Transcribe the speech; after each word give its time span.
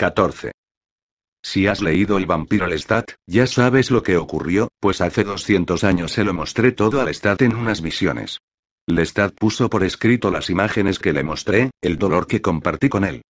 14. 0.00 0.52
Si 1.44 1.66
has 1.66 1.82
leído 1.82 2.16
El 2.16 2.24
vampiro 2.24 2.66
Lestat, 2.66 3.12
ya 3.26 3.46
sabes 3.46 3.90
lo 3.90 4.02
que 4.02 4.16
ocurrió, 4.16 4.68
pues 4.80 5.02
hace 5.02 5.24
200 5.24 5.84
años 5.84 6.12
se 6.12 6.24
lo 6.24 6.32
mostré 6.32 6.72
todo 6.72 7.02
a 7.02 7.04
Lestat 7.04 7.42
en 7.42 7.54
unas 7.54 7.82
visiones. 7.82 8.38
Lestat 8.86 9.34
puso 9.34 9.68
por 9.68 9.84
escrito 9.84 10.30
las 10.30 10.48
imágenes 10.48 10.98
que 10.98 11.12
le 11.12 11.22
mostré, 11.22 11.70
el 11.82 11.98
dolor 11.98 12.26
que 12.26 12.40
compartí 12.40 12.88
con 12.88 13.04
él. 13.04 13.20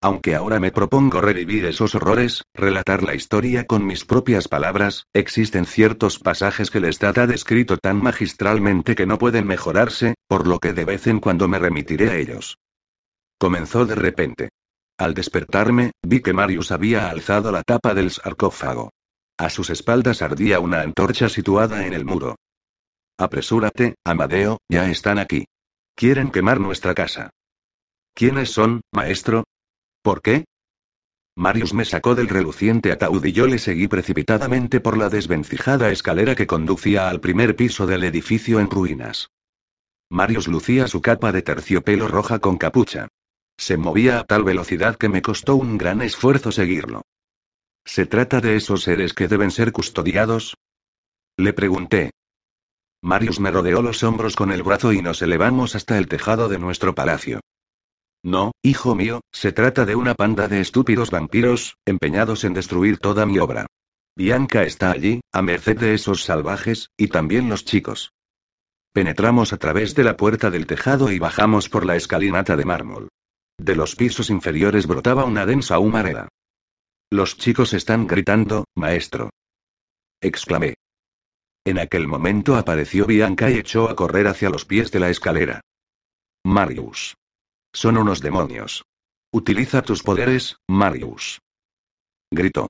Aunque 0.00 0.36
ahora 0.36 0.60
me 0.60 0.70
propongo 0.70 1.20
revivir 1.20 1.64
esos 1.64 1.96
horrores, 1.96 2.44
relatar 2.54 3.02
la 3.02 3.16
historia 3.16 3.66
con 3.66 3.84
mis 3.84 4.04
propias 4.04 4.46
palabras, 4.46 5.06
existen 5.12 5.64
ciertos 5.64 6.20
pasajes 6.20 6.70
que 6.70 6.78
Lestat 6.78 7.18
ha 7.18 7.26
descrito 7.26 7.76
tan 7.76 8.00
magistralmente 8.00 8.94
que 8.94 9.04
no 9.04 9.18
pueden 9.18 9.48
mejorarse, 9.48 10.14
por 10.28 10.46
lo 10.46 10.60
que 10.60 10.74
de 10.74 10.84
vez 10.84 11.08
en 11.08 11.18
cuando 11.18 11.48
me 11.48 11.58
remitiré 11.58 12.08
a 12.08 12.16
ellos. 12.18 12.56
Comenzó 13.36 13.84
de 13.84 13.96
repente. 13.96 14.50
Al 15.00 15.14
despertarme, 15.14 15.92
vi 16.02 16.20
que 16.20 16.34
Marius 16.34 16.72
había 16.72 17.08
alzado 17.08 17.50
la 17.50 17.62
tapa 17.62 17.94
del 17.94 18.10
sarcófago. 18.10 18.90
A 19.38 19.48
sus 19.48 19.70
espaldas 19.70 20.20
ardía 20.20 20.60
una 20.60 20.82
antorcha 20.82 21.30
situada 21.30 21.86
en 21.86 21.94
el 21.94 22.04
muro. 22.04 22.36
Apresúrate, 23.18 23.94
Amadeo, 24.04 24.58
ya 24.68 24.90
están 24.90 25.18
aquí. 25.18 25.46
Quieren 25.94 26.30
quemar 26.30 26.60
nuestra 26.60 26.92
casa. 26.92 27.30
¿Quiénes 28.12 28.50
son, 28.50 28.82
maestro? 28.92 29.44
¿Por 30.02 30.20
qué? 30.20 30.44
Marius 31.34 31.72
me 31.72 31.86
sacó 31.86 32.14
del 32.14 32.28
reluciente 32.28 32.92
ataúd 32.92 33.24
y 33.24 33.32
yo 33.32 33.46
le 33.46 33.58
seguí 33.58 33.88
precipitadamente 33.88 34.80
por 34.80 34.98
la 34.98 35.08
desvencijada 35.08 35.90
escalera 35.90 36.34
que 36.34 36.46
conducía 36.46 37.08
al 37.08 37.22
primer 37.22 37.56
piso 37.56 37.86
del 37.86 38.04
edificio 38.04 38.60
en 38.60 38.68
ruinas. 38.68 39.30
Marius 40.10 40.46
lucía 40.46 40.88
su 40.88 41.00
capa 41.00 41.32
de 41.32 41.40
terciopelo 41.40 42.06
roja 42.06 42.38
con 42.38 42.58
capucha. 42.58 43.08
Se 43.60 43.76
movía 43.76 44.18
a 44.18 44.24
tal 44.24 44.42
velocidad 44.42 44.96
que 44.96 45.10
me 45.10 45.20
costó 45.20 45.54
un 45.54 45.76
gran 45.76 46.00
esfuerzo 46.00 46.50
seguirlo. 46.50 47.02
¿Se 47.84 48.06
trata 48.06 48.40
de 48.40 48.56
esos 48.56 48.84
seres 48.84 49.12
que 49.12 49.28
deben 49.28 49.50
ser 49.50 49.70
custodiados? 49.70 50.56
Le 51.36 51.52
pregunté. 51.52 52.10
Marius 53.02 53.38
me 53.38 53.50
rodeó 53.50 53.82
los 53.82 54.02
hombros 54.02 54.34
con 54.34 54.50
el 54.50 54.62
brazo 54.62 54.94
y 54.94 55.02
nos 55.02 55.20
elevamos 55.20 55.76
hasta 55.76 55.98
el 55.98 56.08
tejado 56.08 56.48
de 56.48 56.58
nuestro 56.58 56.94
palacio. 56.94 57.40
No, 58.22 58.52
hijo 58.62 58.94
mío, 58.94 59.20
se 59.30 59.52
trata 59.52 59.84
de 59.84 59.94
una 59.94 60.14
panda 60.14 60.48
de 60.48 60.62
estúpidos 60.62 61.10
vampiros, 61.10 61.76
empeñados 61.84 62.44
en 62.44 62.54
destruir 62.54 62.96
toda 62.96 63.26
mi 63.26 63.38
obra. 63.38 63.66
Bianca 64.16 64.62
está 64.62 64.90
allí, 64.90 65.20
a 65.32 65.42
merced 65.42 65.78
de 65.78 65.92
esos 65.92 66.24
salvajes, 66.24 66.88
y 66.96 67.08
también 67.08 67.50
los 67.50 67.66
chicos. 67.66 68.14
Penetramos 68.94 69.52
a 69.52 69.58
través 69.58 69.94
de 69.94 70.04
la 70.04 70.16
puerta 70.16 70.50
del 70.50 70.66
tejado 70.66 71.12
y 71.12 71.18
bajamos 71.18 71.68
por 71.68 71.84
la 71.84 71.96
escalinata 71.96 72.56
de 72.56 72.64
mármol. 72.64 73.10
De 73.60 73.76
los 73.76 73.94
pisos 73.94 74.30
inferiores 74.30 74.86
brotaba 74.86 75.26
una 75.26 75.44
densa 75.44 75.78
humareda. 75.78 76.28
Los 77.10 77.36
chicos 77.36 77.74
están 77.74 78.06
gritando, 78.06 78.64
maestro. 78.74 79.28
Exclamé. 80.22 80.76
En 81.66 81.78
aquel 81.78 82.08
momento 82.08 82.56
apareció 82.56 83.04
Bianca 83.04 83.50
y 83.50 83.58
echó 83.58 83.90
a 83.90 83.96
correr 83.96 84.28
hacia 84.28 84.48
los 84.48 84.64
pies 84.64 84.90
de 84.90 85.00
la 85.00 85.10
escalera. 85.10 85.60
Marius. 86.42 87.16
Son 87.74 87.98
unos 87.98 88.22
demonios. 88.22 88.82
Utiliza 89.30 89.82
tus 89.82 90.02
poderes, 90.02 90.56
Marius. 90.66 91.40
Gritó. 92.30 92.68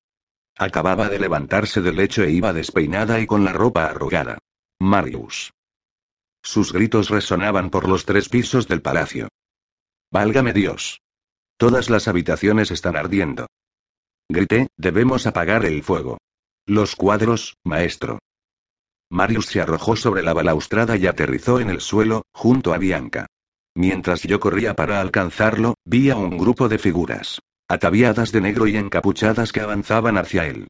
Acababa 0.58 1.08
de 1.08 1.20
levantarse 1.20 1.80
del 1.82 1.96
lecho 1.96 2.24
e 2.24 2.32
iba 2.32 2.52
despeinada 2.52 3.20
y 3.20 3.28
con 3.28 3.44
la 3.44 3.52
ropa 3.52 3.84
arrugada. 3.84 4.38
Marius. 4.80 5.52
Sus 6.42 6.72
gritos 6.72 7.10
resonaban 7.10 7.70
por 7.70 7.88
los 7.88 8.04
tres 8.04 8.28
pisos 8.28 8.66
del 8.66 8.82
palacio. 8.82 9.28
Válgame 10.12 10.52
Dios. 10.52 11.02
Todas 11.56 11.88
las 11.88 12.08
habitaciones 12.08 12.72
están 12.72 12.96
ardiendo. 12.96 13.46
Grité, 14.28 14.68
debemos 14.76 15.26
apagar 15.28 15.64
el 15.64 15.84
fuego. 15.84 16.18
Los 16.66 16.96
cuadros, 16.96 17.56
maestro. 17.64 18.18
Marius 19.08 19.46
se 19.46 19.60
arrojó 19.60 19.94
sobre 19.94 20.22
la 20.22 20.32
balaustrada 20.32 20.96
y 20.96 21.06
aterrizó 21.06 21.60
en 21.60 21.70
el 21.70 21.80
suelo, 21.80 22.22
junto 22.32 22.74
a 22.74 22.78
Bianca. 22.78 23.26
Mientras 23.76 24.22
yo 24.22 24.40
corría 24.40 24.74
para 24.74 25.00
alcanzarlo, 25.00 25.74
vi 25.84 26.10
a 26.10 26.16
un 26.16 26.38
grupo 26.38 26.68
de 26.68 26.78
figuras, 26.78 27.40
ataviadas 27.68 28.32
de 28.32 28.40
negro 28.40 28.66
y 28.66 28.76
encapuchadas 28.76 29.52
que 29.52 29.60
avanzaban 29.60 30.18
hacia 30.18 30.46
él. 30.46 30.66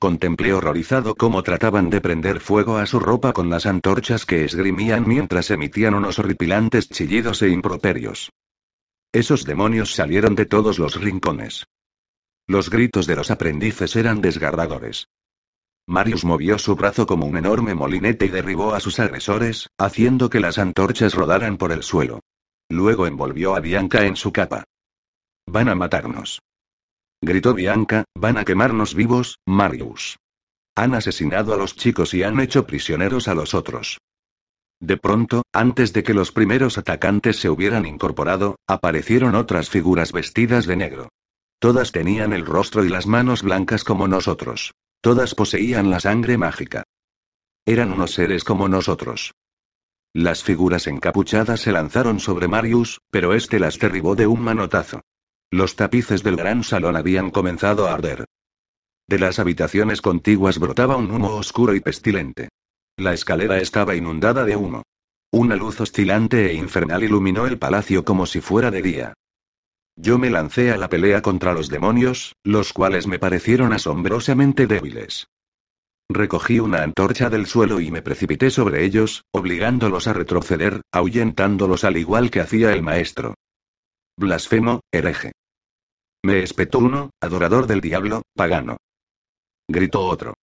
Contemplé 0.00 0.52
horrorizado 0.52 1.14
cómo 1.14 1.44
trataban 1.44 1.90
de 1.90 2.00
prender 2.00 2.40
fuego 2.40 2.78
a 2.78 2.86
su 2.86 2.98
ropa 2.98 3.32
con 3.32 3.50
las 3.50 3.66
antorchas 3.66 4.26
que 4.26 4.44
esgrimían 4.44 5.06
mientras 5.06 5.50
emitían 5.52 5.94
unos 5.94 6.18
horripilantes 6.18 6.88
chillidos 6.88 7.42
e 7.42 7.50
improperios. 7.50 8.30
Esos 9.12 9.44
demonios 9.44 9.94
salieron 9.94 10.36
de 10.36 10.46
todos 10.46 10.78
los 10.78 11.00
rincones. 11.00 11.66
Los 12.46 12.70
gritos 12.70 13.06
de 13.06 13.16
los 13.16 13.30
aprendices 13.30 13.96
eran 13.96 14.20
desgarradores. 14.20 15.08
Marius 15.88 16.24
movió 16.24 16.58
su 16.58 16.76
brazo 16.76 17.06
como 17.06 17.26
un 17.26 17.36
enorme 17.36 17.74
molinete 17.74 18.26
y 18.26 18.28
derribó 18.28 18.74
a 18.74 18.80
sus 18.80 19.00
agresores, 19.00 19.68
haciendo 19.78 20.30
que 20.30 20.38
las 20.38 20.58
antorchas 20.58 21.14
rodaran 21.14 21.56
por 21.56 21.72
el 21.72 21.82
suelo. 21.82 22.20
Luego 22.68 23.08
envolvió 23.08 23.56
a 23.56 23.60
Bianca 23.60 24.04
en 24.06 24.14
su 24.14 24.32
capa. 24.32 24.62
Van 25.46 25.68
a 25.68 25.74
matarnos. 25.74 26.40
Gritó 27.20 27.54
Bianca, 27.54 28.04
van 28.14 28.38
a 28.38 28.44
quemarnos 28.44 28.94
vivos, 28.94 29.40
Marius. 29.44 30.18
Han 30.76 30.94
asesinado 30.94 31.52
a 31.52 31.56
los 31.56 31.74
chicos 31.74 32.14
y 32.14 32.22
han 32.22 32.38
hecho 32.38 32.64
prisioneros 32.64 33.26
a 33.26 33.34
los 33.34 33.54
otros. 33.54 33.98
De 34.80 34.96
pronto, 34.96 35.42
antes 35.52 35.92
de 35.92 36.02
que 36.02 36.14
los 36.14 36.32
primeros 36.32 36.78
atacantes 36.78 37.38
se 37.38 37.50
hubieran 37.50 37.84
incorporado, 37.84 38.56
aparecieron 38.66 39.34
otras 39.34 39.68
figuras 39.68 40.12
vestidas 40.12 40.66
de 40.66 40.76
negro. 40.76 41.08
Todas 41.58 41.92
tenían 41.92 42.32
el 42.32 42.46
rostro 42.46 42.84
y 42.84 42.88
las 42.88 43.06
manos 43.06 43.42
blancas 43.42 43.84
como 43.84 44.08
nosotros. 44.08 44.72
Todas 45.02 45.34
poseían 45.34 45.90
la 45.90 46.00
sangre 46.00 46.38
mágica. 46.38 46.84
Eran 47.66 47.92
unos 47.92 48.12
seres 48.12 48.42
como 48.42 48.68
nosotros. 48.68 49.34
Las 50.14 50.42
figuras 50.42 50.86
encapuchadas 50.86 51.60
se 51.60 51.72
lanzaron 51.72 52.18
sobre 52.18 52.48
Marius, 52.48 53.00
pero 53.10 53.34
este 53.34 53.60
las 53.60 53.78
derribó 53.78 54.16
de 54.16 54.26
un 54.26 54.40
manotazo. 54.40 55.02
Los 55.50 55.76
tapices 55.76 56.22
del 56.22 56.36
gran 56.36 56.64
salón 56.64 56.96
habían 56.96 57.30
comenzado 57.30 57.86
a 57.86 57.92
arder. 57.92 58.24
De 59.06 59.18
las 59.18 59.38
habitaciones 59.38 60.00
contiguas 60.00 60.58
brotaba 60.58 60.96
un 60.96 61.10
humo 61.10 61.34
oscuro 61.34 61.74
y 61.74 61.80
pestilente. 61.80 62.48
La 62.96 63.14
escalera 63.14 63.58
estaba 63.58 63.94
inundada 63.94 64.44
de 64.44 64.56
humo. 64.56 64.82
Una 65.32 65.56
luz 65.56 65.80
oscilante 65.80 66.50
e 66.50 66.54
infernal 66.54 67.04
iluminó 67.04 67.46
el 67.46 67.58
palacio 67.58 68.04
como 68.04 68.26
si 68.26 68.40
fuera 68.40 68.70
de 68.70 68.82
día. 68.82 69.14
Yo 69.96 70.18
me 70.18 70.30
lancé 70.30 70.72
a 70.72 70.76
la 70.76 70.88
pelea 70.88 71.22
contra 71.22 71.52
los 71.52 71.68
demonios, 71.68 72.34
los 72.42 72.72
cuales 72.72 73.06
me 73.06 73.18
parecieron 73.18 73.72
asombrosamente 73.72 74.66
débiles. 74.66 75.28
Recogí 76.08 76.58
una 76.58 76.82
antorcha 76.82 77.30
del 77.30 77.46
suelo 77.46 77.80
y 77.80 77.90
me 77.90 78.02
precipité 78.02 78.50
sobre 78.50 78.84
ellos, 78.84 79.22
obligándolos 79.30 80.08
a 80.08 80.12
retroceder, 80.12 80.80
ahuyentándolos 80.90 81.84
al 81.84 81.96
igual 81.96 82.30
que 82.30 82.40
hacía 82.40 82.72
el 82.72 82.82
maestro. 82.82 83.34
Blasfemo, 84.18 84.80
hereje. 84.90 85.32
Me 86.24 86.42
espetó 86.42 86.80
uno, 86.80 87.10
adorador 87.20 87.66
del 87.66 87.80
diablo, 87.80 88.22
pagano. 88.34 88.78
Gritó 89.68 90.00
otro. 90.00 90.34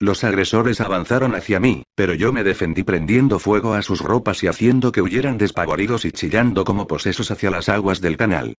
Los 0.00 0.22
agresores 0.22 0.80
avanzaron 0.80 1.34
hacia 1.34 1.58
mí, 1.58 1.82
pero 1.96 2.14
yo 2.14 2.32
me 2.32 2.44
defendí 2.44 2.84
prendiendo 2.84 3.40
fuego 3.40 3.74
a 3.74 3.82
sus 3.82 4.00
ropas 4.00 4.44
y 4.44 4.46
haciendo 4.46 4.92
que 4.92 5.02
huyeran 5.02 5.38
despavoridos 5.38 6.04
y 6.04 6.12
chillando 6.12 6.64
como 6.64 6.86
posesos 6.86 7.32
hacia 7.32 7.50
las 7.50 7.68
aguas 7.68 8.00
del 8.00 8.16
canal. 8.16 8.54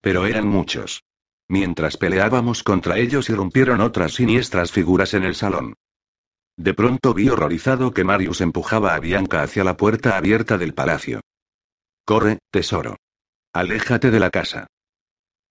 Pero 0.00 0.26
eran 0.26 0.46
muchos. 0.46 1.02
Mientras 1.48 1.96
peleábamos 1.96 2.62
contra 2.62 2.98
ellos 2.98 3.28
irrumpieron 3.28 3.80
otras 3.80 4.14
siniestras 4.14 4.70
figuras 4.70 5.14
en 5.14 5.24
el 5.24 5.34
salón. 5.34 5.74
De 6.56 6.74
pronto 6.74 7.12
vi 7.12 7.28
horrorizado 7.28 7.92
que 7.92 8.04
Marius 8.04 8.40
empujaba 8.40 8.94
a 8.94 9.00
Bianca 9.00 9.42
hacia 9.42 9.64
la 9.64 9.76
puerta 9.76 10.16
abierta 10.16 10.58
del 10.58 10.74
palacio. 10.74 11.20
Corre, 12.04 12.38
tesoro. 12.50 12.96
Aléjate 13.52 14.10
de 14.10 14.20
la 14.20 14.30
casa. 14.30 14.66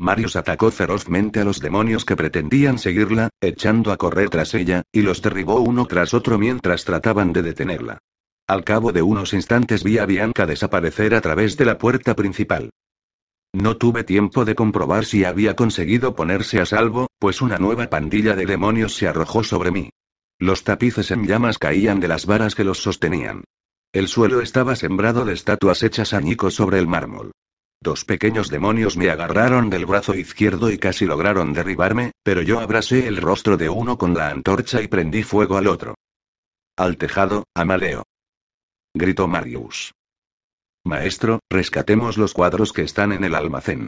Marius 0.02 0.36
atacó 0.36 0.72
ferozmente 0.72 1.42
a 1.42 1.44
los 1.44 1.60
demonios 1.60 2.06
que 2.06 2.16
pretendían 2.16 2.80
seguirla, 2.80 3.30
echando 3.40 3.92
a 3.92 3.98
correr 3.98 4.32
tras 4.32 4.56
ella, 4.56 4.82
y 4.92 5.04
los 5.04 5.22
derribó 5.22 5.60
uno 5.60 5.86
tras 5.86 6.16
otro 6.16 6.40
mientras 6.40 6.86
trataban 6.86 7.34
de 7.34 7.44
detenerla. 7.44 8.00
Al 8.48 8.64
cabo 8.64 8.92
de 8.94 9.04
unos 9.04 9.32
instantes 9.34 9.84
vi 9.84 10.00
a 10.00 10.08
Bianca 10.08 10.48
desaparecer 10.48 11.14
a 11.14 11.22
través 11.22 11.56
de 11.56 11.66
la 11.66 11.78
puerta 11.78 12.16
principal. 12.16 12.72
No 13.54 13.78
tuve 13.78 14.04
tiempo 14.04 14.44
de 14.44 14.56
comprobar 14.56 15.06
si 15.06 15.24
había 15.24 15.56
conseguido 15.56 16.16
ponerse 16.16 16.60
a 16.60 16.66
salvo, 16.66 17.06
pues 17.20 17.40
una 17.40 17.60
nueva 17.60 17.88
pandilla 17.88 18.36
de 18.36 18.48
demonios 18.48 18.96
se 18.96 19.08
arrojó 19.08 19.44
sobre 19.44 19.70
mí. 19.70 19.92
Los 20.40 20.64
tapices 20.64 21.12
en 21.12 21.28
llamas 21.28 21.60
caían 21.60 22.00
de 22.00 22.08
las 22.08 22.26
varas 22.26 22.56
que 22.56 22.64
los 22.64 22.82
sostenían. 22.82 23.44
El 23.94 24.08
suelo 24.08 24.42
estaba 24.42 24.76
sembrado 24.76 25.26
de 25.26 25.34
estatuas 25.34 25.84
hechas 25.84 26.14
añicos 26.16 26.56
sobre 26.56 26.80
el 26.80 26.88
mármol. 26.88 27.34
Dos 27.84 28.06
pequeños 28.06 28.50
demonios 28.50 28.96
me 28.96 29.10
agarraron 29.10 29.72
del 29.72 29.88
brazo 29.88 30.14
izquierdo 30.14 30.70
y 30.70 30.78
casi 30.78 31.08
lograron 31.08 31.52
derribarme, 31.52 32.12
pero 32.24 32.44
yo 32.44 32.60
abrasé 32.60 33.08
el 33.08 33.18
rostro 33.18 33.58
de 33.58 33.70
uno 33.70 33.98
con 33.98 34.14
la 34.14 34.30
antorcha 34.30 34.84
y 34.84 34.88
prendí 34.88 35.24
fuego 35.24 35.58
al 35.58 35.66
otro. 35.66 35.96
Al 36.78 36.98
tejado, 36.98 37.46
Amadeo. 37.56 38.04
Gritó 38.94 39.28
Marius. 39.28 39.94
Maestro, 40.84 41.40
rescatemos 41.50 42.18
los 42.18 42.34
cuadros 42.34 42.72
que 42.72 42.84
están 42.84 43.12
en 43.14 43.24
el 43.24 43.34
almacén. 43.34 43.88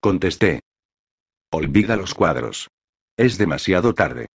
Contesté. 0.00 0.60
Olvida 1.50 1.96
los 1.96 2.14
cuadros. 2.14 2.68
Es 3.16 3.38
demasiado 3.38 3.92
tarde. 3.92 4.26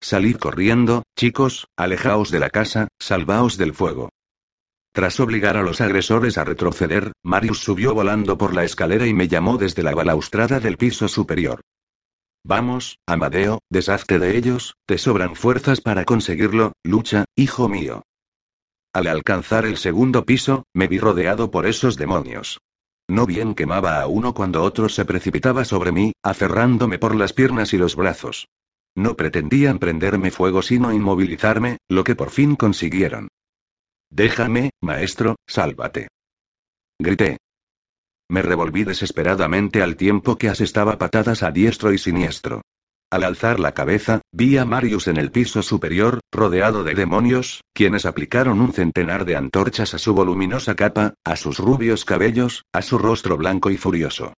Salid 0.00 0.38
corriendo, 0.38 1.04
chicos, 1.16 1.68
alejaos 1.76 2.32
de 2.32 2.40
la 2.40 2.50
casa, 2.50 2.88
salvaos 2.98 3.56
del 3.58 3.74
fuego. 3.74 4.10
Tras 4.92 5.20
obligar 5.20 5.56
a 5.56 5.62
los 5.62 5.80
agresores 5.80 6.36
a 6.36 6.44
retroceder, 6.44 7.12
Marius 7.22 7.60
subió 7.60 7.94
volando 7.94 8.36
por 8.36 8.54
la 8.54 8.64
escalera 8.64 9.06
y 9.06 9.14
me 9.14 9.26
llamó 9.26 9.56
desde 9.56 9.82
la 9.82 9.94
balaustrada 9.94 10.60
del 10.60 10.76
piso 10.76 11.08
superior. 11.08 11.62
Vamos, 12.44 12.98
Amadeo, 13.06 13.60
deshazte 13.70 14.18
de 14.18 14.36
ellos, 14.36 14.74
te 14.86 14.98
sobran 14.98 15.34
fuerzas 15.34 15.80
para 15.80 16.04
conseguirlo, 16.04 16.72
lucha, 16.84 17.24
hijo 17.36 17.68
mío. 17.68 18.02
Al 18.92 19.06
alcanzar 19.06 19.64
el 19.64 19.78
segundo 19.78 20.26
piso, 20.26 20.64
me 20.74 20.88
vi 20.88 20.98
rodeado 20.98 21.50
por 21.50 21.66
esos 21.66 21.96
demonios. 21.96 22.60
No 23.08 23.24
bien 23.24 23.54
quemaba 23.54 24.02
a 24.02 24.06
uno 24.06 24.34
cuando 24.34 24.62
otro 24.62 24.90
se 24.90 25.06
precipitaba 25.06 25.64
sobre 25.64 25.92
mí, 25.92 26.12
aferrándome 26.22 26.98
por 26.98 27.14
las 27.14 27.32
piernas 27.32 27.72
y 27.72 27.78
los 27.78 27.96
brazos. 27.96 28.48
No 28.94 29.16
pretendían 29.16 29.78
prenderme 29.78 30.30
fuego 30.30 30.60
sino 30.60 30.92
inmovilizarme, 30.92 31.78
lo 31.88 32.04
que 32.04 32.14
por 32.14 32.28
fin 32.28 32.56
consiguieron. 32.56 33.28
Déjame, 34.14 34.72
maestro, 34.82 35.36
sálvate. 35.48 36.08
Grité. 37.00 37.38
Me 38.28 38.42
revolví 38.42 38.84
desesperadamente 38.84 39.82
al 39.82 39.96
tiempo 39.96 40.36
que 40.36 40.50
asestaba 40.50 40.98
patadas 40.98 41.42
a 41.42 41.50
diestro 41.50 41.94
y 41.94 41.98
siniestro. 41.98 42.60
Al 43.10 43.24
alzar 43.24 43.58
la 43.58 43.72
cabeza, 43.72 44.20
vi 44.30 44.58
a 44.58 44.66
Marius 44.66 45.08
en 45.08 45.16
el 45.16 45.30
piso 45.30 45.62
superior, 45.62 46.20
rodeado 46.30 46.84
de 46.84 46.94
demonios, 46.94 47.62
quienes 47.72 48.04
aplicaron 48.04 48.60
un 48.60 48.74
centenar 48.74 49.24
de 49.24 49.36
antorchas 49.36 49.94
a 49.94 49.98
su 49.98 50.12
voluminosa 50.12 50.74
capa, 50.74 51.14
a 51.24 51.36
sus 51.36 51.58
rubios 51.58 52.04
cabellos, 52.04 52.64
a 52.74 52.82
su 52.82 52.98
rostro 52.98 53.38
blanco 53.38 53.70
y 53.70 53.78
furioso. 53.78 54.34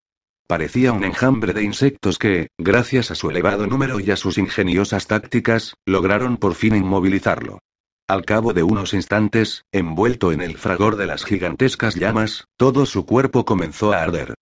Parecía 0.47 0.93
un 0.93 1.03
enjambre 1.03 1.53
de 1.53 1.65
insectos 1.65 2.19
que, 2.19 2.47
gracias 2.59 3.11
a 3.11 3.17
su 3.17 3.29
elevado 3.29 3.67
número 3.67 3.99
y 3.99 4.13
a 4.13 4.17
sus 4.17 4.39
ingeniosas 4.39 5.09
tácticas, 5.09 5.75
lograron 5.85 6.37
por 6.37 6.55
fin 6.55 6.77
inmovilizarlo. 6.77 7.59
Al 8.07 8.27
cabo 8.27 8.53
de 8.53 8.63
unos 8.63 8.93
instantes, 8.93 9.65
envuelto 9.73 10.31
en 10.31 10.43
el 10.43 10.59
fragor 10.59 10.97
de 10.97 11.07
las 11.07 11.25
gigantescas 11.25 11.95
llamas, 11.95 12.45
todo 12.59 12.85
su 12.85 13.07
cuerpo 13.07 13.47
comenzó 13.47 13.95
a 13.95 14.03
arder. 14.03 14.35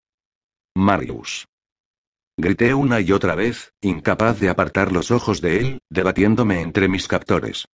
Marius. 0.74 1.46
Grité 2.36 2.74
una 2.74 3.00
y 3.00 3.12
otra 3.12 3.36
vez, 3.36 3.72
incapaz 3.80 4.40
de 4.40 4.48
apartar 4.48 4.90
los 4.90 5.12
ojos 5.12 5.40
de 5.40 5.60
él, 5.60 5.78
debatiéndome 5.90 6.60
entre 6.60 6.88
mis 6.88 7.06
captores. 7.06 7.66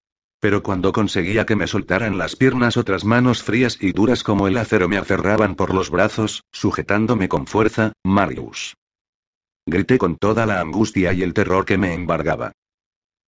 Pero 0.42 0.62
cuando 0.62 0.92
conseguía 0.92 1.46
que 1.46 1.56
me 1.56 1.68
soltaran 1.68 2.18
las 2.18 2.36
piernas 2.36 2.76
otras 2.76 3.06
manos 3.06 3.42
frías 3.42 3.78
y 3.80 3.94
duras 3.94 4.24
como 4.24 4.50
el 4.50 4.58
acero 4.58 4.90
me 4.90 4.98
aferraban 4.98 5.56
por 5.56 5.74
los 5.74 5.90
brazos, 5.90 6.44
sujetándome 6.52 7.30
con 7.30 7.48
fuerza, 7.48 7.94
Marius. 8.04 8.76
Grité 9.66 9.98
con 9.98 10.18
toda 10.18 10.46
la 10.46 10.60
angustia 10.60 11.14
y 11.14 11.24
el 11.24 11.34
terror 11.34 11.64
que 11.64 11.78
me 11.78 11.94
embargaba. 11.94 12.52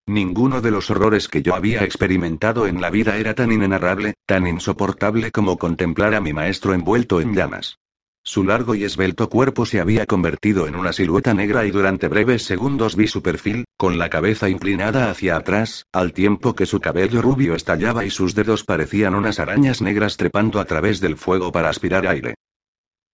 Ninguno 0.09 0.59
de 0.59 0.71
los 0.71 0.89
horrores 0.89 1.27
que 1.27 1.43
yo 1.43 1.53
había 1.53 1.83
experimentado 1.83 2.65
en 2.65 2.81
la 2.81 2.89
vida 2.89 3.17
era 3.17 3.35
tan 3.35 3.51
inenarrable, 3.51 4.15
tan 4.25 4.47
insoportable 4.47 5.29
como 5.29 5.59
contemplar 5.59 6.15
a 6.15 6.19
mi 6.19 6.33
maestro 6.33 6.73
envuelto 6.73 7.21
en 7.21 7.35
llamas. 7.35 7.77
Su 8.23 8.43
largo 8.43 8.73
y 8.73 8.85
esbelto 8.85 9.29
cuerpo 9.29 9.67
se 9.67 9.79
había 9.79 10.07
convertido 10.07 10.65
en 10.65 10.75
una 10.75 10.93
silueta 10.93 11.35
negra 11.35 11.67
y 11.67 11.69
durante 11.69 12.07
breves 12.07 12.41
segundos 12.41 12.95
vi 12.95 13.05
su 13.05 13.21
perfil, 13.21 13.65
con 13.77 13.99
la 13.99 14.09
cabeza 14.09 14.49
inclinada 14.49 15.11
hacia 15.11 15.35
atrás, 15.35 15.85
al 15.93 16.11
tiempo 16.11 16.55
que 16.55 16.65
su 16.65 16.79
cabello 16.79 17.21
rubio 17.21 17.53
estallaba 17.53 18.03
y 18.03 18.09
sus 18.09 18.33
dedos 18.33 18.63
parecían 18.63 19.13
unas 19.13 19.39
arañas 19.39 19.79
negras 19.79 20.17
trepando 20.17 20.59
a 20.59 20.65
través 20.65 21.01
del 21.01 21.17
fuego 21.17 21.51
para 21.51 21.69
aspirar 21.69 22.07
aire. 22.07 22.33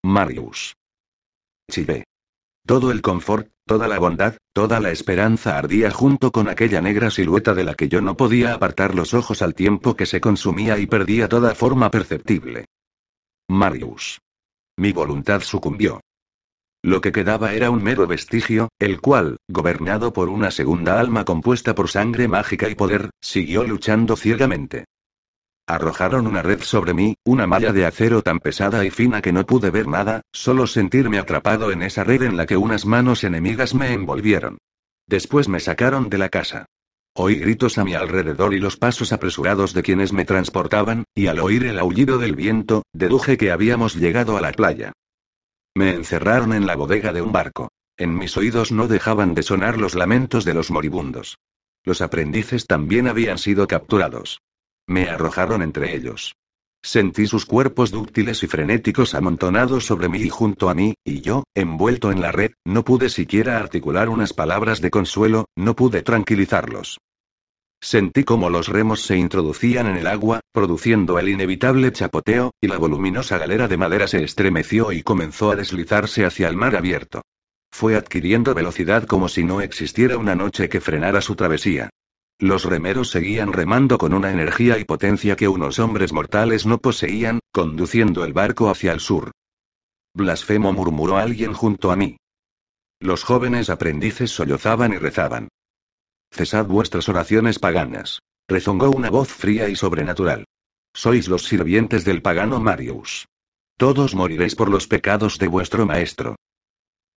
Marius. 0.02 0.78
Chillé. 1.70 2.06
Todo 2.66 2.92
el 2.92 3.04
confort, 3.04 3.52
toda 3.68 3.88
la 3.88 4.00
bondad, 4.00 4.38
toda 4.52 4.80
la 4.80 4.90
esperanza 4.90 5.58
ardía 5.58 5.92
junto 5.92 6.32
con 6.32 6.50
aquella 6.50 6.82
negra 6.82 7.12
silueta 7.12 7.54
de 7.54 7.64
la 7.64 7.76
que 7.76 7.90
yo 7.90 8.02
no 8.02 8.18
podía 8.18 8.56
apartar 8.56 8.96
los 8.96 9.14
ojos 9.14 9.44
al 9.44 9.54
tiempo 9.54 9.96
que 9.96 10.08
se 10.08 10.20
consumía 10.20 10.80
y 10.80 10.88
perdía 10.88 11.30
toda 11.30 11.54
forma 11.54 11.92
perceptible. 11.92 12.66
Marius. 13.48 14.20
Mi 14.78 14.92
voluntad 14.92 15.42
sucumbió. 15.42 16.02
Lo 16.84 17.02
que 17.02 17.12
quedaba 17.12 17.54
era 17.54 17.70
un 17.70 17.84
mero 17.84 18.08
vestigio, 18.08 18.70
el 18.80 19.00
cual, 19.00 19.38
gobernado 19.48 20.12
por 20.12 20.30
una 20.30 20.50
segunda 20.50 21.00
alma 21.00 21.24
compuesta 21.24 21.76
por 21.76 21.90
sangre 21.90 22.28
mágica 22.28 22.68
y 22.68 22.76
poder, 22.76 23.12
siguió 23.22 23.64
luchando 23.64 24.16
ciegamente. 24.16 24.86
Arrojaron 25.68 26.28
una 26.28 26.44
red 26.44 26.62
sobre 26.62 26.94
mí, 26.94 27.18
una 27.24 27.48
malla 27.48 27.74
de 27.74 27.88
acero 27.88 28.22
tan 28.22 28.40
pesada 28.40 28.86
y 28.86 28.92
fina 28.92 29.24
que 29.24 29.34
no 29.34 29.48
pude 29.48 29.72
ver 29.72 29.88
nada, 29.88 30.22
solo 30.32 30.68
sentirme 30.68 31.18
atrapado 31.18 31.72
en 31.72 31.82
esa 31.82 32.04
red 32.04 32.22
en 32.22 32.38
la 32.38 32.46
que 32.46 32.56
unas 32.56 32.86
manos 32.86 33.24
enemigas 33.24 33.74
me 33.74 33.92
envolvieron. 33.92 34.60
Después 35.08 35.50
me 35.50 35.60
sacaron 35.60 36.10
de 36.10 36.20
la 36.20 36.30
casa. 36.30 36.68
Oí 37.16 37.36
gritos 37.36 37.80
a 37.80 37.84
mi 37.84 37.96
alrededor 37.96 38.54
y 38.54 38.60
los 38.60 38.78
pasos 38.78 39.12
apresurados 39.12 39.74
de 39.74 39.82
quienes 39.82 40.14
me 40.14 40.26
transportaban, 40.26 41.06
y 41.16 41.28
al 41.28 41.40
oír 41.40 41.66
el 41.66 41.80
aullido 41.80 42.20
del 42.20 42.36
viento, 42.36 42.84
deduje 42.94 43.38
que 43.38 43.52
habíamos 43.52 43.96
llegado 43.96 44.38
a 44.38 44.42
la 44.42 44.52
playa. 44.52 44.94
Me 45.74 45.96
encerraron 45.96 46.54
en 46.54 46.68
la 46.68 46.76
bodega 46.76 47.12
de 47.12 47.22
un 47.24 47.32
barco. 47.32 47.70
En 47.98 48.16
mis 48.16 48.38
oídos 48.38 48.72
no 48.72 48.88
dejaban 48.88 49.34
de 49.34 49.42
sonar 49.42 49.78
los 49.78 49.96
lamentos 49.96 50.46
de 50.46 50.54
los 50.54 50.70
moribundos. 50.70 51.38
Los 51.84 52.02
aprendices 52.02 52.68
también 52.68 53.08
habían 53.08 53.38
sido 53.38 53.68
capturados. 53.68 54.42
Me 54.88 55.10
arrojaron 55.10 55.62
entre 55.62 55.96
ellos. 55.96 56.36
Sentí 56.84 57.26
sus 57.26 57.48
cuerpos 57.48 57.90
dúctiles 57.90 58.44
y 58.44 58.48
frenéticos 58.48 59.16
amontonados 59.16 59.88
sobre 59.88 60.08
mí 60.08 60.20
y 60.20 60.30
junto 60.30 60.70
a 60.70 60.76
mí, 60.76 60.94
y 61.04 61.22
yo, 61.22 61.44
envuelto 61.56 62.12
en 62.12 62.22
la 62.22 62.32
red, 62.32 62.52
no 62.64 62.86
pude 62.86 63.10
siquiera 63.10 63.58
articular 63.58 64.08
unas 64.08 64.34
palabras 64.34 64.82
de 64.82 64.92
consuelo, 64.92 65.46
no 65.56 65.76
pude 65.76 66.04
tranquilizarlos. 66.04 67.00
Sentí 67.82 68.24
como 68.24 68.50
los 68.50 68.68
remos 68.68 69.02
se 69.02 69.18
introducían 69.18 69.88
en 69.88 69.98
el 69.98 70.08
agua, 70.08 70.42
produciendo 70.52 71.18
el 71.18 71.30
inevitable 71.30 71.92
chapoteo, 71.92 72.52
y 72.62 72.68
la 72.68 72.78
voluminosa 72.78 73.38
galera 73.40 73.68
de 73.68 73.78
madera 73.78 74.08
se 74.08 74.24
estremeció 74.24 74.92
y 74.92 75.02
comenzó 75.02 75.52
a 75.52 75.56
deslizarse 75.56 76.26
hacia 76.26 76.48
el 76.48 76.56
mar 76.56 76.76
abierto. 76.76 77.24
Fue 77.72 77.96
adquiriendo 77.96 78.54
velocidad 78.54 79.06
como 79.06 79.28
si 79.28 79.44
no 79.44 79.60
existiera 79.62 80.18
una 80.18 80.36
noche 80.36 80.70
que 80.70 80.82
frenara 80.82 81.22
su 81.22 81.36
travesía. 81.36 81.90
Los 82.40 82.66
remeros 82.66 83.10
seguían 83.10 83.54
remando 83.54 83.98
con 83.98 84.14
una 84.14 84.32
energía 84.32 84.78
y 84.78 84.84
potencia 84.84 85.36
que 85.36 85.48
unos 85.48 85.80
hombres 85.80 86.12
mortales 86.12 86.66
no 86.66 86.80
poseían, 86.80 87.40
conduciendo 87.54 88.26
el 88.26 88.34
barco 88.34 88.70
hacia 88.70 88.92
el 88.92 89.00
sur. 89.00 89.32
Blasfemo 90.14 90.74
murmuró 90.74 91.18
alguien 91.18 91.54
junto 91.54 91.92
a 91.92 91.96
mí. 91.96 92.18
Los 93.00 93.24
jóvenes 93.24 93.70
aprendices 93.70 94.32
sollozaban 94.32 94.94
y 94.94 94.98
rezaban. 94.98 95.48
Cesad 96.32 96.66
vuestras 96.66 97.08
oraciones 97.08 97.60
paganas. 97.60 98.20
Rezongó 98.48 98.90
una 98.92 99.10
voz 99.10 99.30
fría 99.30 99.70
y 99.70 99.76
sobrenatural. 99.76 100.46
Sois 100.94 101.28
los 101.28 101.44
sirvientes 101.46 102.06
del 102.06 102.22
pagano 102.22 102.60
Marius. 102.60 103.28
Todos 103.78 104.16
moriréis 104.16 104.56
por 104.56 104.70
los 104.70 104.88
pecados 104.88 105.38
de 105.40 105.48
vuestro 105.48 105.86
maestro. 105.86 106.36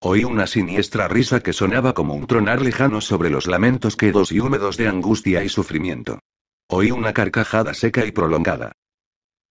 Oí 0.01 0.23
una 0.23 0.47
siniestra 0.47 1.09
risa 1.09 1.41
que 1.41 1.53
sonaba 1.53 1.93
como 1.93 2.15
un 2.15 2.29
tronar 2.29 2.63
lejano 2.63 3.01
sobre 3.01 3.31
los 3.31 3.49
lamentos 3.49 3.97
quedos 3.97 4.31
y 4.31 4.39
húmedos 4.39 4.77
de 4.77 4.87
angustia 4.87 5.43
y 5.43 5.49
sufrimiento. 5.49 6.21
Oí 6.69 6.93
una 6.93 7.13
carcajada 7.13 7.75
seca 7.75 8.07
y 8.07 8.13
prolongada. 8.13 8.73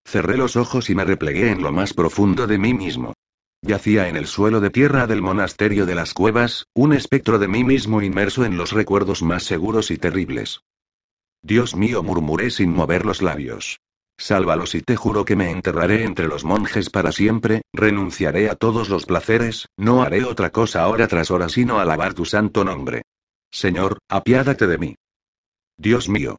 Cerré 0.06 0.38
los 0.38 0.56
ojos 0.56 0.90
y 0.90 0.96
me 0.96 1.04
replegué 1.04 1.52
en 1.52 1.62
lo 1.62 1.74
más 1.74 1.94
profundo 1.94 2.48
de 2.48 2.58
mí 2.58 2.74
mismo. 2.74 3.14
Yacía 3.62 4.08
en 4.08 4.16
el 4.16 4.26
suelo 4.26 4.62
de 4.62 4.70
tierra 4.70 5.06
del 5.06 5.22
monasterio 5.22 5.86
de 5.86 5.96
las 5.96 6.14
cuevas, 6.14 6.68
un 6.74 6.94
espectro 6.94 7.40
de 7.40 7.50
mí 7.50 7.66
mismo 7.66 8.02
inmerso 8.02 8.46
en 8.46 8.56
los 8.56 8.72
recuerdos 8.72 9.24
más 9.24 9.44
seguros 9.44 9.92
y 9.92 9.98
terribles. 9.98 10.62
Dios 11.42 11.76
mío, 11.76 12.04
murmuré 12.04 12.52
sin 12.52 12.72
mover 12.72 13.06
los 13.06 13.22
labios. 13.22 13.82
Sálvalos 14.18 14.74
y 14.74 14.82
te 14.82 14.96
juro 14.96 15.26
que 15.26 15.36
me 15.36 15.52
enterraré 15.52 16.04
entre 16.04 16.28
los 16.28 16.44
monjes 16.44 16.90
para 16.90 17.12
siempre, 17.12 17.62
renunciaré 17.72 18.50
a 18.50 18.56
todos 18.56 18.90
los 18.90 19.06
placeres, 19.06 19.68
no 19.78 20.02
haré 20.02 20.24
otra 20.24 20.50
cosa 20.50 20.88
hora 20.88 21.08
tras 21.08 21.30
hora 21.30 21.50
sino 21.50 21.80
alabar 21.80 22.16
tu 22.16 22.26
santo 22.26 22.64
nombre. 22.64 23.04
Señor, 23.52 24.00
apiádate 24.10 24.66
de 24.66 24.78
mí. 24.78 24.96
Dios 25.78 26.10
mío. 26.10 26.38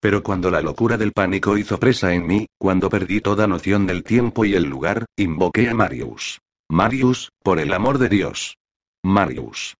Pero 0.00 0.22
cuando 0.22 0.50
la 0.50 0.62
locura 0.62 0.96
del 0.96 1.12
pánico 1.12 1.58
hizo 1.58 1.78
presa 1.78 2.14
en 2.14 2.26
mí, 2.26 2.46
cuando 2.58 2.88
perdí 2.88 3.20
toda 3.20 3.46
noción 3.46 3.86
del 3.86 4.04
tiempo 4.04 4.44
y 4.44 4.54
el 4.54 4.64
lugar, 4.64 5.04
invoqué 5.16 5.68
a 5.68 5.74
Marius. 5.74 6.38
Marius, 6.70 7.30
por 7.42 7.58
el 7.58 7.72
amor 7.72 7.98
de 7.98 8.08
Dios. 8.08 8.56
Marius. 9.02 9.74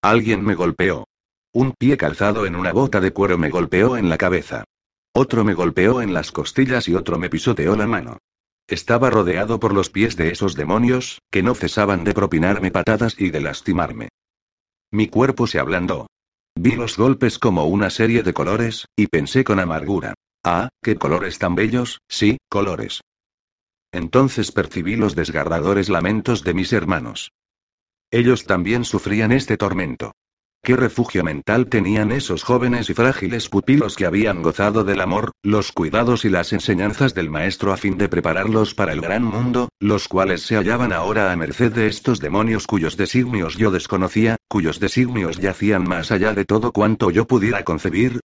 Alguien 0.00 0.44
me 0.44 0.54
golpeó. 0.54 1.06
Un 1.52 1.72
pie 1.72 1.96
calzado 1.96 2.46
en 2.46 2.54
una 2.54 2.72
bota 2.72 3.00
de 3.00 3.12
cuero 3.12 3.36
me 3.36 3.50
golpeó 3.50 3.96
en 3.96 4.08
la 4.08 4.16
cabeza. 4.16 4.64
Otro 5.18 5.44
me 5.44 5.54
golpeó 5.54 6.02
en 6.02 6.12
las 6.12 6.30
costillas 6.30 6.88
y 6.88 6.94
otro 6.94 7.18
me 7.18 7.30
pisoteó 7.30 7.74
la 7.74 7.86
mano. 7.86 8.18
Estaba 8.68 9.08
rodeado 9.08 9.58
por 9.58 9.72
los 9.72 9.88
pies 9.88 10.14
de 10.14 10.28
esos 10.28 10.56
demonios, 10.56 11.22
que 11.30 11.42
no 11.42 11.54
cesaban 11.54 12.04
de 12.04 12.12
propinarme 12.12 12.70
patadas 12.70 13.18
y 13.18 13.30
de 13.30 13.40
lastimarme. 13.40 14.10
Mi 14.92 15.08
cuerpo 15.08 15.46
se 15.46 15.58
ablandó. 15.58 16.06
Vi 16.54 16.72
los 16.72 16.98
golpes 16.98 17.38
como 17.38 17.64
una 17.64 17.88
serie 17.88 18.22
de 18.22 18.34
colores, 18.34 18.88
y 18.94 19.06
pensé 19.06 19.42
con 19.42 19.58
amargura. 19.58 20.12
Ah, 20.44 20.68
qué 20.82 20.96
colores 20.96 21.38
tan 21.38 21.54
bellos, 21.54 22.02
sí, 22.10 22.36
colores. 22.50 23.00
Entonces 23.92 24.52
percibí 24.52 24.96
los 24.96 25.14
desgarradores 25.14 25.88
lamentos 25.88 26.44
de 26.44 26.52
mis 26.52 26.74
hermanos. 26.74 27.30
Ellos 28.10 28.44
también 28.44 28.84
sufrían 28.84 29.32
este 29.32 29.56
tormento. 29.56 30.12
¿Qué 30.66 30.74
refugio 30.74 31.22
mental 31.22 31.68
tenían 31.68 32.10
esos 32.10 32.42
jóvenes 32.42 32.90
y 32.90 32.94
frágiles 32.94 33.48
pupilos 33.48 33.94
que 33.94 34.04
habían 34.04 34.42
gozado 34.42 34.82
del 34.82 35.00
amor, 35.00 35.30
los 35.44 35.70
cuidados 35.70 36.24
y 36.24 36.28
las 36.28 36.52
enseñanzas 36.52 37.14
del 37.14 37.30
maestro 37.30 37.72
a 37.72 37.76
fin 37.76 37.96
de 37.96 38.08
prepararlos 38.08 38.74
para 38.74 38.92
el 38.92 39.00
gran 39.00 39.22
mundo, 39.22 39.68
los 39.78 40.08
cuales 40.08 40.42
se 40.42 40.56
hallaban 40.56 40.92
ahora 40.92 41.30
a 41.30 41.36
merced 41.36 41.72
de 41.72 41.86
estos 41.86 42.18
demonios 42.18 42.66
cuyos 42.66 42.96
designios 42.96 43.56
yo 43.56 43.70
desconocía, 43.70 44.34
cuyos 44.48 44.80
designios 44.80 45.36
yacían 45.36 45.84
más 45.84 46.10
allá 46.10 46.34
de 46.34 46.44
todo 46.44 46.72
cuanto 46.72 47.12
yo 47.12 47.28
pudiera 47.28 47.62
concebir? 47.62 48.18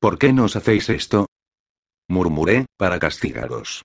¿Por 0.00 0.18
qué 0.18 0.32
nos 0.32 0.56
hacéis 0.56 0.88
esto? 0.88 1.26
Murmuré, 2.08 2.66
para 2.76 2.98
castigaros. 2.98 3.84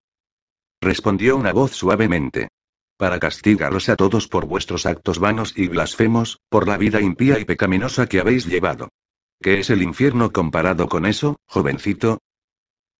Respondió 0.81 1.37
una 1.37 1.53
voz 1.53 1.73
suavemente. 1.73 2.47
Para 2.97 3.19
castigaros 3.19 3.89
a 3.89 3.95
todos 3.95 4.27
por 4.27 4.47
vuestros 4.47 4.87
actos 4.87 5.19
vanos 5.19 5.53
y 5.55 5.67
blasfemos, 5.67 6.39
por 6.49 6.67
la 6.67 6.77
vida 6.77 6.99
impía 6.99 7.39
y 7.39 7.45
pecaminosa 7.45 8.07
que 8.07 8.19
habéis 8.19 8.47
llevado. 8.47 8.89
¿Qué 9.39 9.59
es 9.59 9.69
el 9.69 9.83
infierno 9.83 10.31
comparado 10.31 10.87
con 10.89 11.05
eso, 11.05 11.37
jovencito? 11.45 12.19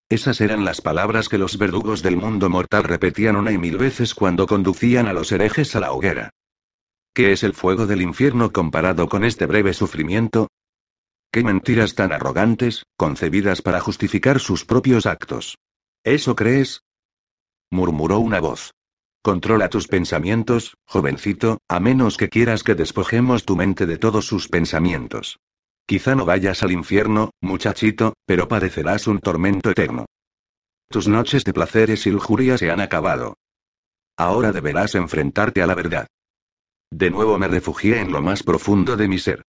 Esas 0.07 0.39
eran 0.39 0.63
las 0.63 0.81
palabras 0.81 1.29
que 1.29 1.39
los 1.39 1.57
verdugos 1.57 2.03
del 2.03 2.15
mundo 2.15 2.47
mortal 2.47 2.83
repetían 2.83 3.35
una 3.35 3.51
y 3.51 3.57
mil 3.57 3.77
veces 3.77 4.13
cuando 4.13 4.45
conducían 4.45 5.07
a 5.07 5.13
los 5.13 5.31
herejes 5.31 5.75
a 5.75 5.79
la 5.79 5.91
hoguera. 5.91 6.29
¿Qué 7.13 7.31
es 7.31 7.43
el 7.43 7.53
fuego 7.53 7.87
del 7.87 8.03
infierno 8.03 8.53
comparado 8.53 9.09
con 9.09 9.25
este 9.25 9.47
breve 9.47 9.73
sufrimiento? 9.73 10.47
Qué 11.31 11.43
mentiras 11.43 11.95
tan 11.95 12.13
arrogantes, 12.13 12.85
concebidas 12.95 13.63
para 13.63 13.79
justificar 13.79 14.39
sus 14.39 14.63
propios 14.63 15.07
actos. 15.07 15.57
¿Eso 16.03 16.35
crees? 16.35 16.83
murmuró 17.71 18.19
una 18.19 18.39
voz. 18.39 18.76
Controla 19.27 19.67
tus 19.67 19.89
pensamientos, 19.89 20.77
jovencito, 20.85 21.57
a 21.67 21.81
menos 21.81 22.15
que 22.15 22.29
quieras 22.29 22.63
que 22.63 22.75
despojemos 22.75 23.43
tu 23.43 23.57
mente 23.57 23.85
de 23.85 23.97
todos 23.97 24.25
sus 24.25 24.47
pensamientos. 24.47 25.41
Quizá 25.85 26.15
no 26.15 26.23
vayas 26.23 26.63
al 26.63 26.71
infierno, 26.71 27.31
muchachito, 27.41 28.13
pero 28.25 28.47
padecerás 28.47 29.05
un 29.05 29.19
tormento 29.19 29.69
eterno. 29.69 30.05
Tus 30.89 31.09
noches 31.09 31.43
de 31.43 31.51
placeres 31.51 32.07
y 32.07 32.11
lujuria 32.11 32.57
se 32.57 32.71
han 32.71 32.79
acabado. 32.79 33.35
Ahora 34.15 34.53
deberás 34.53 34.95
enfrentarte 34.95 35.61
a 35.61 35.67
la 35.67 35.75
verdad. 35.75 36.07
De 36.89 37.11
nuevo 37.11 37.37
me 37.37 37.49
refugié 37.49 37.99
en 37.99 38.13
lo 38.13 38.21
más 38.21 38.43
profundo 38.43 38.95
de 38.95 39.09
mi 39.09 39.19
ser. 39.19 39.41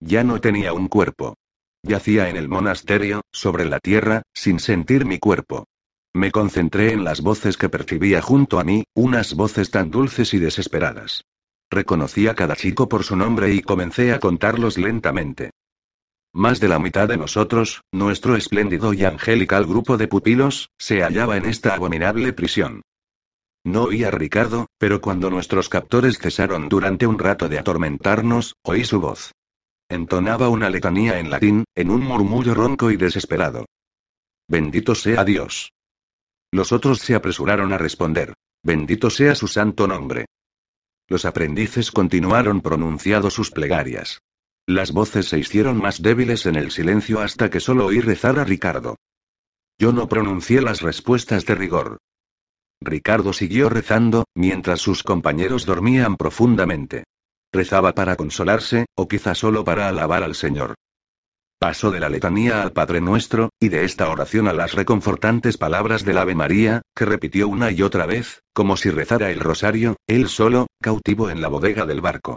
Ya 0.00 0.24
no 0.24 0.40
tenía 0.40 0.72
un 0.72 0.88
cuerpo. 0.88 1.34
Yacía 1.82 2.30
en 2.30 2.36
el 2.36 2.48
monasterio, 2.48 3.20
sobre 3.32 3.66
la 3.66 3.80
tierra, 3.80 4.22
sin 4.32 4.60
sentir 4.60 5.04
mi 5.04 5.18
cuerpo. 5.18 5.66
Me 6.16 6.32
concentré 6.32 6.94
en 6.94 7.04
las 7.04 7.20
voces 7.20 7.58
que 7.58 7.68
percibía 7.68 8.22
junto 8.22 8.58
a 8.58 8.64
mí, 8.64 8.84
unas 8.94 9.34
voces 9.34 9.70
tan 9.70 9.90
dulces 9.90 10.32
y 10.32 10.38
desesperadas. 10.38 11.26
Reconocí 11.70 12.26
a 12.26 12.34
cada 12.34 12.56
chico 12.56 12.88
por 12.88 13.04
su 13.04 13.16
nombre 13.16 13.52
y 13.52 13.60
comencé 13.60 14.14
a 14.14 14.18
contarlos 14.18 14.78
lentamente. 14.78 15.50
Más 16.32 16.58
de 16.58 16.68
la 16.68 16.78
mitad 16.78 17.06
de 17.06 17.18
nosotros, 17.18 17.82
nuestro 17.92 18.34
espléndido 18.34 18.94
y 18.94 19.04
angelical 19.04 19.66
grupo 19.66 19.98
de 19.98 20.08
pupilos, 20.08 20.70
se 20.78 21.02
hallaba 21.02 21.36
en 21.36 21.44
esta 21.44 21.74
abominable 21.74 22.32
prisión. 22.32 22.80
No 23.62 23.82
oí 23.82 24.02
a 24.02 24.10
Ricardo, 24.10 24.68
pero 24.78 25.02
cuando 25.02 25.28
nuestros 25.28 25.68
captores 25.68 26.18
cesaron 26.18 26.70
durante 26.70 27.06
un 27.06 27.18
rato 27.18 27.50
de 27.50 27.58
atormentarnos, 27.58 28.54
oí 28.62 28.84
su 28.84 29.00
voz. 29.00 29.32
Entonaba 29.90 30.48
una 30.48 30.70
letanía 30.70 31.20
en 31.20 31.28
latín, 31.28 31.64
en 31.74 31.90
un 31.90 32.00
murmullo 32.00 32.54
ronco 32.54 32.90
y 32.90 32.96
desesperado. 32.96 33.66
Bendito 34.48 34.94
sea 34.94 35.22
Dios. 35.22 35.72
Los 36.52 36.72
otros 36.72 37.00
se 37.00 37.14
apresuraron 37.14 37.72
a 37.72 37.78
responder. 37.78 38.34
Bendito 38.62 39.10
sea 39.10 39.34
su 39.34 39.48
santo 39.48 39.86
nombre. 39.86 40.26
Los 41.08 41.24
aprendices 41.24 41.92
continuaron 41.92 42.60
pronunciando 42.60 43.30
sus 43.30 43.50
plegarias. 43.50 44.20
Las 44.66 44.92
voces 44.92 45.28
se 45.28 45.38
hicieron 45.38 45.78
más 45.78 46.02
débiles 46.02 46.46
en 46.46 46.56
el 46.56 46.72
silencio 46.72 47.20
hasta 47.20 47.50
que 47.50 47.60
solo 47.60 47.86
oí 47.86 48.00
rezar 48.00 48.38
a 48.38 48.44
Ricardo. 48.44 48.96
Yo 49.78 49.92
no 49.92 50.08
pronuncié 50.08 50.60
las 50.60 50.80
respuestas 50.80 51.46
de 51.46 51.54
rigor. 51.54 51.98
Ricardo 52.80 53.32
siguió 53.32 53.68
rezando, 53.68 54.24
mientras 54.34 54.80
sus 54.80 55.02
compañeros 55.02 55.66
dormían 55.66 56.16
profundamente. 56.16 57.04
Rezaba 57.52 57.94
para 57.94 58.16
consolarse, 58.16 58.86
o 58.96 59.06
quizá 59.06 59.34
solo 59.34 59.64
para 59.64 59.88
alabar 59.88 60.22
al 60.22 60.34
Señor. 60.34 60.74
Pasó 61.58 61.90
de 61.90 62.00
la 62.00 62.10
letanía 62.10 62.62
al 62.62 62.72
Padre 62.72 63.00
Nuestro, 63.00 63.48
y 63.58 63.70
de 63.70 63.84
esta 63.84 64.10
oración 64.10 64.46
a 64.46 64.52
las 64.52 64.74
reconfortantes 64.74 65.56
palabras 65.56 66.04
del 66.04 66.18
Ave 66.18 66.34
María, 66.34 66.82
que 66.94 67.06
repitió 67.06 67.48
una 67.48 67.70
y 67.70 67.80
otra 67.80 68.04
vez, 68.04 68.42
como 68.52 68.76
si 68.76 68.90
rezara 68.90 69.30
el 69.30 69.40
rosario, 69.40 69.96
él 70.06 70.28
solo, 70.28 70.66
cautivo 70.82 71.30
en 71.30 71.40
la 71.40 71.48
bodega 71.48 71.86
del 71.86 72.02
barco. 72.02 72.36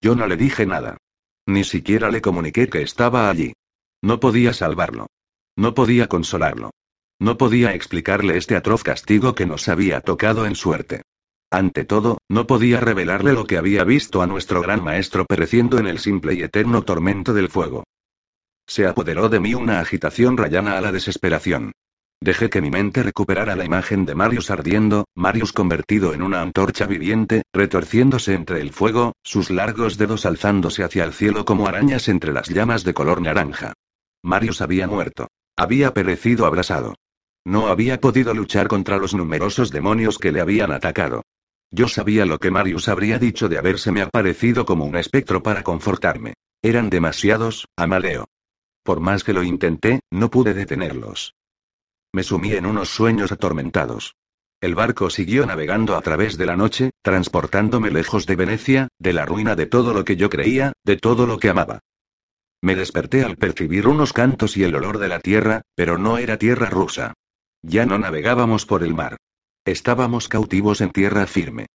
Yo 0.00 0.14
no 0.14 0.28
le 0.28 0.36
dije 0.36 0.66
nada. 0.66 0.98
Ni 1.46 1.64
siquiera 1.64 2.10
le 2.10 2.22
comuniqué 2.22 2.68
que 2.68 2.82
estaba 2.82 3.28
allí. 3.28 3.54
No 4.02 4.20
podía 4.20 4.52
salvarlo. 4.52 5.08
No 5.56 5.74
podía 5.74 6.06
consolarlo. 6.06 6.70
No 7.18 7.36
podía 7.36 7.74
explicarle 7.74 8.36
este 8.36 8.54
atroz 8.54 8.84
castigo 8.84 9.34
que 9.34 9.46
nos 9.46 9.68
había 9.68 10.00
tocado 10.00 10.46
en 10.46 10.54
suerte. 10.54 11.02
Ante 11.50 11.84
todo, 11.84 12.18
no 12.28 12.46
podía 12.46 12.78
revelarle 12.78 13.32
lo 13.32 13.46
que 13.46 13.58
había 13.58 13.82
visto 13.82 14.22
a 14.22 14.28
nuestro 14.28 14.62
gran 14.62 14.84
maestro 14.84 15.24
pereciendo 15.24 15.78
en 15.78 15.88
el 15.88 15.98
simple 15.98 16.34
y 16.34 16.42
eterno 16.42 16.82
tormento 16.82 17.34
del 17.34 17.48
fuego. 17.48 17.82
Se 18.68 18.86
apoderó 18.86 19.30
de 19.30 19.40
mí 19.40 19.54
una 19.54 19.80
agitación 19.80 20.36
rayana 20.36 20.76
a 20.76 20.80
la 20.82 20.92
desesperación. 20.92 21.72
Dejé 22.20 22.50
que 22.50 22.60
mi 22.60 22.70
mente 22.70 23.02
recuperara 23.02 23.56
la 23.56 23.64
imagen 23.64 24.04
de 24.04 24.14
Marius 24.14 24.50
ardiendo, 24.50 25.06
Marius 25.14 25.52
convertido 25.52 26.12
en 26.12 26.22
una 26.22 26.42
antorcha 26.42 26.86
viviente, 26.86 27.42
retorciéndose 27.52 28.34
entre 28.34 28.60
el 28.60 28.72
fuego, 28.72 29.14
sus 29.22 29.50
largos 29.50 29.96
dedos 29.96 30.26
alzándose 30.26 30.84
hacia 30.84 31.04
el 31.04 31.14
cielo 31.14 31.44
como 31.44 31.66
arañas 31.66 32.08
entre 32.08 32.32
las 32.32 32.48
llamas 32.48 32.84
de 32.84 32.92
color 32.92 33.22
naranja. 33.22 33.72
Marius 34.22 34.60
había 34.60 34.86
muerto. 34.86 35.28
Había 35.56 35.94
perecido 35.94 36.44
abrasado. 36.44 36.94
No 37.46 37.68
había 37.68 38.00
podido 38.00 38.34
luchar 38.34 38.68
contra 38.68 38.98
los 38.98 39.14
numerosos 39.14 39.70
demonios 39.70 40.18
que 40.18 40.30
le 40.30 40.40
habían 40.40 40.72
atacado. 40.72 41.22
Yo 41.70 41.88
sabía 41.88 42.26
lo 42.26 42.38
que 42.38 42.50
Marius 42.50 42.88
habría 42.88 43.18
dicho 43.18 43.48
de 43.48 43.58
habérseme 43.58 44.02
aparecido 44.02 44.66
como 44.66 44.84
un 44.84 44.96
espectro 44.96 45.42
para 45.42 45.62
confortarme. 45.62 46.34
Eran 46.62 46.90
demasiados, 46.90 47.66
Amaleo. 47.76 48.26
Por 48.88 49.00
más 49.00 49.22
que 49.22 49.34
lo 49.34 49.42
intenté, 49.42 50.00
no 50.10 50.30
pude 50.30 50.54
detenerlos. 50.54 51.34
Me 52.10 52.22
sumí 52.22 52.52
en 52.52 52.64
unos 52.64 52.88
sueños 52.88 53.30
atormentados. 53.32 54.16
El 54.62 54.74
barco 54.74 55.10
siguió 55.10 55.44
navegando 55.44 55.94
a 55.94 56.00
través 56.00 56.38
de 56.38 56.46
la 56.46 56.56
noche, 56.56 56.92
transportándome 57.02 57.90
lejos 57.90 58.24
de 58.24 58.36
Venecia, 58.36 58.88
de 58.98 59.12
la 59.12 59.26
ruina 59.26 59.56
de 59.56 59.66
todo 59.66 59.92
lo 59.92 60.06
que 60.06 60.16
yo 60.16 60.30
creía, 60.30 60.72
de 60.86 60.96
todo 60.96 61.26
lo 61.26 61.38
que 61.38 61.50
amaba. 61.50 61.80
Me 62.62 62.76
desperté 62.76 63.24
al 63.24 63.36
percibir 63.36 63.86
unos 63.86 64.14
cantos 64.14 64.56
y 64.56 64.64
el 64.64 64.74
olor 64.74 64.96
de 64.96 65.08
la 65.08 65.20
tierra, 65.20 65.60
pero 65.74 65.98
no 65.98 66.16
era 66.16 66.38
tierra 66.38 66.70
rusa. 66.70 67.12
Ya 67.62 67.84
no 67.84 67.98
navegábamos 67.98 68.64
por 68.64 68.82
el 68.82 68.94
mar. 68.94 69.18
Estábamos 69.66 70.28
cautivos 70.28 70.80
en 70.80 70.92
tierra 70.92 71.26
firme. 71.26 71.66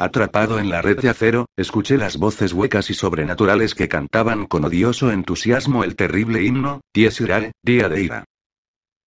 Atrapado 0.00 0.60
en 0.60 0.70
la 0.70 0.80
red 0.80 1.00
de 1.00 1.08
acero, 1.08 1.46
escuché 1.56 1.98
las 1.98 2.18
voces 2.18 2.52
huecas 2.52 2.88
y 2.88 2.94
sobrenaturales 2.94 3.74
que 3.74 3.88
cantaban 3.88 4.46
con 4.46 4.64
odioso 4.64 5.10
entusiasmo 5.10 5.82
el 5.82 5.96
terrible 5.96 6.44
himno, 6.44 6.82
Dies 6.94 7.20
Irae, 7.20 7.50
Día 7.64 7.88
de 7.88 8.02
Ira. 8.04 8.24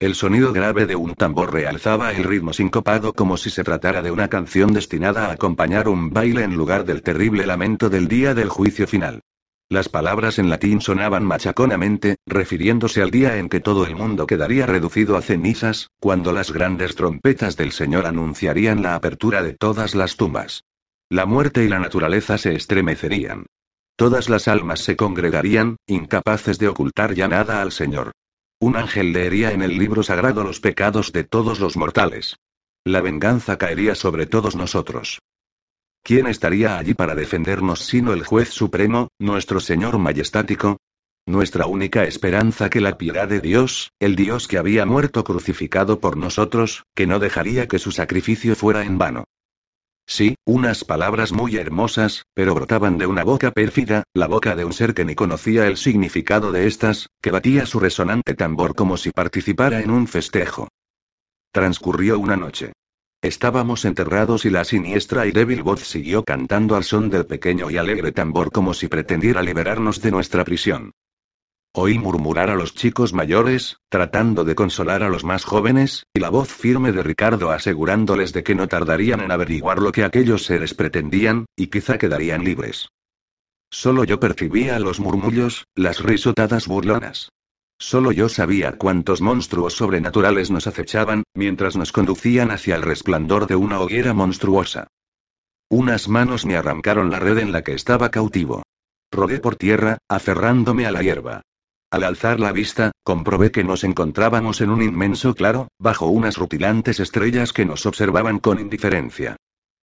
El 0.02 0.16
sonido 0.16 0.52
grave 0.52 0.88
de 0.88 0.98
un 0.98 1.16
tambor 1.16 1.54
realzaba 1.54 2.12
el 2.12 2.26
ritmo 2.26 2.52
sincopado 2.52 3.14
como 3.14 3.38
si 3.38 3.50
se 3.50 3.64
tratara 3.64 4.02
de 4.02 4.12
una 4.12 4.28
canción 4.28 4.74
destinada 4.74 5.28
a 5.28 5.32
acompañar 5.32 5.88
un 5.88 6.10
baile 6.10 6.44
en 6.44 6.58
lugar 6.58 6.84
del 6.84 7.04
terrible 7.04 7.46
lamento 7.46 7.90
del 7.90 8.10
día 8.10 8.34
del 8.34 8.50
juicio 8.50 8.86
final. 8.86 9.22
Las 9.70 9.88
palabras 9.88 10.40
en 10.40 10.50
latín 10.50 10.82
sonaban 10.82 11.24
machaconamente, 11.24 12.18
refiriéndose 12.26 13.02
al 13.02 13.12
día 13.12 13.38
en 13.38 13.48
que 13.48 13.62
todo 13.62 13.86
el 13.86 13.96
mundo 13.96 14.28
quedaría 14.28 14.66
reducido 14.66 15.16
a 15.16 15.22
cenizas, 15.22 15.88
cuando 16.02 16.34
las 16.34 16.52
grandes 16.52 16.96
trompetas 16.96 17.56
del 17.56 17.72
Señor 17.72 18.06
anunciarían 18.06 18.82
la 18.82 18.96
apertura 18.96 19.42
de 19.42 19.54
todas 19.54 19.96
las 19.96 20.18
tumbas. 20.18 20.66
La 21.12 21.26
muerte 21.26 21.66
y 21.66 21.68
la 21.68 21.78
naturaleza 21.78 22.38
se 22.38 22.56
estremecerían. 22.56 23.46
Todas 23.98 24.30
las 24.30 24.48
almas 24.48 24.80
se 24.80 24.96
congregarían, 24.96 25.76
incapaces 25.86 26.58
de 26.58 26.70
ocultar 26.70 27.14
ya 27.16 27.28
nada 27.28 27.62
al 27.62 27.74
Señor. 27.74 28.14
Un 28.62 28.78
ángel 28.78 29.12
leería 29.12 29.52
en 29.52 29.62
el 29.62 29.78
libro 29.78 30.04
sagrado 30.04 30.46
los 30.46 30.62
pecados 30.62 31.12
de 31.12 31.26
todos 31.26 31.60
los 31.60 31.76
mortales. 31.76 32.38
La 32.86 33.02
venganza 33.02 33.58
caería 33.58 33.94
sobre 33.94 34.26
todos 34.26 34.56
nosotros. 34.56 35.20
¿Quién 36.02 36.28
estaría 36.28 36.78
allí 36.78 36.94
para 36.94 37.14
defendernos 37.14 37.82
sino 37.82 38.14
el 38.14 38.24
juez 38.24 38.48
supremo, 38.48 39.10
nuestro 39.20 39.60
Señor 39.60 39.98
majestático? 39.98 40.78
Nuestra 41.28 41.66
única 41.66 42.06
esperanza 42.06 42.70
que 42.70 42.80
la 42.80 42.98
piedad 42.98 43.28
de 43.28 43.42
Dios, 43.42 43.92
el 44.00 44.16
Dios 44.16 44.48
que 44.48 44.58
había 44.58 44.86
muerto 44.86 45.26
crucificado 45.26 46.00
por 46.00 46.16
nosotros, 46.16 46.86
que 46.96 47.06
no 47.06 47.20
dejaría 47.20 47.68
que 47.68 47.80
su 47.80 47.92
sacrificio 47.92 48.56
fuera 48.56 48.86
en 48.86 48.98
vano. 48.98 49.26
Sí, 50.14 50.36
unas 50.44 50.84
palabras 50.84 51.32
muy 51.32 51.56
hermosas, 51.56 52.26
pero 52.34 52.54
brotaban 52.54 52.98
de 52.98 53.08
una 53.08 53.24
boca 53.24 53.52
pérfida, 53.52 54.04
la 54.14 54.28
boca 54.28 54.58
de 54.58 54.66
un 54.66 54.74
ser 54.74 54.94
que 54.94 55.06
ni 55.06 55.16
conocía 55.16 55.68
el 55.68 55.78
significado 55.78 56.52
de 56.52 56.68
estas, 56.68 57.08
que 57.22 57.32
batía 57.32 57.66
su 57.66 57.80
resonante 57.80 58.34
tambor 58.34 58.76
como 58.76 58.98
si 58.98 59.12
participara 59.12 59.80
en 59.80 59.90
un 59.90 60.08
festejo. 60.08 60.68
Transcurrió 61.54 62.20
una 62.20 62.36
noche. 62.36 62.74
Estábamos 63.22 63.86
enterrados 63.86 64.44
y 64.44 64.50
la 64.50 64.66
siniestra 64.66 65.28
y 65.28 65.32
débil 65.32 65.64
voz 65.64 65.80
siguió 65.80 66.26
cantando 66.26 66.76
al 66.76 66.84
son 66.84 67.10
del 67.10 67.26
pequeño 67.26 67.72
y 67.72 67.78
alegre 67.78 68.12
tambor 68.12 68.52
como 68.52 68.74
si 68.74 68.90
pretendiera 68.90 69.42
liberarnos 69.42 70.02
de 70.02 70.12
nuestra 70.12 70.44
prisión. 70.44 70.92
Oí 71.74 71.98
murmurar 71.98 72.50
a 72.50 72.56
los 72.56 72.76
chicos 72.76 73.14
mayores, 73.14 73.78
tratando 73.88 74.44
de 74.44 74.56
consolar 74.56 75.04
a 75.04 75.10
los 75.10 75.24
más 75.24 75.46
jóvenes, 75.46 76.06
y 76.14 76.20
la 76.20 76.30
voz 76.30 76.50
firme 76.50 76.92
de 76.92 77.02
Ricardo 77.02 77.50
asegurándoles 77.50 78.34
de 78.34 78.44
que 78.44 78.56
no 78.56 78.68
tardarían 78.68 79.22
en 79.22 79.32
averiguar 79.32 79.80
lo 79.80 79.94
que 79.94 80.04
aquellos 80.04 80.44
seres 80.44 80.74
pretendían, 80.74 81.46
y 81.56 81.68
quizá 81.68 81.98
quedarían 81.98 82.44
libres. 82.44 82.90
Solo 83.70 84.04
yo 84.04 84.20
percibía 84.20 84.80
los 84.80 85.00
murmullos, 85.00 85.66
las 85.74 86.04
risotadas 86.04 86.68
burlonas. 86.68 87.30
Solo 87.80 88.12
yo 88.12 88.28
sabía 88.28 88.74
cuántos 88.74 89.22
monstruos 89.22 89.74
sobrenaturales 89.74 90.52
nos 90.52 90.68
acechaban, 90.68 91.24
mientras 91.34 91.78
nos 91.78 91.94
conducían 91.94 92.52
hacia 92.52 92.76
el 92.76 92.82
resplandor 92.82 93.48
de 93.48 93.56
una 93.56 93.80
hoguera 93.80 94.14
monstruosa. 94.14 94.88
Unas 95.70 96.10
manos 96.10 96.46
me 96.46 96.58
arrancaron 96.58 97.10
la 97.10 97.20
red 97.20 97.38
en 97.38 97.54
la 97.54 97.62
que 97.62 97.74
estaba 97.74 98.12
cautivo. 98.12 98.62
Rodé 99.10 99.40
por 99.40 99.56
tierra, 99.56 100.00
aferrándome 100.10 100.86
a 100.86 100.92
la 100.92 101.02
hierba. 101.02 101.44
Al 101.92 102.06
alzar 102.06 102.40
la 102.40 102.54
vista, 102.54 102.94
comprobé 103.04 103.52
que 103.52 103.66
nos 103.66 103.84
encontrábamos 103.84 104.62
en 104.62 104.70
un 104.70 104.82
inmenso 104.82 105.36
claro, 105.36 105.68
bajo 105.78 106.06
unas 106.06 106.38
rutilantes 106.38 107.02
estrellas 107.02 107.52
que 107.52 107.66
nos 107.66 107.86
observaban 107.86 108.40
con 108.40 108.62
indiferencia. 108.62 109.36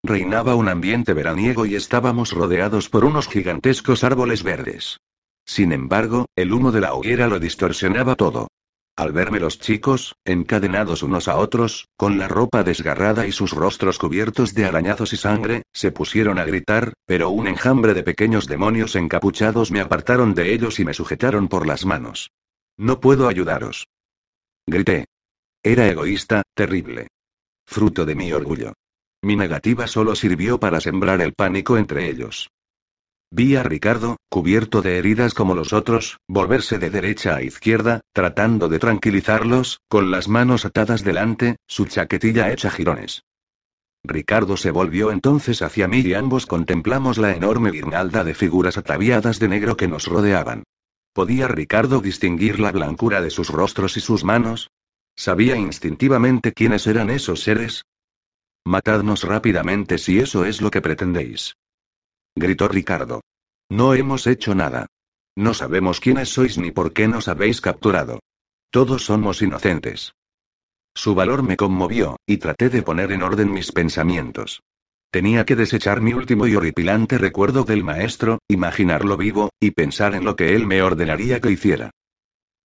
Reinaba 0.02 0.54
un 0.54 0.68
ambiente 0.68 1.12
veraniego 1.12 1.66
y 1.66 1.74
estábamos 1.74 2.32
rodeados 2.32 2.88
por 2.88 3.04
unos 3.04 3.28
gigantescos 3.28 4.04
árboles 4.04 4.42
verdes. 4.42 4.96
Sin 5.44 5.70
embargo, 5.70 6.26
el 6.34 6.54
humo 6.54 6.72
de 6.72 6.80
la 6.80 6.94
hoguera 6.94 7.26
lo 7.28 7.38
distorsionaba 7.40 8.14
todo. 8.14 8.48
Al 8.98 9.12
verme 9.12 9.38
los 9.38 9.60
chicos, 9.60 10.16
encadenados 10.24 11.04
unos 11.04 11.28
a 11.28 11.36
otros, 11.36 11.86
con 11.96 12.18
la 12.18 12.26
ropa 12.26 12.64
desgarrada 12.64 13.28
y 13.28 13.30
sus 13.30 13.52
rostros 13.52 13.96
cubiertos 13.96 14.54
de 14.54 14.64
arañazos 14.64 15.12
y 15.12 15.16
sangre, 15.16 15.62
se 15.72 15.92
pusieron 15.92 16.36
a 16.40 16.44
gritar, 16.44 16.94
pero 17.06 17.30
un 17.30 17.46
enjambre 17.46 17.94
de 17.94 18.02
pequeños 18.02 18.48
demonios 18.48 18.96
encapuchados 18.96 19.70
me 19.70 19.78
apartaron 19.78 20.34
de 20.34 20.52
ellos 20.52 20.80
y 20.80 20.84
me 20.84 20.94
sujetaron 20.94 21.46
por 21.46 21.64
las 21.64 21.86
manos. 21.86 22.32
No 22.76 22.98
puedo 22.98 23.28
ayudaros. 23.28 23.86
Grité. 24.66 25.06
Era 25.62 25.86
egoísta, 25.86 26.42
terrible. 26.52 27.06
Fruto 27.66 28.04
de 28.04 28.16
mi 28.16 28.32
orgullo. 28.32 28.72
Mi 29.22 29.36
negativa 29.36 29.86
solo 29.86 30.16
sirvió 30.16 30.58
para 30.58 30.80
sembrar 30.80 31.20
el 31.20 31.34
pánico 31.34 31.78
entre 31.78 32.10
ellos. 32.10 32.50
Vi 33.30 33.56
a 33.56 33.62
Ricardo, 33.62 34.16
cubierto 34.30 34.80
de 34.80 34.96
heridas 34.96 35.34
como 35.34 35.54
los 35.54 35.74
otros, 35.74 36.18
volverse 36.26 36.78
de 36.78 36.88
derecha 36.88 37.36
a 37.36 37.42
izquierda, 37.42 38.00
tratando 38.14 38.70
de 38.70 38.78
tranquilizarlos, 38.78 39.80
con 39.88 40.10
las 40.10 40.28
manos 40.28 40.64
atadas 40.64 41.04
delante, 41.04 41.56
su 41.66 41.84
chaquetilla 41.84 42.50
hecha 42.50 42.70
jirones. 42.70 43.24
Ricardo 44.02 44.56
se 44.56 44.70
volvió 44.70 45.12
entonces 45.12 45.60
hacia 45.60 45.88
mí 45.88 46.00
y 46.00 46.14
ambos 46.14 46.46
contemplamos 46.46 47.18
la 47.18 47.36
enorme 47.36 47.70
guirnalda 47.70 48.24
de 48.24 48.34
figuras 48.34 48.78
ataviadas 48.78 49.38
de 49.38 49.48
negro 49.48 49.76
que 49.76 49.88
nos 49.88 50.06
rodeaban. 50.06 50.62
¿Podía 51.12 51.48
Ricardo 51.48 52.00
distinguir 52.00 52.58
la 52.60 52.72
blancura 52.72 53.20
de 53.20 53.28
sus 53.28 53.50
rostros 53.50 53.98
y 53.98 54.00
sus 54.00 54.24
manos? 54.24 54.70
¿Sabía 55.16 55.56
instintivamente 55.56 56.52
quiénes 56.54 56.86
eran 56.86 57.10
esos 57.10 57.42
seres? 57.42 57.84
Matadnos 58.64 59.24
rápidamente 59.24 59.98
si 59.98 60.18
eso 60.18 60.46
es 60.46 60.62
lo 60.62 60.70
que 60.70 60.80
pretendéis 60.80 61.56
gritó 62.38 62.68
Ricardo. 62.68 63.20
No 63.70 63.94
hemos 63.94 64.26
hecho 64.26 64.54
nada. 64.54 64.86
No 65.36 65.54
sabemos 65.54 66.00
quiénes 66.00 66.30
sois 66.30 66.58
ni 66.58 66.70
por 66.70 66.92
qué 66.92 67.06
nos 67.06 67.28
habéis 67.28 67.60
capturado. 67.60 68.20
Todos 68.70 69.04
somos 69.04 69.40
inocentes. 69.42 70.12
Su 70.94 71.14
valor 71.14 71.42
me 71.42 71.56
conmovió, 71.56 72.16
y 72.26 72.38
traté 72.38 72.70
de 72.70 72.82
poner 72.82 73.12
en 73.12 73.22
orden 73.22 73.52
mis 73.52 73.70
pensamientos. 73.72 74.62
Tenía 75.10 75.46
que 75.46 75.56
desechar 75.56 76.00
mi 76.00 76.12
último 76.12 76.46
y 76.46 76.56
horripilante 76.56 77.18
recuerdo 77.18 77.64
del 77.64 77.84
maestro, 77.84 78.40
imaginarlo 78.48 79.16
vivo, 79.16 79.50
y 79.60 79.70
pensar 79.70 80.14
en 80.14 80.24
lo 80.24 80.36
que 80.36 80.54
él 80.54 80.66
me 80.66 80.82
ordenaría 80.82 81.40
que 81.40 81.50
hiciera. 81.50 81.90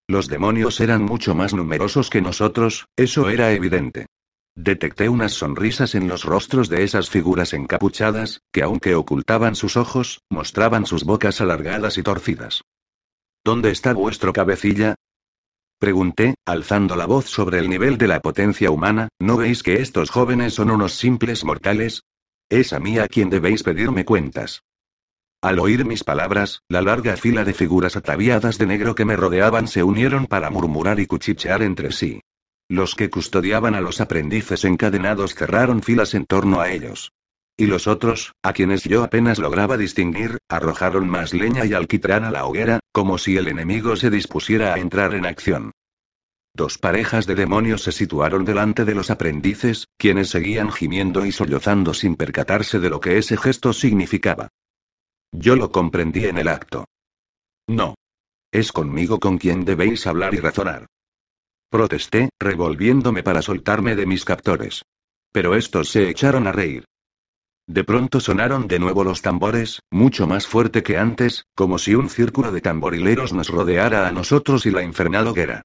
Los 0.08 0.28
demonios 0.28 0.82
eran 0.82 1.04
mucho 1.04 1.36
más 1.36 1.54
numerosos 1.54 2.10
que 2.10 2.22
nosotros, 2.22 2.88
eso 2.98 3.30
era 3.30 3.54
evidente. 3.54 4.08
Detecté 4.56 5.10
unas 5.10 5.34
sonrisas 5.34 5.96
en 5.96 6.08
los 6.08 6.26
rostros 6.26 6.70
de 6.70 6.84
esas 6.84 7.10
figuras 7.10 7.54
encapuchadas, 7.54 8.42
que 8.52 8.62
aunque 8.62 8.94
ocultaban 8.94 9.56
sus 9.56 9.78
ojos, 9.78 10.22
mostraban 10.30 10.86
sus 10.86 11.04
bocas 11.06 11.42
alargadas 11.42 11.98
y 11.98 12.04
torcidas. 12.04 12.62
¿Dónde 13.44 13.72
está 13.72 13.94
vuestro 13.94 14.32
cabecilla? 14.32 14.96
Pregunté, 15.80 16.36
alzando 16.46 16.96
la 16.96 17.08
voz 17.08 17.26
sobre 17.26 17.60
el 17.60 17.68
nivel 17.68 17.98
de 17.98 18.08
la 18.08 18.22
potencia 18.22 18.70
humana, 18.70 19.10
¿no 19.20 19.38
veis 19.38 19.64
que 19.64 19.82
estos 19.82 20.12
jóvenes 20.12 20.54
son 20.54 20.70
unos 20.70 20.94
simples 20.94 21.44
mortales? 21.44 22.04
Es 22.48 22.74
a 22.74 22.80
mí 22.80 23.00
a 23.00 23.08
quien 23.08 23.30
debéis 23.30 23.64
pedirme 23.64 24.06
cuentas. 24.06 24.62
Al 25.42 25.60
oír 25.60 25.84
mis 25.84 26.04
palabras, 26.04 26.62
la 26.70 26.82
larga 26.82 27.18
fila 27.18 27.44
de 27.44 27.54
figuras 27.54 27.98
ataviadas 27.98 28.58
de 28.60 28.68
negro 28.68 28.96
que 28.96 29.04
me 29.04 29.18
rodeaban 29.18 29.68
se 29.68 29.84
unieron 29.84 30.28
para 30.28 30.50
murmurar 30.52 31.00
y 31.00 31.08
cuchichear 31.08 31.64
entre 31.64 31.92
sí. 31.92 32.22
Los 32.74 32.96
que 32.96 33.12
custodiaban 33.12 33.76
a 33.76 33.82
los 33.82 34.02
aprendices 34.02 34.66
encadenados 34.66 35.36
cerraron 35.36 35.84
filas 35.84 36.16
en 36.16 36.26
torno 36.26 36.60
a 36.60 36.72
ellos. 36.72 37.12
Y 37.56 37.68
los 37.68 37.86
otros, 37.86 38.34
a 38.42 38.52
quienes 38.52 38.82
yo 38.84 39.04
apenas 39.04 39.38
lograba 39.38 39.78
distinguir, 39.78 40.40
arrojaron 40.50 41.08
más 41.08 41.36
leña 41.36 41.68
y 41.68 41.74
alquitrán 41.74 42.24
a 42.24 42.32
la 42.32 42.48
hoguera, 42.48 42.80
como 42.92 43.20
si 43.20 43.38
el 43.38 43.48
enemigo 43.48 43.96
se 43.96 44.10
dispusiera 44.10 44.74
a 44.74 44.80
entrar 44.80 45.14
en 45.14 45.28
acción. 45.28 45.72
Dos 46.56 46.80
parejas 46.80 47.28
de 47.28 47.36
demonios 47.36 47.84
se 47.84 47.92
situaron 47.92 48.44
delante 48.44 48.86
de 48.86 48.96
los 48.96 49.12
aprendices, 49.12 49.86
quienes 50.00 50.32
seguían 50.32 50.72
gimiendo 50.72 51.28
y 51.28 51.32
sollozando 51.32 51.94
sin 51.94 52.16
percatarse 52.16 52.80
de 52.80 52.90
lo 52.90 53.00
que 53.00 53.20
ese 53.20 53.38
gesto 53.38 53.72
significaba. 53.74 54.48
Yo 55.32 55.56
lo 55.56 55.72
comprendí 55.72 56.26
en 56.26 56.40
el 56.40 56.48
acto. 56.48 56.86
No. 57.68 57.94
Es 58.52 58.72
conmigo 58.72 59.20
con 59.20 59.38
quien 59.38 59.64
debéis 59.64 60.08
hablar 60.08 60.34
y 60.34 60.38
razonar. 60.38 60.88
Protesté, 61.74 62.30
revolviéndome 62.40 63.24
para 63.24 63.42
soltarme 63.42 63.96
de 63.96 64.06
mis 64.06 64.26
captores. 64.26 64.86
Pero 65.32 65.56
estos 65.56 65.90
se 65.90 66.08
echaron 66.08 66.46
a 66.46 66.52
reír. 66.52 66.86
De 67.66 67.84
pronto 67.84 68.20
sonaron 68.20 68.68
de 68.68 68.78
nuevo 68.78 69.04
los 69.04 69.24
tambores, 69.24 69.80
mucho 69.90 70.28
más 70.28 70.46
fuerte 70.46 70.84
que 70.84 71.00
antes, 71.00 71.46
como 71.56 71.80
si 71.80 71.96
un 71.96 72.12
círculo 72.12 72.52
de 72.52 72.62
tamborileros 72.62 73.34
nos 73.34 73.50
rodeara 73.50 74.08
a 74.08 74.12
nosotros 74.12 74.68
y 74.68 74.70
la 74.70 74.84
infernal 74.84 75.26
hoguera. 75.26 75.64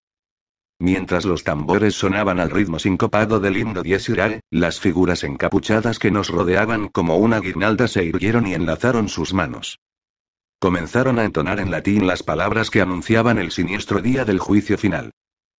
Mientras 0.79 1.27
los 1.27 1.45
tambores 1.45 1.95
sonaban 1.97 2.41
al 2.41 2.49
ritmo 2.49 2.79
sincopado 2.79 3.39
del 3.39 3.59
himno 3.59 3.83
Dies 3.83 4.09
Irae, 4.09 4.41
las 4.51 4.81
figuras 4.81 5.25
encapuchadas 5.25 5.99
que 5.99 6.11
nos 6.11 6.31
rodeaban 6.31 6.89
como 6.89 7.19
una 7.19 7.39
guirnalda 7.39 7.87
se 7.87 8.03
irguieron 8.05 8.47
y 8.47 8.55
enlazaron 8.55 9.11
sus 9.11 9.35
manos. 9.35 9.79
Comenzaron 10.59 11.19
a 11.19 11.25
entonar 11.25 11.61
en 11.61 11.71
latín 11.71 12.07
las 12.07 12.23
palabras 12.23 12.71
que 12.71 12.81
anunciaban 12.81 13.37
el 13.37 13.51
siniestro 13.51 14.01
día 14.01 14.25
del 14.25 14.39
juicio 14.39 14.79
final. 14.79 15.11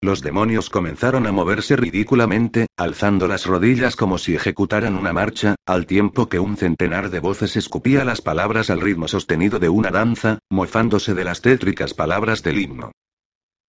Los 0.02 0.22
demonios 0.22 0.70
comenzaron 0.70 1.26
a 1.26 1.32
moverse 1.32 1.76
ridículamente, 1.76 2.68
alzando 2.78 3.28
las 3.28 3.44
rodillas 3.44 3.96
como 3.96 4.16
si 4.16 4.34
ejecutaran 4.34 4.96
una 4.96 5.12
marcha, 5.12 5.56
al 5.66 5.84
tiempo 5.84 6.30
que 6.30 6.38
un 6.38 6.56
centenar 6.56 7.10
de 7.10 7.20
voces 7.20 7.54
escupía 7.58 8.02
las 8.06 8.22
palabras 8.22 8.70
al 8.70 8.80
ritmo 8.80 9.08
sostenido 9.08 9.58
de 9.58 9.68
una 9.68 9.90
danza, 9.90 10.38
mofándose 10.48 11.12
de 11.12 11.24
las 11.24 11.42
tétricas 11.42 11.92
palabras 11.92 12.42
del 12.42 12.60
himno. 12.60 12.92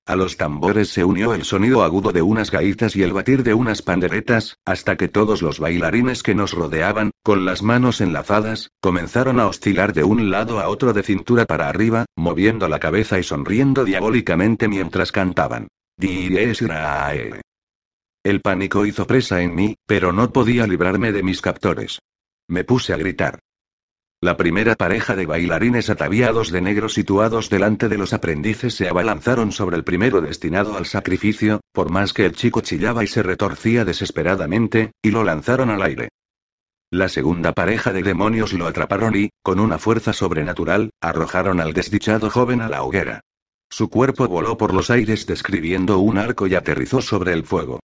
A 0.07 0.15
los 0.15 0.37
tambores 0.37 0.87
se 0.87 1.03
unió 1.03 1.33
el 1.33 1.43
sonido 1.43 1.83
agudo 1.83 2.13
de 2.13 2.21
unas 2.21 2.49
gaitas 2.49 2.95
y 2.95 3.03
el 3.03 3.11
batir 3.11 3.43
de 3.43 3.53
unas 3.53 3.81
panderetas, 3.81 4.55
hasta 4.63 4.95
que 4.95 5.09
todos 5.09 5.41
los 5.41 5.59
bailarines 5.59 6.23
que 6.23 6.33
nos 6.33 6.53
rodeaban, 6.53 7.11
con 7.23 7.43
las 7.43 7.61
manos 7.61 7.99
enlazadas, 7.99 8.69
comenzaron 8.79 9.37
a 9.41 9.47
oscilar 9.47 9.91
de 9.91 10.05
un 10.05 10.31
lado 10.31 10.61
a 10.61 10.69
otro 10.69 10.93
de 10.93 11.03
cintura 11.03 11.45
para 11.45 11.67
arriba, 11.67 12.05
moviendo 12.15 12.69
la 12.69 12.79
cabeza 12.79 13.19
y 13.19 13.23
sonriendo 13.23 13.83
diabólicamente 13.83 14.69
mientras 14.69 15.11
cantaban. 15.11 15.67
El 18.23 18.41
pánico 18.41 18.85
hizo 18.85 19.05
presa 19.05 19.41
en 19.41 19.53
mí, 19.55 19.75
pero 19.85 20.11
no 20.11 20.31
podía 20.33 20.65
librarme 20.65 21.11
de 21.11 21.21
mis 21.21 21.41
captores. 21.41 21.99
Me 22.47 22.63
puse 22.63 22.93
a 22.93 22.97
gritar. 22.97 23.39
La 24.23 24.37
primera 24.37 24.75
pareja 24.75 25.15
de 25.15 25.25
bailarines 25.25 25.89
ataviados 25.89 26.51
de 26.51 26.61
negro 26.61 26.89
situados 26.89 27.49
delante 27.49 27.89
de 27.89 27.97
los 27.97 28.13
aprendices 28.13 28.75
se 28.75 28.87
abalanzaron 28.87 29.51
sobre 29.51 29.77
el 29.77 29.83
primero 29.83 30.21
destinado 30.21 30.77
al 30.77 30.85
sacrificio, 30.85 31.61
por 31.71 31.89
más 31.91 32.13
que 32.13 32.25
el 32.25 32.35
chico 32.35 32.61
chillaba 32.61 33.03
y 33.03 33.07
se 33.07 33.23
retorcía 33.23 33.85
desesperadamente, 33.85 34.91
y 35.01 35.11
lo 35.11 35.23
lanzaron 35.23 35.71
al 35.71 35.81
aire. 35.81 36.09
La 36.91 37.09
segunda 37.09 37.53
pareja 37.53 37.93
de 37.93 38.03
demonios 38.03 38.53
lo 38.53 38.67
atraparon 38.67 39.15
y, 39.15 39.29
con 39.41 39.59
una 39.59 39.79
fuerza 39.79 40.13
sobrenatural, 40.13 40.91
arrojaron 41.01 41.59
al 41.59 41.73
desdichado 41.73 42.29
joven 42.29 42.61
a 42.61 42.69
la 42.69 42.83
hoguera. 42.83 43.21
Su 43.71 43.89
cuerpo 43.89 44.27
voló 44.27 44.57
por 44.57 44.73
los 44.73 44.89
aires 44.89 45.25
describiendo 45.25 45.97
un 45.99 46.17
arco 46.17 46.45
y 46.45 46.55
aterrizó 46.55 47.01
sobre 47.01 47.31
el 47.31 47.45
fuego. 47.45 47.79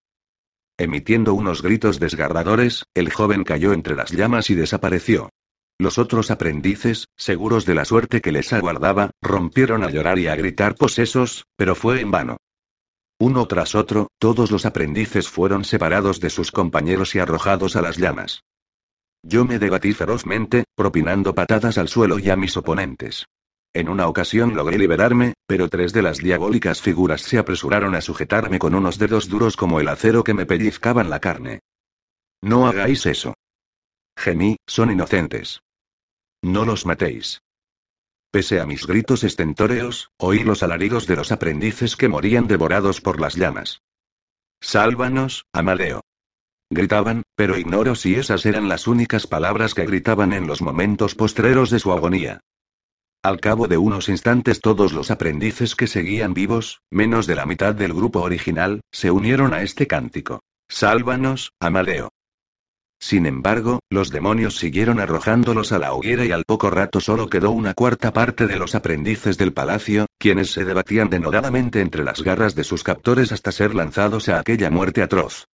Emitiendo 0.77 1.33
unos 1.33 1.63
gritos 1.63 2.01
desgarradores, 2.01 2.85
el 2.93 3.13
joven 3.13 3.45
cayó 3.45 3.73
entre 3.73 3.95
las 3.95 4.11
llamas 4.11 4.51
y 4.51 4.57
desapareció. 4.57 5.31
Los 5.79 5.99
otros 5.99 6.33
aprendices, 6.33 7.07
seguros 7.17 7.67
de 7.67 7.77
la 7.77 7.85
suerte 7.85 8.21
que 8.21 8.33
les 8.33 8.53
aguardaba, 8.53 9.11
rompieron 9.23 9.85
a 9.85 9.91
llorar 9.91 10.19
y 10.19 10.27
a 10.27 10.35
gritar 10.35 10.75
posesos, 10.75 11.45
pero 11.57 11.77
fue 11.77 12.01
en 12.01 12.11
vano. 12.11 12.37
Uno 13.21 13.47
tras 13.47 13.77
otro, 13.77 14.09
todos 14.19 14.51
los 14.51 14.67
aprendices 14.67 15.29
fueron 15.29 15.65
separados 15.65 16.19
de 16.19 16.31
sus 16.31 16.51
compañeros 16.51 17.15
y 17.15 17.21
arrojados 17.21 17.77
a 17.77 17.83
las 17.83 17.97
llamas. 17.97 18.41
Yo 19.23 19.45
me 19.45 19.61
debatí 19.61 19.93
ferozmente, 19.93 20.65
propinando 20.75 21.35
patadas 21.35 21.79
al 21.79 21.89
suelo 21.89 22.19
y 22.19 22.29
a 22.29 22.37
mis 22.37 22.57
oponentes. 22.57 23.25
En 23.77 23.91
una 23.91 24.09
ocasión 24.09 24.55
logré 24.55 24.79
liberarme, 24.79 25.35
pero 25.47 25.69
tres 25.69 25.93
de 25.93 26.01
las 26.01 26.17
diabólicas 26.17 26.81
figuras 26.81 27.21
se 27.21 27.37
apresuraron 27.37 27.95
a 27.95 28.01
sujetarme 28.01 28.59
con 28.59 28.75
unos 28.75 28.99
dedos 28.99 29.29
duros 29.29 29.55
como 29.55 29.81
el 29.81 29.89
acero 29.89 30.25
que 30.25 30.33
me 30.33 30.47
pellizcaban 30.47 31.11
la 31.11 31.21
carne. 31.21 31.61
No 32.41 32.67
hagáis 32.67 33.05
eso. 33.05 33.35
Gemí, 34.17 34.57
son 34.67 34.93
inocentes. 34.93 35.61
No 36.43 36.65
los 36.65 36.87
matéis. 36.87 37.43
Pese 38.31 38.61
a 38.61 38.65
mis 38.65 38.87
gritos 38.87 39.25
estentóreos, 39.25 40.09
oí 40.17 40.43
los 40.43 40.63
alaridos 40.63 41.07
de 41.07 41.17
los 41.17 41.31
aprendices 41.31 41.97
que 41.97 42.09
morían 42.09 42.47
devorados 42.47 43.03
por 43.03 43.21
las 43.21 43.35
llamas. 43.35 43.83
Sálvanos, 44.59 45.45
Amadeo. 45.53 46.01
Gritaban, 46.71 47.25
pero 47.35 47.59
ignoro 47.59 47.95
si 47.95 48.15
esas 48.15 48.47
eran 48.47 48.71
las 48.71 48.87
únicas 48.87 49.27
palabras 49.27 49.75
que 49.75 49.85
gritaban 49.85 50.33
en 50.33 50.47
los 50.47 50.63
momentos 50.63 51.15
postreros 51.15 51.69
de 51.69 51.79
su 51.79 51.93
agonía. 51.93 52.41
Al 53.27 53.41
cabo 53.41 53.67
de 53.67 53.77
unos 53.77 54.09
instantes 54.09 54.61
todos 54.61 54.93
los 54.93 55.11
aprendices 55.11 55.75
que 55.75 55.89
seguían 55.89 56.33
vivos, 56.33 56.83
menos 56.93 57.27
de 57.27 57.35
la 57.35 57.45
mitad 57.45 57.75
del 57.75 57.93
grupo 57.93 58.21
original, 58.21 58.83
se 58.93 59.11
unieron 59.11 59.53
a 59.53 59.63
este 59.63 59.89
cántico. 59.89 60.45
Sálvanos, 60.69 61.51
Amadeo. 61.59 62.11
Sin 63.01 63.27
embargo, 63.27 63.81
los 63.91 64.11
demonios 64.11 64.57
siguieron 64.59 65.01
arrojándolos 65.01 65.73
a 65.73 65.81
la 65.81 65.93
hoguera 65.93 66.25
y 66.25 66.31
al 66.31 66.45
poco 66.45 66.71
rato 66.71 67.01
solo 67.01 67.29
quedó 67.29 67.51
una 67.51 67.75
cuarta 67.75 68.13
parte 68.13 68.47
de 68.47 68.61
los 68.61 68.77
aprendices 68.77 69.37
del 69.37 69.53
palacio, 69.53 70.07
quienes 70.21 70.53
se 70.53 70.65
debatían 70.65 71.11
denodadamente 71.11 71.81
entre 71.81 72.05
las 72.05 72.23
garras 72.23 72.55
de 72.55 72.63
sus 72.63 72.85
captores 72.85 73.33
hasta 73.33 73.51
ser 73.51 73.75
lanzados 73.75 74.29
a 74.29 74.39
aquella 74.39 74.71
muerte 74.71 75.03
atroz. 75.03 75.49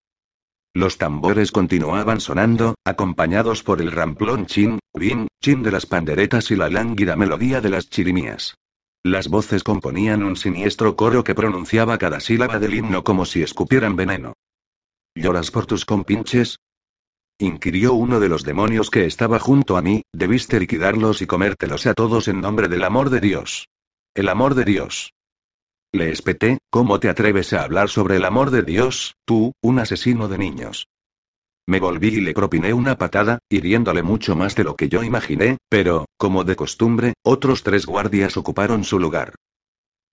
Los 0.74 0.96
tambores 0.96 1.52
continuaban 1.52 2.20
sonando, 2.20 2.76
acompañados 2.84 3.62
por 3.62 3.82
el 3.82 3.92
ramplón 3.92 4.46
chin, 4.46 4.78
win, 4.94 5.28
chin 5.40 5.62
de 5.62 5.70
las 5.70 5.84
panderetas 5.84 6.50
y 6.50 6.56
la 6.56 6.70
lánguida 6.70 7.14
melodía 7.14 7.60
de 7.60 7.68
las 7.68 7.90
chirimías. 7.90 8.54
Las 9.04 9.28
voces 9.28 9.64
componían 9.64 10.22
un 10.22 10.36
siniestro 10.36 10.96
coro 10.96 11.24
que 11.24 11.34
pronunciaba 11.34 11.98
cada 11.98 12.20
sílaba 12.20 12.58
del 12.58 12.74
himno 12.74 13.04
como 13.04 13.26
si 13.26 13.42
escupieran 13.42 13.96
veneno. 13.96 14.32
¿Lloras 15.14 15.50
por 15.50 15.66
tus 15.66 15.84
compinches? 15.84 16.58
inquirió 17.38 17.92
uno 17.94 18.20
de 18.20 18.28
los 18.28 18.44
demonios 18.44 18.88
que 18.88 19.04
estaba 19.04 19.40
junto 19.40 19.76
a 19.76 19.82
mí, 19.82 20.02
debiste 20.12 20.60
liquidarlos 20.60 21.20
y 21.20 21.26
comértelos 21.26 21.86
a 21.86 21.94
todos 21.94 22.28
en 22.28 22.40
nombre 22.40 22.68
del 22.68 22.84
amor 22.84 23.10
de 23.10 23.20
Dios. 23.20 23.68
El 24.14 24.28
amor 24.28 24.54
de 24.54 24.64
Dios. 24.64 25.12
Le 25.94 26.10
espeté, 26.10 26.56
¿cómo 26.70 27.00
te 27.00 27.10
atreves 27.10 27.52
a 27.52 27.64
hablar 27.64 27.90
sobre 27.90 28.16
el 28.16 28.24
amor 28.24 28.50
de 28.50 28.62
Dios, 28.62 29.14
tú, 29.26 29.52
un 29.60 29.78
asesino 29.78 30.26
de 30.26 30.38
niños? 30.38 30.86
Me 31.68 31.80
volví 31.80 32.08
y 32.08 32.20
le 32.22 32.32
propiné 32.32 32.72
una 32.72 32.96
patada, 32.96 33.40
hiriéndole 33.50 34.02
mucho 34.02 34.34
más 34.34 34.56
de 34.56 34.64
lo 34.64 34.74
que 34.74 34.88
yo 34.88 35.02
imaginé, 35.02 35.58
pero, 35.68 36.06
como 36.16 36.44
de 36.44 36.56
costumbre, 36.56 37.12
otros 37.22 37.62
tres 37.62 37.84
guardias 37.84 38.38
ocuparon 38.38 38.84
su 38.84 38.98
lugar. 38.98 39.34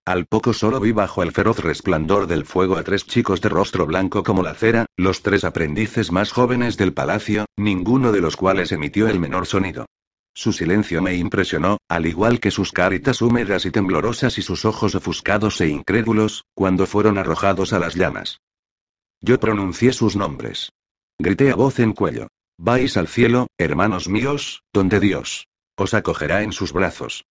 Al 0.06 0.26
poco 0.26 0.52
solo 0.52 0.80
vi 0.80 0.92
bajo 0.92 1.22
el 1.22 1.32
feroz 1.32 1.60
resplandor 1.60 2.26
del 2.26 2.44
fuego 2.44 2.76
a 2.76 2.84
tres 2.84 3.06
chicos 3.06 3.40
de 3.40 3.48
rostro 3.48 3.86
blanco 3.86 4.22
como 4.22 4.42
la 4.42 4.52
cera, 4.52 4.84
los 4.98 5.22
tres 5.22 5.44
aprendices 5.44 6.12
más 6.12 6.30
jóvenes 6.30 6.76
del 6.76 6.92
palacio, 6.92 7.46
ninguno 7.56 8.12
de 8.12 8.20
los 8.20 8.36
cuales 8.36 8.70
emitió 8.72 9.08
el 9.08 9.18
menor 9.18 9.46
sonido. 9.46 9.86
Su 10.34 10.52
silencio 10.52 11.02
me 11.02 11.14
impresionó, 11.14 11.78
al 11.88 12.06
igual 12.06 12.40
que 12.40 12.50
sus 12.50 12.72
caritas 12.72 13.20
húmedas 13.20 13.66
y 13.66 13.70
temblorosas 13.70 14.38
y 14.38 14.42
sus 14.42 14.64
ojos 14.64 14.94
ofuscados 14.94 15.60
e 15.60 15.68
incrédulos, 15.68 16.44
cuando 16.54 16.86
fueron 16.86 17.18
arrojados 17.18 17.72
a 17.72 17.78
las 17.78 17.94
llamas. 17.94 18.40
Yo 19.20 19.38
pronuncié 19.38 19.92
sus 19.92 20.16
nombres. 20.16 20.72
Grité 21.18 21.50
a 21.50 21.56
voz 21.56 21.78
en 21.80 21.92
cuello. 21.92 22.28
Vais 22.58 22.96
al 22.96 23.08
cielo, 23.08 23.48
hermanos 23.58 24.08
míos, 24.08 24.62
donde 24.72 25.00
Dios 25.00 25.46
os 25.80 25.94
acogerá 25.94 26.42
en 26.42 26.52
sus 26.52 26.72
brazos. 26.72 27.24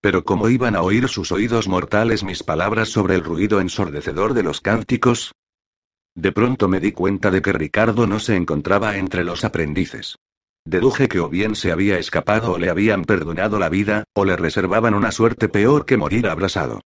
Pero 0.00 0.24
¿cómo 0.24 0.48
iban 0.48 0.76
a 0.76 0.82
oír 0.82 1.08
sus 1.08 1.32
oídos 1.32 1.66
mortales 1.66 2.22
mis 2.22 2.42
palabras 2.42 2.88
sobre 2.88 3.16
el 3.16 3.24
ruido 3.24 3.60
ensordecedor 3.60 4.34
de 4.34 4.44
los 4.44 4.60
cánticos? 4.60 5.32
De 6.14 6.30
pronto 6.30 6.68
me 6.68 6.78
di 6.78 6.92
cuenta 6.92 7.32
de 7.32 7.42
que 7.42 7.52
Ricardo 7.52 8.06
no 8.06 8.20
se 8.20 8.36
encontraba 8.36 8.96
entre 8.96 9.24
los 9.24 9.44
aprendices. 9.44 10.16
Deduje 10.66 11.08
que 11.08 11.20
o 11.20 11.28
bien 11.28 11.56
se 11.56 11.72
había 11.72 11.98
escapado 11.98 12.52
o 12.52 12.58
le 12.58 12.70
habían 12.70 13.04
perdonado 13.04 13.58
la 13.58 13.68
vida, 13.68 14.04
o 14.14 14.24
le 14.24 14.36
reservaban 14.36 14.94
una 14.94 15.12
suerte 15.12 15.48
peor 15.48 15.84
que 15.84 15.98
morir 15.98 16.26
abrasado. 16.26 16.80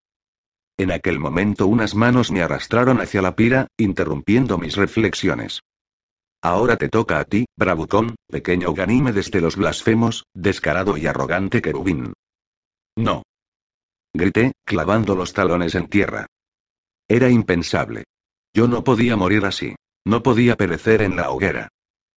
En 0.76 0.90
aquel 0.90 1.18
momento 1.18 1.66
unas 1.66 1.94
manos 1.94 2.30
me 2.30 2.42
arrastraron 2.42 3.00
hacia 3.00 3.22
la 3.22 3.36
pira, 3.36 3.68
interrumpiendo 3.76 4.58
mis 4.58 4.76
reflexiones. 4.76 5.60
Ahora 6.40 6.76
te 6.76 6.88
toca 6.88 7.18
a 7.18 7.24
ti, 7.24 7.46
bravucón, 7.56 8.14
pequeño 8.28 8.72
Ganímedes 8.72 9.30
de 9.30 9.40
los 9.40 9.56
blasfemos, 9.56 10.24
descarado 10.34 10.96
y 10.96 11.06
arrogante 11.06 11.60
querubín. 11.60 12.12
No. 12.96 13.22
Grité, 14.12 14.52
clavando 14.64 15.16
los 15.16 15.32
talones 15.32 15.74
en 15.74 15.88
tierra. 15.88 16.26
Era 17.08 17.28
impensable. 17.28 18.04
Yo 18.54 18.68
no 18.68 18.84
podía 18.84 19.16
morir 19.16 19.44
así. 19.44 19.74
No 20.04 20.22
podía 20.22 20.56
perecer 20.56 21.02
en 21.02 21.16
la 21.16 21.30
hoguera. 21.30 21.68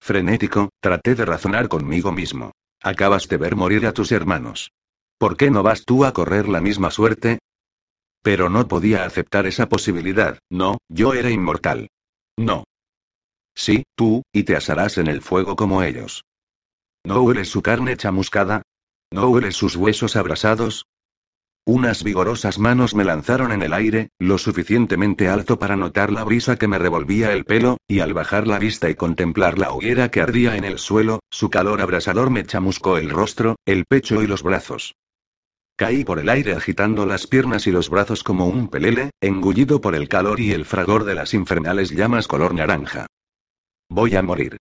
Frenético, 0.02 0.70
traté 0.82 1.14
de 1.14 1.26
razonar 1.26 1.70
conmigo 1.70 2.12
mismo. 2.12 2.52
Acabas 2.82 3.28
de 3.28 3.38
ver 3.38 3.56
morir 3.56 3.86
a 3.86 3.94
tus 3.94 4.12
hermanos. 4.12 4.72
¿Por 5.20 5.38
qué 5.38 5.52
no 5.52 5.62
vas 5.62 5.86
tú 5.86 6.06
a 6.06 6.12
correr 6.12 6.50
la 6.50 6.60
misma 6.60 6.90
suerte? 6.90 7.38
Pero 8.24 8.50
no 8.50 8.68
podía 8.68 9.06
aceptar 9.06 9.46
esa 9.46 9.70
posibilidad, 9.70 10.40
no, 10.50 10.80
yo 10.90 11.14
era 11.14 11.30
inmortal. 11.30 11.90
No. 12.36 12.64
Sí, 13.56 13.84
tú, 13.96 14.24
y 14.34 14.44
te 14.44 14.56
asarás 14.56 14.98
en 14.98 15.06
el 15.06 15.22
fuego 15.22 15.56
como 15.56 15.84
ellos. 15.84 16.24
¿No 17.04 17.22
hueles 17.22 17.50
su 17.50 17.62
carne 17.62 17.96
chamuscada? 17.96 18.64
¿No 19.12 19.30
hueles 19.30 19.56
sus 19.56 19.76
huesos 19.76 20.16
abrasados? 20.16 20.86
Unas 21.66 22.04
vigorosas 22.04 22.58
manos 22.58 22.96
me 22.96 23.04
lanzaron 23.04 23.52
en 23.52 23.62
el 23.62 23.74
aire, 23.74 24.10
lo 24.18 24.40
suficientemente 24.40 25.30
alto 25.30 25.60
para 25.60 25.76
notar 25.76 26.12
la 26.12 26.24
brisa 26.24 26.56
que 26.56 26.68
me 26.68 26.80
revolvía 26.80 27.34
el 27.34 27.46
pelo, 27.46 27.78
y 27.88 28.00
al 28.00 28.16
bajar 28.16 28.48
la 28.48 28.58
vista 28.58 28.90
y 28.90 28.96
contemplar 28.96 29.60
la 29.60 29.72
hoguera 29.72 30.10
que 30.10 30.22
ardía 30.22 30.58
en 30.58 30.64
el 30.64 30.80
suelo, 30.80 31.20
su 31.30 31.52
calor 31.52 31.82
abrasador 31.82 32.32
me 32.32 32.46
chamuscó 32.46 32.98
el 32.98 33.12
rostro, 33.12 33.58
el 33.66 33.86
pecho 33.86 34.24
y 34.24 34.28
los 34.28 34.42
brazos. 34.42 34.96
Caí 35.76 36.04
por 36.04 36.18
el 36.18 36.30
aire 36.30 36.54
agitando 36.54 37.06
las 37.06 37.28
piernas 37.28 37.68
y 37.68 37.72
los 37.72 37.90
brazos 37.90 38.24
como 38.24 38.48
un 38.48 38.68
pelele, 38.68 39.12
engullido 39.22 39.82
por 39.82 39.94
el 39.94 40.08
calor 40.10 40.40
y 40.40 40.54
el 40.54 40.66
fragor 40.66 41.04
de 41.04 41.14
las 41.14 41.36
infernales 41.36 41.92
llamas 41.92 42.28
color 42.28 42.56
naranja. 42.56 43.06
Voy 43.88 44.16
a 44.16 44.24
morir. 44.24 44.58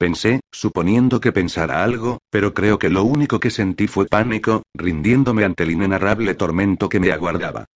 Pensé, 0.00 0.40
suponiendo 0.50 1.20
que 1.20 1.30
pensara 1.30 1.84
algo, 1.84 2.20
pero 2.30 2.54
creo 2.54 2.78
que 2.78 2.88
lo 2.88 3.04
único 3.04 3.38
que 3.38 3.50
sentí 3.50 3.86
fue 3.86 4.06
pánico, 4.06 4.62
rindiéndome 4.72 5.44
ante 5.44 5.64
el 5.64 5.72
inenarrable 5.72 6.34
tormento 6.34 6.88
que 6.88 7.00
me 7.00 7.12
aguardaba. 7.12 7.66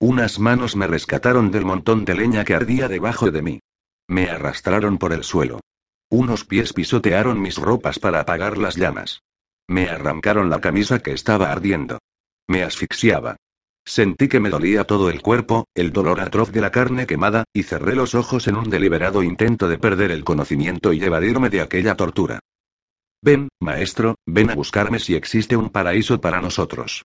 Unas 0.00 0.38
manos 0.38 0.76
me 0.76 0.86
rescataron 0.86 1.50
del 1.50 1.66
montón 1.66 2.06
de 2.06 2.14
leña 2.14 2.46
que 2.46 2.54
ardía 2.54 2.88
debajo 2.88 3.30
de 3.30 3.42
mí. 3.42 3.60
Me 4.08 4.30
arrastraron 4.30 4.96
por 4.96 5.12
el 5.12 5.24
suelo. 5.24 5.60
Unos 6.08 6.46
pies 6.46 6.72
pisotearon 6.72 7.38
mis 7.42 7.58
ropas 7.58 7.98
para 7.98 8.20
apagar 8.20 8.56
las 8.56 8.76
llamas. 8.76 9.20
Me 9.68 9.90
arrancaron 9.90 10.48
la 10.48 10.62
camisa 10.62 11.00
que 11.00 11.12
estaba 11.12 11.52
ardiendo. 11.52 11.98
Me 12.48 12.62
asfixiaba. 12.62 13.36
Sentí 13.84 14.28
que 14.28 14.40
me 14.40 14.50
dolía 14.50 14.84
todo 14.84 15.10
el 15.10 15.22
cuerpo, 15.22 15.66
el 15.74 15.92
dolor 15.92 16.20
atroz 16.20 16.52
de 16.52 16.60
la 16.60 16.70
carne 16.70 17.06
quemada, 17.06 17.44
y 17.52 17.64
cerré 17.64 17.94
los 17.94 18.14
ojos 18.14 18.46
en 18.46 18.56
un 18.56 18.70
deliberado 18.70 19.22
intento 19.22 19.68
de 19.68 19.78
perder 19.78 20.12
el 20.12 20.24
conocimiento 20.24 20.92
y 20.92 21.02
evadirme 21.02 21.50
de 21.50 21.60
aquella 21.60 21.96
tortura. 21.96 22.38
Ven, 23.22 23.48
maestro, 23.60 24.16
ven 24.26 24.50
a 24.50 24.54
buscarme 24.54 24.98
si 24.98 25.14
existe 25.14 25.56
un 25.56 25.70
paraíso 25.70 26.20
para 26.20 26.40
nosotros. 26.40 27.04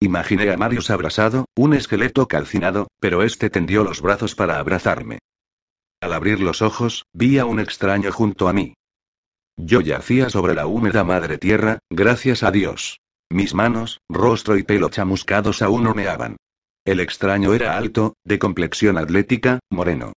Imaginé 0.00 0.50
a 0.52 0.56
Marius 0.56 0.90
abrazado, 0.90 1.46
un 1.56 1.74
esqueleto 1.74 2.28
calcinado, 2.28 2.88
pero 3.00 3.22
este 3.24 3.50
tendió 3.50 3.82
los 3.82 4.00
brazos 4.00 4.36
para 4.36 4.58
abrazarme. 4.58 5.18
Al 6.00 6.12
abrir 6.12 6.40
los 6.40 6.62
ojos, 6.62 7.04
vi 7.12 7.38
a 7.38 7.44
un 7.44 7.58
extraño 7.58 8.12
junto 8.12 8.48
a 8.48 8.52
mí. 8.52 8.74
Yo 9.56 9.80
yacía 9.80 10.30
sobre 10.30 10.54
la 10.54 10.66
húmeda 10.66 11.02
madre 11.02 11.38
tierra, 11.38 11.80
gracias 11.90 12.44
a 12.44 12.52
Dios. 12.52 13.00
Mis 13.30 13.54
manos, 13.54 14.00
rostro 14.08 14.56
y 14.56 14.62
pelo 14.62 14.88
chamuscados 14.88 15.60
aún 15.60 15.86
humeaban. 15.86 16.36
El 16.86 17.00
extraño 17.00 17.52
era 17.52 17.76
alto, 17.76 18.14
de 18.24 18.38
complexión 18.38 18.96
atlética, 18.96 19.60
moreno. 19.70 20.14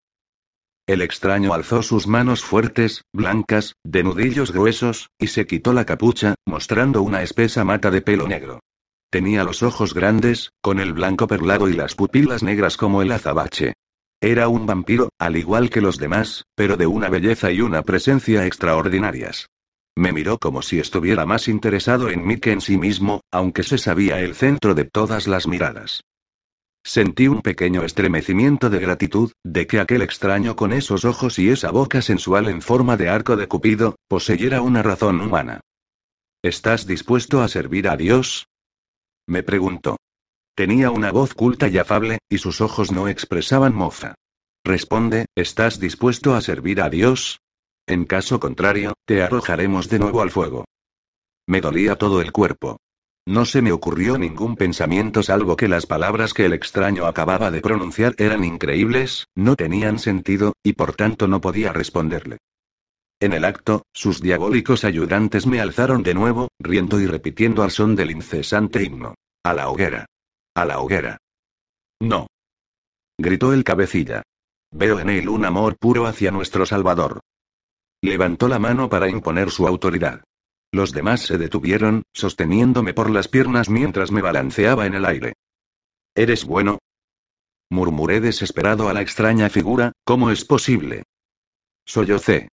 El 0.88 1.02
extraño 1.02 1.54
alzó 1.54 1.84
sus 1.84 2.08
manos 2.08 2.44
fuertes, 2.44 3.04
blancas, 3.14 3.76
de 3.84 4.04
nudillos 4.04 4.52
gruesos, 4.52 5.10
y 5.20 5.28
se 5.28 5.46
quitó 5.46 5.74
la 5.74 5.86
capucha, 5.86 6.36
mostrando 6.46 7.02
una 7.02 7.22
espesa 7.22 7.64
mata 7.66 7.92
de 7.92 8.02
pelo 8.02 8.28
negro. 8.28 8.62
Tenía 9.10 9.44
los 9.44 9.62
ojos 9.62 9.94
grandes, 9.94 10.52
con 10.62 10.80
el 10.80 10.94
blanco 10.94 11.28
perlado 11.28 11.68
y 11.68 11.74
las 11.74 11.96
pupilas 11.96 12.44
negras 12.44 12.78
como 12.78 13.02
el 13.02 13.12
azabache. 13.12 13.74
Era 14.22 14.48
un 14.48 14.66
vampiro, 14.66 15.10
al 15.20 15.36
igual 15.36 15.70
que 15.70 15.82
los 15.82 15.98
demás, 15.98 16.46
pero 16.56 16.78
de 16.78 16.88
una 16.88 17.10
belleza 17.10 17.52
y 17.52 17.60
una 17.60 17.82
presencia 17.84 18.46
extraordinarias. 18.46 19.48
Me 19.96 20.14
miró 20.14 20.38
como 20.38 20.62
si 20.62 20.80
estuviera 20.80 21.26
más 21.26 21.48
interesado 21.48 22.10
en 22.10 22.26
mí 22.26 22.38
que 22.38 22.52
en 22.52 22.62
sí 22.62 22.78
mismo, 22.78 23.22
aunque 23.32 23.64
se 23.64 23.78
sabía 23.78 24.20
el 24.20 24.36
centro 24.36 24.74
de 24.74 24.86
todas 24.86 25.28
las 25.28 25.48
miradas. 25.48 26.02
Sentí 26.84 27.28
un 27.28 27.42
pequeño 27.42 27.84
estremecimiento 27.84 28.70
de 28.70 28.80
gratitud, 28.80 29.32
de 29.44 29.68
que 29.68 29.80
aquel 29.80 30.02
extraño 30.02 30.56
con 30.56 30.74
esos 30.74 31.06
ojos 31.06 31.38
y 31.38 31.50
esa 31.50 31.70
boca 31.70 32.02
sensual 32.02 32.48
en 32.48 32.62
forma 32.62 32.98
de 32.98 33.10
arco 33.10 33.36
de 33.36 33.48
Cupido, 33.48 33.96
poseyera 34.08 34.62
una 34.62 34.82
razón 34.82 35.22
humana. 35.22 35.62
¿Estás 36.42 36.88
dispuesto 36.88 37.42
a 37.42 37.48
servir 37.48 37.88
a 37.88 37.98
Dios? 37.98 38.48
Me 39.28 39.44
preguntó. 39.44 39.98
Tenía 40.56 40.90
una 40.90 41.12
voz 41.12 41.36
culta 41.36 41.68
y 41.68 41.78
afable, 41.78 42.18
y 42.30 42.40
sus 42.40 42.62
ojos 42.62 42.92
no 42.92 43.08
expresaban 43.08 43.76
mofa. 43.76 44.16
Responde, 44.64 45.28
¿estás 45.36 45.80
dispuesto 45.80 46.34
a 46.36 46.42
servir 46.42 46.82
a 46.82 46.90
Dios? 46.90 47.42
En 47.88 48.06
caso 48.06 48.40
contrario, 48.40 48.94
te 49.06 49.22
arrojaremos 49.22 49.90
de 49.90 50.00
nuevo 50.00 50.22
al 50.22 50.32
fuego. 50.32 50.66
Me 51.48 51.62
dolía 51.62 51.96
todo 51.96 52.22
el 52.22 52.32
cuerpo. 52.32 52.78
No 53.28 53.46
se 53.46 53.62
me 53.62 53.72
ocurrió 53.72 54.18
ningún 54.18 54.56
pensamiento 54.56 55.22
salvo 55.22 55.56
que 55.56 55.68
las 55.68 55.86
palabras 55.86 56.34
que 56.34 56.46
el 56.46 56.54
extraño 56.54 57.06
acababa 57.06 57.52
de 57.52 57.62
pronunciar 57.62 58.16
eran 58.18 58.44
increíbles, 58.44 59.28
no 59.36 59.56
tenían 59.56 60.00
sentido, 60.00 60.54
y 60.64 60.74
por 60.74 60.96
tanto 60.96 61.28
no 61.28 61.40
podía 61.40 61.72
responderle. 61.72 62.38
En 63.20 63.34
el 63.34 63.46
acto, 63.46 63.84
sus 63.94 64.22
diabólicos 64.22 64.84
ayudantes 64.84 65.46
me 65.46 65.62
alzaron 65.62 66.02
de 66.02 66.16
nuevo, 66.16 66.48
riendo 66.60 67.00
y 67.00 67.06
repitiendo 67.06 67.62
al 67.62 67.70
son 67.70 67.96
del 67.96 68.10
incesante 68.10 68.84
himno. 68.84 69.14
A 69.44 69.54
la 69.54 69.70
hoguera. 69.70 70.08
A 70.56 70.66
la 70.66 70.80
hoguera. 70.80 71.18
No. 72.00 72.26
Gritó 73.20 73.54
el 73.54 73.64
cabecilla. 73.64 74.24
Veo 74.72 75.00
en 75.00 75.10
él 75.10 75.30
un 75.30 75.46
amor 75.46 75.78
puro 75.78 76.08
hacia 76.08 76.32
nuestro 76.32 76.66
Salvador. 76.66 77.20
Levantó 78.02 78.48
la 78.48 78.58
mano 78.58 78.90
para 78.90 79.10
imponer 79.10 79.52
su 79.52 79.68
autoridad. 79.68 80.24
Los 80.72 80.92
demás 80.92 81.22
se 81.22 81.38
detuvieron, 81.38 82.04
sosteniéndome 82.14 82.94
por 82.94 83.10
las 83.10 83.28
piernas 83.28 83.70
mientras 83.70 84.12
me 84.12 84.22
balanceaba 84.22 84.86
en 84.86 84.96
el 84.96 85.06
aire. 85.06 85.34
¿Eres 86.16 86.46
bueno? 86.46 86.80
Murmuré 87.70 88.20
desesperado 88.20 88.90
a 88.90 88.94
la 88.94 89.02
extraña 89.02 89.50
figura, 89.50 89.92
¿cómo 90.04 90.32
es 90.32 90.44
posible? 90.46 91.04
Sollocé. 91.86 92.50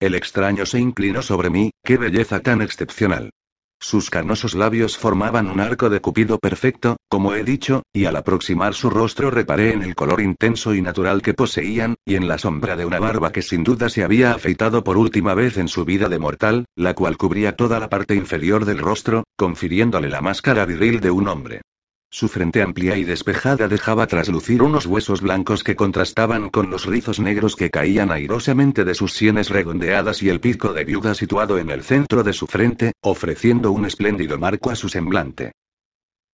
El 0.00 0.14
extraño 0.14 0.64
se 0.64 0.78
inclinó 0.78 1.22
sobre 1.22 1.50
mí, 1.50 1.70
qué 1.84 1.96
belleza 1.96 2.40
tan 2.40 2.62
excepcional. 2.62 3.30
Sus 3.82 4.10
canosos 4.10 4.54
labios 4.54 4.96
formaban 4.96 5.48
un 5.48 5.58
arco 5.58 5.90
de 5.90 6.00
cupido 6.00 6.38
perfecto, 6.38 6.98
como 7.08 7.34
he 7.34 7.42
dicho, 7.42 7.82
y 7.92 8.04
al 8.04 8.14
aproximar 8.14 8.74
su 8.74 8.90
rostro 8.90 9.28
reparé 9.28 9.72
en 9.72 9.82
el 9.82 9.96
color 9.96 10.20
intenso 10.20 10.72
y 10.72 10.80
natural 10.80 11.20
que 11.20 11.34
poseían, 11.34 11.96
y 12.06 12.14
en 12.14 12.28
la 12.28 12.38
sombra 12.38 12.76
de 12.76 12.86
una 12.86 13.00
barba 13.00 13.32
que 13.32 13.42
sin 13.42 13.64
duda 13.64 13.88
se 13.88 14.04
había 14.04 14.34
afeitado 14.34 14.84
por 14.84 14.96
última 14.96 15.34
vez 15.34 15.58
en 15.58 15.66
su 15.66 15.84
vida 15.84 16.08
de 16.08 16.20
mortal, 16.20 16.64
la 16.76 16.94
cual 16.94 17.16
cubría 17.16 17.56
toda 17.56 17.80
la 17.80 17.90
parte 17.90 18.14
inferior 18.14 18.66
del 18.66 18.78
rostro, 18.78 19.24
confiriéndole 19.36 20.08
la 20.08 20.20
máscara 20.20 20.64
viril 20.64 21.00
de 21.00 21.10
un 21.10 21.26
hombre. 21.26 21.60
Su 22.14 22.28
frente 22.28 22.60
amplia 22.60 22.98
y 22.98 23.04
despejada 23.04 23.68
dejaba 23.68 24.06
traslucir 24.06 24.62
unos 24.62 24.84
huesos 24.84 25.22
blancos 25.22 25.64
que 25.64 25.76
contrastaban 25.76 26.50
con 26.50 26.68
los 26.68 26.84
rizos 26.84 27.18
negros 27.18 27.56
que 27.56 27.70
caían 27.70 28.12
airosamente 28.12 28.84
de 28.84 28.94
sus 28.94 29.14
sienes 29.14 29.48
redondeadas 29.48 30.22
y 30.22 30.28
el 30.28 30.38
pico 30.38 30.74
de 30.74 30.84
viuda 30.84 31.14
situado 31.14 31.56
en 31.56 31.70
el 31.70 31.82
centro 31.82 32.22
de 32.22 32.34
su 32.34 32.46
frente, 32.46 32.92
ofreciendo 33.00 33.72
un 33.72 33.86
espléndido 33.86 34.38
marco 34.38 34.68
a 34.68 34.76
su 34.76 34.90
semblante. 34.90 35.52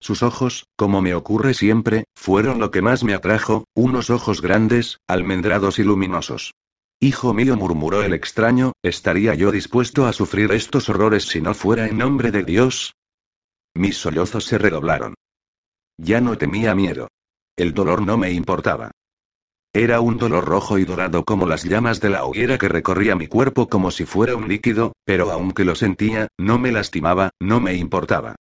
Sus 0.01 0.25
ojos, 0.25 0.67
como 0.75 1.01
me 1.01 1.15
ocurre 1.15 1.55
siempre, 1.55 2.07
fueron 2.17 2.59
lo 2.59 2.73
que 2.73 2.83
más 2.83 3.05
me 3.05 3.15
atrajo, 3.15 3.65
unos 3.73 4.11
ojos 4.11 4.43
grandes, 4.43 4.99
almendrados 5.07 5.79
y 5.79 5.85
luminosos. 5.85 6.55
Hijo 6.99 7.33
mío, 7.35 7.57
murmuró 7.57 8.03
el 8.03 8.15
extraño, 8.15 8.73
¿estaría 8.83 9.37
yo 9.37 9.53
dispuesto 9.53 10.07
a 10.07 10.13
sufrir 10.13 10.51
estos 10.51 10.89
horrores 10.89 11.29
si 11.29 11.41
no 11.41 11.55
fuera 11.55 11.87
en 11.87 11.99
nombre 11.99 12.33
de 12.33 12.43
Dios? 12.43 12.97
Mis 13.75 13.97
sollozos 13.97 14.45
se 14.45 14.59
redoblaron. 14.59 15.15
Ya 15.99 16.21
no 16.21 16.39
temía 16.39 16.75
miedo. 16.75 17.09
El 17.57 17.75
dolor 17.75 18.07
no 18.07 18.17
me 18.17 18.33
importaba. 18.33 18.93
Era 19.75 20.01
un 20.01 20.17
dolor 20.17 20.45
rojo 20.45 20.79
y 20.79 20.85
dorado 20.85 21.25
como 21.25 21.47
las 21.47 21.65
llamas 21.65 22.01
de 22.01 22.09
la 22.09 22.25
hoguera 22.25 22.57
que 22.57 22.69
recorría 22.69 23.17
mi 23.17 23.27
cuerpo 23.27 23.69
como 23.69 23.91
si 23.91 24.07
fuera 24.07 24.35
un 24.35 24.49
líquido, 24.49 24.93
pero 25.05 25.31
aunque 25.31 25.65
lo 25.65 25.75
sentía, 25.75 26.29
no 26.39 26.59
me 26.59 26.73
lastimaba, 26.73 27.31
no 27.41 27.61
me 27.61 27.75
importaba. 27.75 28.37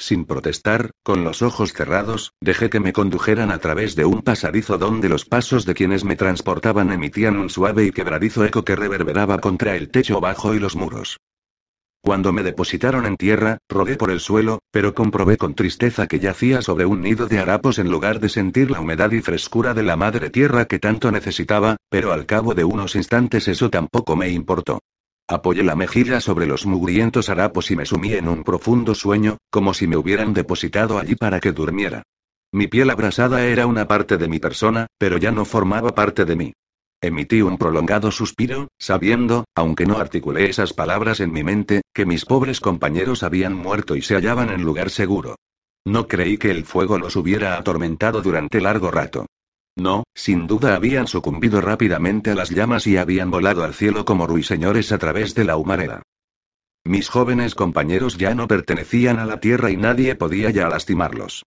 Sin 0.00 0.24
protestar, 0.24 0.92
con 1.02 1.24
los 1.24 1.42
ojos 1.42 1.72
cerrados, 1.72 2.32
dejé 2.40 2.70
que 2.70 2.78
me 2.78 2.92
condujeran 2.92 3.50
a 3.50 3.58
través 3.58 3.96
de 3.96 4.04
un 4.04 4.22
pasadizo 4.22 4.78
donde 4.78 5.08
los 5.08 5.24
pasos 5.24 5.66
de 5.66 5.74
quienes 5.74 6.04
me 6.04 6.14
transportaban 6.14 6.92
emitían 6.92 7.36
un 7.36 7.50
suave 7.50 7.84
y 7.84 7.90
quebradizo 7.90 8.44
eco 8.44 8.64
que 8.64 8.76
reverberaba 8.76 9.38
contra 9.40 9.74
el 9.74 9.90
techo 9.90 10.20
bajo 10.20 10.54
y 10.54 10.60
los 10.60 10.76
muros. 10.76 11.18
Cuando 12.02 12.32
me 12.32 12.42
depositaron 12.42 13.06
en 13.06 13.16
tierra, 13.16 13.58
rodé 13.68 13.96
por 13.96 14.10
el 14.10 14.20
suelo, 14.20 14.60
pero 14.70 14.94
comprobé 14.94 15.36
con 15.36 15.54
tristeza 15.54 16.06
que 16.06 16.20
yacía 16.20 16.62
sobre 16.62 16.86
un 16.86 17.02
nido 17.02 17.26
de 17.26 17.38
harapos 17.38 17.78
en 17.78 17.90
lugar 17.90 18.20
de 18.20 18.28
sentir 18.28 18.70
la 18.70 18.80
humedad 18.80 19.10
y 19.12 19.20
frescura 19.20 19.74
de 19.74 19.82
la 19.82 19.96
madre 19.96 20.30
tierra 20.30 20.66
que 20.66 20.78
tanto 20.78 21.10
necesitaba, 21.10 21.76
pero 21.90 22.12
al 22.12 22.24
cabo 22.24 22.54
de 22.54 22.64
unos 22.64 22.94
instantes 22.94 23.48
eso 23.48 23.68
tampoco 23.68 24.16
me 24.16 24.30
importó. 24.30 24.80
Apoyé 25.30 25.62
la 25.62 25.76
mejilla 25.76 26.20
sobre 26.20 26.46
los 26.46 26.64
mugrientos 26.64 27.28
harapos 27.28 27.70
y 27.70 27.76
me 27.76 27.84
sumí 27.84 28.14
en 28.14 28.28
un 28.28 28.44
profundo 28.44 28.94
sueño, 28.94 29.36
como 29.50 29.74
si 29.74 29.86
me 29.86 29.96
hubieran 29.98 30.32
depositado 30.32 30.98
allí 30.98 31.16
para 31.16 31.40
que 31.40 31.52
durmiera. 31.52 32.02
Mi 32.50 32.66
piel 32.66 32.88
abrasada 32.88 33.44
era 33.44 33.66
una 33.66 33.86
parte 33.86 34.16
de 34.16 34.26
mi 34.26 34.38
persona, 34.38 34.86
pero 34.96 35.18
ya 35.18 35.30
no 35.30 35.44
formaba 35.44 35.94
parte 35.94 36.24
de 36.24 36.36
mí. 36.36 36.54
Emití 37.00 37.42
un 37.42 37.58
prolongado 37.58 38.10
suspiro, 38.10 38.68
sabiendo, 38.76 39.44
aunque 39.54 39.86
no 39.86 39.98
articulé 39.98 40.50
esas 40.50 40.72
palabras 40.72 41.20
en 41.20 41.32
mi 41.32 41.44
mente, 41.44 41.82
que 41.94 42.04
mis 42.06 42.24
pobres 42.24 42.60
compañeros 42.60 43.22
habían 43.22 43.54
muerto 43.54 43.94
y 43.94 44.02
se 44.02 44.16
hallaban 44.16 44.50
en 44.50 44.62
lugar 44.62 44.90
seguro. 44.90 45.36
No 45.84 46.08
creí 46.08 46.38
que 46.38 46.50
el 46.50 46.64
fuego 46.64 46.98
los 46.98 47.14
hubiera 47.14 47.56
atormentado 47.56 48.20
durante 48.20 48.60
largo 48.60 48.90
rato. 48.90 49.26
No, 49.76 50.02
sin 50.12 50.48
duda 50.48 50.74
habían 50.74 51.06
sucumbido 51.06 51.60
rápidamente 51.60 52.32
a 52.32 52.34
las 52.34 52.50
llamas 52.50 52.84
y 52.88 52.96
habían 52.96 53.30
volado 53.30 53.62
al 53.62 53.74
cielo 53.74 54.04
como 54.04 54.26
ruiseñores 54.26 54.90
a 54.90 54.98
través 54.98 55.36
de 55.36 55.44
la 55.44 55.56
humareda. 55.56 56.02
Mis 56.84 57.08
jóvenes 57.08 57.54
compañeros 57.54 58.18
ya 58.18 58.34
no 58.34 58.48
pertenecían 58.48 59.20
a 59.20 59.26
la 59.26 59.38
tierra 59.38 59.70
y 59.70 59.76
nadie 59.76 60.16
podía 60.16 60.50
ya 60.50 60.68
lastimarlos. 60.68 61.44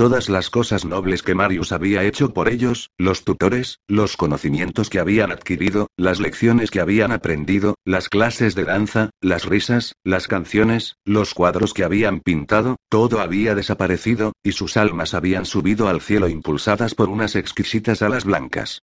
Todas 0.00 0.30
las 0.30 0.48
cosas 0.48 0.86
nobles 0.86 1.22
que 1.22 1.34
Marius 1.34 1.72
había 1.72 2.04
hecho 2.04 2.32
por 2.32 2.48
ellos, 2.48 2.88
los 2.96 3.22
tutores, 3.22 3.80
los 3.86 4.16
conocimientos 4.16 4.88
que 4.88 4.98
habían 4.98 5.30
adquirido, 5.30 5.88
las 5.98 6.20
lecciones 6.20 6.70
que 6.70 6.80
habían 6.80 7.12
aprendido, 7.12 7.74
las 7.84 8.08
clases 8.08 8.54
de 8.54 8.64
danza, 8.64 9.10
las 9.20 9.44
risas, 9.44 9.92
las 10.02 10.26
canciones, 10.26 10.96
los 11.04 11.34
cuadros 11.34 11.74
que 11.74 11.84
habían 11.84 12.20
pintado, 12.20 12.76
todo 12.88 13.20
había 13.20 13.54
desaparecido, 13.54 14.32
y 14.42 14.52
sus 14.52 14.78
almas 14.78 15.12
habían 15.12 15.44
subido 15.44 15.86
al 15.86 16.00
cielo 16.00 16.30
impulsadas 16.30 16.94
por 16.94 17.10
unas 17.10 17.36
exquisitas 17.36 18.00
alas 18.00 18.24
blancas. 18.24 18.80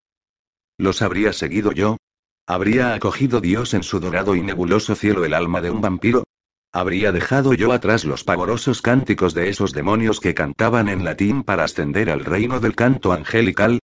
¿Los 0.78 1.02
habría 1.02 1.34
seguido 1.34 1.72
yo? 1.72 1.98
¿Habría 2.46 2.94
acogido 2.94 3.42
Dios 3.42 3.74
en 3.74 3.82
su 3.82 4.00
dorado 4.00 4.36
y 4.36 4.42
nebuloso 4.44 4.94
cielo 4.94 5.26
el 5.26 5.34
alma 5.34 5.62
de 5.62 5.72
un 5.72 5.82
vampiro? 5.82 6.26
¿Habría 6.72 7.12
dejado 7.12 7.54
yo 7.54 7.72
atrás 7.72 8.06
los 8.06 8.24
pavorosos 8.24 8.82
cánticos 8.82 9.34
de 9.34 9.50
esos 9.50 9.74
demonios 9.74 10.20
que 10.20 10.34
cantaban 10.34 10.90
en 10.90 11.04
latín 11.04 11.44
para 11.44 11.64
ascender 11.64 12.10
al 12.10 12.26
reino 12.26 12.60
del 12.60 12.76
canto 12.76 13.14
angelical? 13.14 13.80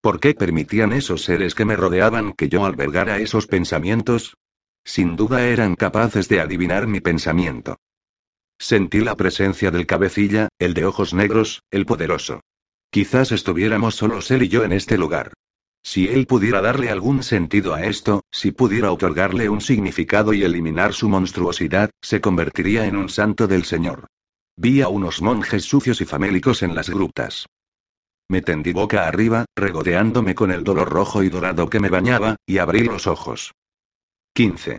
¿Por 0.00 0.20
qué 0.20 0.34
permitían 0.34 0.92
esos 0.92 1.24
seres 1.24 1.54
que 1.54 1.64
me 1.64 1.76
rodeaban 1.76 2.32
que 2.32 2.48
yo 2.48 2.64
albergara 2.64 3.18
esos 3.18 3.46
pensamientos? 3.46 4.36
Sin 4.84 5.16
duda 5.16 5.48
eran 5.48 5.74
capaces 5.74 6.28
de 6.28 6.40
adivinar 6.40 6.86
mi 6.86 7.00
pensamiento. 7.00 7.76
Sentí 8.58 9.00
la 9.00 9.16
presencia 9.16 9.70
del 9.70 9.86
cabecilla, 9.86 10.48
el 10.58 10.74
de 10.74 10.84
ojos 10.84 11.12
negros, 11.12 11.62
el 11.70 11.86
poderoso. 11.86 12.40
Quizás 12.90 13.32
estuviéramos 13.32 13.96
solos 13.96 14.30
él 14.30 14.44
y 14.44 14.48
yo 14.48 14.64
en 14.64 14.72
este 14.72 14.96
lugar. 14.96 15.32
Si 15.86 16.08
él 16.08 16.26
pudiera 16.26 16.60
darle 16.60 16.90
algún 16.90 17.22
sentido 17.22 17.72
a 17.72 17.84
esto, 17.84 18.24
si 18.32 18.50
pudiera 18.50 18.90
otorgarle 18.90 19.48
un 19.48 19.60
significado 19.60 20.32
y 20.32 20.42
eliminar 20.42 20.94
su 20.94 21.08
monstruosidad, 21.08 21.90
se 22.02 22.20
convertiría 22.20 22.86
en 22.86 22.96
un 22.96 23.08
santo 23.08 23.46
del 23.46 23.64
Señor. 23.64 24.08
Vi 24.56 24.82
a 24.82 24.88
unos 24.88 25.22
monjes 25.22 25.62
sucios 25.62 26.00
y 26.00 26.04
famélicos 26.04 26.64
en 26.64 26.74
las 26.74 26.90
grutas. 26.90 27.46
Me 28.28 28.42
tendí 28.42 28.72
boca 28.72 29.06
arriba, 29.06 29.44
regodeándome 29.54 30.34
con 30.34 30.50
el 30.50 30.64
dolor 30.64 30.90
rojo 30.90 31.22
y 31.22 31.28
dorado 31.28 31.70
que 31.70 31.78
me 31.78 31.88
bañaba, 31.88 32.34
y 32.44 32.58
abrí 32.58 32.82
los 32.82 33.06
ojos. 33.06 33.52
15. 34.34 34.78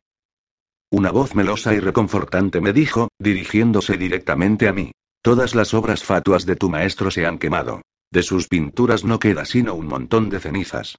Una 0.91 1.11
voz 1.11 1.35
melosa 1.35 1.73
y 1.73 1.79
reconfortante 1.79 2.59
me 2.59 2.73
dijo, 2.73 3.07
dirigiéndose 3.17 3.95
directamente 3.95 4.67
a 4.67 4.73
mí. 4.73 4.91
Todas 5.21 5.55
las 5.55 5.73
obras 5.73 6.03
fatuas 6.03 6.45
de 6.45 6.57
tu 6.57 6.69
maestro 6.69 7.11
se 7.11 7.25
han 7.25 7.37
quemado. 7.37 7.81
De 8.17 8.23
sus 8.23 8.47
pinturas 8.47 9.03
no 9.03 9.19
queda 9.19 9.45
sino 9.45 9.75
un 9.75 9.85
montón 9.85 10.31
de 10.31 10.39
cenizas. 10.39 10.97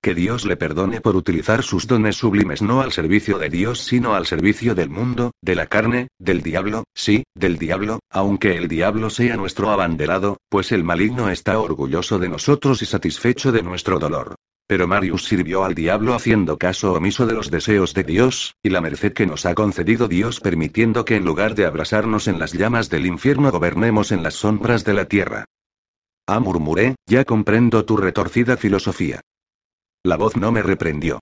Que 0.00 0.14
Dios 0.14 0.44
le 0.44 0.56
perdone 0.56 1.00
por 1.00 1.16
utilizar 1.16 1.64
sus 1.64 1.88
dones 1.88 2.14
sublimes 2.14 2.62
no 2.62 2.80
al 2.80 2.92
servicio 2.92 3.38
de 3.38 3.48
Dios 3.48 3.80
sino 3.80 4.14
al 4.14 4.24
servicio 4.24 4.76
del 4.76 4.88
mundo, 4.88 5.32
de 5.42 5.56
la 5.56 5.66
carne, 5.66 6.06
del 6.20 6.42
diablo, 6.42 6.84
sí, 6.94 7.24
del 7.34 7.58
diablo, 7.58 7.98
aunque 8.08 8.56
el 8.56 8.68
diablo 8.68 9.10
sea 9.10 9.36
nuestro 9.36 9.70
abanderado, 9.70 10.36
pues 10.48 10.70
el 10.70 10.84
maligno 10.84 11.28
está 11.28 11.58
orgulloso 11.58 12.20
de 12.20 12.28
nosotros 12.28 12.82
y 12.82 12.86
satisfecho 12.86 13.50
de 13.50 13.64
nuestro 13.64 13.98
dolor. 13.98 14.36
Pero 14.68 14.86
Marius 14.86 15.24
sirvió 15.24 15.64
al 15.64 15.74
diablo 15.74 16.14
haciendo 16.14 16.56
caso 16.56 16.92
omiso 16.92 17.26
de 17.26 17.34
los 17.34 17.50
deseos 17.50 17.94
de 17.94 18.04
Dios, 18.04 18.54
y 18.62 18.68
la 18.68 18.80
merced 18.80 19.12
que 19.12 19.26
nos 19.26 19.44
ha 19.44 19.56
concedido 19.56 20.06
Dios 20.06 20.38
permitiendo 20.38 21.04
que 21.04 21.16
en 21.16 21.24
lugar 21.24 21.56
de 21.56 21.66
abrasarnos 21.66 22.28
en 22.28 22.38
las 22.38 22.52
llamas 22.52 22.90
del 22.90 23.06
infierno 23.06 23.50
gobernemos 23.50 24.12
en 24.12 24.22
las 24.22 24.34
sombras 24.34 24.84
de 24.84 24.94
la 24.94 25.06
tierra. 25.06 25.46
Ah, 26.26 26.40
murmuré, 26.40 26.96
ya 27.06 27.24
comprendo 27.24 27.84
tu 27.84 27.96
retorcida 27.96 28.56
filosofía. 28.56 29.20
La 30.04 30.16
voz 30.16 30.36
no 30.36 30.52
me 30.52 30.62
reprendió. 30.62 31.20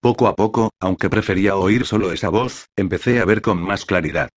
Poco 0.00 0.26
a 0.26 0.34
poco, 0.34 0.70
aunque 0.80 1.08
prefería 1.08 1.56
oír 1.56 1.86
solo 1.86 2.12
esa 2.12 2.28
voz, 2.28 2.66
empecé 2.76 3.20
a 3.20 3.24
ver 3.24 3.42
con 3.42 3.60
más 3.60 3.84
claridad. 3.84 4.28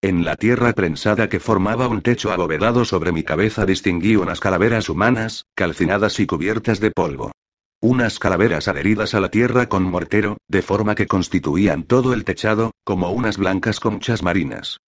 En 0.00 0.24
la 0.24 0.36
tierra 0.36 0.72
prensada 0.74 1.28
que 1.28 1.40
formaba 1.40 1.88
un 1.88 2.02
techo 2.02 2.30
abovedado 2.30 2.84
sobre 2.84 3.10
mi 3.10 3.24
cabeza 3.24 3.66
distinguí 3.66 4.14
unas 4.14 4.38
calaveras 4.38 4.88
humanas, 4.88 5.44
calcinadas 5.56 6.20
y 6.20 6.26
cubiertas 6.26 6.78
de 6.78 6.92
polvo. 6.92 7.32
Unas 7.80 8.18
calaveras 8.18 8.68
adheridas 8.68 9.14
a 9.14 9.20
la 9.20 9.28
tierra 9.28 9.68
con 9.68 9.82
mortero, 9.82 10.36
de 10.48 10.62
forma 10.62 10.94
que 10.94 11.06
constituían 11.06 11.82
todo 11.82 12.12
el 12.12 12.24
techado, 12.24 12.70
como 12.84 13.10
unas 13.10 13.38
blancas 13.38 13.80
conchas 13.80 14.22
marinas. 14.22 14.78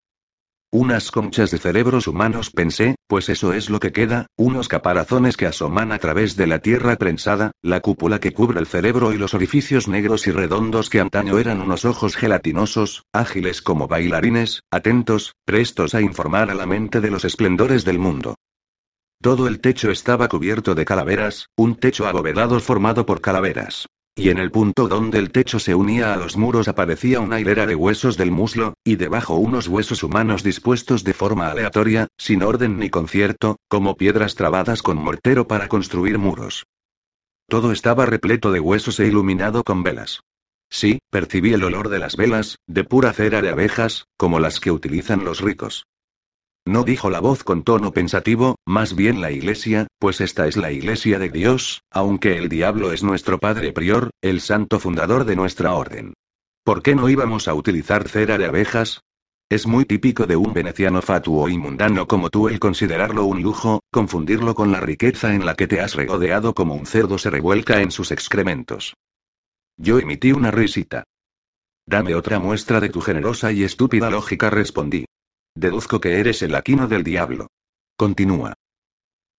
Unas 0.73 1.11
conchas 1.11 1.51
de 1.51 1.59
cerebros 1.59 2.07
humanos 2.07 2.51
pensé, 2.51 2.95
pues 3.09 3.29
eso 3.29 3.53
es 3.53 3.71
lo 3.71 3.81
que 3.81 3.91
queda, 3.91 4.27
unos 4.37 4.69
caparazones 4.69 5.37
que 5.37 5.47
asoman 5.47 5.91
a 5.91 5.99
través 5.99 6.37
de 6.37 6.47
la 6.47 6.61
tierra 6.61 6.95
prensada, 6.95 7.51
la 7.61 7.81
cúpula 7.81 8.21
que 8.21 8.33
cubre 8.33 8.61
el 8.61 8.69
cerebro 8.69 9.13
y 9.13 9.19
los 9.19 9.35
orificios 9.35 9.89
negros 9.89 10.29
y 10.29 10.31
redondos 10.31 10.89
que 10.89 11.01
antaño 11.01 11.41
eran 11.41 11.61
unos 11.61 11.85
ojos 11.85 12.15
gelatinosos, 12.15 13.03
ágiles 13.13 13.63
como 13.63 13.89
bailarines, 13.89 14.63
atentos, 14.71 15.35
prestos 15.45 15.97
a 15.97 16.03
informar 16.03 16.51
a 16.53 16.55
la 16.55 16.67
mente 16.67 17.01
de 17.01 17.11
los 17.11 17.25
esplendores 17.25 17.85
del 17.85 17.99
mundo. 17.99 18.37
Todo 19.21 19.49
el 19.49 19.61
techo 19.61 19.91
estaba 19.91 20.29
cubierto 20.29 20.77
de 20.77 20.85
calaveras, 20.85 21.49
un 21.57 21.75
techo 21.75 22.07
abovedado 22.07 22.61
formado 22.61 23.07
por 23.07 23.21
calaveras. 23.21 23.89
Y 24.21 24.29
en 24.29 24.37
el 24.37 24.51
punto 24.51 24.87
donde 24.87 25.19
el 25.19 25.33
techo 25.33 25.59
se 25.59 25.75
unía 25.75 26.13
a 26.13 26.17
los 26.19 26.37
muros 26.37 26.69
aparecía 26.69 27.21
una 27.21 27.41
hilera 27.41 27.65
de 27.65 27.75
huesos 27.75 28.19
del 28.19 28.31
muslo, 28.31 28.75
y 28.85 28.97
debajo 28.97 29.37
unos 29.37 29.67
huesos 29.67 30.03
humanos 30.03 30.43
dispuestos 30.43 31.05
de 31.05 31.15
forma 31.15 31.51
aleatoria, 31.51 32.07
sin 32.19 32.43
orden 32.43 32.79
ni 32.79 32.91
concierto, 32.91 33.57
como 33.67 33.97
piedras 33.97 34.35
trabadas 34.35 34.83
con 34.83 34.99
mortero 34.99 35.49
para 35.49 35.69
construir 35.69 36.19
muros. 36.19 36.67
Todo 37.49 37.73
estaba 37.73 38.05
repleto 38.05 38.53
de 38.53 38.61
huesos 38.61 39.01
e 39.01 39.07
iluminado 39.07 39.65
con 39.65 39.83
velas. 39.83 40.21
Sí, 40.69 40.99
percibí 41.11 41.55
el 41.55 41.65
olor 41.65 41.89
de 41.89 41.99
las 41.99 42.17
velas, 42.17 42.59
de 42.67 42.85
pura 42.85 43.15
cera 43.15 43.41
de 43.41 43.49
abejas, 43.49 44.05
como 44.19 44.39
las 44.39 44.61
que 44.61 44.71
utilizan 44.71 45.25
los 45.25 45.41
ricos. 45.41 45.87
No 46.67 46.85
dijo 46.85 47.09
la 47.09 47.21
voz 47.21 47.43
con 47.43 47.63
tono 47.63 47.93
pensativo, 47.93 48.57
más 48.67 48.95
bien 48.95 49.21
la 49.21 49.31
iglesia, 49.31 49.87
pues 49.99 50.21
esta 50.21 50.47
es 50.47 50.57
la 50.57 50.71
iglesia 50.71 51.19
de 51.19 51.31
Dios, 51.31 51.83
aunque 51.91 52.37
el 52.37 52.49
diablo 52.49 52.93
es 52.93 53.03
nuestro 53.03 53.39
padre 53.39 53.73
prior, 53.73 54.11
el 54.21 54.41
santo 54.41 54.79
fundador 54.79 55.25
de 55.25 55.37
nuestra 55.37 55.75
orden. 55.75 56.13
¿Por 56.63 56.83
qué 56.83 56.95
no 56.95 57.09
íbamos 57.09 57.49
a 57.49 57.55
utilizar 57.55 58.09
cera 58.09 58.37
de 58.37 58.45
abejas? 58.45 59.01
Es 59.49 59.67
muy 59.67 59.85
típico 59.85 60.27
de 60.27 60.37
un 60.37 60.53
veneciano 60.53 61.03
fatuo 61.03 61.49
y 61.49 61.59
mundano 61.59 62.07
como 62.07 62.31
tú 62.31 62.49
el 62.49 62.61
considerarlo 62.61 63.25
un 63.25 63.43
lujo, 63.43 63.81
confundirlo 63.91 64.55
con 64.55 64.71
la 64.71 64.81
riqueza 64.81 65.35
en 65.35 65.45
la 65.45 65.55
que 65.55 65.67
te 65.67 65.81
has 65.81 65.95
regodeado 65.95 66.55
como 66.55 66.75
un 66.75 66.87
cerdo 66.87 67.19
se 67.19 67.31
revuelca 67.31 67.81
en 67.81 67.91
sus 67.91 68.13
excrementos. 68.13 68.95
Yo 69.77 69.99
emití 69.99 70.31
una 70.31 70.51
risita. 70.51 71.05
Dame 71.87 72.15
otra 72.15 72.39
muestra 72.39 72.79
de 72.79 72.91
tu 72.91 73.01
generosa 73.01 73.51
y 73.51 73.65
estúpida 73.65 74.11
lógica, 74.11 74.51
respondí. 74.51 75.07
Deduzco 75.55 76.01
que 76.01 76.21
eres 76.21 76.43
el 76.43 76.55
aquino 76.55 76.87
del 76.87 77.03
diablo. 77.03 77.49
Continúa. 77.97 78.55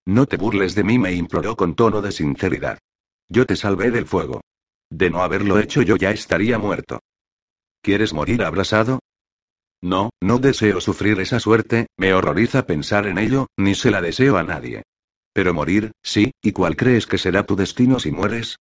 No 0.06 0.26
te 0.26 0.38
burles 0.38 0.76
de 0.76 0.84
mí, 0.84 1.00
me 1.00 1.14
imploró 1.14 1.56
con 1.56 1.76
tono 1.76 2.02
de 2.02 2.12
sinceridad. 2.12 2.80
Yo 3.30 3.46
te 3.46 3.56
salvé 3.56 3.92
del 3.92 4.06
fuego. 4.06 4.42
De 4.90 5.10
no 5.10 5.22
haberlo 5.22 5.60
hecho 5.60 5.82
yo 5.82 5.96
ya 5.96 6.12
estaría 6.12 6.58
muerto. 6.58 7.00
¿Quieres 7.82 8.14
morir 8.14 8.44
abrasado? 8.44 9.00
No, 9.82 10.12
no 10.22 10.38
deseo 10.38 10.82
sufrir 10.82 11.20
esa 11.20 11.40
suerte, 11.40 11.88
me 11.98 12.14
horroriza 12.14 12.68
pensar 12.68 13.08
en 13.08 13.18
ello, 13.18 13.48
ni 13.58 13.74
se 13.74 13.90
la 13.90 14.02
deseo 14.02 14.38
a 14.38 14.44
nadie. 14.44 14.84
Pero 15.34 15.54
morir, 15.54 15.92
sí, 16.04 16.32
¿y 16.42 16.52
cuál 16.52 16.76
crees 16.76 17.08
que 17.08 17.18
será 17.18 17.46
tu 17.46 17.56
destino 17.56 18.00
si 18.00 18.12
mueres? 18.12 18.58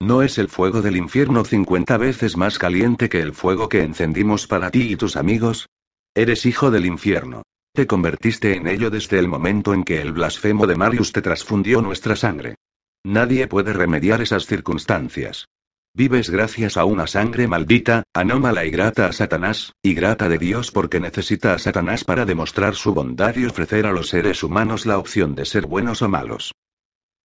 ¿No 0.00 0.22
es 0.22 0.38
el 0.38 0.48
fuego 0.48 0.82
del 0.82 0.96
infierno 0.96 1.44
cincuenta 1.44 1.96
veces 1.96 2.36
más 2.36 2.58
caliente 2.58 3.08
que 3.08 3.20
el 3.20 3.34
fuego 3.34 3.68
que 3.68 3.82
encendimos 3.82 4.48
para 4.48 4.70
ti 4.70 4.92
y 4.92 4.96
tus 4.96 5.16
amigos? 5.16 5.68
Eres 6.14 6.44
hijo 6.44 6.70
del 6.70 6.84
infierno. 6.84 7.42
Te 7.74 7.86
convertiste 7.86 8.54
en 8.54 8.68
ello 8.68 8.90
desde 8.90 9.18
el 9.18 9.28
momento 9.28 9.72
en 9.72 9.82
que 9.82 10.02
el 10.02 10.12
blasfemo 10.12 10.66
de 10.66 10.76
Marius 10.76 11.10
te 11.12 11.22
transfundió 11.22 11.80
nuestra 11.80 12.16
sangre. 12.16 12.56
Nadie 13.02 13.46
puede 13.46 13.72
remediar 13.72 14.20
esas 14.20 14.44
circunstancias. 14.44 15.46
Vives 15.94 16.28
gracias 16.28 16.76
a 16.76 16.84
una 16.84 17.06
sangre 17.06 17.48
maldita, 17.48 18.02
anómala 18.12 18.66
y 18.66 18.70
grata 18.70 19.06
a 19.06 19.12
Satanás, 19.12 19.72
y 19.82 19.94
grata 19.94 20.28
de 20.28 20.36
Dios 20.36 20.70
porque 20.70 21.00
necesita 21.00 21.54
a 21.54 21.58
Satanás 21.58 22.04
para 22.04 22.26
demostrar 22.26 22.74
su 22.74 22.92
bondad 22.92 23.34
y 23.36 23.46
ofrecer 23.46 23.86
a 23.86 23.92
los 23.92 24.08
seres 24.08 24.42
humanos 24.42 24.84
la 24.84 24.98
opción 24.98 25.34
de 25.34 25.46
ser 25.46 25.66
buenos 25.66 26.02
o 26.02 26.10
malos. 26.10 26.52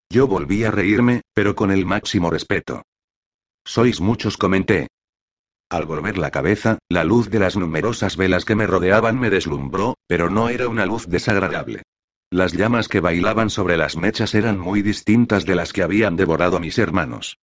Yo 0.10 0.28
volví 0.28 0.64
a 0.64 0.72
reírme, 0.72 1.24
pero 1.34 1.56
con 1.56 1.72
el 1.72 1.86
máximo 1.86 2.30
respeto. 2.30 2.84
Sois 3.66 4.00
muchos, 4.00 4.38
comenté. 4.38 4.88
Al 5.70 5.86
volver 5.86 6.18
la 6.18 6.32
cabeza, 6.32 6.80
la 6.88 7.04
luz 7.04 7.30
de 7.30 7.40
las 7.40 7.58
numerosas 7.58 8.16
velas 8.16 8.46
que 8.46 8.56
me 8.56 8.68
rodeaban 8.68 9.20
me 9.20 9.30
deslumbró, 9.30 9.96
pero 10.08 10.30
no 10.30 10.48
era 10.48 10.70
una 10.70 10.86
luz 10.86 11.08
desagradable. 11.08 11.84
Las 12.32 12.54
llamas 12.54 12.88
que 12.88 13.02
bailaban 13.02 13.50
sobre 13.50 13.76
las 13.76 13.98
mechas 13.98 14.34
eran 14.34 14.58
muy 14.58 14.82
distintas 14.82 15.46
de 15.46 15.56
las 15.56 15.74
que 15.74 15.84
habían 15.84 16.16
devorado 16.16 16.60
mis 16.60 16.78
hermanos. 16.78 17.38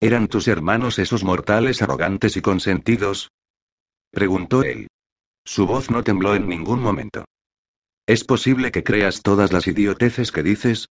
¿Eran 0.00 0.28
tus 0.28 0.46
hermanos 0.46 0.98
esos 0.98 1.24
mortales 1.24 1.82
arrogantes 1.82 2.36
y 2.36 2.40
consentidos? 2.40 3.30
preguntó 4.12 4.62
él. 4.62 4.88
Su 5.44 5.66
voz 5.66 5.90
no 5.90 6.04
tembló 6.04 6.34
en 6.34 6.48
ningún 6.48 6.80
momento. 6.80 7.24
¿Es 8.06 8.24
posible 8.24 8.70
que 8.70 8.84
creas 8.84 9.22
todas 9.22 9.52
las 9.52 9.66
idioteces 9.66 10.30
que 10.30 10.42
dices? 10.42 10.86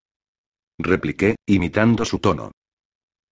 repliqué, 0.78 1.36
imitando 1.46 2.06
su 2.06 2.20
tono. 2.20 2.52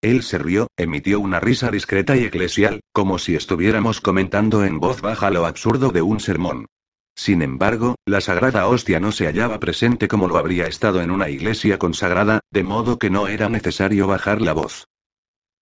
Él 0.08 0.24
se 0.24 0.38
rió, 0.38 0.67
emitió 0.78 1.20
una 1.20 1.41
risa 1.41 1.70
discreta 1.70 2.15
y 2.15 2.24
eclesial, 2.24 2.80
como 2.93 3.20
si 3.20 3.36
estuviéramos 3.36 4.00
comentando 4.00 4.63
en 4.63 4.80
voz 4.80 5.02
baja 5.02 5.30
lo 5.32 5.46
absurdo 5.46 5.89
de 5.89 6.02
un 6.02 6.22
sermón. 6.22 6.65
Sin 7.13 7.41
embargo, 7.41 7.96
la 8.06 8.22
sagrada 8.22 8.67
hostia 8.67 9.02
no 9.02 9.12
se 9.12 9.26
hallaba 9.26 9.60
presente 9.60 10.08
como 10.08 10.30
lo 10.30 10.38
habría 10.38 10.65
estado 10.65 11.02
en 11.02 11.12
una 11.12 11.30
iglesia 11.30 11.78
consagrada, 11.78 12.39
de 12.52 12.63
modo 12.63 12.98
que 13.00 13.10
no 13.10 13.28
era 13.28 13.50
necesario 13.50 14.08
bajar 14.08 14.41
la 14.41 14.54
voz. 14.54 14.88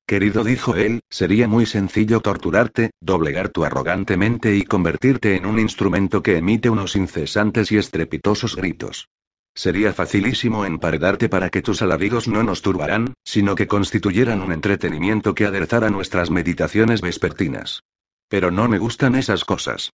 Querido, 0.06 0.44
dijo 0.44 0.76
él, 0.76 1.00
sería 1.10 1.48
muy 1.48 1.66
sencillo 1.66 2.20
torturarte, 2.20 2.92
doblegar 3.02 3.50
tu 3.50 3.66
arrogante 3.66 4.16
mente 4.16 4.56
y 4.56 4.62
convertirte 4.62 5.36
en 5.38 5.48
un 5.48 5.58
instrumento 5.58 6.22
que 6.22 6.38
emite 6.38 6.70
unos 6.70 6.96
incesantes 6.96 7.72
y 7.72 7.78
estrepitosos 7.78 8.56
gritos. 8.56 9.08
Sería 9.56 9.94
facilísimo 9.94 10.66
emparedarte 10.66 11.30
para 11.30 11.50
que 11.50 11.62
tus 11.62 11.82
alaridos 11.82 12.28
no 12.28 12.44
nos 12.44 12.62
turbarán, 12.62 13.14
sino 13.24 13.56
que 13.56 13.68
constituyeran 13.68 14.42
un 14.42 14.52
entretenimiento 14.52 15.34
que 15.34 15.46
aderezara 15.46 15.90
nuestras 15.90 16.30
meditaciones 16.30 17.00
vespertinas. 17.02 17.82
Pero 18.28 18.52
no 18.52 18.68
me 18.68 18.78
gustan 18.78 19.16
esas 19.16 19.46
cosas. 19.46 19.92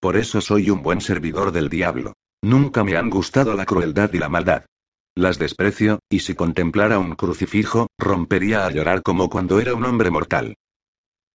Por 0.00 0.16
eso 0.16 0.40
soy 0.40 0.68
un 0.68 0.82
buen 0.82 1.00
servidor 1.00 1.52
del 1.52 1.68
diablo. 1.68 2.14
Nunca 2.42 2.82
me 2.82 2.96
han 2.96 3.08
gustado 3.08 3.54
la 3.54 3.64
crueldad 3.64 4.12
y 4.12 4.18
la 4.18 4.28
maldad. 4.28 4.64
Las 5.16 5.38
desprecio, 5.38 6.00
y 6.10 6.18
si 6.18 6.34
contemplara 6.34 6.98
un 6.98 7.14
crucifijo, 7.14 7.86
rompería 7.98 8.66
a 8.66 8.70
llorar 8.70 9.02
como 9.02 9.30
cuando 9.30 9.60
era 9.60 9.74
un 9.74 9.84
hombre 9.84 10.10
mortal. 10.10 10.56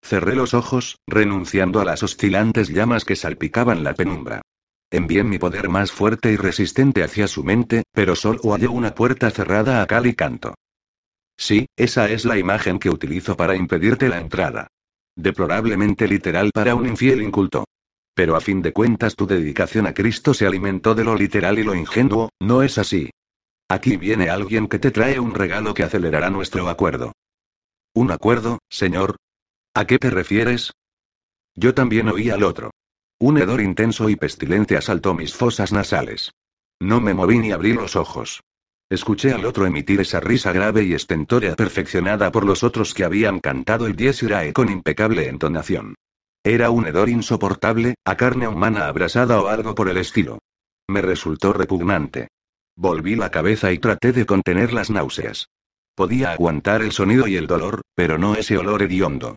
Cerré 0.04 0.36
los 0.36 0.54
ojos, 0.54 0.98
renunciando 1.08 1.80
a 1.80 1.86
las 1.86 2.04
oscilantes 2.04 2.68
llamas 2.70 3.06
que 3.06 3.16
salpicaban 3.16 3.84
la 3.86 3.94
penumbra. 3.94 4.42
Envié 4.92 5.24
mi 5.24 5.38
poder 5.38 5.70
más 5.70 5.92
fuerte 5.92 6.32
y 6.32 6.36
resistente 6.36 7.04
hacia 7.04 7.28
su 7.28 7.44
mente, 7.44 7.84
pero 7.92 8.16
solo 8.16 8.40
hallé 8.52 8.68
una 8.68 8.96
puerta 8.96 9.30
cerrada 9.30 9.84
a 9.84 9.86
cal 9.86 10.08
y 10.08 10.16
canto. 10.16 10.56
Sí, 11.38 11.68
esa 11.78 12.10
es 12.10 12.26
la 12.26 12.38
imagen 12.38 12.80
que 12.80 12.90
utilizo 12.90 13.38
para 13.38 13.56
impedirte 13.56 14.10
la 14.10 14.20
entrada. 14.20 14.68
Deplorablemente 15.16 16.08
literal 16.08 16.50
para 16.54 16.76
un 16.76 16.88
infiel 16.88 17.22
inculto. 17.22 17.66
Pero 18.16 18.36
a 18.36 18.42
fin 18.42 18.62
de 18.62 18.74
cuentas 18.74 19.16
tu 19.16 19.28
dedicación 19.28 19.86
a 19.86 19.94
Cristo 19.94 20.34
se 20.34 20.46
alimentó 20.46 20.96
de 20.96 21.04
lo 21.04 21.16
literal 21.16 21.60
y 21.60 21.64
lo 21.64 21.76
ingenuo, 21.76 22.30
¿no 22.40 22.64
es 22.64 22.78
así? 22.78 23.12
Aquí 23.70 23.96
viene 23.96 24.30
alguien 24.30 24.68
que 24.68 24.80
te 24.80 24.90
trae 24.90 25.20
un 25.20 25.36
regalo 25.36 25.74
que 25.76 25.84
acelerará 25.84 26.32
nuestro 26.32 26.68
acuerdo. 26.68 27.14
¿Un 27.94 28.12
acuerdo, 28.12 28.58
señor? 28.70 29.18
¿A 29.76 29.86
qué 29.86 30.00
te 30.00 30.10
refieres? 30.10 30.72
Yo 31.56 31.74
también 31.76 32.10
oí 32.10 32.30
al 32.32 32.44
otro. 32.44 32.72
Un 33.22 33.38
hedor 33.38 33.60
intenso 33.60 34.10
y 34.10 34.16
pestilente 34.16 34.78
asaltó 34.78 35.14
mis 35.14 35.34
fosas 35.34 35.74
nasales. 35.74 36.32
No 36.80 37.02
me 37.02 37.14
moví 37.14 37.38
ni 37.38 37.52
abrí 37.52 37.74
los 37.74 37.98
ojos. 37.98 38.42
Escuché 38.90 39.34
al 39.34 39.46
otro 39.46 39.66
emitir 39.66 40.00
esa 40.00 40.22
risa 40.22 40.54
grave 40.54 40.84
y 40.86 40.94
estentórea 40.94 41.58
perfeccionada 41.58 42.32
por 42.32 42.46
los 42.46 42.64
otros 42.64 42.94
que 42.94 43.04
habían 43.04 43.42
cantado 43.42 43.88
el 43.88 43.98
Dies 43.98 44.24
Irae 44.24 44.54
con 44.54 44.72
impecable 44.72 45.28
entonación. 45.28 45.96
Era 46.46 46.70
un 46.70 46.88
hedor 46.88 47.10
insoportable, 47.10 47.96
a 48.06 48.16
carne 48.16 48.48
humana 48.48 48.88
abrasada 48.88 49.42
o 49.42 49.48
algo 49.50 49.76
por 49.76 49.90
el 49.90 49.98
estilo. 49.98 50.40
Me 50.88 51.02
resultó 51.02 51.52
repugnante. 51.52 52.30
Volví 52.78 53.18
la 53.18 53.30
cabeza 53.30 53.74
y 53.74 53.80
traté 53.80 54.14
de 54.14 54.26
contener 54.26 54.72
las 54.72 54.90
náuseas. 54.90 55.50
Podía 55.94 56.32
aguantar 56.32 56.82
el 56.82 56.94
sonido 56.94 57.28
y 57.28 57.36
el 57.36 57.48
dolor, 57.48 57.82
pero 57.96 58.18
no 58.18 58.36
ese 58.36 58.58
olor 58.58 58.82
hediondo. 58.82 59.36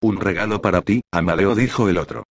Un 0.00 0.20
regalo 0.20 0.62
para 0.62 0.82
ti, 0.82 1.02
Amadeo 1.10 1.56
dijo 1.56 1.88
el 1.88 1.98
otro. 1.98 2.22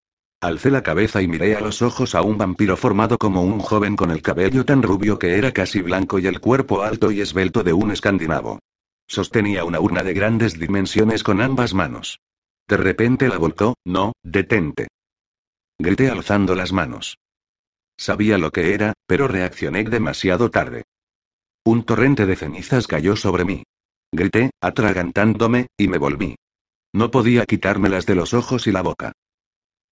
Alcé 0.41 0.71
la 0.71 0.81
cabeza 0.81 1.21
y 1.21 1.27
miré 1.27 1.55
a 1.55 1.61
los 1.61 1.83
ojos 1.83 2.15
a 2.15 2.23
un 2.23 2.35
vampiro 2.35 2.75
formado 2.75 3.19
como 3.19 3.43
un 3.43 3.59
joven 3.59 3.95
con 3.95 4.09
el 4.09 4.23
cabello 4.23 4.65
tan 4.65 4.81
rubio 4.81 5.19
que 5.19 5.37
era 5.37 5.51
casi 5.51 5.83
blanco 5.83 6.17
y 6.17 6.25
el 6.25 6.39
cuerpo 6.39 6.81
alto 6.81 7.11
y 7.11 7.21
esbelto 7.21 7.61
de 7.61 7.73
un 7.73 7.91
escandinavo. 7.91 8.57
Sostenía 9.07 9.65
una 9.65 9.79
urna 9.79 10.01
de 10.01 10.15
grandes 10.15 10.57
dimensiones 10.57 11.21
con 11.21 11.41
ambas 11.41 11.75
manos. 11.75 12.21
De 12.67 12.75
repente 12.75 13.27
la 13.27 13.37
volcó, 13.37 13.75
no, 13.85 14.13
detente. 14.23 14.87
Grité 15.77 16.09
alzando 16.09 16.55
las 16.55 16.73
manos. 16.73 17.19
Sabía 17.95 18.39
lo 18.39 18.49
que 18.49 18.73
era, 18.73 18.93
pero 19.05 19.27
reaccioné 19.27 19.83
demasiado 19.83 20.49
tarde. 20.49 20.85
Un 21.65 21.83
torrente 21.83 22.25
de 22.25 22.35
cenizas 22.35 22.87
cayó 22.87 23.15
sobre 23.15 23.45
mí. 23.45 23.63
Grité, 24.11 24.49
atragantándome, 24.59 25.67
y 25.77 25.87
me 25.87 25.99
volví. 25.99 26.35
No 26.93 27.11
podía 27.11 27.45
quitármelas 27.45 28.07
de 28.07 28.15
los 28.15 28.33
ojos 28.33 28.65
y 28.65 28.71
la 28.71 28.81
boca. 28.81 29.11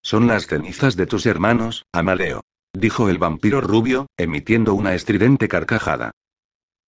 Son 0.01 0.27
las 0.27 0.47
cenizas 0.47 0.95
de 0.95 1.05
tus 1.05 1.25
hermanos, 1.25 1.85
Amadeo. 1.93 2.41
Dijo 2.73 3.09
el 3.09 3.17
vampiro 3.17 3.61
rubio, 3.61 4.07
emitiendo 4.17 4.73
una 4.73 4.93
estridente 4.93 5.47
carcajada. 5.47 6.11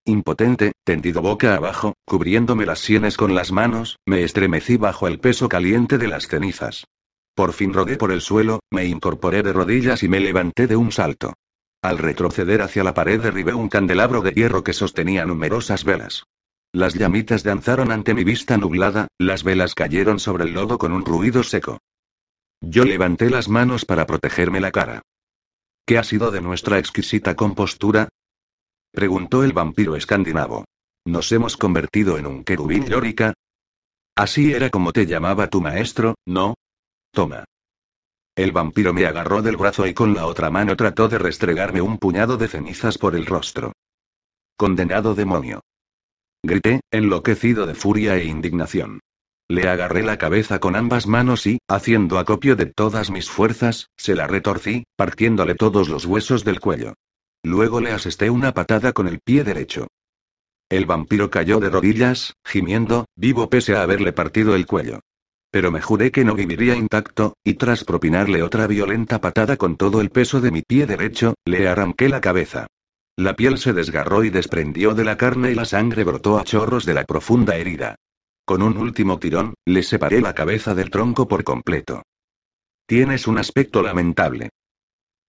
Impotente, 0.06 0.72
tendido 0.84 1.22
boca 1.22 1.56
abajo, 1.56 1.94
cubriéndome 2.06 2.66
las 2.66 2.80
sienes 2.80 3.18
con 3.18 3.36
las 3.36 3.52
manos, 3.52 3.98
me 4.08 4.24
estremecí 4.24 4.78
bajo 4.78 5.08
el 5.08 5.20
peso 5.20 5.50
caliente 5.50 5.98
de 5.98 6.08
las 6.08 6.28
cenizas. 6.28 6.86
Por 7.36 7.54
fin 7.54 7.74
rodé 7.74 7.98
por 7.98 8.12
el 8.12 8.22
suelo, 8.22 8.60
me 8.72 8.86
incorporé 8.86 9.44
de 9.44 9.54
rodillas 9.54 10.04
y 10.04 10.10
me 10.10 10.20
levanté 10.20 10.68
de 10.68 10.76
un 10.76 10.92
salto. 10.92 11.34
Al 11.84 11.98
retroceder 11.98 12.62
hacia 12.62 12.84
la 12.84 12.94
pared 12.94 13.22
derribé 13.22 13.54
un 13.54 13.70
candelabro 13.70 14.22
de 14.22 14.32
hierro 14.32 14.64
que 14.64 14.74
sostenía 14.74 15.26
numerosas 15.26 15.84
velas. 15.84 16.24
Las 16.74 16.94
llamitas 16.94 17.44
danzaron 17.44 17.92
ante 17.92 18.14
mi 18.14 18.24
vista 18.24 18.58
nublada, 18.58 19.08
las 19.20 19.44
velas 19.44 19.76
cayeron 19.76 20.20
sobre 20.20 20.46
el 20.46 20.54
lodo 20.54 20.78
con 20.78 20.94
un 20.94 21.06
ruido 21.06 21.44
seco. 21.44 21.80
Yo 22.62 22.86
levanté 22.86 23.30
las 23.30 23.50
manos 23.50 23.86
para 23.86 24.06
protegerme 24.06 24.62
la 24.62 24.72
cara. 24.72 25.02
¿Qué 25.86 25.98
ha 25.98 26.04
sido 26.04 26.30
de 26.32 26.42
nuestra 26.42 26.78
exquisita 26.78 27.36
compostura? 27.36 28.10
preguntó 28.92 29.44
el 29.44 29.52
vampiro 29.52 29.96
escandinavo. 29.96 30.66
¿Nos 31.06 31.32
hemos 31.32 31.58
convertido 31.58 32.20
en 32.20 32.28
un 32.28 32.44
querubín 32.44 32.90
lórica? 32.90 33.34
Así 34.16 34.54
era 34.54 34.70
como 34.70 34.92
te 34.92 35.08
llamaba 35.08 35.48
tu 35.48 35.62
maestro, 35.62 36.16
¿no? 36.26 36.54
Toma. 37.12 37.46
El 38.36 38.52
vampiro 38.52 38.94
me 38.94 39.06
agarró 39.06 39.42
del 39.42 39.58
brazo 39.58 39.88
y 39.88 39.94
con 39.94 40.14
la 40.14 40.28
otra 40.28 40.50
mano 40.52 40.76
trató 40.76 41.08
de 41.08 41.18
restregarme 41.18 41.82
un 41.82 41.98
puñado 41.98 42.38
de 42.38 42.48
cenizas 42.48 42.98
por 42.98 43.16
el 43.16 43.26
rostro. 43.26 43.74
Condenado 44.56 45.16
demonio. 45.16 45.62
Grité, 46.44 46.82
enloquecido 46.92 47.66
de 47.66 47.74
furia 47.74 48.18
e 48.18 48.26
indignación. 48.26 49.00
Le 49.52 49.68
agarré 49.68 50.02
la 50.02 50.18
cabeza 50.18 50.60
con 50.60 50.78
ambas 50.78 51.08
manos 51.08 51.46
y, 51.46 51.60
haciendo 51.68 52.20
acopio 52.20 52.56
de 52.56 52.68
todas 52.68 53.12
mis 53.12 53.30
fuerzas, 53.30 53.90
se 53.98 54.16
la 54.16 54.26
retorcí, 54.26 54.86
partiéndole 54.96 55.56
todos 55.56 55.90
los 55.90 56.06
huesos 56.06 56.46
del 56.46 56.62
cuello. 56.62 56.94
Luego 57.44 57.82
le 57.82 57.92
asesté 57.92 58.30
una 58.30 58.54
patada 58.54 58.94
con 58.94 59.10
el 59.10 59.20
pie 59.20 59.44
derecho. 59.44 59.88
El 60.70 60.86
vampiro 60.86 61.30
cayó 61.30 61.60
de 61.60 61.70
rodillas, 61.70 62.34
gimiendo, 62.46 63.08
vivo 63.18 63.50
pese 63.50 63.76
a 63.76 63.82
haberle 63.82 64.14
partido 64.14 64.56
el 64.56 64.66
cuello. 64.66 65.02
Pero 65.52 65.70
me 65.70 65.82
juré 65.82 66.12
que 66.12 66.24
no 66.24 66.34
viviría 66.34 66.78
intacto, 66.78 67.34
y 67.44 67.56
tras 67.56 67.84
propinarle 67.84 68.44
otra 68.44 68.68
violenta 68.68 69.20
patada 69.20 69.58
con 69.58 69.76
todo 69.76 70.00
el 70.00 70.12
peso 70.12 70.40
de 70.40 70.52
mi 70.52 70.62
pie 70.62 70.86
derecho, 70.86 71.34
le 71.44 71.68
arranqué 71.68 72.08
la 72.08 72.22
cabeza. 72.22 72.68
La 73.18 73.36
piel 73.36 73.58
se 73.58 73.74
desgarró 73.74 74.24
y 74.24 74.30
desprendió 74.30 74.94
de 74.94 75.04
la 75.04 75.18
carne 75.18 75.52
y 75.52 75.56
la 75.56 75.66
sangre 75.66 76.06
brotó 76.06 76.40
a 76.40 76.46
chorros 76.46 76.86
de 76.86 76.94
la 76.94 77.04
profunda 77.04 77.58
herida. 77.58 77.98
Con 78.46 78.62
un 78.62 78.78
último 78.78 79.20
tirón, 79.20 79.54
le 79.66 79.84
separé 79.84 80.22
la 80.22 80.34
cabeza 80.34 80.76
del 80.76 80.90
tronco 80.90 81.28
por 81.28 81.44
completo. 81.44 82.04
Tienes 82.86 83.28
un 83.28 83.38
aspecto 83.38 83.82
lamentable. 83.82 84.50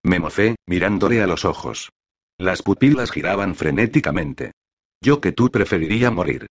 Me 0.02 0.18
mofé, 0.18 0.56
mirándole 0.66 1.22
a 1.22 1.26
los 1.26 1.44
ojos. 1.44 1.90
Las 2.38 2.62
pupilas 2.62 3.12
giraban 3.12 3.54
frenéticamente. 3.54 4.52
Yo 5.00 5.20
que 5.20 5.32
tú 5.32 5.50
preferiría 5.50 6.10
morir. 6.10 6.46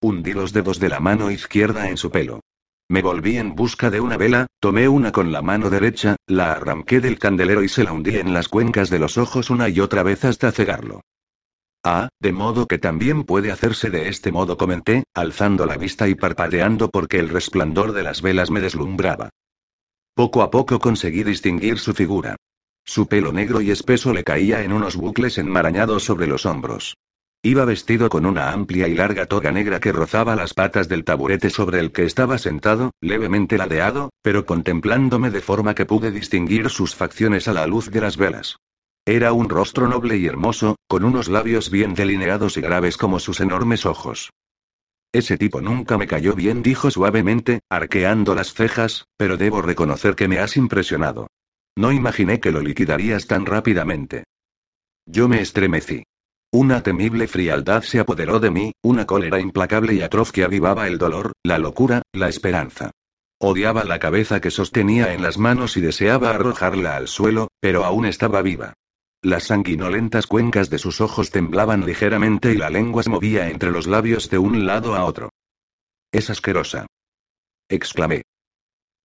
Hundí 0.00 0.32
los 0.32 0.52
dedos 0.52 0.80
de 0.80 0.88
la 0.88 1.00
mano 1.00 1.30
izquierda 1.30 1.88
en 1.88 1.96
su 1.96 2.10
pelo. 2.10 2.40
Me 2.88 3.00
volví 3.00 3.38
en 3.38 3.54
busca 3.54 3.90
de 3.90 4.00
una 4.00 4.16
vela, 4.16 4.46
tomé 4.60 4.88
una 4.88 5.12
con 5.12 5.32
la 5.32 5.40
mano 5.40 5.70
derecha, 5.70 6.16
la 6.26 6.52
arranqué 6.52 7.00
del 7.00 7.18
candelero 7.18 7.62
y 7.62 7.68
se 7.68 7.84
la 7.84 7.92
hundí 7.92 8.16
en 8.16 8.34
las 8.34 8.48
cuencas 8.48 8.90
de 8.90 8.98
los 8.98 9.16
ojos 9.16 9.50
una 9.50 9.68
y 9.68 9.80
otra 9.80 10.02
vez 10.02 10.24
hasta 10.24 10.52
cegarlo. 10.52 11.00
Ah, 11.86 12.08
de 12.18 12.32
modo 12.32 12.66
que 12.66 12.78
también 12.78 13.24
puede 13.24 13.52
hacerse 13.52 13.90
de 13.90 14.08
este 14.08 14.32
modo, 14.32 14.56
comenté, 14.56 15.04
alzando 15.12 15.66
la 15.66 15.76
vista 15.76 16.08
y 16.08 16.14
parpadeando 16.14 16.88
porque 16.88 17.18
el 17.18 17.28
resplandor 17.28 17.92
de 17.92 18.02
las 18.02 18.22
velas 18.22 18.50
me 18.50 18.62
deslumbraba. 18.62 19.28
Poco 20.14 20.40
a 20.42 20.50
poco 20.50 20.78
conseguí 20.78 21.24
distinguir 21.24 21.78
su 21.78 21.92
figura. 21.92 22.36
Su 22.86 23.06
pelo 23.06 23.34
negro 23.34 23.60
y 23.60 23.70
espeso 23.70 24.14
le 24.14 24.24
caía 24.24 24.62
en 24.62 24.72
unos 24.72 24.96
bucles 24.96 25.36
enmarañados 25.36 26.04
sobre 26.04 26.26
los 26.26 26.46
hombros. 26.46 26.96
Iba 27.42 27.66
vestido 27.66 28.08
con 28.08 28.24
una 28.24 28.52
amplia 28.52 28.88
y 28.88 28.94
larga 28.94 29.26
toga 29.26 29.52
negra 29.52 29.78
que 29.78 29.92
rozaba 29.92 30.36
las 30.36 30.54
patas 30.54 30.88
del 30.88 31.04
taburete 31.04 31.50
sobre 31.50 31.80
el 31.80 31.92
que 31.92 32.04
estaba 32.04 32.38
sentado, 32.38 32.92
levemente 33.02 33.58
ladeado, 33.58 34.08
pero 34.22 34.46
contemplándome 34.46 35.30
de 35.30 35.42
forma 35.42 35.74
que 35.74 35.84
pude 35.84 36.10
distinguir 36.10 36.70
sus 36.70 36.94
facciones 36.94 37.46
a 37.46 37.52
la 37.52 37.66
luz 37.66 37.90
de 37.90 38.00
las 38.00 38.16
velas. 38.16 38.56
Era 39.06 39.34
un 39.34 39.50
rostro 39.50 39.86
noble 39.86 40.16
y 40.16 40.26
hermoso, 40.26 40.76
con 40.88 41.04
unos 41.04 41.28
labios 41.28 41.70
bien 41.70 41.92
delineados 41.94 42.56
y 42.56 42.62
graves 42.62 42.96
como 42.96 43.18
sus 43.18 43.40
enormes 43.40 43.84
ojos. 43.84 44.30
Ese 45.12 45.36
tipo 45.36 45.60
nunca 45.60 45.98
me 45.98 46.06
cayó 46.06 46.34
bien, 46.34 46.62
dijo 46.62 46.90
suavemente, 46.90 47.60
arqueando 47.68 48.34
las 48.34 48.54
cejas, 48.54 49.04
pero 49.18 49.36
debo 49.36 49.60
reconocer 49.60 50.16
que 50.16 50.26
me 50.26 50.38
has 50.38 50.56
impresionado. 50.56 51.26
No 51.76 51.92
imaginé 51.92 52.40
que 52.40 52.50
lo 52.50 52.60
liquidarías 52.60 53.26
tan 53.26 53.44
rápidamente. 53.44 54.24
Yo 55.06 55.28
me 55.28 55.42
estremecí. 55.42 56.04
Una 56.50 56.82
temible 56.82 57.28
frialdad 57.28 57.82
se 57.82 58.00
apoderó 58.00 58.40
de 58.40 58.50
mí, 58.50 58.72
una 58.82 59.06
cólera 59.06 59.38
implacable 59.38 59.92
y 59.92 60.00
atroz 60.00 60.32
que 60.32 60.44
avivaba 60.44 60.88
el 60.88 60.96
dolor, 60.96 61.32
la 61.42 61.58
locura, 61.58 62.02
la 62.12 62.28
esperanza. 62.30 62.90
Odiaba 63.38 63.84
la 63.84 63.98
cabeza 63.98 64.40
que 64.40 64.50
sostenía 64.50 65.12
en 65.12 65.20
las 65.20 65.36
manos 65.36 65.76
y 65.76 65.82
deseaba 65.82 66.30
arrojarla 66.30 66.96
al 66.96 67.08
suelo, 67.08 67.48
pero 67.60 67.84
aún 67.84 68.06
estaba 68.06 68.40
viva. 68.40 68.72
Las 69.24 69.44
sanguinolentas 69.44 70.26
cuencas 70.26 70.68
de 70.68 70.78
sus 70.78 71.00
ojos 71.00 71.30
temblaban 71.30 71.86
ligeramente 71.86 72.52
y 72.52 72.58
la 72.58 72.68
lengua 72.68 73.02
se 73.02 73.08
movía 73.08 73.48
entre 73.48 73.70
los 73.70 73.86
labios 73.86 74.28
de 74.28 74.36
un 74.36 74.66
lado 74.66 74.94
a 74.94 75.06
otro. 75.06 75.30
Es 76.12 76.28
asquerosa. 76.28 76.84
exclamé. 77.70 78.24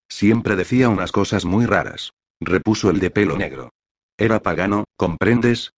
Siempre 0.09 0.57
decía 0.57 0.89
unas 0.89 1.13
cosas 1.13 1.45
muy 1.45 1.65
raras. 1.65 2.11
Repuso 2.41 2.89
el 2.89 2.99
de 2.99 3.11
pelo 3.11 3.38
negro. 3.38 3.72
Era 4.17 4.41
pagano, 4.41 4.84
¿comprendes? 4.97 5.72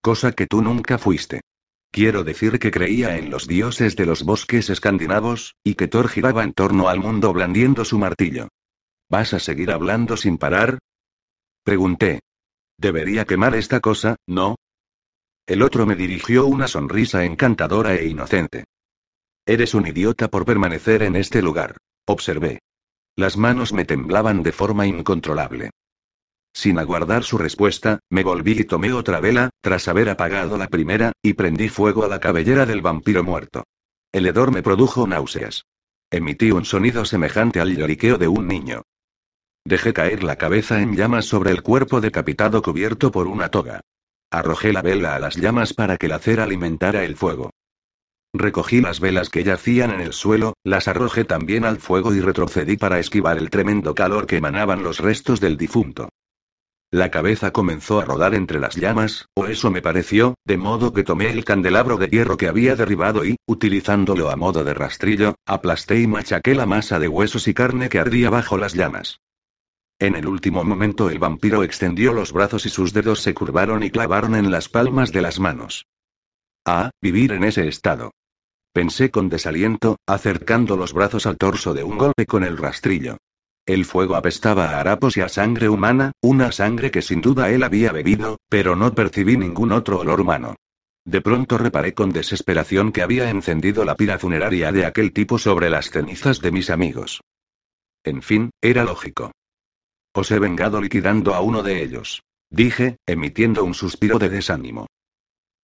Cosa 0.00 0.32
que 0.32 0.46
tú 0.46 0.62
nunca 0.62 0.96
fuiste. 0.96 1.42
Quiero 1.90 2.24
decir 2.24 2.58
que 2.58 2.70
creía 2.70 3.18
en 3.18 3.28
los 3.28 3.46
dioses 3.46 3.94
de 3.94 4.06
los 4.06 4.22
bosques 4.22 4.70
escandinavos, 4.70 5.54
y 5.62 5.74
que 5.74 5.86
Thor 5.86 6.08
giraba 6.08 6.44
en 6.44 6.54
torno 6.54 6.88
al 6.88 6.98
mundo 6.98 7.34
blandiendo 7.34 7.84
su 7.84 7.98
martillo. 7.98 8.48
¿Vas 9.10 9.34
a 9.34 9.38
seguir 9.38 9.70
hablando 9.70 10.16
sin 10.16 10.38
parar? 10.38 10.78
Pregunté. 11.62 12.20
Debería 12.82 13.24
quemar 13.26 13.54
esta 13.54 13.78
cosa, 13.78 14.16
¿no? 14.26 14.56
El 15.46 15.62
otro 15.62 15.86
me 15.86 15.94
dirigió 15.94 16.46
una 16.46 16.66
sonrisa 16.66 17.24
encantadora 17.24 17.94
e 17.94 18.08
inocente. 18.08 18.64
Eres 19.46 19.74
un 19.74 19.86
idiota 19.86 20.26
por 20.26 20.44
permanecer 20.44 21.04
en 21.04 21.14
este 21.14 21.42
lugar, 21.42 21.76
observé. 22.08 22.58
Las 23.14 23.36
manos 23.36 23.72
me 23.72 23.84
temblaban 23.84 24.42
de 24.42 24.50
forma 24.50 24.84
incontrolable. 24.84 25.70
Sin 26.52 26.76
aguardar 26.80 27.22
su 27.22 27.38
respuesta, 27.38 28.00
me 28.10 28.24
volví 28.24 28.58
y 28.58 28.64
tomé 28.64 28.92
otra 28.92 29.20
vela, 29.20 29.50
tras 29.60 29.86
haber 29.86 30.08
apagado 30.08 30.58
la 30.58 30.66
primera, 30.66 31.12
y 31.22 31.34
prendí 31.34 31.68
fuego 31.68 32.04
a 32.04 32.08
la 32.08 32.18
cabellera 32.18 32.66
del 32.66 32.82
vampiro 32.82 33.22
muerto. 33.22 33.62
El 34.10 34.26
hedor 34.26 34.50
me 34.50 34.64
produjo 34.64 35.06
náuseas. 35.06 35.66
Emití 36.10 36.50
un 36.50 36.64
sonido 36.64 37.04
semejante 37.04 37.60
al 37.60 37.76
lloriqueo 37.76 38.18
de 38.18 38.26
un 38.26 38.48
niño. 38.48 38.82
Dejé 39.64 39.92
caer 39.92 40.24
la 40.24 40.36
cabeza 40.36 40.82
en 40.82 40.96
llamas 40.96 41.26
sobre 41.26 41.50
el 41.50 41.62
cuerpo 41.62 42.00
decapitado 42.00 42.62
cubierto 42.62 43.12
por 43.12 43.26
una 43.26 43.48
toga. 43.48 43.80
Arrojé 44.30 44.72
la 44.72 44.82
vela 44.82 45.14
a 45.14 45.20
las 45.20 45.36
llamas 45.36 45.72
para 45.72 45.96
que 45.96 46.08
la 46.08 46.18
cera 46.18 46.44
alimentara 46.44 47.04
el 47.04 47.16
fuego. 47.16 47.50
Recogí 48.34 48.80
las 48.80 48.98
velas 48.98 49.28
que 49.28 49.44
yacían 49.44 49.90
en 49.90 50.00
el 50.00 50.14
suelo, 50.14 50.54
las 50.64 50.88
arrojé 50.88 51.24
también 51.24 51.64
al 51.64 51.78
fuego 51.78 52.14
y 52.14 52.20
retrocedí 52.20 52.76
para 52.78 52.98
esquivar 52.98 53.36
el 53.36 53.50
tremendo 53.50 53.94
calor 53.94 54.26
que 54.26 54.38
emanaban 54.38 54.82
los 54.82 55.00
restos 55.00 55.38
del 55.38 55.58
difunto. 55.58 56.08
La 56.90 57.10
cabeza 57.10 57.52
comenzó 57.52 58.00
a 58.00 58.04
rodar 58.04 58.34
entre 58.34 58.58
las 58.58 58.76
llamas, 58.76 59.26
o 59.34 59.46
eso 59.46 59.70
me 59.70 59.80
pareció, 59.80 60.34
de 60.44 60.56
modo 60.56 60.92
que 60.92 61.04
tomé 61.04 61.30
el 61.30 61.44
candelabro 61.44 61.96
de 61.96 62.08
hierro 62.08 62.36
que 62.36 62.48
había 62.48 62.74
derribado 62.74 63.24
y, 63.24 63.36
utilizándolo 63.46 64.30
a 64.30 64.36
modo 64.36 64.64
de 64.64 64.74
rastrillo, 64.74 65.34
aplasté 65.46 66.00
y 66.00 66.06
machaqué 66.06 66.54
la 66.54 66.66
masa 66.66 66.98
de 66.98 67.08
huesos 67.08 67.48
y 67.48 67.54
carne 67.54 67.88
que 67.88 67.98
ardía 67.98 68.28
bajo 68.28 68.58
las 68.58 68.74
llamas. 68.74 69.20
En 69.98 70.16
el 70.16 70.26
último 70.26 70.64
momento 70.64 71.10
el 71.10 71.18
vampiro 71.18 71.62
extendió 71.62 72.12
los 72.12 72.32
brazos 72.32 72.66
y 72.66 72.68
sus 72.68 72.92
dedos 72.92 73.20
se 73.20 73.34
curvaron 73.34 73.82
y 73.82 73.90
clavaron 73.90 74.34
en 74.34 74.50
las 74.50 74.68
palmas 74.68 75.12
de 75.12 75.22
las 75.22 75.38
manos. 75.38 75.86
Ah, 76.64 76.90
vivir 77.00 77.32
en 77.32 77.44
ese 77.44 77.68
estado. 77.68 78.12
Pensé 78.72 79.10
con 79.10 79.28
desaliento, 79.28 79.98
acercando 80.06 80.76
los 80.76 80.92
brazos 80.92 81.26
al 81.26 81.36
torso 81.36 81.74
de 81.74 81.84
un 81.84 81.98
golpe 81.98 82.26
con 82.26 82.42
el 82.42 82.56
rastrillo. 82.56 83.18
El 83.66 83.84
fuego 83.84 84.16
apestaba 84.16 84.70
a 84.70 84.80
harapos 84.80 85.16
y 85.16 85.20
a 85.20 85.28
sangre 85.28 85.68
humana, 85.68 86.12
una 86.20 86.50
sangre 86.50 86.90
que 86.90 87.02
sin 87.02 87.20
duda 87.20 87.50
él 87.50 87.62
había 87.62 87.92
bebido, 87.92 88.38
pero 88.48 88.74
no 88.74 88.92
percibí 88.92 89.36
ningún 89.36 89.72
otro 89.72 90.00
olor 90.00 90.20
humano. 90.20 90.56
De 91.04 91.20
pronto 91.20 91.58
reparé 91.58 91.94
con 91.94 92.10
desesperación 92.10 92.92
que 92.92 93.02
había 93.02 93.28
encendido 93.30 93.84
la 93.84 93.96
pira 93.96 94.18
funeraria 94.18 94.72
de 94.72 94.86
aquel 94.86 95.12
tipo 95.12 95.38
sobre 95.38 95.68
las 95.68 95.90
cenizas 95.90 96.40
de 96.40 96.52
mis 96.52 96.70
amigos. 96.70 97.20
En 98.04 98.22
fin, 98.22 98.50
era 98.60 98.84
lógico. 98.84 99.32
Os 100.14 100.30
he 100.30 100.38
vengado 100.38 100.80
liquidando 100.80 101.34
a 101.34 101.40
uno 101.40 101.62
de 101.62 101.82
ellos. 101.82 102.22
Dije, 102.50 102.98
emitiendo 103.06 103.64
un 103.64 103.74
suspiro 103.74 104.18
de 104.18 104.28
desánimo. 104.28 104.86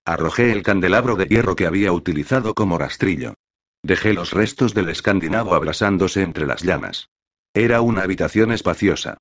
Arrojé 0.06 0.52
el 0.52 0.62
candelabro 0.62 1.16
de 1.16 1.26
hierro 1.26 1.54
que 1.54 1.66
había 1.66 1.92
utilizado 1.92 2.54
como 2.54 2.78
rastrillo. 2.78 3.34
Dejé 3.82 4.14
los 4.14 4.32
restos 4.32 4.72
del 4.72 4.88
escandinavo 4.88 5.54
abrasándose 5.54 6.22
entre 6.22 6.46
las 6.46 6.62
llamas. 6.62 7.10
Era 7.52 7.82
una 7.82 8.02
habitación 8.02 8.52
espaciosa. 8.52 9.18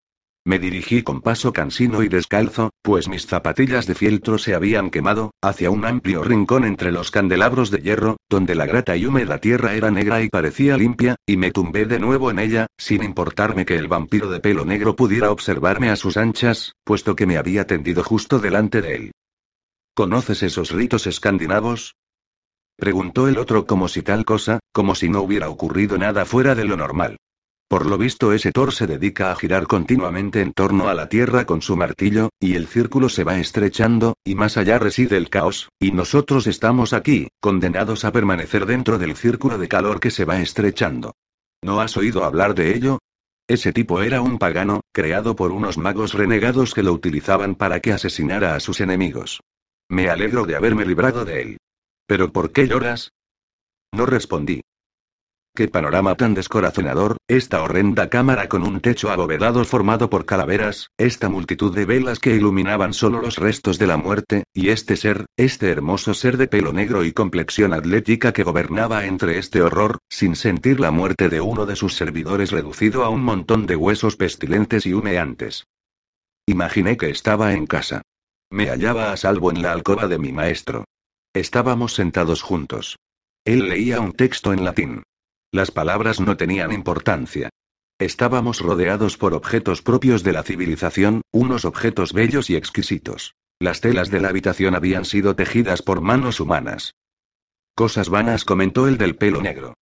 Me 0.47 0.59
dirigí 0.59 1.03
con 1.03 1.19
paso 1.19 1.51
cansino 1.51 2.03
y 2.03 2.07
descalzo, 2.07 2.69
pues 2.81 3.09
mis 3.09 3.27
zapatillas 3.27 3.85
de 3.85 3.95
fieltro 3.95 4.37
se 4.37 4.55
habían 4.55 4.91
quemado, 4.91 5.31
hacia 5.41 5.69
un 5.69 5.83
amplio 5.83 6.23
rincón 6.23 6.63
entre 6.63 6.93
los 6.93 7.11
candelabros 7.11 7.69
de 7.69 7.79
hierro, 7.79 8.15
donde 8.29 8.55
la 8.55 8.65
grata 8.65 8.95
y 8.95 9.05
húmeda 9.05 9.39
tierra 9.39 9.73
era 9.73 9.91
negra 9.91 10.23
y 10.23 10.29
parecía 10.29 10.77
limpia, 10.77 11.17
y 11.25 11.35
me 11.35 11.51
tumbé 11.51 11.83
de 11.83 11.99
nuevo 11.99 12.31
en 12.31 12.39
ella, 12.39 12.67
sin 12.77 13.03
importarme 13.03 13.65
que 13.65 13.75
el 13.75 13.89
vampiro 13.89 14.29
de 14.29 14.39
pelo 14.39 14.63
negro 14.63 14.95
pudiera 14.95 15.31
observarme 15.31 15.89
a 15.89 15.97
sus 15.97 16.15
anchas, 16.15 16.71
puesto 16.85 17.13
que 17.13 17.25
me 17.25 17.35
había 17.35 17.67
tendido 17.67 18.01
justo 18.01 18.39
delante 18.39 18.81
de 18.81 18.95
él. 18.95 19.11
¿Conoces 19.93 20.43
esos 20.43 20.71
ritos 20.71 21.07
escandinavos? 21.07 21.97
Preguntó 22.77 23.27
el 23.27 23.37
otro 23.37 23.65
como 23.65 23.89
si 23.89 24.01
tal 24.01 24.23
cosa, 24.23 24.61
como 24.71 24.95
si 24.95 25.09
no 25.09 25.23
hubiera 25.23 25.49
ocurrido 25.49 25.97
nada 25.97 26.23
fuera 26.23 26.55
de 26.55 26.63
lo 26.63 26.77
normal. 26.77 27.17
Por 27.67 27.85
lo 27.85 27.97
visto 27.97 28.31
ese 28.31 28.53
Thor 28.53 28.73
se 28.73 28.87
dedica 28.87 29.29
a 29.29 29.35
girar 29.35 29.67
continuamente 29.67 30.39
en 30.41 30.53
torno 30.53 30.87
a 30.87 30.93
la 30.93 31.09
Tierra 31.09 31.45
con 31.45 31.61
su 31.61 31.75
martillo, 31.75 32.29
y 32.39 32.55
el 32.55 32.67
círculo 32.67 33.09
se 33.09 33.25
va 33.25 33.39
estrechando, 33.39 34.15
y 34.23 34.35
más 34.35 34.55
allá 34.55 34.79
reside 34.79 35.17
el 35.17 35.29
caos, 35.29 35.67
y 35.77 35.91
nosotros 35.91 36.47
estamos 36.47 36.93
aquí, 36.93 37.27
condenados 37.41 38.05
a 38.05 38.13
permanecer 38.13 38.65
dentro 38.65 38.97
del 38.97 39.17
círculo 39.17 39.57
de 39.57 39.67
calor 39.67 39.99
que 39.99 40.11
se 40.11 40.23
va 40.23 40.39
estrechando. 40.39 41.13
¿No 41.61 41.81
has 41.81 41.97
oído 41.97 42.23
hablar 42.23 42.55
de 42.55 42.73
ello? 42.73 42.99
Ese 43.49 43.73
tipo 43.73 44.01
era 44.01 44.21
un 44.21 44.37
pagano, 44.37 44.81
creado 44.93 45.35
por 45.35 45.51
unos 45.51 45.77
magos 45.77 46.13
renegados 46.13 46.73
que 46.73 46.83
lo 46.83 46.93
utilizaban 46.93 47.55
para 47.55 47.81
que 47.81 47.91
asesinara 47.91 48.55
a 48.55 48.61
sus 48.61 48.79
enemigos. 48.79 49.41
Me 49.89 50.09
alegro 50.09 50.45
de 50.45 50.55
haberme 50.55 50.85
librado 50.85 51.25
de 51.25 51.41
él. 51.41 51.57
¿Pero 52.05 52.31
por 52.31 52.51
qué 52.51 52.67
lloras? 52.67 53.11
No 53.93 54.05
respondí. 54.05 54.61
Qué 55.57 55.67
panorama 55.67 56.13
tan 56.13 56.35
descorazonador, 56.35 57.17
esta 57.27 57.63
horrenda 57.63 58.11
cámara 58.11 58.47
con 58.47 58.61
un 58.61 58.79
techo 58.79 59.09
abovedado 59.09 59.65
formado 59.65 60.07
por 60.07 60.27
calaveras, 60.27 60.91
esta 60.99 61.29
multitud 61.29 61.73
de 61.73 61.85
velas 61.85 62.19
que 62.19 62.35
iluminaban 62.35 62.93
solo 62.93 63.21
los 63.21 63.37
restos 63.37 63.79
de 63.79 63.87
la 63.87 63.97
muerte, 63.97 64.43
y 64.53 64.69
este 64.69 64.95
ser, 64.95 65.25
este 65.35 65.71
hermoso 65.71 66.13
ser 66.13 66.37
de 66.37 66.47
pelo 66.47 66.73
negro 66.73 67.03
y 67.03 67.11
complexión 67.11 67.73
atlética 67.73 68.33
que 68.33 68.43
gobernaba 68.43 69.07
entre 69.07 69.39
este 69.39 69.63
horror, 69.63 69.97
sin 70.11 70.35
sentir 70.35 70.79
la 70.79 70.91
muerte 70.91 71.27
de 71.27 71.41
uno 71.41 71.65
de 71.65 71.75
sus 71.75 71.95
servidores 71.95 72.51
reducido 72.51 73.03
a 73.03 73.09
un 73.09 73.23
montón 73.23 73.65
de 73.65 73.77
huesos 73.77 74.15
pestilentes 74.15 74.85
y 74.85 74.93
humeantes. 74.93 75.65
Imaginé 76.45 76.97
que 76.97 77.09
estaba 77.09 77.53
en 77.53 77.65
casa. 77.65 78.03
Me 78.51 78.69
hallaba 78.69 79.11
a 79.11 79.17
salvo 79.17 79.49
en 79.49 79.63
la 79.63 79.71
alcoba 79.71 80.07
de 80.07 80.19
mi 80.19 80.31
maestro. 80.31 80.85
Estábamos 81.33 81.95
sentados 81.95 82.43
juntos. 82.43 82.97
Él 83.43 83.69
leía 83.69 83.99
un 84.01 84.13
texto 84.13 84.53
en 84.53 84.63
latín. 84.63 85.01
Las 85.51 85.71
palabras 85.71 86.19
no 86.19 86.35
tenían 86.37 86.71
importancia. 86.71 87.49
Estábamos 87.99 88.59
rodeados 88.59 89.17
por 89.17 89.33
objetos 89.33 89.81
propios 89.81 90.23
de 90.23 90.33
la 90.33 90.43
civilización, 90.43 91.21
unos 91.31 91.65
objetos 91.65 92.13
bellos 92.13 92.49
y 92.49 92.55
exquisitos. 92.55 93.35
Las 93.59 93.81
telas 93.81 94.11
de 94.11 94.19
la 94.19 94.29
habitación 94.29 94.75
habían 94.75 95.05
sido 95.05 95.35
tejidas 95.35 95.81
por 95.81 96.01
manos 96.01 96.39
humanas. 96.39 96.93
Cosas 97.75 98.09
vanas 98.09 98.45
comentó 98.45 98.87
el 98.87 98.97
del 98.97 99.15
pelo 99.15 99.41
negro. 99.41 99.73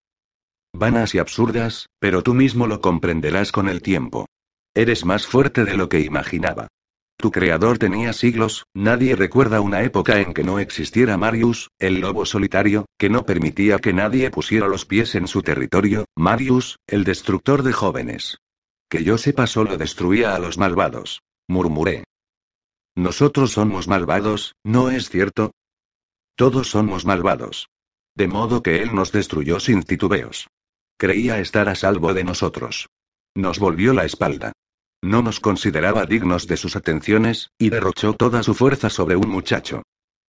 Vanas 0.73 1.15
y 1.15 1.19
absurdas, 1.19 1.87
pero 1.99 2.23
tú 2.23 2.35
mismo 2.35 2.67
lo 2.67 2.81
comprenderás 2.81 3.51
con 3.51 3.69
el 3.69 3.83
tiempo. 3.83 4.27
Eres 4.75 5.05
más 5.05 5.27
fuerte 5.27 5.65
de 5.65 5.77
lo 5.77 5.89
que 5.89 6.01
imaginaba. 6.01 6.69
Tu 7.17 7.31
creador 7.31 7.79
tenía 7.79 8.13
siglos, 8.13 8.67
nadie 8.75 9.17
recuerda 9.17 9.61
una 9.61 9.83
época 9.83 10.21
en 10.21 10.35
que 10.35 10.45
no 10.45 10.59
existiera 10.59 11.17
Marius, 11.17 11.71
el 11.79 12.01
lobo 12.01 12.27
solitario, 12.27 12.87
que 12.99 13.09
no 13.09 13.25
permitía 13.25 13.79
que 13.79 13.93
nadie 13.93 14.31
pusiera 14.31 14.69
los 14.69 14.85
pies 14.85 15.15
en 15.15 15.27
su 15.27 15.43
territorio, 15.43 16.05
Marius, 16.17 16.79
el 16.87 17.05
destructor 17.05 17.63
de 17.63 17.73
jóvenes. 17.73 18.39
Que 18.89 19.05
yo 19.05 19.17
sepa 19.19 19.47
solo 19.47 19.77
destruía 19.77 20.35
a 20.35 20.39
los 20.39 20.59
malvados. 20.59 21.23
Murmuré. 21.49 22.05
Nosotros 22.97 23.53
somos 23.53 23.89
malvados, 23.89 24.55
¿no 24.63 24.91
es 24.91 25.09
cierto? 25.09 25.53
Todos 26.37 26.69
somos 26.69 27.05
malvados. 27.05 27.69
De 28.17 28.29
modo 28.29 28.63
que 28.63 28.83
él 28.83 28.95
nos 28.95 29.13
destruyó 29.13 29.59
sin 29.61 29.83
titubeos. 29.83 30.49
Creía 30.97 31.41
estar 31.41 31.69
a 31.69 31.75
salvo 31.75 32.15
de 32.15 32.23
nosotros. 32.23 32.89
Nos 33.35 33.59
volvió 33.59 33.93
la 33.93 34.05
espalda. 34.05 34.53
No 35.05 35.21
nos 35.21 35.39
consideraba 35.39 36.07
dignos 36.07 36.47
de 36.47 36.57
sus 36.57 36.77
atenciones, 36.77 37.51
y 37.59 37.69
derrochó 37.69 38.15
toda 38.15 38.43
su 38.43 38.55
fuerza 38.55 38.89
sobre 38.89 39.17
un 39.17 39.29
muchacho. 39.29 39.83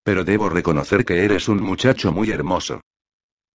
Pero 0.03 0.25
debo 0.25 0.49
reconocer 0.49 1.05
que 1.05 1.23
eres 1.23 1.47
un 1.47 1.63
muchacho 1.63 2.11
muy 2.11 2.29
hermoso. 2.29 2.81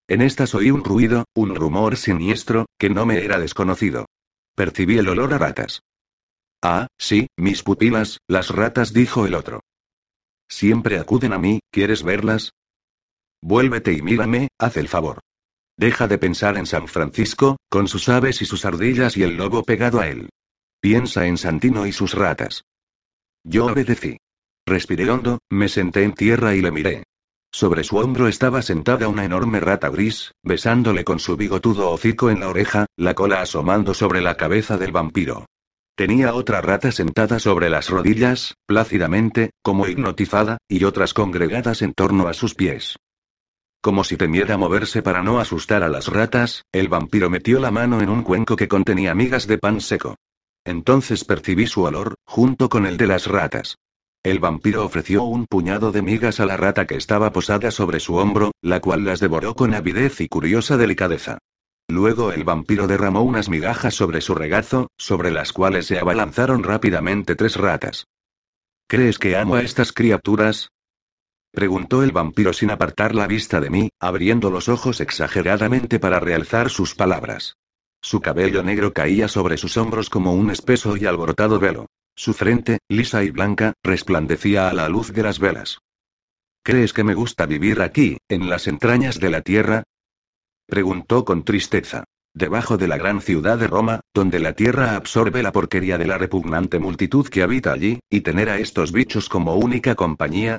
En 0.08 0.22
estas 0.22 0.54
oí 0.54 0.70
un 0.70 0.82
ruido, 0.82 1.26
un 1.34 1.54
rumor 1.54 1.98
siniestro, 1.98 2.64
que 2.78 2.88
no 2.88 3.04
me 3.04 3.22
era 3.22 3.38
desconocido. 3.38 4.06
Percibí 4.54 4.96
el 4.96 5.10
olor 5.10 5.34
a 5.34 5.38
ratas. 5.38 5.82
Ah, 6.62 6.86
sí, 6.96 7.26
mis 7.36 7.62
pupilas, 7.62 8.20
las 8.26 8.48
ratas, 8.48 8.94
dijo 8.94 9.26
el 9.26 9.34
otro. 9.34 9.60
Siempre 10.48 10.98
acuden 10.98 11.34
a 11.34 11.38
mí, 11.38 11.60
¿quieres 11.70 12.02
verlas? 12.02 12.54
Vuélvete 13.42 13.92
y 13.92 14.00
mírame, 14.00 14.48
haz 14.58 14.78
el 14.78 14.88
favor. 14.88 15.20
Deja 15.76 16.08
de 16.08 16.16
pensar 16.16 16.56
en 16.56 16.64
San 16.64 16.88
Francisco, 16.88 17.58
con 17.68 17.88
sus 17.88 18.08
aves 18.08 18.40
y 18.40 18.46
sus 18.46 18.64
ardillas 18.64 19.18
y 19.18 19.22
el 19.22 19.36
lobo 19.36 19.62
pegado 19.64 20.00
a 20.00 20.08
él. 20.08 20.30
Piensa 20.82 21.26
en 21.26 21.36
Santino 21.36 21.86
y 21.86 21.92
sus 21.92 22.14
ratas. 22.14 22.64
Yo 23.44 23.66
obedecí. 23.66 24.16
Respiré 24.66 25.10
hondo, 25.10 25.40
me 25.50 25.68
senté 25.68 26.04
en 26.04 26.14
tierra 26.14 26.54
y 26.54 26.62
le 26.62 26.70
miré. 26.70 27.04
Sobre 27.52 27.84
su 27.84 27.98
hombro 27.98 28.28
estaba 28.28 28.62
sentada 28.62 29.08
una 29.08 29.26
enorme 29.26 29.60
rata 29.60 29.90
gris, 29.90 30.32
besándole 30.42 31.04
con 31.04 31.18
su 31.18 31.36
bigotudo 31.36 31.90
hocico 31.90 32.30
en 32.30 32.40
la 32.40 32.48
oreja, 32.48 32.86
la 32.96 33.12
cola 33.12 33.42
asomando 33.42 33.92
sobre 33.92 34.22
la 34.22 34.38
cabeza 34.38 34.78
del 34.78 34.92
vampiro. 34.92 35.44
Tenía 35.96 36.32
otra 36.32 36.62
rata 36.62 36.92
sentada 36.92 37.40
sobre 37.40 37.68
las 37.68 37.90
rodillas, 37.90 38.54
plácidamente, 38.64 39.50
como 39.62 39.86
hipnotizada, 39.86 40.58
y 40.66 40.84
otras 40.84 41.12
congregadas 41.12 41.82
en 41.82 41.92
torno 41.92 42.26
a 42.26 42.32
sus 42.32 42.54
pies. 42.54 42.96
Como 43.82 44.02
si 44.02 44.16
temiera 44.16 44.56
moverse 44.56 45.02
para 45.02 45.22
no 45.22 45.40
asustar 45.40 45.82
a 45.82 45.88
las 45.90 46.08
ratas, 46.08 46.62
el 46.72 46.88
vampiro 46.88 47.28
metió 47.28 47.60
la 47.60 47.70
mano 47.70 48.00
en 48.00 48.08
un 48.08 48.22
cuenco 48.22 48.56
que 48.56 48.68
contenía 48.68 49.14
migas 49.14 49.46
de 49.46 49.58
pan 49.58 49.82
seco. 49.82 50.16
Entonces 50.70 51.24
percibí 51.24 51.66
su 51.66 51.82
olor, 51.82 52.14
junto 52.24 52.68
con 52.68 52.86
el 52.86 52.96
de 52.96 53.08
las 53.08 53.26
ratas. 53.26 53.76
El 54.22 54.38
vampiro 54.38 54.84
ofreció 54.84 55.24
un 55.24 55.46
puñado 55.46 55.90
de 55.90 56.00
migas 56.00 56.38
a 56.38 56.46
la 56.46 56.56
rata 56.56 56.86
que 56.86 56.94
estaba 56.94 57.32
posada 57.32 57.72
sobre 57.72 57.98
su 57.98 58.14
hombro, 58.14 58.52
la 58.62 58.78
cual 58.78 59.04
las 59.04 59.18
devoró 59.18 59.56
con 59.56 59.74
avidez 59.74 60.20
y 60.20 60.28
curiosa 60.28 60.76
delicadeza. 60.76 61.38
Luego 61.88 62.30
el 62.30 62.44
vampiro 62.44 62.86
derramó 62.86 63.22
unas 63.22 63.48
migajas 63.48 63.94
sobre 63.94 64.20
su 64.20 64.36
regazo, 64.36 64.86
sobre 64.96 65.32
las 65.32 65.52
cuales 65.52 65.86
se 65.86 65.98
abalanzaron 65.98 66.62
rápidamente 66.62 67.34
tres 67.34 67.56
ratas. 67.56 68.06
¿Crees 68.86 69.18
que 69.18 69.36
amo 69.36 69.56
a 69.56 69.62
estas 69.62 69.92
criaturas? 69.92 70.68
Preguntó 71.50 72.04
el 72.04 72.12
vampiro 72.12 72.52
sin 72.52 72.70
apartar 72.70 73.16
la 73.16 73.26
vista 73.26 73.60
de 73.60 73.70
mí, 73.70 73.88
abriendo 73.98 74.50
los 74.50 74.68
ojos 74.68 75.00
exageradamente 75.00 75.98
para 75.98 76.20
realzar 76.20 76.70
sus 76.70 76.94
palabras. 76.94 77.56
Su 78.02 78.20
cabello 78.20 78.62
negro 78.62 78.92
caía 78.92 79.28
sobre 79.28 79.56
sus 79.56 79.76
hombros 79.76 80.08
como 80.08 80.32
un 80.34 80.50
espeso 80.50 80.96
y 80.96 81.06
alborotado 81.06 81.58
velo. 81.58 81.86
Su 82.14 82.32
frente, 82.32 82.78
lisa 82.88 83.22
y 83.24 83.30
blanca, 83.30 83.74
resplandecía 83.82 84.68
a 84.68 84.72
la 84.72 84.88
luz 84.88 85.12
de 85.12 85.22
las 85.22 85.38
velas. 85.38 85.78
¿Crees 86.62 86.92
que 86.92 87.04
me 87.04 87.14
gusta 87.14 87.46
vivir 87.46 87.80
aquí, 87.80 88.18
en 88.28 88.48
las 88.48 88.66
entrañas 88.66 89.20
de 89.20 89.30
la 89.30 89.40
tierra? 89.40 89.84
Preguntó 90.66 91.24
con 91.24 91.44
tristeza. 91.44 92.04
Debajo 92.32 92.76
de 92.76 92.86
la 92.86 92.96
gran 92.96 93.20
ciudad 93.20 93.58
de 93.58 93.66
Roma, 93.66 94.00
donde 94.14 94.38
la 94.38 94.52
tierra 94.52 94.94
absorbe 94.94 95.42
la 95.42 95.50
porquería 95.50 95.98
de 95.98 96.06
la 96.06 96.16
repugnante 96.16 96.78
multitud 96.78 97.26
que 97.26 97.42
habita 97.42 97.72
allí, 97.72 97.98
y 98.08 98.20
tener 98.20 98.48
a 98.50 98.58
estos 98.58 98.92
bichos 98.92 99.28
como 99.28 99.56
única 99.56 99.94
compañía, 99.96 100.58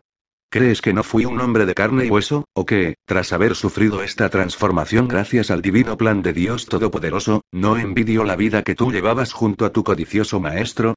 ¿Crees 0.52 0.82
que 0.82 0.92
no 0.92 1.04
fui 1.04 1.24
un 1.24 1.40
hombre 1.40 1.66
de 1.66 1.74
carne 1.74 2.08
y 2.08 2.10
hueso, 2.10 2.44
o 2.54 2.66
que, 2.66 2.96
tras 3.06 3.32
haber 3.32 3.56
sufrido 3.56 4.04
esta 4.04 4.28
transformación 4.28 5.08
gracias 5.08 5.50
al 5.50 5.62
divino 5.62 5.96
plan 5.96 6.22
de 6.22 6.34
Dios 6.34 6.66
Todopoderoso, 6.66 7.46
no 7.54 7.78
envidio 7.78 8.26
la 8.26 8.36
vida 8.36 8.62
que 8.62 8.76
tú 8.76 8.92
llevabas 8.92 9.32
junto 9.32 9.64
a 9.64 9.72
tu 9.72 9.86
codicioso 9.86 10.42
maestro? 10.42 10.96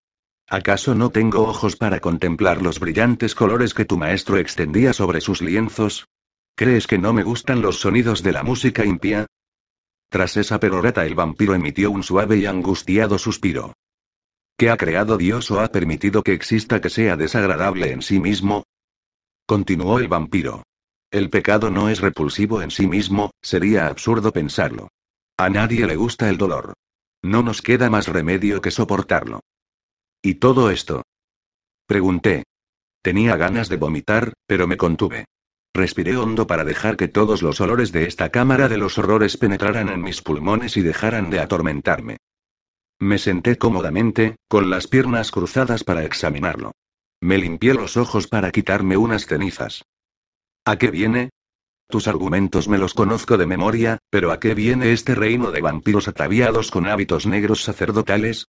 ¿Acaso 0.49 0.97
no 0.97 1.11
tengo 1.11 1.45
ojos 1.45 1.77
para 1.77 2.01
contemplar 2.01 2.63
los 2.63 2.81
brillantes 2.81 3.37
colores 3.37 3.75
que 3.75 3.85
tu 3.85 3.97
maestro 3.97 4.39
extendía 4.39 4.93
sobre 4.93 5.21
sus 5.21 5.41
lienzos? 5.41 6.09
¿Crees 6.57 6.89
que 6.89 6.99
no 6.99 7.13
me 7.13 7.23
gustan 7.23 7.63
los 7.63 7.79
sonidos 7.79 8.25
de 8.25 8.33
la 8.33 8.43
música 8.43 8.85
impía? 8.85 9.27
Tras 10.11 10.37
esa 10.37 10.59
perorata 10.59 11.07
el 11.07 11.15
vampiro 11.15 11.55
emitió 11.55 11.93
un 11.93 12.03
suave 12.03 12.39
y 12.39 12.47
angustiado 12.47 13.19
suspiro. 13.19 13.73
¿Qué 14.59 14.71
ha 14.71 14.77
creado 14.77 15.17
Dios 15.17 15.49
o 15.53 15.61
ha 15.61 15.69
permitido 15.69 16.25
que 16.25 16.33
exista 16.33 16.81
que 16.81 16.91
sea 16.91 17.17
desagradable 17.17 17.93
en 17.93 18.03
sí 18.03 18.19
mismo? 18.19 18.65
Continuó 19.47 19.99
el 19.99 20.09
vampiro. 20.09 20.63
El 21.11 21.29
pecado 21.29 21.71
no 21.71 21.91
es 21.91 22.01
repulsivo 22.01 22.63
en 22.63 22.71
sí 22.71 22.87
mismo, 22.87 23.31
sería 23.43 23.89
absurdo 23.89 24.33
pensarlo. 24.33 24.89
A 25.37 25.51
nadie 25.51 25.87
le 25.87 25.97
gusta 25.97 26.31
el 26.31 26.39
dolor. 26.39 26.73
No 27.23 27.43
nos 27.43 27.61
queda 27.61 27.91
más 27.91 28.09
remedio 28.09 28.63
que 28.63 28.71
soportarlo. 28.71 29.41
¿Y 30.23 30.37
todo 30.37 30.71
esto? 30.71 31.03
Pregunté. 31.87 32.45
Tenía 33.03 33.37
ganas 33.37 33.69
de 33.69 33.77
vomitar, 33.77 34.33
pero 34.47 34.67
me 34.67 34.79
contuve. 34.79 35.27
Respiré 35.75 36.17
hondo 36.17 36.47
para 36.47 36.65
dejar 36.65 36.97
que 36.97 37.09
todos 37.09 37.43
los 37.43 37.61
olores 37.61 37.93
de 37.93 38.05
esta 38.07 38.31
cámara 38.31 38.69
de 38.69 38.79
los 38.79 38.97
horrores 38.97 39.37
penetraran 39.37 39.91
en 39.91 40.01
mis 40.01 40.23
pulmones 40.23 40.79
y 40.79 40.81
dejaran 40.81 41.29
de 41.29 41.41
atormentarme. 41.41 42.17
Me 42.99 43.19
senté 43.19 43.59
cómodamente, 43.59 44.37
con 44.49 44.71
las 44.71 44.87
piernas 44.87 45.31
cruzadas 45.31 45.85
para 45.85 46.05
examinarlo. 46.05 46.73
Me 47.25 47.39
limpié 47.39 47.73
los 47.73 47.97
ojos 47.97 48.27
para 48.27 48.51
quitarme 48.51 48.99
unas 48.99 49.25
cenizas. 49.25 49.87
¿A 50.67 50.77
qué 50.77 50.91
viene? 50.91 51.31
Tus 51.89 52.07
argumentos 52.07 52.69
me 52.69 52.77
los 52.77 52.93
conozco 52.93 53.39
de 53.39 53.47
memoria, 53.47 53.97
pero 54.11 54.31
¿a 54.31 54.39
qué 54.39 54.53
viene 54.53 54.93
este 54.93 55.15
reino 55.15 55.51
de 55.51 55.63
vampiros 55.63 56.07
ataviados 56.07 56.71
con 56.71 56.87
hábitos 56.87 57.25
negros 57.25 57.63
sacerdotales? 57.63 58.49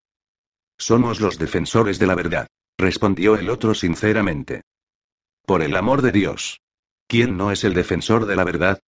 Somos 0.77 1.21
los 1.21 1.39
defensores 1.39 1.99
de 1.99 2.07
la 2.07 2.15
verdad, 2.15 2.47
respondió 2.77 3.37
el 3.37 3.49
otro 3.49 3.73
sinceramente. 3.75 4.63
Por 5.45 5.61
el 5.61 5.73
amor 5.77 6.01
de 6.01 6.11
Dios. 6.11 6.59
¿Quién 7.07 7.37
no 7.37 7.51
es 7.51 7.63
el 7.63 7.75
defensor 7.75 8.25
de 8.25 8.35
la 8.35 8.43
verdad? 8.43 8.81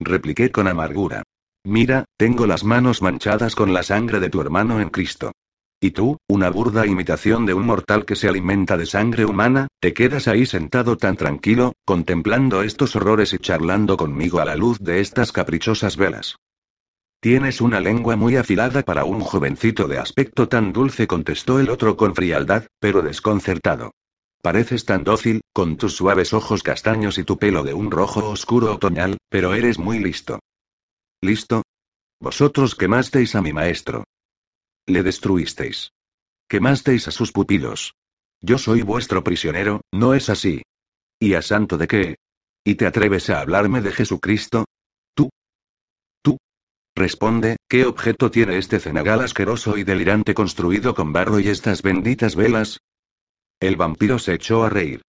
Repliqué 0.00 0.50
con 0.50 0.68
amargura. 0.68 1.22
Mira, 1.64 2.06
tengo 2.16 2.46
las 2.46 2.64
manos 2.64 3.02
manchadas 3.02 3.56
con 3.56 3.74
la 3.74 3.82
sangre 3.82 4.20
de 4.20 4.30
tu 4.30 4.40
hermano 4.40 4.80
en 4.80 4.88
Cristo. 4.88 5.32
Y 5.84 5.90
tú, 5.90 6.18
una 6.28 6.48
burda 6.48 6.86
imitación 6.86 7.44
de 7.44 7.54
un 7.54 7.66
mortal 7.66 8.04
que 8.04 8.14
se 8.14 8.28
alimenta 8.28 8.76
de 8.76 8.86
sangre 8.86 9.24
humana, 9.24 9.66
te 9.80 9.92
quedas 9.92 10.28
ahí 10.28 10.46
sentado 10.46 10.96
tan 10.96 11.16
tranquilo, 11.16 11.72
contemplando 11.84 12.62
estos 12.62 12.94
horrores 12.94 13.32
y 13.32 13.38
charlando 13.38 13.96
conmigo 13.96 14.38
a 14.38 14.44
la 14.44 14.54
luz 14.54 14.78
de 14.78 15.00
estas 15.00 15.32
caprichosas 15.32 15.96
velas. 15.96 16.36
Tienes 17.20 17.60
una 17.60 17.80
lengua 17.80 18.14
muy 18.14 18.36
afilada 18.36 18.84
para 18.84 19.04
un 19.04 19.22
jovencito 19.22 19.88
de 19.88 19.98
aspecto 19.98 20.46
tan 20.46 20.72
dulce, 20.72 21.08
contestó 21.08 21.58
el 21.58 21.68
otro 21.68 21.96
con 21.96 22.14
frialdad, 22.14 22.68
pero 22.78 23.02
desconcertado. 23.02 23.90
Pareces 24.40 24.84
tan 24.84 25.02
dócil, 25.02 25.40
con 25.52 25.76
tus 25.76 25.96
suaves 25.96 26.32
ojos 26.32 26.62
castaños 26.62 27.18
y 27.18 27.24
tu 27.24 27.38
pelo 27.38 27.64
de 27.64 27.74
un 27.74 27.90
rojo 27.90 28.28
oscuro 28.28 28.72
otoñal, 28.72 29.18
pero 29.28 29.52
eres 29.52 29.80
muy 29.80 29.98
listo. 29.98 30.38
¿Listo? 31.20 31.64
Vosotros 32.20 32.76
quemasteis 32.76 33.34
a 33.34 33.42
mi 33.42 33.52
maestro. 33.52 34.04
Le 34.86 35.02
destruisteis. 35.02 35.92
Quemasteis 36.48 37.06
a 37.06 37.12
sus 37.12 37.30
pupilos. 37.30 37.94
Yo 38.40 38.58
soy 38.58 38.82
vuestro 38.82 39.22
prisionero, 39.22 39.82
¿no 39.92 40.14
es 40.14 40.28
así? 40.28 40.62
¿Y 41.20 41.34
a 41.34 41.42
santo 41.42 41.78
de 41.78 41.86
qué? 41.86 42.16
¿Y 42.64 42.74
te 42.74 42.86
atreves 42.86 43.30
a 43.30 43.40
hablarme 43.40 43.80
de 43.80 43.92
Jesucristo? 43.92 44.64
¿Tú? 45.14 45.30
¿Tú? 46.20 46.36
Responde, 46.96 47.56
¿qué 47.68 47.86
objeto 47.86 48.32
tiene 48.32 48.58
este 48.58 48.80
cenagal 48.80 49.20
asqueroso 49.20 49.78
y 49.78 49.84
delirante 49.84 50.34
construido 50.34 50.96
con 50.96 51.12
barro 51.12 51.38
y 51.38 51.48
estas 51.48 51.82
benditas 51.82 52.34
velas? 52.34 52.78
El 53.60 53.76
vampiro 53.76 54.18
se 54.18 54.34
echó 54.34 54.64
a 54.64 54.68
reír. 54.68 55.02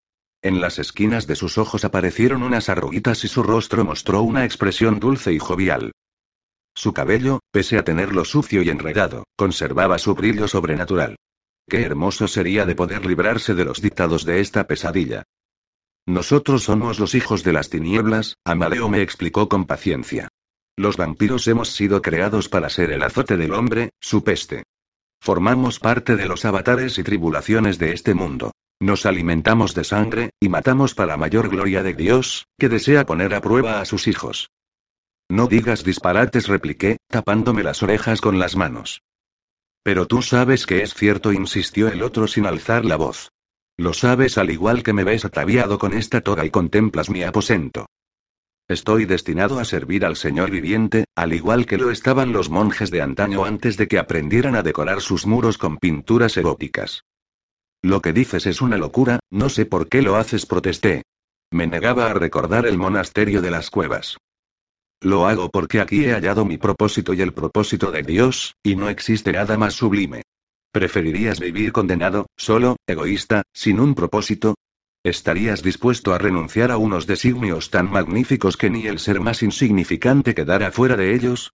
En 0.44 0.62
las 0.62 0.78
esquinas 0.78 1.26
de 1.26 1.36
sus 1.36 1.58
ojos 1.58 1.84
aparecieron 1.84 2.44
unas 2.44 2.70
arruguitas 2.70 3.24
y 3.24 3.28
su 3.28 3.42
rostro 3.42 3.84
mostró 3.84 4.22
una 4.22 4.46
expresión 4.46 5.00
dulce 5.00 5.34
y 5.34 5.40
jovial. 5.40 5.94
Su 6.76 6.94
cabello, 6.94 7.40
pese 7.52 7.78
a 7.78 7.84
tenerlo 7.84 8.26
sucio 8.26 8.62
y 8.64 8.70
enredado, 8.70 9.26
conservaba 9.36 9.98
su 10.00 10.16
brillo 10.16 10.48
sobrenatural. 10.48 11.18
Qué 11.70 11.82
hermoso 11.84 12.28
sería 12.28 12.66
de 12.66 12.76
poder 12.76 13.06
librarse 13.06 13.54
de 13.54 13.66
los 13.66 13.82
dictados 13.82 14.26
de 14.26 14.42
esta 14.42 14.68
pesadilla. 14.68 15.24
Nosotros 16.06 16.64
somos 16.64 17.00
los 17.00 17.16
hijos 17.16 17.44
de 17.44 17.54
las 17.54 17.70
tinieblas, 17.70 18.36
Amadeo 18.44 18.90
me 18.90 19.02
explicó 19.02 19.48
con 19.48 19.66
paciencia. 19.66 20.28
Los 20.76 20.98
vampiros 20.98 21.48
hemos 21.48 21.70
sido 21.70 22.02
creados 22.02 22.50
para 22.50 22.70
ser 22.70 22.92
el 22.92 23.04
azote 23.04 23.38
del 23.38 23.54
hombre, 23.54 23.92
su 24.02 24.24
peste. 24.24 24.64
Formamos 25.22 25.80
parte 25.80 26.16
de 26.18 26.26
los 26.26 26.44
avatares 26.44 26.98
y 26.98 27.04
tribulaciones 27.04 27.80
de 27.80 27.94
este 27.94 28.14
mundo. 28.14 28.52
Nos 28.82 29.06
alimentamos 29.06 29.76
de 29.76 29.86
sangre, 29.86 30.32
y 30.42 30.50
matamos 30.50 30.96
para 30.96 31.16
mayor 31.16 31.48
gloria 31.48 31.84
de 31.84 31.94
Dios, 31.94 32.48
que 32.58 32.68
desea 32.68 33.06
poner 33.06 33.34
a 33.34 33.40
prueba 33.40 33.80
a 33.80 33.86
sus 33.86 34.08
hijos. 34.08 34.50
No 35.30 35.48
digas 35.48 35.84
disparates, 35.84 36.48
repliqué, 36.48 36.98
tapándome 37.08 37.64
las 37.64 37.82
orejas 37.84 38.22
con 38.22 38.40
las 38.40 38.56
manos. 38.56 39.02
Pero 39.84 40.08
tú 40.08 40.22
sabes 40.22 40.66
que 40.66 40.82
es 40.82 40.94
cierto, 40.94 41.34
insistió 41.34 41.88
el 41.88 42.04
otro 42.04 42.28
sin 42.28 42.46
alzar 42.46 42.86
la 42.86 42.96
voz. 42.96 43.32
Lo 43.76 43.94
sabes 43.94 44.38
al 44.38 44.52
igual 44.52 44.84
que 44.84 44.94
me 44.94 45.04
ves 45.04 45.26
ataviado 45.26 45.80
con 45.80 45.94
esta 45.94 46.22
toga 46.22 46.46
y 46.46 46.52
contemplas 46.52 47.10
mi 47.10 47.24
aposento. 47.24 47.88
Estoy 48.68 49.06
destinado 49.06 49.60
a 49.60 49.66
servir 49.66 50.06
al 50.06 50.16
Señor 50.16 50.52
viviente, 50.52 51.06
al 51.16 51.34
igual 51.34 51.66
que 51.66 51.78
lo 51.78 51.92
estaban 51.92 52.32
los 52.32 52.50
monjes 52.50 52.92
de 52.92 53.02
antaño 53.02 53.44
antes 53.44 53.76
de 53.76 53.88
que 53.90 54.00
aprendieran 54.00 54.56
a 54.56 54.64
decorar 54.64 55.02
sus 55.02 55.26
muros 55.26 55.58
con 55.58 55.78
pinturas 55.78 56.38
eróticas. 56.38 57.04
Lo 57.82 58.02
que 58.02 58.14
dices 58.14 58.46
es 58.46 58.62
una 58.62 58.78
locura, 58.78 59.20
no 59.30 59.50
sé 59.50 59.66
por 59.66 59.90
qué 59.90 60.02
lo 60.02 60.16
haces, 60.16 60.46
protesté. 60.46 61.04
Me 61.52 61.68
negaba 61.68 62.10
a 62.10 62.14
recordar 62.14 62.66
el 62.66 62.78
monasterio 62.78 63.42
de 63.42 63.52
las 63.52 63.70
cuevas. 63.70 64.18
Lo 65.04 65.28
hago 65.28 65.50
porque 65.50 65.82
aquí 65.82 66.06
he 66.06 66.14
hallado 66.14 66.46
mi 66.46 66.58
propósito 66.58 67.14
y 67.14 67.22
el 67.22 67.34
propósito 67.34 67.92
de 67.92 68.04
Dios, 68.04 68.56
y 68.64 68.78
no 68.78 68.88
existe 68.88 69.34
nada 69.34 69.58
más 69.58 69.74
sublime. 69.74 70.24
¿Preferirías 70.72 71.42
vivir 71.42 71.74
condenado, 71.74 72.28
solo, 72.38 72.78
egoísta, 72.88 73.44
sin 73.54 73.82
un 73.82 73.96
propósito? 73.96 74.56
¿Estarías 75.04 75.62
dispuesto 75.62 76.14
a 76.14 76.20
renunciar 76.20 76.72
a 76.72 76.78
unos 76.78 77.06
designios 77.06 77.70
tan 77.70 77.92
magníficos 77.92 78.56
que 78.56 78.70
ni 78.70 78.88
el 78.88 78.98
ser 78.98 79.20
más 79.20 79.44
insignificante 79.44 80.34
quedara 80.34 80.72
fuera 80.72 80.96
de 80.96 81.14
ellos? 81.14 81.52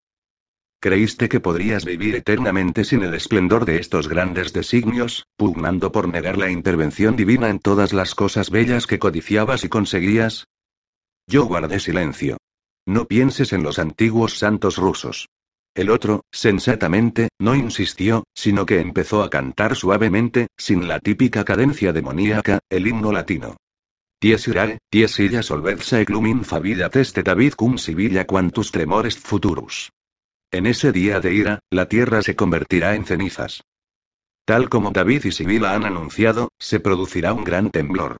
¿Creíste 0.79 1.27
que 1.27 1.39
podrías 1.39 1.85
vivir 1.85 2.15
eternamente 2.15 2.83
sin 2.83 3.01
el 3.01 3.15
esplendor 3.15 3.65
de 3.65 3.77
estos 3.79 4.07
grandes 4.07 4.53
designios, 4.53 5.25
pugnando 5.35 5.91
por 5.91 6.07
negar 6.07 6.37
la 6.37 6.51
intervención 6.51 7.15
divina 7.15 7.49
en 7.49 7.57
todas 7.57 7.93
las 7.93 8.13
cosas 8.13 8.51
bellas 8.51 8.85
que 8.85 8.99
codiciabas 8.99 9.63
y 9.63 9.69
conseguías? 9.69 10.45
Yo 11.27 11.45
guardé 11.45 11.79
silencio. 11.79 12.37
No 12.85 13.05
pienses 13.05 13.53
en 13.53 13.63
los 13.63 13.79
antiguos 13.79 14.37
santos 14.37 14.77
rusos. 14.77 15.29
El 15.75 15.89
otro, 15.89 16.25
sensatamente, 16.31 17.29
no 17.39 17.55
insistió, 17.55 18.23
sino 18.33 18.65
que 18.65 18.79
empezó 18.79 19.23
a 19.23 19.29
cantar 19.29 19.75
suavemente, 19.75 20.47
sin 20.57 20.87
la 20.87 20.99
típica 20.99 21.45
cadencia 21.45 21.93
demoníaca, 21.93 22.59
el 22.69 22.87
himno 22.87 23.11
latino. 23.11 23.57
Ties 24.19 24.47
irae, 24.47 24.79
ties 24.89 25.17
illa 25.19 25.41
solvezza 25.41 26.01
eclumin 26.01 26.43
favilla 26.43 26.89
teste 26.89 27.23
David 27.23 27.53
cum 27.53 27.77
sibilla 27.77 28.25
quantus 28.25 28.71
tremores 28.71 29.17
futurus. 29.17 29.91
En 30.51 30.65
ese 30.65 30.91
día 30.91 31.19
de 31.21 31.33
ira, 31.33 31.59
la 31.69 31.87
tierra 31.87 32.21
se 32.21 32.35
convertirá 32.35 32.95
en 32.95 33.05
cenizas. 33.05 33.61
Tal 34.45 34.67
como 34.67 34.89
David 34.89 35.25
y 35.25 35.31
Sibila 35.31 35.75
han 35.75 35.85
anunciado, 35.85 36.49
se 36.57 36.79
producirá 36.79 37.33
un 37.33 37.43
gran 37.43 37.69
temblor. 37.69 38.17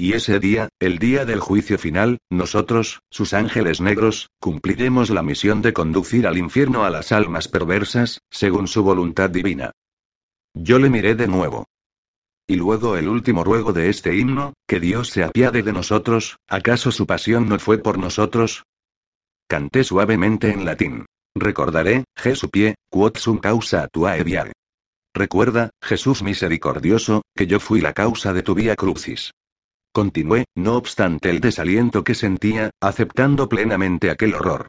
Y 0.00 0.12
ese 0.12 0.38
día, 0.38 0.68
el 0.78 1.00
día 1.00 1.24
del 1.24 1.40
juicio 1.40 1.76
final, 1.76 2.18
nosotros, 2.30 3.00
sus 3.10 3.34
ángeles 3.34 3.80
negros, 3.80 4.30
cumpliremos 4.38 5.10
la 5.10 5.24
misión 5.24 5.60
de 5.60 5.72
conducir 5.72 6.28
al 6.28 6.38
infierno 6.38 6.84
a 6.84 6.90
las 6.90 7.10
almas 7.10 7.48
perversas, 7.48 8.20
según 8.30 8.68
su 8.68 8.84
voluntad 8.84 9.28
divina. 9.28 9.72
Yo 10.54 10.78
le 10.78 10.88
miré 10.88 11.16
de 11.16 11.26
nuevo. 11.26 11.66
Y 12.46 12.54
luego 12.54 12.96
el 12.96 13.08
último 13.08 13.42
ruego 13.42 13.72
de 13.72 13.90
este 13.90 14.14
himno, 14.14 14.54
que 14.68 14.78
Dios 14.78 15.08
se 15.08 15.24
apiade 15.24 15.64
de 15.64 15.72
nosotros, 15.72 16.36
¿acaso 16.48 16.92
su 16.92 17.04
pasión 17.04 17.48
no 17.48 17.58
fue 17.58 17.78
por 17.78 17.98
nosotros? 17.98 18.62
Canté 19.48 19.82
suavemente 19.82 20.52
en 20.52 20.64
latín. 20.64 21.06
Recordaré, 21.34 22.04
Jesupie, 22.16 22.76
quod 22.88 23.16
sum 23.16 23.38
causa 23.38 23.88
tua 23.88 24.14
viae. 24.22 24.52
Recuerda, 25.12 25.70
Jesús 25.82 26.22
misericordioso, 26.22 27.22
que 27.34 27.48
yo 27.48 27.58
fui 27.58 27.80
la 27.80 27.94
causa 27.94 28.32
de 28.32 28.44
tu 28.44 28.54
vía 28.54 28.76
crucis. 28.76 29.32
Continué, 29.98 30.44
no 30.54 30.76
obstante 30.76 31.28
el 31.28 31.40
desaliento 31.40 32.04
que 32.04 32.14
sentía, 32.14 32.70
aceptando 32.80 33.48
plenamente 33.48 34.12
aquel 34.12 34.34
horror. 34.34 34.68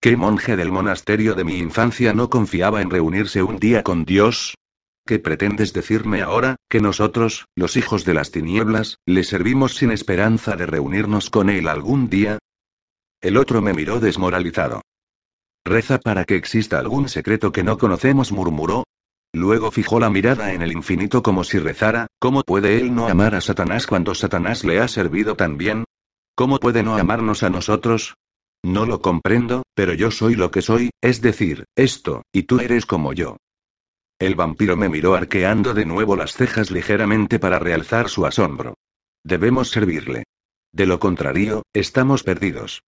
¿Qué 0.00 0.16
monje 0.16 0.56
del 0.56 0.72
monasterio 0.72 1.34
de 1.34 1.44
mi 1.44 1.58
infancia 1.58 2.14
no 2.14 2.30
confiaba 2.30 2.80
en 2.80 2.88
reunirse 2.88 3.42
un 3.42 3.58
día 3.58 3.82
con 3.82 4.06
Dios? 4.06 4.54
¿Qué 5.06 5.18
pretendes 5.18 5.74
decirme 5.74 6.22
ahora, 6.22 6.56
que 6.70 6.80
nosotros, 6.80 7.44
los 7.54 7.76
hijos 7.76 8.06
de 8.06 8.14
las 8.14 8.30
tinieblas, 8.30 8.96
le 9.04 9.22
servimos 9.22 9.74
sin 9.76 9.90
esperanza 9.90 10.56
de 10.56 10.64
reunirnos 10.64 11.28
con 11.28 11.50
él 11.50 11.68
algún 11.68 12.08
día? 12.08 12.38
El 13.20 13.36
otro 13.36 13.60
me 13.60 13.74
miró 13.74 14.00
desmoralizado. 14.00 14.80
Reza 15.62 15.98
para 15.98 16.24
que 16.24 16.36
exista 16.36 16.78
algún 16.78 17.10
secreto 17.10 17.52
que 17.52 17.64
no 17.64 17.76
conocemos, 17.76 18.32
murmuró. 18.32 18.84
Luego 19.32 19.70
fijó 19.70 20.00
la 20.00 20.10
mirada 20.10 20.52
en 20.52 20.62
el 20.62 20.72
infinito 20.72 21.22
como 21.22 21.44
si 21.44 21.58
rezara, 21.58 22.06
¿cómo 22.18 22.42
puede 22.42 22.78
él 22.78 22.94
no 22.94 23.08
amar 23.08 23.34
a 23.34 23.40
Satanás 23.40 23.86
cuando 23.86 24.14
Satanás 24.14 24.64
le 24.64 24.80
ha 24.80 24.88
servido 24.88 25.36
tan 25.36 25.58
bien? 25.58 25.84
¿Cómo 26.34 26.58
puede 26.58 26.82
no 26.82 26.96
amarnos 26.96 27.42
a 27.42 27.50
nosotros? 27.50 28.14
No 28.64 28.86
lo 28.86 29.02
comprendo, 29.02 29.62
pero 29.74 29.92
yo 29.92 30.10
soy 30.10 30.34
lo 30.34 30.50
que 30.50 30.62
soy, 30.62 30.90
es 31.00 31.20
decir, 31.20 31.64
esto, 31.76 32.22
y 32.32 32.44
tú 32.44 32.60
eres 32.60 32.86
como 32.86 33.12
yo. 33.12 33.36
El 34.18 34.34
vampiro 34.34 34.76
me 34.76 34.88
miró 34.88 35.14
arqueando 35.14 35.74
de 35.74 35.84
nuevo 35.84 36.16
las 36.16 36.32
cejas 36.32 36.70
ligeramente 36.70 37.38
para 37.38 37.58
realzar 37.58 38.08
su 38.08 38.26
asombro. 38.26 38.74
Debemos 39.24 39.70
servirle. 39.70 40.24
De 40.72 40.86
lo 40.86 40.98
contrario, 40.98 41.62
estamos 41.72 42.24
perdidos. 42.24 42.82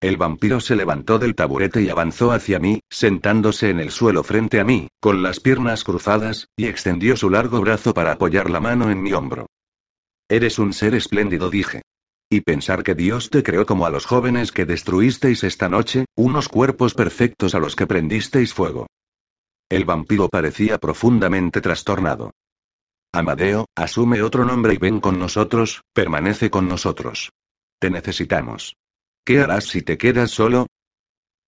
El 0.00 0.18
vampiro 0.18 0.60
se 0.60 0.76
levantó 0.76 1.18
del 1.18 1.34
taburete 1.34 1.80
y 1.80 1.88
avanzó 1.88 2.32
hacia 2.32 2.58
mí, 2.58 2.80
sentándose 2.90 3.70
en 3.70 3.80
el 3.80 3.90
suelo 3.90 4.22
frente 4.22 4.60
a 4.60 4.64
mí, 4.64 4.88
con 5.00 5.22
las 5.22 5.40
piernas 5.40 5.84
cruzadas, 5.84 6.48
y 6.56 6.66
extendió 6.66 7.16
su 7.16 7.30
largo 7.30 7.60
brazo 7.60 7.94
para 7.94 8.12
apoyar 8.12 8.50
la 8.50 8.60
mano 8.60 8.90
en 8.90 9.02
mi 9.02 9.14
hombro. 9.14 9.46
Eres 10.28 10.58
un 10.58 10.74
ser 10.74 10.94
espléndido, 10.94 11.48
dije. 11.48 11.82
Y 12.28 12.42
pensar 12.42 12.82
que 12.82 12.94
Dios 12.94 13.30
te 13.30 13.42
creó 13.42 13.64
como 13.64 13.86
a 13.86 13.90
los 13.90 14.04
jóvenes 14.04 14.52
que 14.52 14.66
destruisteis 14.66 15.44
esta 15.44 15.68
noche, 15.68 16.04
unos 16.16 16.48
cuerpos 16.48 16.92
perfectos 16.92 17.54
a 17.54 17.60
los 17.60 17.76
que 17.76 17.86
prendisteis 17.86 18.52
fuego. 18.52 18.88
El 19.70 19.84
vampiro 19.84 20.28
parecía 20.28 20.78
profundamente 20.78 21.60
trastornado. 21.60 22.32
Amadeo, 23.12 23.66
asume 23.74 24.20
otro 24.20 24.44
nombre 24.44 24.74
y 24.74 24.76
ven 24.76 25.00
con 25.00 25.18
nosotros, 25.18 25.82
permanece 25.94 26.50
con 26.50 26.68
nosotros. 26.68 27.30
Te 27.78 27.90
necesitamos. 27.90 28.76
¿Qué 29.26 29.40
harás 29.40 29.64
si 29.64 29.82
te 29.82 29.98
quedas 29.98 30.30
solo? 30.30 30.68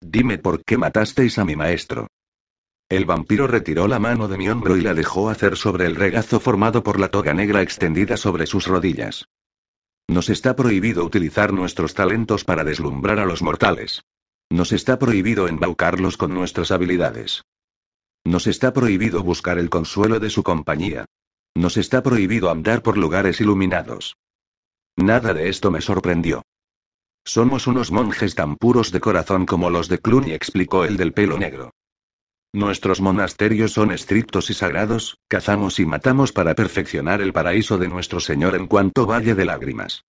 Dime 0.00 0.36
por 0.38 0.64
qué 0.64 0.76
matasteis 0.76 1.38
a 1.38 1.44
mi 1.44 1.54
maestro. 1.54 2.08
El 2.88 3.04
vampiro 3.04 3.46
retiró 3.46 3.86
la 3.86 4.00
mano 4.00 4.26
de 4.26 4.36
mi 4.36 4.48
hombro 4.48 4.76
y 4.76 4.80
la 4.80 4.94
dejó 4.94 5.30
hacer 5.30 5.56
sobre 5.56 5.86
el 5.86 5.94
regazo 5.94 6.40
formado 6.40 6.82
por 6.82 6.98
la 6.98 7.08
toga 7.08 7.34
negra 7.34 7.62
extendida 7.62 8.16
sobre 8.16 8.46
sus 8.46 8.66
rodillas. 8.66 9.26
Nos 10.08 10.28
está 10.28 10.56
prohibido 10.56 11.04
utilizar 11.04 11.52
nuestros 11.52 11.94
talentos 11.94 12.42
para 12.42 12.64
deslumbrar 12.64 13.20
a 13.20 13.26
los 13.26 13.42
mortales. 13.42 14.02
Nos 14.50 14.72
está 14.72 14.98
prohibido 14.98 15.46
embaucarlos 15.46 16.16
con 16.16 16.34
nuestras 16.34 16.72
habilidades. 16.72 17.44
Nos 18.24 18.48
está 18.48 18.72
prohibido 18.72 19.22
buscar 19.22 19.56
el 19.56 19.70
consuelo 19.70 20.18
de 20.18 20.30
su 20.30 20.42
compañía. 20.42 21.04
Nos 21.54 21.76
está 21.76 22.02
prohibido 22.02 22.50
andar 22.50 22.82
por 22.82 22.98
lugares 22.98 23.40
iluminados. 23.40 24.16
Nada 24.96 25.32
de 25.32 25.48
esto 25.48 25.70
me 25.70 25.80
sorprendió. 25.80 26.42
Somos 27.28 27.66
unos 27.66 27.92
monjes 27.92 28.34
tan 28.34 28.56
puros 28.56 28.90
de 28.90 29.00
corazón 29.00 29.44
como 29.44 29.68
los 29.68 29.90
de 29.90 29.98
Cluny, 29.98 30.32
explicó 30.32 30.86
el 30.86 30.96
del 30.96 31.12
pelo 31.12 31.36
negro. 31.36 31.74
Nuestros 32.54 33.02
monasterios 33.02 33.72
son 33.72 33.90
estrictos 33.90 34.48
y 34.48 34.54
sagrados, 34.54 35.18
cazamos 35.28 35.78
y 35.78 35.84
matamos 35.84 36.32
para 36.32 36.54
perfeccionar 36.54 37.20
el 37.20 37.34
paraíso 37.34 37.76
de 37.76 37.86
nuestro 37.86 38.20
Señor 38.20 38.54
en 38.54 38.66
cuanto 38.66 39.04
valle 39.04 39.34
de 39.34 39.44
lágrimas. 39.44 40.06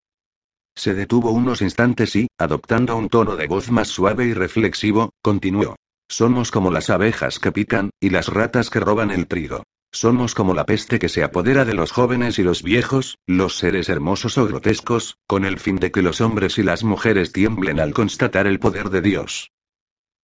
Se 0.78 0.94
detuvo 0.94 1.32
unos 1.32 1.62
instantes 1.62 2.16
y, 2.16 2.30
adoptando 2.38 2.96
un 2.96 3.10
tono 3.10 3.36
de 3.36 3.48
voz 3.48 3.70
más 3.70 3.90
suave 3.90 4.28
y 4.28 4.34
reflexivo, 4.34 5.10
continuó. 5.22 5.76
Somos 6.08 6.52
como 6.52 6.72
las 6.72 6.90
abejas 6.90 7.40
que 7.40 7.52
pican, 7.52 7.90
y 8.00 8.12
las 8.12 8.30
ratas 8.30 8.70
que 8.70 8.80
roban 8.80 9.12
el 9.12 9.28
trigo. 9.28 9.64
Somos 9.92 10.36
como 10.36 10.54
la 10.54 10.66
peste 10.66 11.00
que 11.00 11.10
se 11.10 11.24
apodera 11.24 11.66
de 11.66 11.74
los 11.74 11.92
jóvenes 11.92 12.38
y 12.38 12.44
los 12.44 12.62
viejos, 12.62 13.18
los 13.26 13.58
seres 13.58 13.90
hermosos 13.90 14.38
o 14.38 14.46
grotescos, 14.46 15.18
con 15.26 15.46
el 15.46 15.60
fin 15.60 15.78
de 15.78 15.92
que 15.92 16.04
los 16.04 16.22
hombres 16.22 16.60
y 16.60 16.64
las 16.64 16.84
mujeres 16.84 17.32
tiemblen 17.32 17.80
al 17.80 17.94
constatar 17.94 18.46
el 18.46 18.60
poder 18.60 18.90
de 18.92 19.02
Dios. 19.02 19.52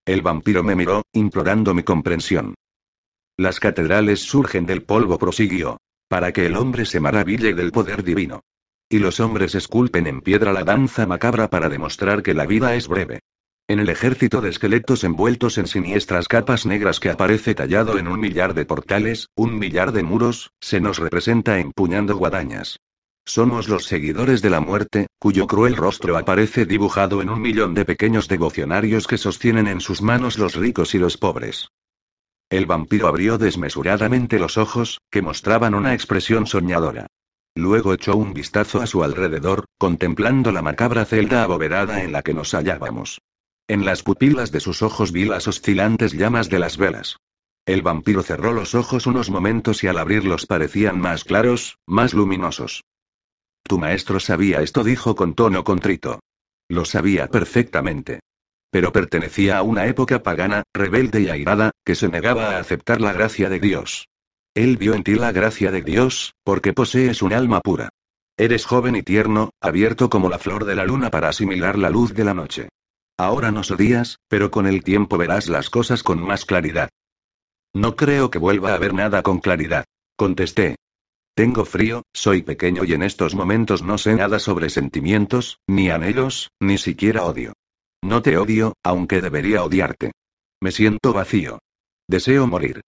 El 0.05 0.21
vampiro 0.21 0.63
me 0.63 0.75
miró, 0.75 1.01
implorando 1.13 1.73
mi 1.73 1.81
comprensión. 1.81 2.53
Las 3.37 3.59
catedrales 3.59 4.21
surgen 4.21 4.67
del 4.67 4.83
polvo, 4.83 5.17
prosiguió. 5.17 5.77
Para 6.07 6.31
que 6.31 6.45
el 6.45 6.55
hombre 6.55 6.85
se 6.85 6.99
maraville 6.99 7.55
del 7.55 7.71
poder 7.71 8.03
divino. 8.03 8.41
Y 8.87 8.99
los 8.99 9.19
hombres 9.19 9.55
esculpen 9.55 10.05
en 10.05 10.21
piedra 10.21 10.53
la 10.53 10.63
danza 10.63 11.07
macabra 11.07 11.49
para 11.49 11.67
demostrar 11.67 12.21
que 12.21 12.35
la 12.35 12.45
vida 12.45 12.75
es 12.75 12.87
breve. 12.87 13.21
En 13.67 13.79
el 13.79 13.89
ejército 13.89 14.41
de 14.41 14.49
esqueletos 14.49 15.03
envueltos 15.03 15.57
en 15.57 15.65
siniestras 15.65 16.27
capas 16.27 16.67
negras 16.67 16.99
que 16.99 17.09
aparece 17.09 17.55
tallado 17.55 17.97
en 17.97 18.07
un 18.07 18.19
millar 18.19 18.53
de 18.53 18.63
portales, 18.63 19.29
un 19.35 19.57
millar 19.57 19.91
de 19.91 20.03
muros, 20.03 20.51
se 20.61 20.79
nos 20.79 20.99
representa 20.99 21.57
empuñando 21.57 22.15
guadañas. 22.15 22.79
Somos 23.25 23.67
los 23.67 23.85
seguidores 23.85 24.43
de 24.43 24.51
la 24.51 24.59
muerte, 24.59 25.07
cuyo 25.17 25.47
cruel 25.47 25.75
rostro 25.75 26.15
aparece 26.15 26.67
dibujado 26.67 27.23
en 27.23 27.29
un 27.31 27.41
millón 27.41 27.73
de 27.73 27.85
pequeños 27.85 28.27
devocionarios 28.27 29.07
que 29.07 29.17
sostienen 29.17 29.65
en 29.65 29.81
sus 29.81 30.03
manos 30.03 30.37
los 30.37 30.53
ricos 30.53 30.93
y 30.93 30.99
los 30.99 31.17
pobres. 31.17 31.69
El 32.51 32.67
vampiro 32.67 33.07
abrió 33.07 33.39
desmesuradamente 33.39 34.37
los 34.37 34.59
ojos, 34.59 35.01
que 35.09 35.23
mostraban 35.23 35.73
una 35.73 35.95
expresión 35.95 36.45
soñadora. 36.45 37.07
Luego 37.55 37.95
echó 37.95 38.15
un 38.15 38.35
vistazo 38.35 38.79
a 38.79 38.85
su 38.85 39.03
alrededor, 39.03 39.65
contemplando 39.79 40.51
la 40.51 40.61
macabra 40.61 41.03
celda 41.05 41.41
abovedada 41.41 42.03
en 42.03 42.11
la 42.11 42.21
que 42.21 42.35
nos 42.35 42.53
hallábamos. 42.53 43.21
En 43.67 43.83
las 43.83 44.03
pupilas 44.03 44.51
de 44.51 44.59
sus 44.59 44.83
ojos 44.83 45.11
vi 45.11 45.25
las 45.25 45.47
oscilantes 45.47 46.13
llamas 46.13 46.49
de 46.49 46.59
las 46.59 46.77
velas. 46.77 47.17
El 47.65 47.81
vampiro 47.81 48.21
cerró 48.21 48.53
los 48.53 48.75
ojos 48.75 49.07
unos 49.07 49.31
momentos 49.31 49.83
y 49.83 49.87
al 49.87 49.97
abrirlos 49.97 50.45
parecían 50.45 50.99
más 50.99 51.23
claros, 51.23 51.79
más 51.87 52.13
luminosos. 52.13 52.83
Tu 53.63 53.79
maestro 53.79 54.19
sabía 54.19 54.61
esto, 54.61 54.83
dijo 54.83 55.15
con 55.15 55.33
tono 55.33 55.63
contrito. 55.63 56.19
Lo 56.69 56.85
sabía 56.85 57.27
perfectamente. 57.27 58.19
Pero 58.69 58.91
pertenecía 58.91 59.57
a 59.57 59.63
una 59.63 59.87
época 59.87 60.21
pagana, 60.21 60.61
rebelde 60.71 61.21
y 61.21 61.29
airada, 61.29 61.71
que 61.83 61.95
se 61.95 62.07
negaba 62.07 62.51
a 62.51 62.59
aceptar 62.59 63.01
la 63.01 63.13
gracia 63.13 63.49
de 63.49 63.59
Dios. 63.59 64.07
Él 64.53 64.77
vio 64.77 64.93
en 64.93 65.03
ti 65.03 65.15
la 65.15 65.31
gracia 65.31 65.71
de 65.71 65.81
Dios, 65.81 66.35
porque 66.43 66.73
posees 66.73 67.23
un 67.23 67.33
alma 67.33 67.61
pura. 67.61 67.89
Eres 68.37 68.65
joven 68.65 68.95
y 68.95 69.01
tierno, 69.01 69.49
abierto 69.59 70.11
como 70.11 70.29
la 70.29 70.37
flor 70.37 70.65
de 70.65 70.75
la 70.75 70.85
luna 70.85 71.09
para 71.09 71.29
asimilar 71.29 71.79
la 71.79 71.89
luz 71.89 72.13
de 72.13 72.25
la 72.25 72.35
noche. 72.35 72.69
Ahora 73.17 73.51
nos 73.51 73.71
odias, 73.71 74.19
pero 74.27 74.51
con 74.51 74.67
el 74.67 74.83
tiempo 74.83 75.17
verás 75.17 75.47
las 75.47 75.69
cosas 75.69 76.03
con 76.03 76.21
más 76.21 76.45
claridad. 76.45 76.89
No 77.73 77.95
creo 77.95 78.29
que 78.29 78.39
vuelva 78.39 78.73
a 78.73 78.77
ver 78.77 78.93
nada 78.93 79.21
con 79.21 79.39
claridad. 79.39 79.85
Contesté. 80.17 80.75
Tengo 81.35 81.65
frío, 81.65 82.03
soy 82.13 82.41
pequeño 82.41 82.85
y 82.85 82.93
en 82.93 83.03
estos 83.03 83.35
momentos 83.35 83.83
no 83.83 83.97
sé 83.97 84.15
nada 84.15 84.39
sobre 84.39 84.69
sentimientos, 84.69 85.59
ni 85.67 85.89
anhelos, 85.89 86.51
ni 86.61 86.77
siquiera 86.77 87.23
odio. 87.23 87.53
No 88.01 88.21
te 88.21 88.37
odio, 88.37 88.73
aunque 88.83 89.21
debería 89.21 89.63
odiarte. 89.63 90.11
Me 90.61 90.71
siento 90.71 91.11
vacío. 91.11 91.59
Deseo 92.07 92.47
morir. 92.47 92.81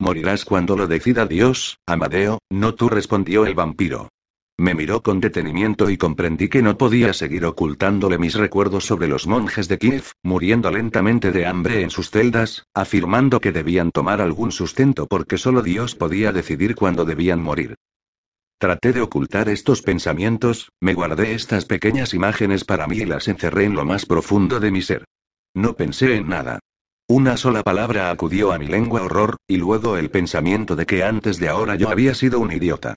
Morirás 0.00 0.44
cuando 0.44 0.76
lo 0.76 0.86
decida 0.86 1.26
Dios, 1.26 1.78
Amadeo, 1.86 2.38
no 2.50 2.74
tú 2.74 2.88
respondió 2.88 3.46
el 3.46 3.54
vampiro. 3.54 4.08
Me 4.60 4.74
miró 4.74 5.02
con 5.02 5.20
detenimiento 5.20 5.88
y 5.88 5.96
comprendí 5.96 6.50
que 6.50 6.60
no 6.60 6.76
podía 6.76 7.14
seguir 7.14 7.46
ocultándole 7.46 8.18
mis 8.18 8.34
recuerdos 8.34 8.84
sobre 8.84 9.08
los 9.08 9.26
monjes 9.26 9.68
de 9.68 9.78
Kiev, 9.78 10.12
muriendo 10.22 10.70
lentamente 10.70 11.32
de 11.32 11.46
hambre 11.46 11.80
en 11.80 11.88
sus 11.88 12.10
celdas, 12.10 12.66
afirmando 12.74 13.40
que 13.40 13.52
debían 13.52 13.90
tomar 13.90 14.20
algún 14.20 14.52
sustento 14.52 15.06
porque 15.06 15.38
solo 15.38 15.62
Dios 15.62 15.94
podía 15.94 16.30
decidir 16.30 16.74
cuándo 16.74 17.06
debían 17.06 17.42
morir. 17.42 17.76
Traté 18.58 18.92
de 18.92 19.00
ocultar 19.00 19.48
estos 19.48 19.80
pensamientos, 19.80 20.68
me 20.78 20.92
guardé 20.92 21.32
estas 21.32 21.64
pequeñas 21.64 22.12
imágenes 22.12 22.64
para 22.64 22.86
mí 22.86 22.98
y 22.98 23.06
las 23.06 23.28
encerré 23.28 23.64
en 23.64 23.72
lo 23.72 23.86
más 23.86 24.04
profundo 24.04 24.60
de 24.60 24.70
mi 24.70 24.82
ser. 24.82 25.06
No 25.54 25.74
pensé 25.74 26.16
en 26.16 26.28
nada. 26.28 26.58
Una 27.08 27.38
sola 27.38 27.62
palabra 27.62 28.10
acudió 28.10 28.52
a 28.52 28.58
mi 28.58 28.66
lengua 28.66 29.00
horror, 29.00 29.36
y 29.48 29.56
luego 29.56 29.96
el 29.96 30.10
pensamiento 30.10 30.76
de 30.76 30.84
que 30.84 31.02
antes 31.02 31.38
de 31.38 31.48
ahora 31.48 31.76
yo 31.76 31.88
había 31.88 32.12
sido 32.12 32.40
un 32.40 32.52
idiota. 32.52 32.96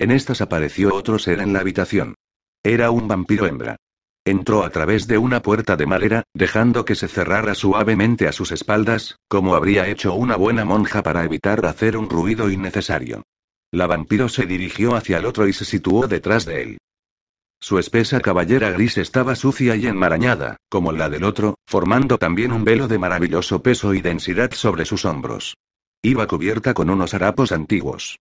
En 0.00 0.10
estas 0.10 0.40
apareció 0.40 0.94
otro 0.94 1.18
ser 1.18 1.40
en 1.40 1.52
la 1.52 1.60
habitación. 1.60 2.14
Era 2.62 2.90
un 2.90 3.06
vampiro 3.06 3.46
hembra. 3.46 3.76
Entró 4.24 4.64
a 4.64 4.70
través 4.70 5.06
de 5.06 5.18
una 5.18 5.42
puerta 5.42 5.76
de 5.76 5.84
madera, 5.84 6.22
dejando 6.32 6.86
que 6.86 6.94
se 6.94 7.06
cerrara 7.06 7.54
suavemente 7.54 8.26
a 8.26 8.32
sus 8.32 8.50
espaldas, 8.50 9.18
como 9.28 9.54
habría 9.54 9.88
hecho 9.88 10.14
una 10.14 10.36
buena 10.36 10.64
monja 10.64 11.02
para 11.02 11.22
evitar 11.22 11.66
hacer 11.66 11.98
un 11.98 12.08
ruido 12.08 12.50
innecesario. 12.50 13.24
La 13.70 13.86
vampiro 13.86 14.30
se 14.30 14.46
dirigió 14.46 14.94
hacia 14.94 15.18
el 15.18 15.26
otro 15.26 15.46
y 15.46 15.52
se 15.52 15.66
situó 15.66 16.08
detrás 16.08 16.46
de 16.46 16.62
él. 16.62 16.78
Su 17.60 17.78
espesa 17.78 18.20
caballera 18.20 18.70
gris 18.70 18.96
estaba 18.96 19.34
sucia 19.34 19.76
y 19.76 19.86
enmarañada, 19.86 20.56
como 20.70 20.92
la 20.92 21.10
del 21.10 21.24
otro, 21.24 21.56
formando 21.66 22.16
también 22.16 22.52
un 22.52 22.64
velo 22.64 22.88
de 22.88 22.98
maravilloso 22.98 23.62
peso 23.62 23.92
y 23.92 24.00
densidad 24.00 24.52
sobre 24.52 24.86
sus 24.86 25.04
hombros. 25.04 25.58
Iba 26.00 26.26
cubierta 26.26 26.72
con 26.72 26.88
unos 26.88 27.12
harapos 27.12 27.52
antiguos. 27.52 28.18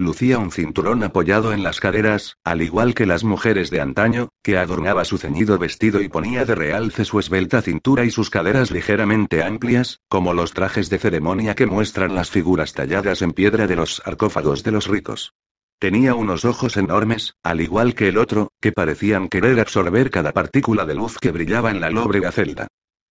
Lucía 0.00 0.38
un 0.38 0.52
cinturón 0.52 1.02
apoyado 1.02 1.52
en 1.52 1.64
las 1.64 1.80
caderas, 1.80 2.36
al 2.44 2.62
igual 2.62 2.94
que 2.94 3.04
las 3.04 3.24
mujeres 3.24 3.68
de 3.70 3.80
antaño, 3.80 4.28
que 4.44 4.56
adornaba 4.56 5.04
su 5.04 5.18
ceñido 5.18 5.58
vestido 5.58 6.00
y 6.00 6.08
ponía 6.08 6.44
de 6.44 6.54
realce 6.54 7.04
su 7.04 7.18
esbelta 7.18 7.62
cintura 7.62 8.04
y 8.04 8.12
sus 8.12 8.30
caderas 8.30 8.70
ligeramente 8.70 9.42
amplias, 9.42 9.98
como 10.08 10.34
los 10.34 10.52
trajes 10.52 10.88
de 10.88 11.00
ceremonia 11.00 11.56
que 11.56 11.66
muestran 11.66 12.14
las 12.14 12.30
figuras 12.30 12.74
talladas 12.74 13.22
en 13.22 13.32
piedra 13.32 13.66
de 13.66 13.74
los 13.74 13.96
sarcófagos 13.96 14.62
de 14.62 14.70
los 14.70 14.86
ricos. 14.86 15.34
Tenía 15.80 16.14
unos 16.14 16.44
ojos 16.44 16.76
enormes, 16.76 17.34
al 17.42 17.60
igual 17.60 17.96
que 17.96 18.06
el 18.06 18.18
otro, 18.18 18.52
que 18.60 18.70
parecían 18.70 19.26
querer 19.26 19.58
absorber 19.58 20.12
cada 20.12 20.30
partícula 20.30 20.86
de 20.86 20.94
luz 20.94 21.18
que 21.18 21.32
brillaba 21.32 21.72
en 21.72 21.80
la 21.80 21.90
lóbrega 21.90 22.30
celda. 22.30 22.68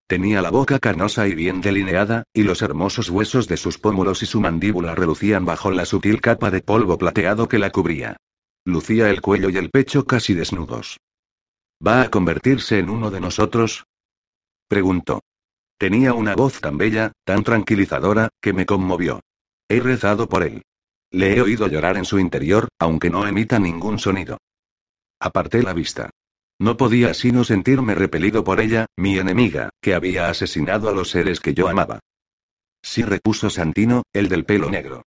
Tenía 0.07 0.41
la 0.41 0.51
boca 0.51 0.79
carnosa 0.79 1.27
y 1.27 1.35
bien 1.35 1.59
delineada, 1.59 2.23
y 2.33 2.43
los 2.43 2.61
hermosos 2.61 3.09
huesos 3.09 3.49
de 3.49 3.57
sus 3.57 3.77
pómulos 3.77 4.23
y 4.23 4.25
su 4.25 4.39
mandíbula 4.39 4.95
relucían 4.95 5.43
bajo 5.43 5.69
la 5.69 5.85
sutil 5.85 6.21
capa 6.21 6.49
de 6.49 6.61
polvo 6.61 6.97
plateado 6.97 7.49
que 7.49 7.59
la 7.59 7.71
cubría. 7.71 8.15
Lucía 8.63 9.09
el 9.09 9.21
cuello 9.21 9.49
y 9.49 9.57
el 9.57 9.69
pecho 9.69 10.05
casi 10.05 10.33
desnudos. 10.33 10.97
¿Va 11.85 12.01
a 12.01 12.09
convertirse 12.09 12.79
en 12.79 12.89
uno 12.89 13.11
de 13.11 13.19
nosotros? 13.19 13.85
Preguntó. 14.69 15.21
Tenía 15.77 16.13
una 16.13 16.35
voz 16.35 16.61
tan 16.61 16.77
bella, 16.77 17.11
tan 17.25 17.43
tranquilizadora, 17.43 18.29
que 18.41 18.53
me 18.53 18.65
conmovió. 18.65 19.19
He 19.67 19.81
rezado 19.81 20.29
por 20.29 20.43
él. 20.43 20.63
Le 21.11 21.35
he 21.35 21.41
oído 21.41 21.67
llorar 21.67 21.97
en 21.97 22.05
su 22.05 22.17
interior, 22.17 22.69
aunque 22.79 23.09
no 23.09 23.27
emita 23.27 23.59
ningún 23.59 23.99
sonido. 23.99 24.37
Aparté 25.19 25.63
la 25.63 25.73
vista. 25.73 26.09
No 26.59 26.75
podía 26.75 27.13
sino 27.13 27.43
sentirme 27.43 27.93
repelido 27.93 28.43
por 28.43 28.59
ella, 28.59 28.87
mi 28.95 29.17
enemiga, 29.17 29.69
que 29.81 29.93
había 29.93 30.29
asesinado 30.29 30.89
a 30.89 30.91
los 30.91 31.09
seres 31.09 31.39
que 31.39 31.53
yo 31.53 31.67
amaba. 31.67 31.99
Sí 32.81 33.03
repuso 33.03 33.49
Santino, 33.49 34.03
el 34.13 34.27
del 34.27 34.45
pelo 34.45 34.69
negro. 34.69 35.03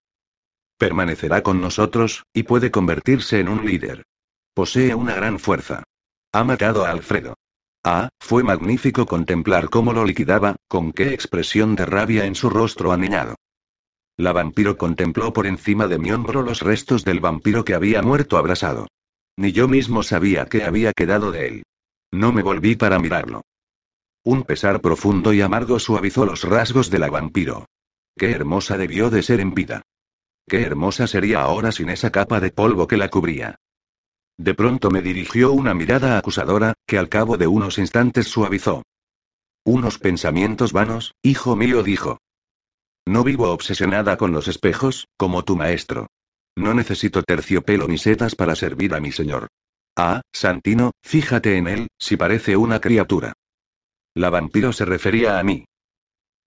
Permanecerá 0.77 1.41
con 1.41 1.59
nosotros, 1.59 2.23
y 2.33 2.43
puede 2.43 2.71
convertirse 2.71 3.39
en 3.39 3.49
un 3.49 3.65
líder. 3.65 4.05
Posee 4.53 4.93
una 4.93 5.15
gran 5.15 5.39
fuerza. 5.39 5.83
Ha 6.31 6.43
matado 6.43 6.85
a 6.85 6.91
Alfredo. 6.91 7.35
Ah, 7.83 8.09
fue 8.19 8.43
magnífico 8.43 9.05
contemplar 9.05 9.69
cómo 9.69 9.93
lo 9.93 10.05
liquidaba, 10.05 10.57
con 10.67 10.91
qué 10.91 11.13
expresión 11.13 11.75
de 11.75 11.85
rabia 11.85 12.25
en 12.25 12.35
su 12.35 12.49
rostro 12.49 12.91
aniñado. 12.91 13.35
La 14.17 14.33
vampiro 14.33 14.77
contempló 14.77 15.31
por 15.31 15.47
encima 15.47 15.87
de 15.87 15.97
mi 15.97 16.11
hombro 16.11 16.41
los 16.41 16.61
restos 16.61 17.05
del 17.05 17.21
vampiro 17.21 17.63
que 17.63 17.73
había 17.73 18.01
muerto 18.01 18.37
abrasado. 18.37 18.87
Ni 19.39 19.53
yo 19.53 19.69
mismo 19.69 20.03
sabía 20.03 20.47
qué 20.47 20.65
había 20.65 20.91
quedado 20.91 21.31
de 21.31 21.47
él. 21.47 21.63
No 22.11 22.33
me 22.33 22.41
volví 22.41 22.75
para 22.75 22.99
mirarlo. 22.99 23.43
Un 24.25 24.43
pesar 24.43 24.81
profundo 24.81 25.31
y 25.31 25.39
amargo 25.39 25.79
suavizó 25.79 26.25
los 26.25 26.43
rasgos 26.43 26.89
de 26.89 26.99
la 26.99 27.09
vampiro. 27.09 27.65
Qué 28.17 28.31
hermosa 28.31 28.77
debió 28.77 29.09
de 29.09 29.23
ser 29.23 29.39
en 29.39 29.53
vida. 29.53 29.81
Qué 30.45 30.63
hermosa 30.63 31.07
sería 31.07 31.39
ahora 31.39 31.71
sin 31.71 31.89
esa 31.89 32.11
capa 32.11 32.41
de 32.41 32.51
polvo 32.51 32.85
que 32.85 32.97
la 32.97 33.07
cubría. 33.07 33.55
De 34.37 34.53
pronto 34.55 34.91
me 34.91 35.01
dirigió 35.01 35.53
una 35.53 35.73
mirada 35.73 36.17
acusadora, 36.17 36.73
que 36.85 36.97
al 36.97 37.07
cabo 37.07 37.37
de 37.37 37.47
unos 37.47 37.77
instantes 37.77 38.27
suavizó. 38.27 38.83
Unos 39.63 39.99
pensamientos 39.99 40.73
vanos, 40.73 41.13
hijo 41.23 41.55
mío, 41.55 41.81
dijo. 41.81 42.17
No 43.05 43.23
vivo 43.23 43.49
obsesionada 43.51 44.17
con 44.17 44.33
los 44.33 44.49
espejos, 44.49 45.07
como 45.15 45.45
tu 45.45 45.55
maestro. 45.55 46.07
No 46.59 46.73
necesito 46.73 47.23
terciopelo 47.23 47.87
ni 47.87 47.97
setas 47.97 48.35
para 48.35 48.53
servir 48.53 48.93
a 48.93 48.99
mi 48.99 49.13
señor. 49.13 49.47
Ah, 49.95 50.19
Santino, 50.33 50.91
fíjate 51.01 51.55
en 51.55 51.69
él, 51.69 51.87
si 51.97 52.17
parece 52.17 52.57
una 52.57 52.81
criatura. 52.81 53.31
La 54.13 54.29
vampiro 54.29 54.73
se 54.73 54.83
refería 54.83 55.39
a 55.39 55.43
mí. 55.43 55.63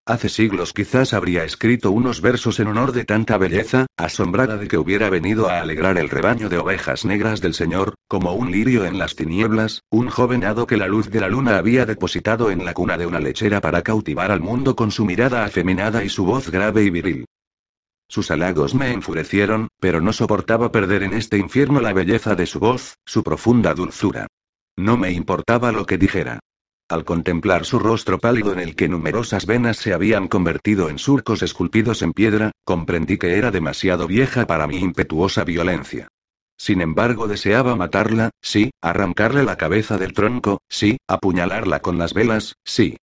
Hace 0.05 0.29
siglos 0.29 0.75
quizás 0.75 1.15
habría 1.15 1.45
escrito 1.45 1.91
unos 1.93 2.21
versos 2.21 2.61
en 2.61 2.67
honor 2.67 2.93
de 2.93 3.07
tanta 3.07 3.39
belleza, 3.39 3.87
asombrada 3.97 4.59
de 4.59 4.69
que 4.69 4.77
hubiera 4.77 5.09
venido 5.09 5.49
a 5.49 5.63
alegrar 5.63 5.97
el 5.97 6.11
rebaño 6.11 6.51
de 6.51 6.59
ovejas 6.59 7.07
negras 7.07 7.41
del 7.41 7.55
Señor, 7.55 7.95
como 8.07 8.35
un 8.35 8.53
lirio 8.53 8.85
en 8.85 8.99
las 8.99 9.17
tinieblas, 9.17 9.81
un 9.91 10.11
joven 10.11 10.45
hado 10.45 10.67
que 10.67 10.77
la 10.77 10.89
luz 10.89 11.09
de 11.09 11.21
la 11.21 11.29
luna 11.29 11.57
había 11.57 11.87
depositado 11.87 12.51
en 12.51 12.67
la 12.67 12.75
cuna 12.75 12.99
de 12.99 13.07
una 13.07 13.19
lechera 13.19 13.63
para 13.63 13.81
cautivar 13.81 14.31
al 14.31 14.41
mundo 14.41 14.77
con 14.77 14.91
su 14.91 15.07
mirada 15.07 15.47
afeminada 15.47 16.05
y 16.05 16.11
su 16.11 16.27
voz 16.27 16.51
grave 16.51 16.83
y 16.83 16.91
viril. 16.91 17.25
Sus 18.13 18.31
halagos 18.31 18.75
me 18.75 18.93
enfurecieron, 18.93 19.69
pero 19.81 20.03
no 20.03 20.13
soportaba 20.13 20.71
perder 20.71 21.03
en 21.03 21.15
este 21.15 21.39
infierno 21.39 21.81
la 21.81 21.95
belleza 21.95 22.35
de 22.35 22.45
su 22.45 22.61
voz, 22.61 22.99
su 23.07 23.23
profunda 23.23 23.73
dulzura. 23.73 24.27
No 24.77 24.99
me 24.99 25.13
importaba 25.13 25.73
lo 25.73 25.87
que 25.87 25.97
dijera. 25.97 26.39
Al 26.91 27.07
contemplar 27.07 27.65
su 27.65 27.79
rostro 27.79 28.19
pálido 28.19 28.53
en 28.53 28.61
el 28.61 28.77
que 28.77 28.87
numerosas 28.87 29.47
venas 29.47 29.79
se 29.79 29.95
habían 29.95 30.29
convertido 30.29 30.91
en 30.91 30.99
surcos 30.99 31.43
esculpidos 31.43 32.03
en 32.03 32.13
piedra, 32.13 32.53
comprendí 32.65 33.17
que 33.17 33.39
era 33.39 33.51
demasiado 33.51 34.07
vieja 34.07 34.47
para 34.47 34.67
mi 34.67 34.77
impetuosa 34.77 35.45
violencia. 35.45 36.09
Sin 36.59 36.83
embargo, 36.83 37.29
deseaba 37.29 37.77
matarla, 37.77 38.29
sí, 38.43 38.73
arrancarle 38.83 39.43
la 39.43 39.57
cabeza 39.57 39.97
del 39.97 40.13
tronco, 40.13 40.61
sí, 40.69 40.99
apuñalarla 41.09 41.81
con 41.81 41.97
las 41.97 42.13
velas, 42.13 42.57
sí. 42.63 42.99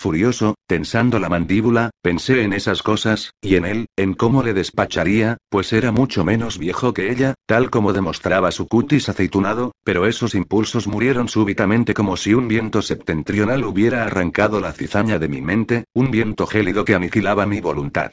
Furioso, 0.00 0.54
tensando 0.68 1.18
la 1.18 1.28
mandíbula, 1.28 1.90
pensé 2.02 2.44
en 2.44 2.52
esas 2.52 2.84
cosas, 2.84 3.32
y 3.40 3.56
en 3.56 3.64
él, 3.64 3.86
en 3.96 4.14
cómo 4.14 4.44
le 4.44 4.54
despacharía, 4.54 5.38
pues 5.50 5.72
era 5.72 5.90
mucho 5.90 6.24
menos 6.24 6.56
viejo 6.56 6.94
que 6.94 7.10
ella, 7.10 7.34
tal 7.46 7.68
como 7.68 7.92
demostraba 7.92 8.52
su 8.52 8.68
cutis 8.68 9.08
aceitunado, 9.08 9.72
pero 9.82 10.06
esos 10.06 10.36
impulsos 10.36 10.86
murieron 10.86 11.26
súbitamente 11.26 11.94
como 11.94 12.16
si 12.16 12.32
un 12.32 12.46
viento 12.46 12.80
septentrional 12.80 13.64
hubiera 13.64 14.04
arrancado 14.04 14.60
la 14.60 14.70
cizaña 14.72 15.18
de 15.18 15.26
mi 15.26 15.42
mente, 15.42 15.82
un 15.94 16.12
viento 16.12 16.46
gélido 16.46 16.84
que 16.84 16.94
aniquilaba 16.94 17.44
mi 17.44 17.60
voluntad. 17.60 18.12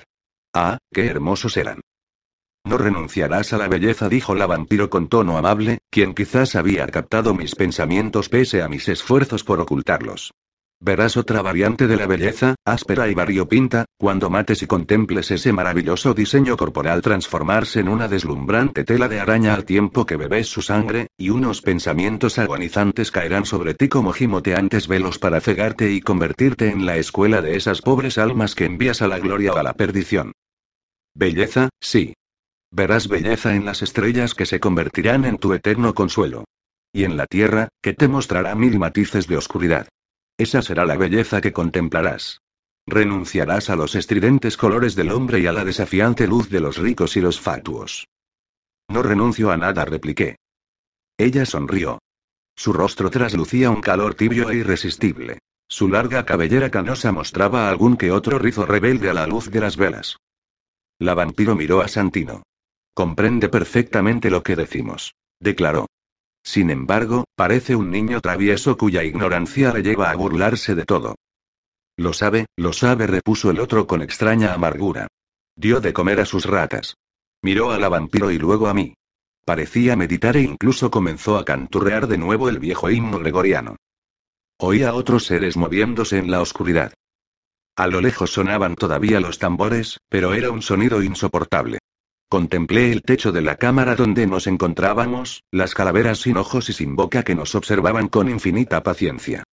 Ah, 0.55 0.79
qué 0.91 1.05
hermosos 1.05 1.55
eran. 1.55 1.81
No 2.63 2.79
renunciarás 2.79 3.53
a 3.53 3.59
la 3.59 3.67
belleza, 3.67 4.09
dijo 4.09 4.33
la 4.33 4.47
vampiro 4.47 4.89
con 4.89 5.07
tono 5.07 5.38
amable, 5.38 5.77
quien 5.91 6.15
quizás 6.15 6.55
había 6.55 6.88
captado 6.88 7.36
mis 7.36 7.53
pensamientos 7.53 8.27
pese 8.27 8.63
a 8.63 8.69
mis 8.69 8.89
esfuerzos 8.89 9.43
por 9.43 9.61
ocultarlos. 9.61 10.31
Verás 10.82 11.15
otra 11.15 11.41
variante 11.41 11.88
de 11.88 11.95
la 11.95 12.05
belleza, 12.05 12.55
áspera 12.65 13.07
y 13.07 13.13
variopinta, 13.13 13.86
cuando 13.97 14.30
mates 14.30 14.61
y 14.61 14.67
contemples 14.67 15.32
ese 15.32 15.53
maravilloso 15.53 16.13
diseño 16.13 16.57
corporal 16.57 17.01
transformarse 17.01 17.80
en 17.80 17.88
una 17.88 18.09
deslumbrante 18.09 18.84
tela 18.84 19.07
de 19.07 19.21
araña 19.21 19.53
al 19.53 19.63
tiempo 19.63 20.05
que 20.05 20.17
bebes 20.17 20.47
su 20.47 20.61
sangre, 20.61 21.07
y 21.17 21.30
unos 21.30 21.61
pensamientos 21.61 22.38
agonizantes 22.39 23.09
caerán 23.09 23.45
sobre 23.45 23.73
ti 23.73 23.88
como 23.88 24.11
gimoteantes 24.11 24.88
velos 24.88 25.17
para 25.17 25.39
cegarte 25.39 25.91
y 25.91 26.01
convertirte 26.01 26.69
en 26.69 26.86
la 26.86 26.97
escuela 26.97 27.41
de 27.41 27.55
esas 27.55 27.82
pobres 27.82 28.17
almas 28.17 28.53
que 28.53 28.65
envías 28.65 29.01
a 29.01 29.07
la 29.07 29.19
gloria 29.19 29.53
o 29.53 29.57
a 29.57 29.63
la 29.63 29.73
perdición. 29.73 30.34
Belleza, 31.15 31.69
sí. 31.80 32.13
Verás 32.69 33.07
belleza 33.07 33.55
en 33.55 33.63
las 33.63 33.82
estrellas 33.82 34.34
que 34.34 34.45
se 34.45 34.59
convertirán 34.59 35.23
en 35.23 35.38
tu 35.38 35.53
eterno 35.53 35.93
consuelo. 35.93 36.43
Y 36.91 37.05
en 37.05 37.15
la 37.15 37.26
tierra, 37.26 37.69
que 37.82 37.93
te 37.93 38.09
mostrará 38.09 38.53
mil 38.55 38.78
matices 38.78 39.28
de 39.28 39.38
oscuridad. 39.38 39.88
Esa 40.38 40.61
será 40.61 40.86
la 40.86 40.97
belleza 40.97 41.41
que 41.41 41.53
contemplarás. 41.53 42.41
Renunciarás 42.88 43.69
a 43.69 43.75
los 43.75 43.95
estridentes 43.95 44.57
colores 44.57 44.95
del 44.95 45.11
hombre 45.11 45.39
y 45.39 45.47
a 45.47 45.53
la 45.53 45.65
desafiante 45.65 46.27
luz 46.27 46.49
de 46.49 46.59
los 46.59 46.77
ricos 46.77 47.17
y 47.17 47.21
los 47.21 47.39
fatuos. 47.39 48.07
No 48.89 49.01
renuncio 49.01 49.51
a 49.51 49.57
nada, 49.57 49.86
repliqué. 49.86 50.38
Ella 51.17 51.45
sonrió. 51.45 51.99
Su 52.55 52.73
rostro 52.73 53.09
traslucía 53.09 53.69
un 53.69 53.81
calor 53.81 54.15
tibio 54.15 54.49
e 54.49 54.57
irresistible. 54.57 55.39
Su 55.67 55.89
larga 55.89 56.25
cabellera 56.25 56.69
canosa 56.69 57.11
mostraba 57.11 57.69
algún 57.69 57.97
que 57.97 58.11
otro 58.11 58.38
rizo 58.38 58.65
rebelde 58.65 59.09
a 59.09 59.13
la 59.13 59.25
luz 59.25 59.49
de 59.49 59.61
las 59.61 59.77
velas. 59.77 60.17
La 60.99 61.15
vampiro 61.15 61.55
miró 61.55 61.81
a 61.81 61.88
Santino. 61.88 62.43
Comprende 62.93 63.49
perfectamente 63.49 64.29
lo 64.29 64.43
que 64.43 64.55
decimos. 64.55 65.15
Declaró. 65.39 65.88
Sin 66.45 66.69
embargo, 66.69 67.25
parece 67.35 67.75
un 67.75 67.89
niño 67.89 68.21
travieso 68.21 68.77
cuya 68.77 69.03
ignorancia 69.03 69.73
le 69.73 69.81
lleva 69.81 70.11
a 70.11 70.15
burlarse 70.15 70.75
de 70.75 70.85
todo. 70.85 71.15
Lo 71.97 72.13
sabe, 72.13 72.45
lo 72.55 72.71
sabe, 72.71 73.07
repuso 73.07 73.49
el 73.49 73.59
otro 73.59 73.87
con 73.87 74.01
extraña 74.01 74.53
amargura. 74.53 75.07
Dio 75.55 75.81
de 75.81 75.91
comer 75.91 76.19
a 76.19 76.25
sus 76.25 76.45
ratas. 76.45 76.97
Miró 77.41 77.71
a 77.71 77.79
la 77.79 77.89
vampiro 77.89 78.31
y 78.31 78.37
luego 78.37 78.67
a 78.67 78.73
mí. 78.73 78.93
Parecía 79.43 79.95
meditar 79.95 80.37
e 80.37 80.41
incluso 80.41 80.91
comenzó 80.91 81.37
a 81.37 81.45
canturrear 81.45 82.07
de 82.07 82.17
nuevo 82.17 82.47
el 82.47 82.59
viejo 82.59 82.89
himno 82.89 83.19
gregoriano. 83.19 83.77
Oía 84.57 84.89
a 84.89 84.93
otros 84.93 85.25
seres 85.25 85.57
moviéndose 85.57 86.17
en 86.17 86.31
la 86.31 86.41
oscuridad. 86.41 86.93
A 87.75 87.87
lo 87.87 88.01
lejos 88.01 88.31
sonaban 88.31 88.75
todavía 88.75 89.19
los 89.19 89.39
tambores, 89.39 89.99
pero 90.09 90.33
era 90.33 90.51
un 90.51 90.61
sonido 90.61 91.01
insoportable. 91.01 91.79
Contemplé 92.30 92.91
el 92.91 93.03
techo 93.03 93.32
de 93.32 93.41
la 93.41 93.55
cámara 93.57 93.95
donde 93.95 94.26
nos 94.26 94.47
encontrábamos, 94.47 95.43
las 95.51 95.76
calaveras 95.76 96.19
sin 96.19 96.38
ojos 96.38 96.69
y 96.69 96.73
sin 96.73 96.95
boca 96.95 97.23
que 97.23 97.36
nos 97.36 97.53
observaban 97.53 98.07
con 98.07 98.30
infinita 98.30 98.82
paciencia. 98.82 99.43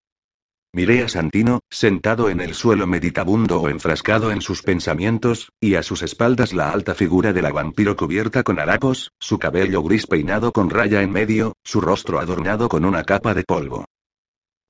Miré 0.75 1.03
a 1.03 1.09
Santino, 1.09 1.61
sentado 1.69 2.31
en 2.31 2.41
el 2.41 2.55
suelo 2.55 2.87
meditabundo 2.87 3.61
o 3.61 3.69
enfrascado 3.69 4.33
en 4.33 4.41
sus 4.41 4.63
pensamientos, 4.63 5.53
y 5.61 5.75
a 5.75 5.83
sus 5.83 6.01
espaldas 6.01 6.55
la 6.55 6.71
alta 6.71 6.95
figura 6.95 7.35
de 7.35 7.43
la 7.43 7.53
vampiro 7.53 7.95
cubierta 7.95 8.43
con 8.43 8.59
harapos, 8.59 9.13
su 9.21 9.39
cabello 9.39 9.83
gris 9.83 10.07
peinado 10.07 10.51
con 10.51 10.71
raya 10.71 11.03
en 11.03 11.13
medio, 11.13 11.53
su 11.63 11.83
rostro 11.83 12.21
adornado 12.21 12.71
con 12.71 12.87
una 12.87 13.05
capa 13.05 13.35
de 13.35 13.45
polvo. 13.45 13.85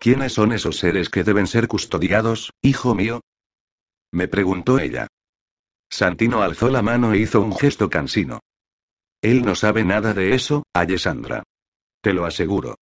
¿Quiénes 0.01 0.33
son 0.33 0.53
esos 0.53 0.79
seres 0.79 1.09
que 1.09 1.23
deben 1.23 1.47
ser 1.47 1.69
custodiados, 1.69 2.51
hijo 2.63 2.97
mío? 2.97 3.21
Me 4.11 4.27
preguntó 4.27 4.81
ella. 4.81 5.07
Santino 5.93 6.43
alzó 6.43 6.71
la 6.71 6.81
mano 6.81 7.13
e 7.13 7.19
hizo 7.19 7.43
un 7.43 7.55
gesto 7.55 7.91
cansino. 7.91 8.41
Él 9.21 9.45
no 9.45 9.55
sabe 9.55 9.85
nada 9.85 10.15
de 10.15 10.35
eso, 10.35 10.63
Alessandra. 10.73 11.43
Te 12.01 12.15
lo 12.15 12.25
aseguro. 12.25 12.77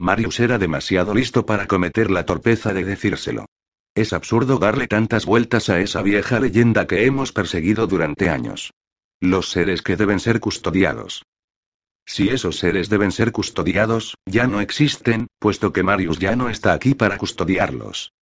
Marius 0.00 0.40
era 0.40 0.58
demasiado 0.58 1.14
listo 1.14 1.46
para 1.46 1.68
cometer 1.68 2.10
la 2.10 2.26
torpeza 2.26 2.74
de 2.74 2.84
decírselo. 2.84 3.46
Es 3.94 4.12
absurdo 4.12 4.58
darle 4.58 4.88
tantas 4.88 5.26
vueltas 5.26 5.70
a 5.70 5.78
esa 5.78 6.02
vieja 6.02 6.40
leyenda 6.40 6.88
que 6.88 7.06
hemos 7.06 7.32
perseguido 7.32 7.86
durante 7.86 8.30
años. 8.30 8.72
Los 9.20 9.48
seres 9.52 9.80
que 9.80 9.96
deben 9.96 10.18
ser 10.18 10.40
custodiados. 10.40 11.22
Si 12.04 12.30
esos 12.30 12.58
seres 12.58 12.88
deben 12.88 13.12
ser 13.12 13.30
custodiados, 13.30 14.16
ya 14.26 14.48
no 14.48 14.60
existen, 14.60 15.28
puesto 15.38 15.72
que 15.72 15.84
Marius 15.84 16.18
ya 16.18 16.34
no 16.34 16.50
está 16.50 16.72
aquí 16.72 16.94
para 16.94 17.16
custodiarlos. 17.16 18.12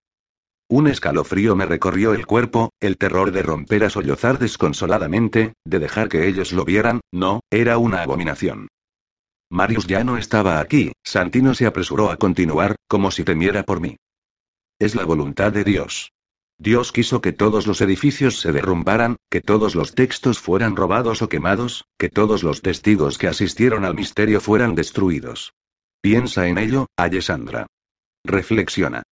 Un 0.75 0.89
escalofrío 0.89 1.55
me 1.55 1.67
recorrió 1.67 2.15
el 2.15 2.27
cuerpo, 2.27 2.73
el 2.81 2.99
terror 2.99 3.31
de 3.31 3.45
romper 3.45 3.85
a 3.85 3.91
sollozar 3.91 4.41
desconsoladamente, 4.41 5.53
de 5.65 5.79
dejar 5.79 6.09
que 6.09 6.27
ellos 6.27 6.53
lo 6.53 6.65
vieran, 6.65 7.01
no, 7.13 7.43
era 7.49 7.79
una 7.79 8.03
abominación. 8.03 8.67
Marius 9.53 9.87
ya 9.87 10.03
no 10.03 10.19
estaba 10.19 10.59
aquí, 10.59 10.91
Santino 11.05 11.55
se 11.55 11.67
apresuró 11.67 12.11
a 12.11 12.17
continuar, 12.17 12.75
como 12.89 13.13
si 13.13 13.23
temiera 13.23 13.63
por 13.63 13.81
mí. 13.81 13.99
Es 14.81 14.97
la 14.97 15.05
voluntad 15.05 15.53
de 15.53 15.63
Dios. 15.63 16.11
Dios 16.59 16.91
quiso 16.91 17.21
que 17.21 17.33
todos 17.33 17.69
los 17.69 17.81
edificios 17.81 18.41
se 18.41 18.51
derrumbaran, 18.51 19.15
que 19.31 19.41
todos 19.41 19.77
los 19.77 19.95
textos 19.95 20.41
fueran 20.41 20.75
robados 20.75 21.23
o 21.23 21.29
quemados, 21.29 21.85
que 22.01 22.09
todos 22.09 22.43
los 22.43 22.63
testigos 22.63 23.17
que 23.17 23.29
asistieron 23.29 23.85
al 23.85 23.95
misterio 23.95 24.41
fueran 24.41 24.75
destruidos. 24.75 25.53
Piensa 26.01 26.49
en 26.49 26.59
ello, 26.59 26.89
Alessandra. 26.97 27.69
Reflexiona. 28.25 29.05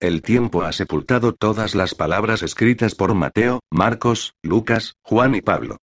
El 0.00 0.22
tiempo 0.22 0.62
ha 0.62 0.72
sepultado 0.72 1.34
todas 1.34 1.74
las 1.74 1.94
palabras 1.94 2.42
escritas 2.42 2.94
por 2.94 3.12
Mateo, 3.12 3.60
Marcos, 3.70 4.32
Lucas, 4.42 4.94
Juan 5.02 5.34
y 5.34 5.42
Pablo. 5.42 5.76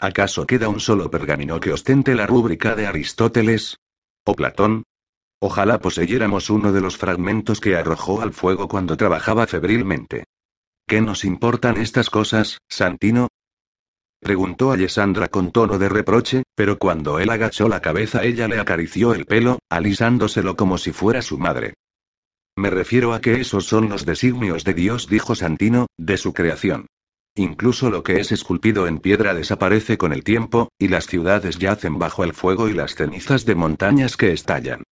¿Acaso 0.00 0.48
queda 0.48 0.68
un 0.68 0.80
solo 0.80 1.12
pergamino 1.12 1.60
que 1.60 1.72
ostente 1.72 2.16
la 2.16 2.26
rúbrica 2.26 2.74
de 2.74 2.88
Aristóteles? 2.88 3.76
¿O 4.24 4.34
Platón? 4.34 4.82
Ojalá 5.40 5.78
poseyéramos 5.78 6.50
uno 6.50 6.72
de 6.72 6.80
los 6.80 6.96
fragmentos 6.96 7.60
que 7.60 7.76
arrojó 7.76 8.20
al 8.20 8.32
fuego 8.32 8.66
cuando 8.66 8.96
trabajaba 8.96 9.46
febrilmente. 9.46 10.24
¿Qué 10.88 11.00
nos 11.00 11.24
importan 11.24 11.76
estas 11.76 12.10
cosas, 12.10 12.58
Santino? 12.68 13.28
Preguntó 14.18 14.72
Alessandra 14.72 15.28
con 15.28 15.52
tono 15.52 15.78
de 15.78 15.88
reproche, 15.88 16.42
pero 16.56 16.78
cuando 16.78 17.20
él 17.20 17.30
agachó 17.30 17.68
la 17.68 17.80
cabeza 17.80 18.24
ella 18.24 18.48
le 18.48 18.58
acarició 18.58 19.14
el 19.14 19.24
pelo, 19.24 19.60
alisándoselo 19.70 20.56
como 20.56 20.78
si 20.78 20.90
fuera 20.90 21.22
su 21.22 21.38
madre. 21.38 21.74
Me 22.56 22.70
refiero 22.70 23.14
a 23.14 23.20
que 23.20 23.40
esos 23.40 23.66
son 23.66 23.88
los 23.88 24.04
designios 24.04 24.64
de 24.64 24.74
Dios, 24.74 25.08
dijo 25.08 25.34
Santino, 25.34 25.86
de 25.98 26.16
su 26.18 26.32
creación. 26.32 26.86
Incluso 27.34 27.88
lo 27.88 28.02
que 28.02 28.20
es 28.20 28.30
esculpido 28.30 28.86
en 28.86 28.98
piedra 28.98 29.32
desaparece 29.32 29.96
con 29.96 30.12
el 30.12 30.22
tiempo, 30.22 30.68
y 30.78 30.88
las 30.88 31.06
ciudades 31.06 31.58
yacen 31.58 31.98
bajo 31.98 32.24
el 32.24 32.34
fuego 32.34 32.68
y 32.68 32.74
las 32.74 32.94
cenizas 32.94 33.46
de 33.46 33.54
montañas 33.54 34.18
que 34.18 34.32
estallan. 34.32 34.82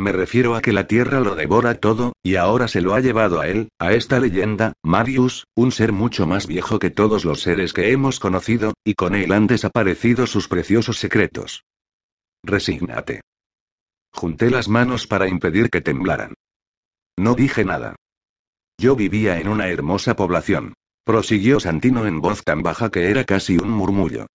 Me 0.00 0.12
refiero 0.12 0.54
a 0.54 0.62
que 0.62 0.72
la 0.72 0.86
tierra 0.86 1.18
lo 1.18 1.34
devora 1.34 1.74
todo, 1.74 2.12
y 2.22 2.36
ahora 2.36 2.68
se 2.68 2.80
lo 2.80 2.94
ha 2.94 3.00
llevado 3.00 3.40
a 3.40 3.48
él, 3.48 3.68
a 3.80 3.94
esta 3.94 4.20
leyenda, 4.20 4.74
Marius, 4.84 5.44
un 5.56 5.72
ser 5.72 5.90
mucho 5.90 6.24
más 6.24 6.46
viejo 6.46 6.78
que 6.78 6.90
todos 6.90 7.24
los 7.24 7.40
seres 7.40 7.72
que 7.72 7.90
hemos 7.90 8.20
conocido, 8.20 8.74
y 8.84 8.94
con 8.94 9.16
él 9.16 9.32
han 9.32 9.48
desaparecido 9.48 10.28
sus 10.28 10.46
preciosos 10.46 10.98
secretos. 10.98 11.64
Resígnate. 12.44 13.22
Junté 14.12 14.50
las 14.50 14.68
manos 14.68 15.08
para 15.08 15.28
impedir 15.28 15.68
que 15.68 15.80
temblaran. 15.80 16.34
No 17.18 17.34
dije 17.34 17.64
nada. 17.64 17.96
Yo 18.80 18.94
vivía 18.94 19.40
en 19.40 19.48
una 19.48 19.66
hermosa 19.66 20.14
población. 20.14 20.74
Prosiguió 21.04 21.58
Santino 21.58 22.06
en 22.06 22.20
voz 22.20 22.44
tan 22.44 22.62
baja 22.62 22.90
que 22.90 23.10
era 23.10 23.24
casi 23.24 23.56
un 23.56 23.70
murmullo. 23.70 24.26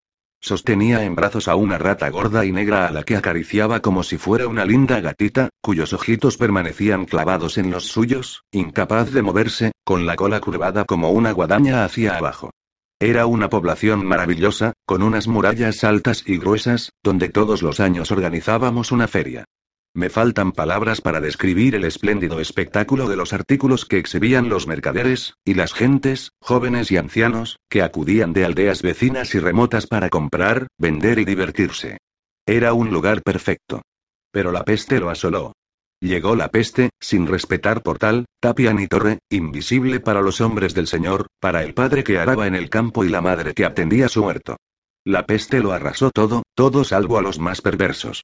Sostenía 0.42 1.06
en 1.06 1.16
brazos 1.16 1.48
a 1.48 1.56
una 1.56 1.78
rata 1.78 2.10
gorda 2.10 2.44
y 2.44 2.52
negra 2.52 2.86
a 2.86 2.92
la 2.92 3.04
que 3.04 3.16
acariciaba 3.16 3.80
como 3.80 4.04
si 4.04 4.18
fuera 4.18 4.50
una 4.50 4.66
linda 4.66 5.00
gatita, 5.00 5.48
cuyos 5.62 5.94
ojitos 5.94 6.36
permanecían 6.36 7.06
clavados 7.06 7.58
en 7.58 7.72
los 7.72 7.86
suyos, 7.86 8.44
incapaz 8.52 9.14
de 9.14 9.22
moverse, 9.22 9.72
con 9.86 10.06
la 10.06 10.18
cola 10.18 10.42
curvada 10.42 10.84
como 10.84 11.12
una 11.12 11.32
guadaña 11.32 11.86
hacia 11.86 12.18
abajo. 12.18 12.50
Era 13.00 13.28
una 13.28 13.50
población 13.50 14.06
maravillosa, 14.06 14.74
con 14.86 15.04
unas 15.04 15.30
murallas 15.30 15.86
altas 15.86 16.26
y 16.28 16.38
gruesas, 16.38 16.92
donde 17.02 17.30
todos 17.30 17.62
los 17.62 17.80
años 17.80 18.12
organizábamos 18.12 18.92
una 18.92 19.08
feria. 19.08 19.46
Me 19.96 20.10
faltan 20.10 20.54
palabras 20.54 21.02
para 21.02 21.22
describir 21.22 21.76
el 21.76 21.84
espléndido 21.84 22.40
espectáculo 22.40 23.08
de 23.08 23.16
los 23.16 23.32
artículos 23.32 23.86
que 23.86 24.00
exhibían 24.00 24.50
los 24.50 24.66
mercaderes, 24.66 25.36
y 25.46 25.54
las 25.54 25.74
gentes, 25.74 26.32
jóvenes 26.42 26.92
y 26.92 26.98
ancianos, 26.98 27.60
que 27.70 27.84
acudían 27.84 28.34
de 28.34 28.44
aldeas 28.44 28.82
vecinas 28.82 29.36
y 29.36 29.40
remotas 29.40 29.86
para 29.86 30.10
comprar, 30.10 30.66
vender 30.80 31.20
y 31.20 31.26
divertirse. 31.26 32.00
Era 32.48 32.74
un 32.74 32.90
lugar 32.90 33.22
perfecto. 33.22 33.84
Pero 34.32 34.52
la 34.52 34.66
peste 34.66 35.00
lo 35.00 35.12
asoló. 35.12 35.54
Llegó 36.02 36.36
la 36.36 36.50
peste, 36.50 36.90
sin 37.00 37.28
respetar 37.28 37.84
portal, 37.84 38.26
tapia 38.42 38.74
ni 38.74 38.88
torre, 38.88 39.20
invisible 39.30 40.00
para 40.00 40.22
los 40.22 40.42
hombres 40.42 40.74
del 40.74 40.88
Señor, 40.88 41.28
para 41.40 41.64
el 41.64 41.76
padre 41.76 42.04
que 42.04 42.18
araba 42.18 42.48
en 42.48 42.56
el 42.56 42.72
campo 42.72 43.06
y 43.06 43.10
la 43.10 43.22
madre 43.22 43.54
que 43.54 43.64
atendía 43.64 44.10
su 44.10 44.24
huerto. 44.24 44.58
La 45.06 45.28
peste 45.28 45.60
lo 45.60 45.72
arrasó 45.72 46.10
todo, 46.10 46.42
todo 46.56 46.84
salvo 46.84 47.20
a 47.20 47.22
los 47.22 47.38
más 47.38 47.62
perversos. 47.62 48.24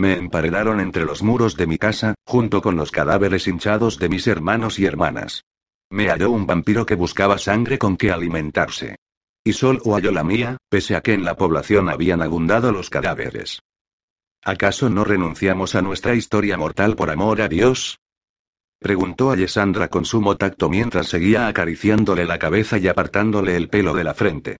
Me 0.00 0.16
emparedaron 0.16 0.80
entre 0.80 1.04
los 1.04 1.22
muros 1.22 1.58
de 1.58 1.66
mi 1.66 1.76
casa, 1.76 2.14
junto 2.24 2.62
con 2.62 2.74
los 2.74 2.90
cadáveres 2.90 3.46
hinchados 3.46 3.98
de 3.98 4.08
mis 4.08 4.26
hermanos 4.28 4.78
y 4.78 4.86
hermanas. 4.86 5.44
Me 5.90 6.08
halló 6.08 6.30
un 6.30 6.46
vampiro 6.46 6.86
que 6.86 6.94
buscaba 6.94 7.36
sangre 7.36 7.78
con 7.78 7.98
que 7.98 8.10
alimentarse. 8.10 8.96
Y 9.44 9.52
solo 9.52 9.82
halló 9.92 10.10
la 10.10 10.24
mía, 10.24 10.56
pese 10.70 10.96
a 10.96 11.02
que 11.02 11.12
en 11.12 11.22
la 11.22 11.36
población 11.36 11.90
habían 11.90 12.22
abundado 12.22 12.72
los 12.72 12.88
cadáveres. 12.88 13.60
¿Acaso 14.42 14.88
no 14.88 15.04
renunciamos 15.04 15.74
a 15.74 15.82
nuestra 15.82 16.14
historia 16.14 16.56
mortal 16.56 16.96
por 16.96 17.10
amor 17.10 17.42
a 17.42 17.48
Dios? 17.48 17.98
Preguntó 18.78 19.30
Alessandra 19.30 19.88
con 19.88 20.06
sumo 20.06 20.38
tacto 20.38 20.70
mientras 20.70 21.08
seguía 21.08 21.46
acariciándole 21.46 22.24
la 22.24 22.38
cabeza 22.38 22.78
y 22.78 22.88
apartándole 22.88 23.54
el 23.54 23.68
pelo 23.68 23.92
de 23.92 24.04
la 24.04 24.14
frente. 24.14 24.56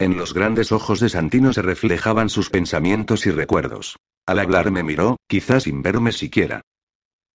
En 0.00 0.16
los 0.16 0.32
grandes 0.32 0.72
ojos 0.72 0.98
de 1.00 1.10
Santino 1.10 1.52
se 1.52 1.60
reflejaban 1.60 2.30
sus 2.30 2.48
pensamientos 2.48 3.26
y 3.26 3.30
recuerdos. 3.32 3.98
Al 4.24 4.38
hablar 4.38 4.70
me 4.70 4.82
miró, 4.82 5.18
quizás 5.28 5.64
sin 5.64 5.82
verme 5.82 6.12
siquiera. 6.12 6.62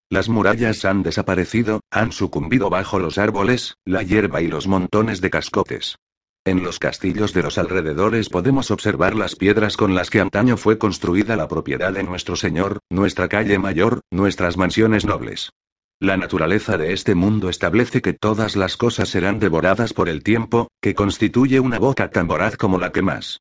Las 0.09 0.30
murallas 0.30 0.84
han 0.84 1.03
desaparecido, 1.03 1.82
han 1.91 2.11
sucumbido 2.11 2.72
bajo 2.72 2.97
los 2.97 3.20
árboles, 3.20 3.76
la 3.86 4.01
hierba 4.01 4.41
y 4.41 4.47
los 4.47 4.66
montones 4.66 5.22
de 5.22 5.30
cascotes. 5.30 5.97
En 6.43 6.63
los 6.63 6.80
castillos 6.80 7.34
de 7.34 7.43
los 7.43 7.59
alrededores 7.59 8.30
podemos 8.30 8.72
observar 8.72 9.13
las 9.13 9.36
piedras 9.36 9.78
con 9.78 9.93
las 9.93 10.09
que 10.09 10.20
antaño 10.20 10.57
fue 10.57 10.80
construida 10.80 11.36
la 11.36 11.47
propiedad 11.47 11.93
de 11.93 12.01
nuestro 12.01 12.36
Señor, 12.36 12.80
nuestra 12.89 13.28
calle 13.28 13.59
mayor, 13.59 14.01
nuestras 14.09 14.57
mansiones 14.57 15.05
nobles. 15.05 15.51
La 16.00 16.18
naturaleza 16.18 16.78
de 16.78 16.91
este 16.91 17.16
mundo 17.16 17.50
establece 17.50 18.02
que 18.02 18.14
todas 18.14 18.58
las 18.58 18.76
cosas 18.76 19.08
serán 19.08 19.39
devoradas 19.39 19.93
por 19.93 20.10
el 20.10 20.24
tiempo, 20.24 20.70
que 20.82 20.93
constituye 20.93 21.62
una 21.62 21.80
boca 21.80 22.12
tan 22.12 22.28
voraz 22.28 22.58
como 22.58 22.78
la 22.78 22.91
que 22.91 23.02
más. 23.02 23.39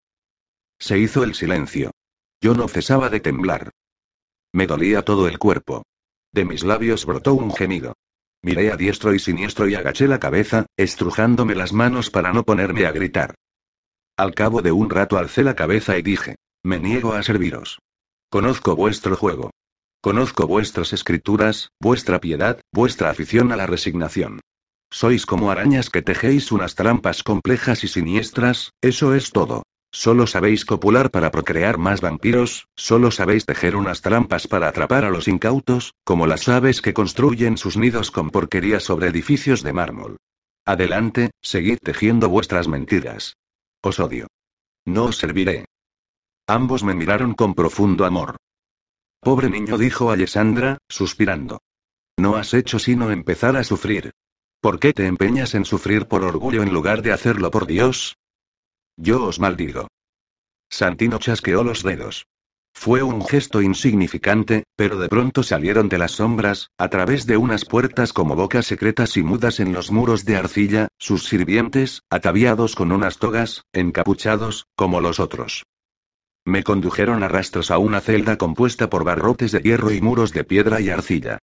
Se 0.79 0.99
hizo 0.99 1.25
el 1.25 1.35
silencio. 1.35 1.91
Yo 2.41 2.55
no 2.55 2.69
cesaba 2.69 3.09
de 3.11 3.21
temblar. 3.21 3.71
Me 4.53 4.67
dolía 4.69 5.03
todo 5.03 5.27
el 5.27 5.39
cuerpo. 5.39 5.83
De 6.33 6.45
mis 6.45 6.63
labios 6.63 7.07
brotó 7.07 7.35
un 7.35 7.53
gemido. 7.53 7.95
Miré 8.43 8.71
a 8.71 8.77
diestro 8.77 9.15
y 9.15 9.19
siniestro 9.19 9.69
y 9.69 9.75
agaché 9.75 10.07
la 10.07 10.21
cabeza, 10.21 10.67
estrujándome 10.77 11.55
las 11.55 11.73
manos 11.73 12.11
para 12.11 12.33
no 12.33 12.45
ponerme 12.45 12.87
a 12.87 12.93
gritar. 12.93 13.35
Al 14.17 14.35
cabo 14.35 14.63
de 14.63 14.71
un 14.71 14.91
rato 14.91 15.19
alcé 15.19 15.43
la 15.43 15.57
cabeza 15.57 15.99
y 15.99 16.03
dije, 16.03 16.37
me 16.63 16.79
niego 16.79 17.15
a 17.15 17.23
serviros. 17.25 17.81
Conozco 18.31 18.77
vuestro 18.77 19.17
juego. 19.17 19.51
Conozco 20.05 20.47
vuestras 20.47 20.93
escrituras, 20.93 21.71
vuestra 21.81 22.21
piedad, 22.21 22.61
vuestra 22.71 23.09
afición 23.09 23.53
a 23.53 23.57
la 23.57 23.67
resignación. 23.67 24.41
Sois 24.91 25.25
como 25.25 25.51
arañas 25.51 25.89
que 25.89 26.03
tejéis 26.03 26.53
unas 26.53 26.75
trampas 26.75 27.23
complejas 27.23 27.85
y 27.85 27.89
siniestras, 27.89 28.75
eso 28.83 29.15
es 29.15 29.31
todo. 29.31 29.63
Solo 29.91 30.27
sabéis 30.27 30.67
copular 30.67 31.11
para 31.11 31.31
procrear 31.31 31.79
más 31.79 32.03
vampiros, 32.03 32.67
solo 32.77 33.11
sabéis 33.11 33.47
tejer 33.47 33.77
unas 33.77 34.03
trampas 34.03 34.47
para 34.47 34.69
atrapar 34.69 35.07
a 35.07 35.11
los 35.11 35.27
incautos, 35.27 35.95
como 36.05 36.27
las 36.27 36.51
aves 36.51 36.83
que 36.83 36.93
construyen 36.93 37.57
sus 37.57 37.79
nidos 37.79 38.11
con 38.11 38.29
porquería 38.29 38.81
sobre 38.81 39.09
edificios 39.09 39.63
de 39.63 39.73
mármol. 39.73 40.19
Adelante, 40.67 41.31
seguid 41.41 41.79
tejiendo 41.83 42.29
vuestras 42.29 42.69
mentiras. 42.69 43.39
Os 43.81 43.99
odio. 44.01 44.27
No 44.85 45.05
os 45.05 45.17
serviré. 45.17 45.65
Ambos 46.47 46.85
me 46.85 46.93
miraron 46.93 47.33
con 47.33 47.55
profundo 47.55 48.05
amor. 48.05 48.37
Pobre 49.25 49.49
niño, 49.49 49.79
dijo 49.79 50.11
Alessandra, 50.11 50.77
suspirando. 50.87 51.63
No 52.19 52.37
has 52.37 52.53
hecho 52.53 52.79
sino 52.79 53.11
empezar 53.11 53.57
a 53.57 53.65
sufrir. 53.65 54.13
¿Por 54.61 54.79
qué 54.79 54.93
te 54.93 55.07
empeñas 55.07 55.55
en 55.55 55.65
sufrir 55.65 56.07
por 56.07 56.25
orgullo 56.25 56.63
en 56.63 56.75
lugar 56.75 57.01
de 57.01 57.13
hacerlo 57.13 57.51
por 57.51 57.67
Dios? 57.67 58.19
Yo 58.99 59.25
os 59.25 59.41
maldigo. 59.41 59.89
Santino 60.69 61.19
chasqueó 61.19 61.65
los 61.65 61.83
dedos. 61.83 62.27
Fue 62.75 63.03
un 63.03 63.25
gesto 63.25 63.63
insignificante, 63.63 64.65
pero 64.77 64.99
de 64.99 65.09
pronto 65.09 65.43
salieron 65.43 65.89
de 65.89 65.97
las 65.97 66.13
sombras, 66.13 66.69
a 66.77 66.89
través 66.91 67.25
de 67.25 67.39
unas 67.39 67.65
puertas 67.65 68.13
como 68.13 68.37
bocas 68.37 68.67
secretas 68.67 69.17
y 69.17 69.23
mudas 69.23 69.59
en 69.59 69.73
los 69.73 69.91
muros 69.91 70.27
de 70.27 70.37
arcilla, 70.37 70.89
sus 70.99 71.25
sirvientes, 71.25 72.03
ataviados 72.11 72.75
con 72.75 72.93
unas 72.93 73.17
togas, 73.19 73.63
encapuchados, 73.73 74.67
como 74.77 75.01
los 75.01 75.19
otros. 75.19 75.65
Me 76.45 76.63
condujeron 76.63 77.23
a 77.23 77.29
rastros 77.29 77.71
a 77.71 77.79
una 77.79 78.01
celda 78.01 78.37
compuesta 78.37 78.91
por 78.91 79.05
barrotes 79.05 79.53
de 79.53 79.61
hierro 79.61 79.91
y 79.91 80.01
muros 80.01 80.33
de 80.33 80.45
piedra 80.45 80.81
y 80.81 80.91
arcilla. 80.91 81.39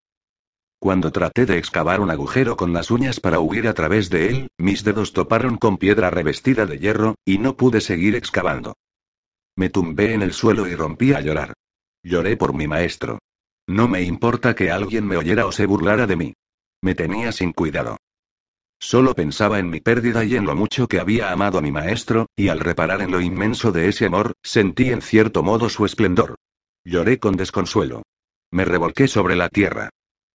Cuando 0.80 1.12
traté 1.12 1.46
de 1.46 1.58
excavar 1.58 2.02
un 2.02 2.12
agujero 2.12 2.56
con 2.56 2.74
las 2.74 2.92
uñas 2.92 3.20
para 3.20 3.40
huir 3.40 3.68
a 3.68 3.74
través 3.74 4.10
de 4.10 4.30
él, 4.30 4.48
mis 4.58 4.84
dedos 4.84 5.14
toparon 5.14 5.58
con 5.58 5.78
piedra 5.78 6.10
revestida 6.10 6.66
de 6.66 6.80
hierro, 6.80 7.16
y 7.26 7.38
no 7.38 7.56
pude 7.56 7.82
seguir 7.82 8.16
excavando. 8.16 8.76
Me 9.56 9.70
tumbé 9.70 10.14
en 10.14 10.22
el 10.22 10.34
suelo 10.34 10.68
y 10.68 10.76
rompí 10.76 11.14
a 11.14 11.22
llorar. 11.22 11.54
Lloré 12.04 12.38
por 12.38 12.54
mi 12.54 12.68
maestro. 12.68 13.20
No 13.68 13.88
me 13.88 14.02
importa 14.02 14.56
que 14.56 14.72
alguien 14.72 15.06
me 15.06 15.18
oyera 15.18 15.46
o 15.46 15.52
se 15.52 15.66
burlara 15.66 16.08
de 16.08 16.16
mí. 16.16 16.34
Me 16.82 16.96
tenía 16.96 17.32
sin 17.32 17.54
cuidado. 17.54 17.98
Solo 18.84 19.14
pensaba 19.14 19.60
en 19.60 19.70
mi 19.70 19.80
pérdida 19.80 20.26
y 20.26 20.36
en 20.36 20.46
lo 20.46 20.56
mucho 20.56 20.88
que 20.88 21.00
había 21.00 21.32
amado 21.32 21.60
a 21.60 21.62
mi 21.62 21.72
maestro, 21.72 22.26
y 22.36 22.48
al 22.48 22.60
reparar 22.60 23.02
en 23.02 23.12
lo 23.12 23.22
inmenso 23.22 23.72
de 23.72 23.88
ese 23.88 24.08
amor, 24.08 24.34
sentí 24.42 24.90
en 24.90 25.04
cierto 25.04 25.44
modo 25.44 25.70
su 25.70 25.86
esplendor. 25.86 26.36
Lloré 26.84 27.20
con 27.20 27.36
desconsuelo. 27.36 28.02
Me 28.52 28.66
revolqué 28.66 29.08
sobre 29.08 29.36
la 29.36 29.50
tierra. 29.50 29.92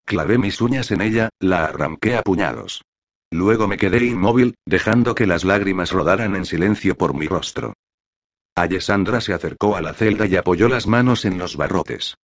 Clavé 0.07 0.38
mis 0.38 0.61
uñas 0.61 0.92
en 0.92 1.01
ella, 1.01 1.28
la 1.40 1.64
arranqué 1.64 2.16
a 2.16 2.22
puñados. 2.22 2.82
Luego 3.32 3.66
me 3.66 3.76
quedé 3.76 4.07
inmóvil, 4.07 4.55
dejando 4.64 5.16
que 5.16 5.26
las 5.26 5.44
lágrimas 5.44 5.90
rodaran 5.90 6.36
en 6.36 6.47
silencio 6.47 6.97
por 6.97 7.14
mi 7.14 7.26
rostro. 7.26 7.72
Alessandra 8.55 9.20
se 9.20 9.34
acercó 9.34 9.74
a 9.74 9.82
la 9.82 9.92
celda 9.92 10.24
y 10.26 10.36
apoyó 10.36 10.68
las 10.68 10.86
manos 10.86 11.24
en 11.24 11.36
los 11.36 11.57
barrotes. 11.57 12.14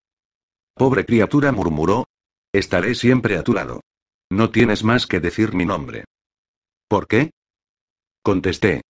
Pobre 0.74 1.04
criatura 1.04 1.50
murmuró. 1.50 2.06
Estaré 2.52 2.94
siempre 2.94 3.36
a 3.36 3.42
tu 3.42 3.54
lado. 3.54 3.80
No 4.30 4.50
tienes 4.50 4.84
más 4.84 5.08
que 5.08 5.18
decir 5.18 5.52
mi 5.52 5.66
nombre. 5.66 6.04
¿Por 6.92 7.08
qué? 7.08 7.30
Contesté. 8.22 8.82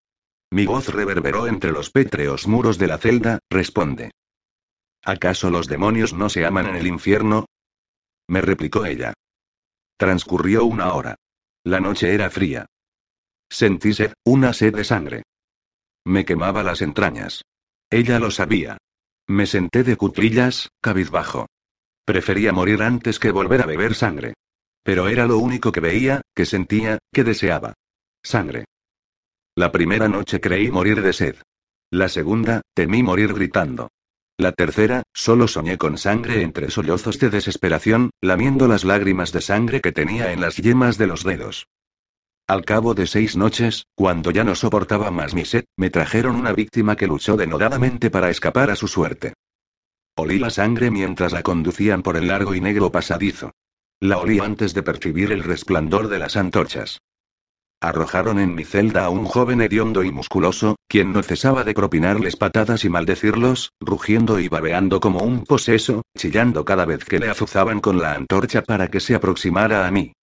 Mi 0.51 0.65
voz 0.65 0.89
reverberó 0.89 1.47
entre 1.47 1.71
los 1.71 1.89
pétreos 1.89 2.49
muros 2.49 2.77
de 2.77 2.87
la 2.87 2.97
celda, 2.97 3.39
responde. 3.49 4.11
¿Acaso 5.05 5.49
los 5.49 5.69
demonios 5.69 6.11
no 6.11 6.27
se 6.27 6.45
aman 6.45 6.65
en 6.65 6.75
el 6.75 6.85
infierno? 6.85 7.45
Me 8.27 8.41
replicó 8.41 8.85
ella. 8.85 9.13
Transcurrió 9.95 10.65
una 10.65 10.93
hora. 10.95 11.15
La 11.63 11.79
noche 11.79 12.13
era 12.13 12.29
fría. 12.29 12.65
Sentí 13.49 13.93
sed, 13.93 14.11
una 14.25 14.51
sed 14.51 14.75
de 14.75 14.83
sangre. 14.83 15.23
Me 16.03 16.25
quemaba 16.25 16.61
las 16.61 16.81
entrañas. 16.81 17.43
Ella 17.89 18.19
lo 18.19 18.31
sabía. 18.31 18.79
Me 19.29 19.45
senté 19.45 19.85
de 19.85 19.95
cuclillas, 19.95 20.67
cabizbajo. 20.81 21.45
Prefería 22.03 22.51
morir 22.51 22.83
antes 22.83 23.17
que 23.17 23.31
volver 23.31 23.61
a 23.61 23.65
beber 23.65 23.95
sangre. 23.95 24.33
Pero 24.83 25.07
era 25.07 25.25
lo 25.25 25.37
único 25.37 25.71
que 25.71 25.79
veía, 25.79 26.21
que 26.35 26.45
sentía, 26.45 26.99
que 27.13 27.23
deseaba. 27.23 27.75
Sangre. 28.25 28.63
La 29.55 29.71
primera 29.71 30.07
noche 30.07 30.39
creí 30.39 30.71
morir 30.71 31.01
de 31.01 31.11
sed. 31.11 31.35
La 31.91 32.07
segunda, 32.07 32.61
temí 32.73 33.03
morir 33.03 33.33
gritando. 33.33 33.89
La 34.37 34.53
tercera, 34.53 35.03
solo 35.13 35.47
soñé 35.47 35.77
con 35.77 35.97
sangre 35.97 36.41
entre 36.41 36.71
sollozos 36.71 37.19
de 37.19 37.29
desesperación, 37.29 38.11
lamiendo 38.21 38.67
las 38.67 38.85
lágrimas 38.85 39.31
de 39.33 39.41
sangre 39.41 39.81
que 39.81 39.91
tenía 39.91 40.31
en 40.31 40.39
las 40.39 40.55
yemas 40.55 40.97
de 40.97 41.07
los 41.07 41.23
dedos. 41.23 41.67
Al 42.47 42.65
cabo 42.65 42.93
de 42.93 43.07
seis 43.07 43.35
noches, 43.35 43.85
cuando 43.93 44.31
ya 44.31 44.43
no 44.43 44.55
soportaba 44.55 45.11
más 45.11 45.33
mi 45.33 45.43
sed, 45.45 45.65
me 45.77 45.89
trajeron 45.89 46.35
una 46.37 46.53
víctima 46.53 46.95
que 46.95 47.07
luchó 47.07 47.35
denodadamente 47.35 48.09
para 48.09 48.29
escapar 48.29 48.71
a 48.71 48.75
su 48.75 48.87
suerte. 48.87 49.33
Olí 50.15 50.39
la 50.39 50.49
sangre 50.49 50.91
mientras 50.91 51.33
la 51.33 51.43
conducían 51.43 52.01
por 52.01 52.15
el 52.15 52.27
largo 52.27 52.55
y 52.55 52.61
negro 52.61 52.91
pasadizo. 52.91 53.51
La 53.99 54.17
olí 54.17 54.39
antes 54.39 54.73
de 54.73 54.83
percibir 54.83 55.31
el 55.31 55.43
resplandor 55.43 56.07
de 56.07 56.19
las 56.19 56.37
antorchas. 56.37 56.99
Arrojaron 57.83 58.39
en 58.39 58.55
mi 58.55 58.63
celda 58.63 59.03
a 59.03 59.09
un 59.09 59.25
joven 59.25 59.59
hediondo 59.59 60.05
y 60.05 60.11
musculoso, 60.13 60.77
quien 60.87 61.11
no 61.11 61.21
cesaba 61.21 61.65
de 61.65 61.73
propinarles 61.73 62.37
patadas 62.37 62.85
y 62.85 62.89
maldecirlos, 62.89 63.73
rugiendo 63.81 64.39
y 64.39 64.47
babeando 64.47 65.01
como 65.01 65.19
un 65.19 65.43
poseso, 65.43 66.01
chillando 66.17 66.63
cada 66.63 66.85
vez 66.85 67.03
que 67.03 67.19
le 67.19 67.29
azuzaban 67.29 67.81
con 67.81 67.99
la 67.99 68.13
antorcha 68.13 68.61
para 68.61 68.87
que 68.87 69.01
se 69.01 69.15
aproximara 69.15 69.85
a 69.85 69.91
mí. 69.91 70.13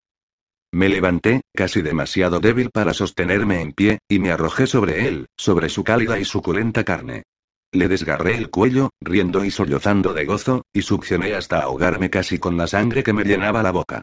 Me 0.72 0.88
levanté, 0.88 1.42
casi 1.54 1.82
demasiado 1.82 2.40
débil 2.40 2.70
para 2.70 2.94
sostenerme 2.94 3.60
en 3.60 3.72
pie, 3.72 3.98
y 4.08 4.20
me 4.20 4.30
arrojé 4.32 4.66
sobre 4.66 5.06
él, 5.06 5.26
sobre 5.36 5.68
su 5.68 5.84
cálida 5.84 6.18
y 6.18 6.24
suculenta 6.24 6.82
carne. 6.82 7.24
Le 7.72 7.88
desgarré 7.88 8.38
el 8.38 8.48
cuello, 8.48 8.88
riendo 9.02 9.44
y 9.44 9.50
sollozando 9.50 10.14
de 10.14 10.24
gozo, 10.24 10.62
y 10.72 10.80
succioné 10.80 11.34
hasta 11.34 11.60
ahogarme 11.60 12.08
casi 12.08 12.38
con 12.38 12.56
la 12.56 12.66
sangre 12.66 13.02
que 13.02 13.12
me 13.12 13.24
llenaba 13.24 13.62
la 13.62 13.70
boca. 13.70 14.00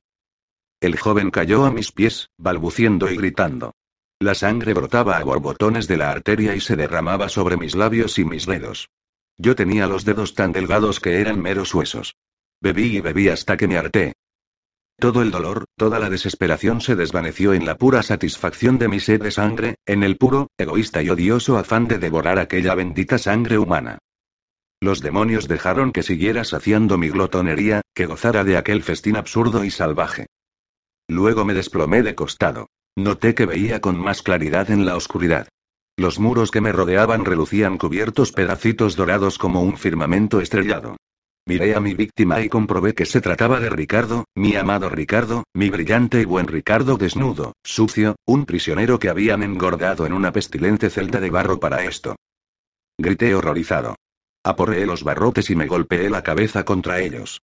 El 0.80 0.98
joven 0.98 1.32
cayó 1.32 1.66
a 1.66 1.72
mis 1.72 1.92
pies, 1.92 2.30
balbuciendo 2.38 3.10
y 3.10 3.18
gritando. 3.18 3.74
La 4.20 4.36
sangre 4.36 4.74
brotaba 4.74 5.18
a 5.18 5.24
borbotones 5.24 5.88
de 5.88 5.98
la 5.98 6.12
arteria 6.12 6.56
y 6.56 6.60
se 6.60 6.76
derramaba 6.76 7.30
sobre 7.30 7.58
mis 7.58 7.76
labios 7.76 8.18
y 8.20 8.26
mis 8.26 8.46
dedos. 8.46 8.90
Yo 9.38 9.56
tenía 9.56 9.88
los 9.88 10.06
dedos 10.06 10.34
tan 10.34 10.52
delgados 10.52 11.00
que 11.00 11.22
eran 11.22 11.42
meros 11.42 11.74
huesos. 11.74 12.16
Bebí 12.62 12.98
y 12.98 13.02
bebí 13.02 13.30
hasta 13.30 13.58
que 13.58 13.68
me 13.68 13.78
harté, 13.78 14.14
todo 15.00 15.22
el 15.22 15.30
dolor, 15.30 15.66
toda 15.76 16.00
la 16.00 16.10
desesperación 16.10 16.82
se 16.82 16.96
desvaneció 16.96 17.54
en 17.54 17.68
la 17.68 17.78
pura 17.78 18.02
satisfacción 18.02 18.80
de 18.80 18.88
mi 18.88 19.00
sed 19.00 19.22
de 19.22 19.30
sangre, 19.30 19.76
en 19.86 20.02
el 20.02 20.18
puro, 20.18 20.50
egoísta 20.58 21.04
y 21.04 21.12
odioso 21.12 21.60
afán 21.60 21.88
de 21.88 22.00
devorar 22.00 22.40
aquella 22.40 22.74
bendita 22.74 23.20
sangre 23.20 23.60
humana. 23.60 24.00
Los 24.82 25.02
demonios 25.02 25.48
dejaron 25.48 25.92
que 25.92 26.02
siguiera 26.02 26.44
saciando 26.44 26.98
mi 26.98 27.10
glotonería, 27.10 27.82
que 27.94 28.08
gozara 28.08 28.44
de 28.44 28.58
aquel 28.58 28.82
festín 28.82 29.18
absurdo 29.18 29.64
y 29.64 29.70
salvaje. 29.70 30.26
Luego 31.08 31.45
me 31.45 31.53
desplomé 31.53 32.03
de 32.03 32.16
costado. 32.16 32.68
Noté 32.97 33.36
que 33.36 33.45
veía 33.45 33.80
con 33.80 33.97
más 33.97 34.22
claridad 34.22 34.72
en 34.72 34.86
la 34.86 34.95
oscuridad. 34.95 35.47
Los 35.97 36.20
muros 36.20 36.51
que 36.51 36.62
me 36.62 36.72
rodeaban 36.72 37.26
relucían 37.26 37.78
cubiertos 37.78 38.32
pedacitos 38.32 38.95
dorados 38.95 39.38
como 39.38 39.62
un 39.62 39.78
firmamento 39.78 40.41
estrellado. 40.41 40.97
Miré 41.47 41.76
a 41.76 41.80
mi 41.80 41.93
víctima 41.93 42.41
y 42.41 42.49
comprobé 42.49 42.93
que 42.93 43.05
se 43.05 43.22
trataba 43.22 43.62
de 43.62 43.70
Ricardo, 43.70 44.26
mi 44.36 44.55
amado 44.58 44.89
Ricardo, 44.89 45.45
mi 45.53 45.70
brillante 45.70 46.20
y 46.20 46.26
buen 46.26 46.45
Ricardo 46.45 46.97
desnudo, 46.97 47.53
sucio, 47.64 48.18
un 48.26 48.45
prisionero 48.45 48.99
que 48.99 49.10
habían 49.10 49.43
engordado 49.43 50.05
en 50.05 50.12
una 50.12 50.34
pestilente 50.34 50.89
celda 50.89 51.22
de 51.22 51.30
barro 51.30 51.60
para 51.60 51.86
esto. 51.86 52.18
Grité 52.99 53.34
horrorizado. 53.34 53.95
Aporreé 54.43 54.86
los 54.86 55.03
barrotes 55.03 55.49
y 55.49 55.55
me 55.55 55.68
golpeé 55.68 56.10
la 56.10 56.22
cabeza 56.22 56.66
contra 56.66 56.99
ellos. 56.99 57.39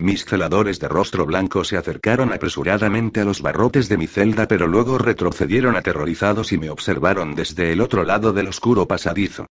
Mis 0.00 0.24
celadores 0.24 0.78
de 0.78 0.86
rostro 0.86 1.26
blanco 1.26 1.64
se 1.64 1.76
acercaron 1.76 2.32
apresuradamente 2.32 3.20
a 3.20 3.24
los 3.24 3.42
barrotes 3.42 3.88
de 3.88 3.98
mi 3.98 4.06
celda, 4.06 4.46
pero 4.46 4.68
luego 4.68 4.96
retrocedieron 4.96 5.74
aterrorizados 5.76 6.52
y 6.52 6.58
me 6.58 6.70
observaron 6.70 7.34
desde 7.34 7.72
el 7.72 7.80
otro 7.80 8.04
lado 8.04 8.32
del 8.32 8.46
oscuro 8.46 8.86
pasadizo. 8.86 9.48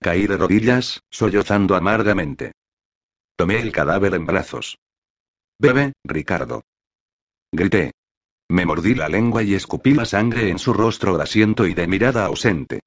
Caí 0.00 0.26
de 0.26 0.38
rodillas, 0.38 1.02
sollozando 1.10 1.76
amargamente. 1.76 2.52
Tomé 3.36 3.60
el 3.60 3.72
cadáver 3.72 4.14
en 4.14 4.24
brazos. 4.24 4.78
Bebe, 5.58 5.92
Ricardo. 6.02 6.62
Grité. 7.52 7.92
Me 8.48 8.64
mordí 8.64 8.94
la 8.94 9.08
lengua 9.08 9.42
y 9.42 9.54
escupí 9.54 9.92
la 9.92 10.06
sangre 10.06 10.48
en 10.48 10.58
su 10.58 10.72
rostro 10.72 11.12
grasiento 11.12 11.66
y 11.66 11.74
de 11.74 11.86
mirada 11.86 12.24
ausente. 12.24 12.80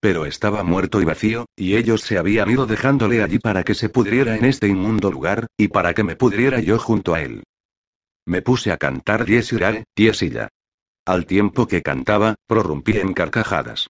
Pero 0.00 0.24
estaba 0.24 0.64
muerto 0.64 1.00
y 1.00 1.04
vacío, 1.04 1.46
y 1.56 1.76
ellos 1.76 2.00
se 2.00 2.16
habían 2.16 2.50
ido 2.50 2.66
dejándole 2.66 3.22
allí 3.22 3.38
para 3.38 3.62
que 3.64 3.74
se 3.74 3.90
pudriera 3.90 4.36
en 4.36 4.46
este 4.46 4.66
inmundo 4.66 5.10
lugar, 5.10 5.46
y 5.58 5.68
para 5.68 5.92
que 5.92 6.02
me 6.02 6.16
pudriera 6.16 6.60
yo 6.60 6.78
junto 6.78 7.14
a 7.14 7.20
él. 7.20 7.42
Me 8.26 8.42
puse 8.42 8.72
a 8.72 8.78
cantar 8.78 9.26
Dies 9.26 9.52
irae, 9.52 9.84
Dies 9.94 10.24
Al 11.06 11.26
tiempo 11.26 11.66
que 11.66 11.82
cantaba, 11.82 12.36
prorrumpí 12.46 12.96
en 12.96 13.12
carcajadas. 13.12 13.88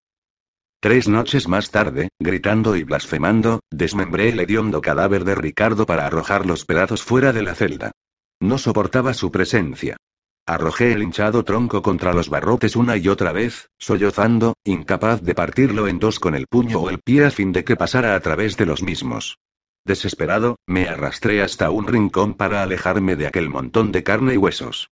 Tres 0.81 1.09
noches 1.09 1.47
más 1.47 1.71
tarde, 1.71 2.09
gritando 2.19 2.75
y 2.75 2.85
blasfemando, 2.85 3.61
desmembré 3.71 4.31
el 4.31 4.41
hediondo 4.41 4.81
cadáver 4.81 5.25
de 5.25 5.35
Ricardo 5.35 5.85
para 5.85 6.07
arrojar 6.07 6.47
los 6.47 6.65
pedazos 6.65 7.03
fuera 7.03 7.33
de 7.33 7.43
la 7.43 7.55
celda. 7.55 7.93
No 8.41 8.57
soportaba 8.57 9.13
su 9.13 9.31
presencia. 9.31 9.99
Arrojé 10.47 10.93
el 10.93 11.03
hinchado 11.03 11.45
tronco 11.45 11.83
contra 11.83 12.13
los 12.13 12.29
barrotes 12.29 12.75
una 12.75 12.97
y 12.97 13.09
otra 13.09 13.33
vez, 13.33 13.71
sollozando, 13.79 14.55
incapaz 14.65 15.23
de 15.23 15.35
partirlo 15.35 15.87
en 15.87 15.99
dos 15.99 16.19
con 16.19 16.35
el 16.35 16.47
puño 16.47 16.81
o 16.81 16.91
el 16.91 16.99
pie 16.99 17.25
a 17.25 17.31
fin 17.31 17.53
de 17.53 17.65
que 17.65 17.77
pasara 17.77 18.15
a 18.15 18.21
través 18.21 18.57
de 18.57 18.67
los 18.67 18.83
mismos. 18.83 19.39
Desesperado, 19.85 20.57
me 20.67 20.89
arrastré 20.89 21.43
hasta 21.43 21.71
un 21.71 21.87
rincón 21.87 22.35
para 22.35 22.63
alejarme 22.63 23.17
de 23.17 23.27
aquel 23.27 23.49
montón 23.49 23.93
de 23.93 24.03
carne 24.03 24.35
y 24.35 24.37
huesos. 24.37 24.91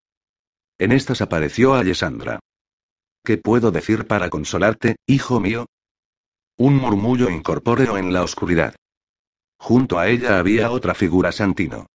En 0.79 0.93
estas 0.93 1.21
apareció 1.21 1.75
Alessandra. 1.75 2.39
¿Qué 3.25 3.37
puedo 3.37 3.71
decir 3.71 4.07
para 4.07 4.31
consolarte, 4.31 4.97
hijo 5.07 5.41
mío? 5.41 5.67
Un 6.57 6.77
murmullo 6.77 7.31
incorpóreo 7.31 7.99
en 7.99 8.13
la 8.13 8.23
oscuridad. 8.23 8.75
Junto 9.59 9.99
a 9.99 10.09
ella 10.09 10.39
había 10.39 10.71
otra 10.71 10.95
figura 10.95 11.33
Santino. 11.33 11.87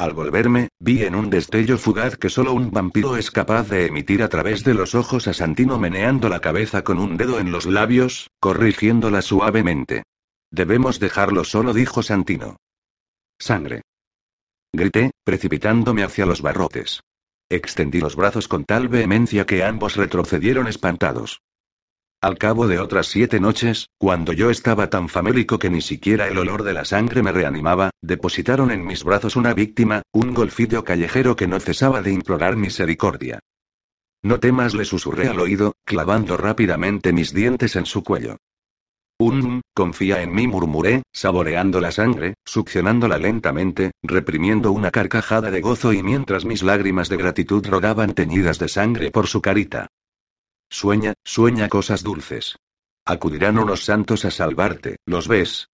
Al 0.00 0.14
volverme, 0.14 0.70
vi 0.78 1.04
en 1.04 1.14
un 1.14 1.28
destello 1.28 1.76
fugaz 1.76 2.16
que 2.16 2.30
solo 2.30 2.54
un 2.54 2.70
vampiro 2.70 3.18
es 3.18 3.30
capaz 3.30 3.68
de 3.68 3.84
emitir 3.84 4.22
a 4.22 4.30
través 4.30 4.64
de 4.64 4.72
los 4.72 4.94
ojos 4.94 5.28
a 5.28 5.34
Santino 5.34 5.78
meneando 5.78 6.30
la 6.30 6.40
cabeza 6.40 6.82
con 6.82 6.98
un 6.98 7.18
dedo 7.18 7.38
en 7.38 7.52
los 7.52 7.66
labios, 7.66 8.30
corrigiéndola 8.40 9.20
suavemente. 9.20 10.04
Debemos 10.50 11.00
dejarlo 11.00 11.44
solo, 11.44 11.74
dijo 11.74 12.02
Santino. 12.02 12.56
Sangre. 13.38 13.82
Grité, 14.72 15.10
precipitándome 15.22 16.02
hacia 16.02 16.24
los 16.24 16.40
barrotes. 16.40 17.02
Extendí 17.50 18.00
los 18.00 18.16
brazos 18.16 18.48
con 18.48 18.64
tal 18.64 18.88
vehemencia 18.88 19.44
que 19.44 19.64
ambos 19.64 19.96
retrocedieron 19.96 20.66
espantados. 20.66 21.42
Al 22.22 22.36
cabo 22.36 22.68
de 22.68 22.78
otras 22.78 23.06
siete 23.06 23.40
noches, 23.40 23.88
cuando 23.96 24.34
yo 24.34 24.50
estaba 24.50 24.90
tan 24.90 25.08
famélico 25.08 25.58
que 25.58 25.70
ni 25.70 25.80
siquiera 25.80 26.28
el 26.28 26.36
olor 26.36 26.64
de 26.64 26.74
la 26.74 26.84
sangre 26.84 27.22
me 27.22 27.32
reanimaba, 27.32 27.92
depositaron 28.02 28.70
en 28.70 28.84
mis 28.84 29.04
brazos 29.04 29.36
una 29.36 29.54
víctima, 29.54 30.02
un 30.12 30.34
golfillo 30.34 30.84
callejero 30.84 31.34
que 31.34 31.46
no 31.46 31.58
cesaba 31.60 32.02
de 32.02 32.12
implorar 32.12 32.56
misericordia. 32.56 33.38
No 34.22 34.38
temas, 34.38 34.74
le 34.74 34.84
susurré 34.84 35.28
al 35.28 35.40
oído, 35.40 35.72
clavando 35.86 36.36
rápidamente 36.36 37.14
mis 37.14 37.32
dientes 37.32 37.74
en 37.74 37.86
su 37.86 38.04
cuello. 38.04 38.36
Un, 39.18 39.62
confía 39.74 40.20
en 40.20 40.34
mí, 40.34 40.46
murmuré, 40.46 41.02
saboreando 41.12 41.80
la 41.80 41.90
sangre, 41.90 42.34
succionándola 42.44 43.16
lentamente, 43.16 43.92
reprimiendo 44.02 44.72
una 44.72 44.90
carcajada 44.90 45.50
de 45.50 45.62
gozo 45.62 45.94
y 45.94 46.02
mientras 46.02 46.44
mis 46.44 46.62
lágrimas 46.62 47.08
de 47.08 47.16
gratitud 47.16 47.66
rodaban 47.66 48.12
teñidas 48.12 48.58
de 48.58 48.68
sangre 48.68 49.10
por 49.10 49.26
su 49.26 49.40
carita. 49.40 49.88
Sueña, 50.70 51.14
sueña 51.24 51.68
cosas 51.68 52.04
dulces. 52.04 52.56
Acudirán 53.04 53.58
unos 53.58 53.84
santos 53.84 54.24
a 54.24 54.30
salvarte, 54.30 54.96
¿los 55.04 55.26
ves? 55.26 55.68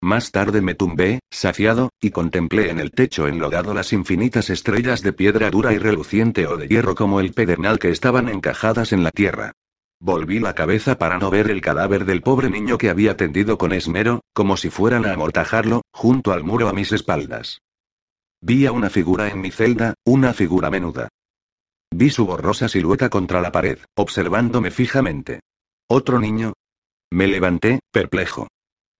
Más 0.00 0.32
tarde 0.32 0.62
me 0.62 0.74
tumbé, 0.74 1.20
saciado, 1.30 1.90
y 2.00 2.10
contemplé 2.10 2.70
en 2.70 2.80
el 2.80 2.92
techo 2.92 3.28
enlodado 3.28 3.74
las 3.74 3.92
infinitas 3.92 4.48
estrellas 4.48 5.02
de 5.02 5.12
piedra 5.12 5.50
dura 5.50 5.74
y 5.74 5.78
reluciente 5.78 6.46
o 6.46 6.56
de 6.56 6.66
hierro 6.66 6.94
como 6.94 7.20
el 7.20 7.34
pedernal 7.34 7.78
que 7.78 7.90
estaban 7.90 8.28
encajadas 8.28 8.92
en 8.92 9.04
la 9.04 9.10
tierra. 9.10 9.52
Volví 10.00 10.38
la 10.38 10.54
cabeza 10.54 10.96
para 10.96 11.18
no 11.18 11.30
ver 11.30 11.50
el 11.50 11.60
cadáver 11.60 12.04
del 12.06 12.22
pobre 12.22 12.48
niño 12.48 12.78
que 12.78 12.88
había 12.88 13.16
tendido 13.16 13.58
con 13.58 13.72
esmero, 13.72 14.22
como 14.32 14.56
si 14.56 14.70
fueran 14.70 15.04
a 15.04 15.12
amortajarlo, 15.12 15.82
junto 15.92 16.32
al 16.32 16.44
muro 16.44 16.68
a 16.68 16.72
mis 16.72 16.92
espaldas. 16.92 17.60
Vi 18.40 18.64
a 18.64 18.72
una 18.72 18.88
figura 18.88 19.28
en 19.28 19.40
mi 19.40 19.50
celda, 19.50 19.94
una 20.04 20.32
figura 20.32 20.70
menuda. 20.70 21.08
Vi 21.90 22.10
su 22.10 22.26
borrosa 22.26 22.68
silueta 22.68 23.08
contra 23.08 23.40
la 23.40 23.50
pared, 23.50 23.78
observándome 23.94 24.70
fijamente. 24.70 25.40
¿Otro 25.88 26.18
niño? 26.18 26.52
Me 27.10 27.26
levanté, 27.26 27.80
perplejo. 27.90 28.48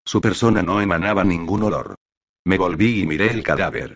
Su 0.04 0.20
persona 0.20 0.62
no 0.62 0.80
emanaba 0.80 1.22
ningún 1.22 1.62
olor. 1.62 1.96
Me 2.44 2.56
volví 2.56 3.02
y 3.02 3.06
miré 3.06 3.30
el 3.30 3.42
cadáver. 3.42 3.94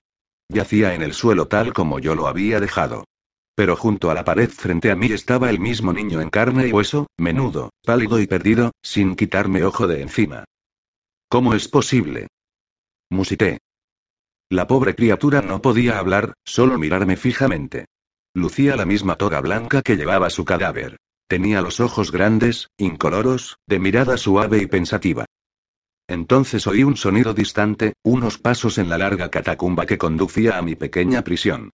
Yacía 0.48 0.94
en 0.94 1.02
el 1.02 1.14
suelo 1.14 1.48
tal 1.48 1.72
como 1.72 1.98
yo 1.98 2.14
lo 2.14 2.26
había 2.26 2.60
dejado. 2.60 3.04
Pero 3.54 3.76
junto 3.76 4.10
a 4.10 4.14
la 4.14 4.24
pared 4.24 4.50
frente 4.50 4.90
a 4.90 4.96
mí 4.96 5.06
estaba 5.06 5.48
el 5.48 5.58
mismo 5.58 5.92
niño 5.92 6.20
en 6.20 6.28
carne 6.28 6.68
y 6.68 6.72
hueso, 6.72 7.06
menudo, 7.16 7.70
pálido 7.82 8.20
y 8.20 8.26
perdido, 8.26 8.72
sin 8.82 9.16
quitarme 9.16 9.64
ojo 9.64 9.86
de 9.86 10.02
encima. 10.02 10.44
¿Cómo 11.28 11.54
es 11.54 11.68
posible? 11.68 12.28
Musité. 13.08 13.58
La 14.50 14.66
pobre 14.66 14.94
criatura 14.94 15.40
no 15.40 15.62
podía 15.62 15.98
hablar, 15.98 16.34
solo 16.44 16.78
mirarme 16.78 17.16
fijamente. 17.16 17.86
Lucía 18.34 18.76
la 18.76 18.86
misma 18.86 19.16
toga 19.16 19.40
blanca 19.40 19.82
que 19.82 19.96
llevaba 19.96 20.30
su 20.30 20.44
cadáver. 20.44 20.96
Tenía 21.28 21.60
los 21.60 21.80
ojos 21.80 22.10
grandes, 22.10 22.68
incoloros, 22.78 23.58
de 23.66 23.78
mirada 23.78 24.16
suave 24.16 24.58
y 24.58 24.66
pensativa. 24.66 25.26
Entonces 26.08 26.66
oí 26.66 26.82
un 26.82 26.96
sonido 26.96 27.34
distante, 27.34 27.94
unos 28.02 28.38
pasos 28.38 28.78
en 28.78 28.88
la 28.88 28.98
larga 28.98 29.30
catacumba 29.30 29.86
que 29.86 29.98
conducía 29.98 30.58
a 30.58 30.62
mi 30.62 30.74
pequeña 30.74 31.22
prisión. 31.22 31.70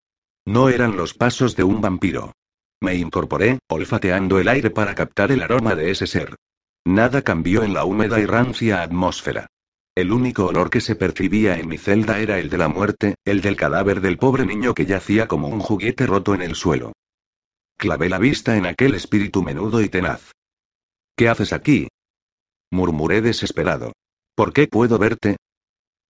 No 0.47 0.69
eran 0.69 0.97
los 0.97 1.15
pasos 1.15 1.57
de 1.57 1.65
un 1.65 1.81
vampiro. 1.81 2.33
Me 2.81 2.95
incorporé, 2.95 3.59
olfateando 3.69 4.39
el 4.39 4.49
aire 4.49 4.71
para 4.71 4.95
captar 4.95 5.33
el 5.33 5.43
aroma 5.43 5.75
de 5.75 5.91
ese 5.91 6.07
ser. 6.07 6.37
Nada 6.85 7.23
cambió 7.23 7.63
en 7.63 7.75
la 7.75 7.85
húmeda 7.85 8.21
y 8.21 8.27
rancia 8.27 8.83
atmósfera. 8.83 9.47
El 9.99 10.13
único 10.13 10.47
olor 10.47 10.71
que 10.71 10.81
se 10.81 10.95
percibía 10.95 11.59
en 11.59 11.67
mi 11.67 11.77
celda 11.77 12.21
era 12.21 12.39
el 12.39 12.51
de 12.51 12.57
la 12.57 12.69
muerte, 12.69 13.17
el 13.25 13.41
del 13.41 13.57
cadáver 13.57 14.01
del 14.01 14.17
pobre 14.17 14.47
niño 14.47 14.73
que 14.73 14.87
yacía 14.87 15.27
como 15.27 15.49
un 15.49 15.59
juguete 15.59 16.07
roto 16.07 16.37
en 16.37 16.43
el 16.43 16.55
suelo. 16.55 16.93
Clavé 17.77 18.09
la 18.09 18.21
vista 18.21 18.57
en 18.57 18.67
aquel 18.67 18.95
espíritu 18.95 19.43
menudo 19.43 19.83
y 19.83 19.89
tenaz. 19.89 20.31
¿Qué 21.17 21.29
haces 21.29 21.53
aquí? 21.53 21.89
murmuré 22.71 23.23
desesperado. 23.23 23.91
¿Por 24.37 24.53
qué 24.53 24.69
puedo 24.69 24.99
verte? 24.99 25.37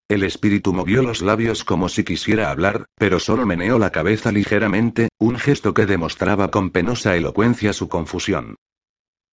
El 0.07 0.23
espíritu 0.23 0.75
movió 0.75 1.03
los 1.03 1.23
labios 1.23 1.65
como 1.65 1.89
si 1.89 2.05
quisiera 2.05 2.51
hablar, 2.51 2.85
pero 2.97 3.19
solo 3.19 3.47
meneó 3.47 3.79
la 3.79 3.91
cabeza 3.91 4.33
ligeramente, 4.33 5.09
un 5.19 5.39
gesto 5.39 5.73
que 5.73 5.87
demostraba 5.87 6.51
con 6.51 6.73
penosa 6.73 7.17
elocuencia 7.17 7.73
su 7.73 7.89
confusión. 7.89 8.57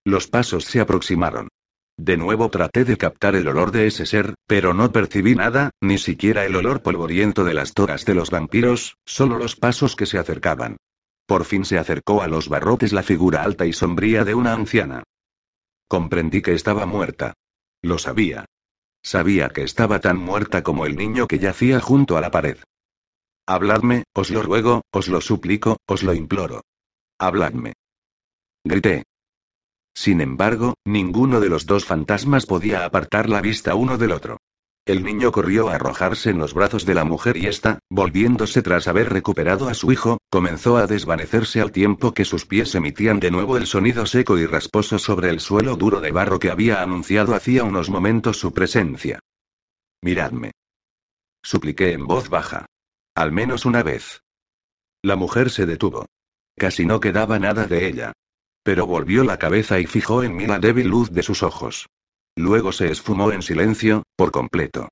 Los 0.06 0.27
pasos 0.27 0.64
se 0.64 0.80
aproximaron. 0.80 1.49
De 1.97 2.17
nuevo 2.17 2.49
traté 2.49 2.84
de 2.84 2.97
captar 2.97 3.35
el 3.35 3.47
olor 3.47 3.72
de 3.72 3.88
ese 3.88 4.05
ser, 4.05 4.35
pero 4.47 4.73
no 4.73 4.91
percibí 4.91 5.34
nada, 5.34 5.72
ni 5.81 5.97
siquiera 5.97 6.45
el 6.45 6.55
olor 6.55 6.81
polvoriento 6.81 7.45
de 7.45 7.53
las 7.53 7.73
toras 7.73 8.03
de 8.05 8.15
los 8.15 8.31
vampiros, 8.31 8.97
solo 9.05 9.38
los 9.38 9.55
pasos 9.55 9.95
que 9.95 10.05
se 10.05 10.17
acercaban. 10.17 10.77
Por 11.26 11.45
fin 11.45 11.63
se 11.63 11.80
acercó 11.80 12.22
a 12.22 12.27
los 12.27 12.49
barrotes 12.49 12.91
la 12.91 13.01
figura 13.01 13.43
alta 13.43 13.65
y 13.65 13.73
sombría 13.73 14.26
de 14.26 14.35
una 14.35 14.53
anciana. 14.53 15.03
Comprendí 15.88 16.41
que 16.41 16.53
estaba 16.53 16.85
muerta. 16.85 17.34
Lo 17.81 17.97
sabía. 17.97 18.45
Sabía 19.01 19.49
que 19.49 19.63
estaba 19.63 19.99
tan 19.99 20.17
muerta 20.17 20.63
como 20.63 20.85
el 20.85 20.95
niño 20.95 21.27
que 21.27 21.39
yacía 21.39 21.80
junto 21.80 22.17
a 22.17 22.22
la 22.22 22.31
pared. 22.31 22.57
Habladme, 23.47 24.03
os 24.13 24.31
lo 24.31 24.41
ruego, 24.41 24.81
os 24.91 25.07
lo 25.07 25.22
suplico, 25.22 25.77
os 25.88 26.03
lo 26.03 26.13
imploro. 26.13 26.61
Habladme. 27.19 27.73
Grité. 28.63 29.03
Sin 29.95 30.19
embargo, 30.19 30.76
ninguno 30.85 31.39
de 31.39 31.49
los 31.49 31.65
dos 31.65 31.85
fantasmas 31.85 32.45
podía 32.45 32.85
apartar 32.85 33.30
la 33.30 33.41
vista 33.41 33.76
uno 33.76 33.97
del 33.97 34.11
otro. 34.11 34.38
El 34.85 35.03
niño 35.03 35.31
corrió 35.31 35.69
a 35.69 35.76
arrojarse 35.76 36.30
en 36.30 36.38
los 36.38 36.53
brazos 36.53 36.85
de 36.85 36.93
la 36.93 37.05
mujer 37.05 37.38
y 37.38 37.47
ésta, 37.47 37.80
volviéndose 37.89 38.61
tras 38.61 38.88
haber 38.88 39.11
recuperado 39.11 39.67
a 39.67 39.73
su 39.73 39.91
hijo, 39.91 40.19
comenzó 40.30 40.77
a 40.77 40.85
desvanecerse 40.85 41.59
al 41.59 41.72
tiempo 41.72 42.13
que 42.13 42.23
sus 42.23 42.45
pies 42.45 42.76
emitían 42.76 43.19
de 43.19 43.31
nuevo 43.31 43.57
el 43.57 43.65
sonido 43.65 44.05
seco 44.05 44.38
y 44.38 44.45
rasposo 44.45 44.99
sobre 44.99 45.30
el 45.30 45.39
suelo 45.39 45.76
duro 45.76 46.01
de 46.01 46.11
barro 46.11 46.38
que 46.38 46.51
había 46.51 46.84
anunciado 46.84 47.34
hacía 47.34 47.63
unos 47.63 47.89
momentos 47.89 48.38
su 48.38 48.53
presencia. 48.53 49.19
Miradme. 50.03 50.51
Supliqué 51.41 51.93
en 51.93 52.05
voz 52.05 52.30
baja. 52.30 52.67
Al 53.15 53.31
menos 53.31 53.65
una 53.65 53.81
vez. 53.81 54.22
La 55.01 55.15
mujer 55.15 55.49
se 55.49 55.65
detuvo. 55.65 56.05
Casi 56.55 56.85
no 56.85 56.99
quedaba 56.99 57.39
nada 57.39 57.65
de 57.65 57.88
ella. 57.88 58.13
Pero 58.65 58.87
volvió 58.87 59.23
la 59.23 59.37
cabeza 59.37 59.79
y 59.79 59.85
fijó 59.85 60.23
en 60.23 60.35
mí 60.35 60.47
la 60.47 60.57
débil 60.57 60.87
luz 60.87 61.11
de 61.11 61.21
sus 61.21 61.43
ojos. 61.43 61.87
Luego 62.35 62.71
se 62.71 62.89
esfumó 62.89 63.31
en 63.31 63.43
silencio, 63.43 64.01
por 64.15 64.31
completo. 64.31 64.89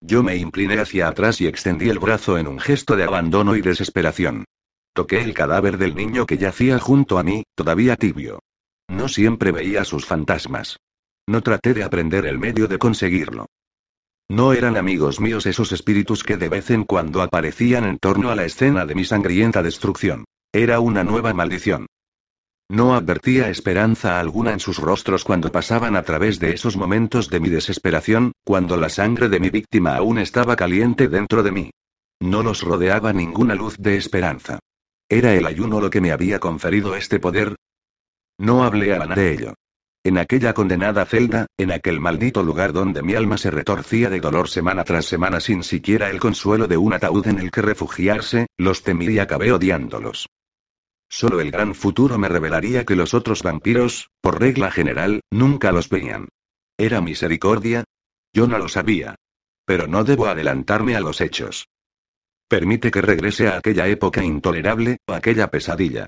Yo 0.00 0.22
me 0.22 0.36
incliné 0.36 0.78
hacia 0.78 1.08
atrás 1.08 1.40
y 1.40 1.48
extendí 1.48 1.88
el 1.88 1.98
brazo 1.98 2.38
en 2.38 2.46
un 2.46 2.60
gesto 2.60 2.94
de 2.94 3.02
abandono 3.02 3.56
y 3.56 3.60
desesperación. 3.60 4.44
Toqué 4.94 5.20
el 5.20 5.34
cadáver 5.34 5.78
del 5.78 5.96
niño 5.96 6.26
que 6.26 6.38
yacía 6.38 6.78
junto 6.78 7.18
a 7.18 7.24
mí, 7.24 7.42
todavía 7.56 7.96
tibio. 7.96 8.38
No 8.86 9.08
siempre 9.08 9.50
veía 9.50 9.84
sus 9.84 10.06
fantasmas. 10.06 10.78
No 11.26 11.42
traté 11.42 11.74
de 11.74 11.82
aprender 11.82 12.24
el 12.24 12.38
medio 12.38 12.68
de 12.68 12.78
conseguirlo. 12.78 13.46
No 14.28 14.52
eran 14.52 14.76
amigos 14.76 15.18
míos 15.18 15.44
esos 15.46 15.72
espíritus 15.72 16.22
que 16.22 16.36
de 16.36 16.48
vez 16.48 16.70
en 16.70 16.84
cuando 16.84 17.20
aparecían 17.20 17.84
en 17.84 17.98
torno 17.98 18.30
a 18.30 18.36
la 18.36 18.44
escena 18.44 18.86
de 18.86 18.94
mi 18.94 19.04
sangrienta 19.04 19.64
destrucción. 19.64 20.24
Era 20.52 20.78
una 20.78 21.02
nueva 21.02 21.34
maldición. 21.34 21.86
No 22.68 22.96
advertía 22.96 23.48
esperanza 23.48 24.18
alguna 24.18 24.52
en 24.52 24.58
sus 24.58 24.78
rostros 24.78 25.22
cuando 25.22 25.52
pasaban 25.52 25.94
a 25.94 26.02
través 26.02 26.40
de 26.40 26.50
esos 26.50 26.76
momentos 26.76 27.30
de 27.30 27.38
mi 27.38 27.48
desesperación, 27.48 28.32
cuando 28.44 28.76
la 28.76 28.88
sangre 28.88 29.28
de 29.28 29.38
mi 29.38 29.50
víctima 29.50 29.96
aún 29.96 30.18
estaba 30.18 30.56
caliente 30.56 31.06
dentro 31.06 31.44
de 31.44 31.52
mí. 31.52 31.70
No 32.20 32.42
los 32.42 32.62
rodeaba 32.62 33.12
ninguna 33.12 33.54
luz 33.54 33.76
de 33.78 33.96
esperanza. 33.96 34.58
¿Era 35.08 35.34
el 35.34 35.46
ayuno 35.46 35.80
lo 35.80 35.90
que 35.90 36.00
me 36.00 36.10
había 36.10 36.40
conferido 36.40 36.96
este 36.96 37.20
poder? 37.20 37.54
No 38.38 38.64
hablé 38.64 38.94
a 38.94 39.06
de 39.06 39.32
ello. 39.32 39.54
En 40.02 40.18
aquella 40.18 40.52
condenada 40.52 41.04
celda, 41.04 41.46
en 41.56 41.70
aquel 41.70 42.00
maldito 42.00 42.42
lugar 42.42 42.72
donde 42.72 43.02
mi 43.02 43.14
alma 43.14 43.38
se 43.38 43.50
retorcía 43.50 44.10
de 44.10 44.20
dolor 44.20 44.48
semana 44.48 44.82
tras 44.84 45.04
semana 45.06 45.40
sin 45.40 45.62
siquiera 45.62 46.10
el 46.10 46.18
consuelo 46.18 46.66
de 46.66 46.76
un 46.76 46.92
ataúd 46.92 47.28
en 47.28 47.38
el 47.38 47.50
que 47.50 47.62
refugiarse, 47.62 48.46
los 48.56 48.82
temí 48.82 49.06
y 49.06 49.18
acabé 49.20 49.52
odiándolos. 49.52 50.26
Solo 51.08 51.40
el 51.40 51.50
gran 51.50 51.74
futuro 51.74 52.18
me 52.18 52.28
revelaría 52.28 52.84
que 52.84 52.96
los 52.96 53.14
otros 53.14 53.42
vampiros, 53.42 54.10
por 54.20 54.40
regla 54.40 54.70
general, 54.70 55.20
nunca 55.30 55.72
los 55.72 55.88
veían. 55.88 56.28
¿Era 56.76 57.00
misericordia? 57.00 57.84
Yo 58.32 58.46
no 58.46 58.58
lo 58.58 58.68
sabía. 58.68 59.14
Pero 59.64 59.86
no 59.86 60.04
debo 60.04 60.26
adelantarme 60.26 60.94
a 60.96 61.00
los 61.00 61.20
hechos. 61.20 61.68
Permite 62.48 62.90
que 62.90 63.02
regrese 63.02 63.48
a 63.48 63.56
aquella 63.56 63.88
época 63.88 64.22
intolerable, 64.22 64.98
o 65.06 65.12
aquella 65.12 65.50
pesadilla. 65.50 66.06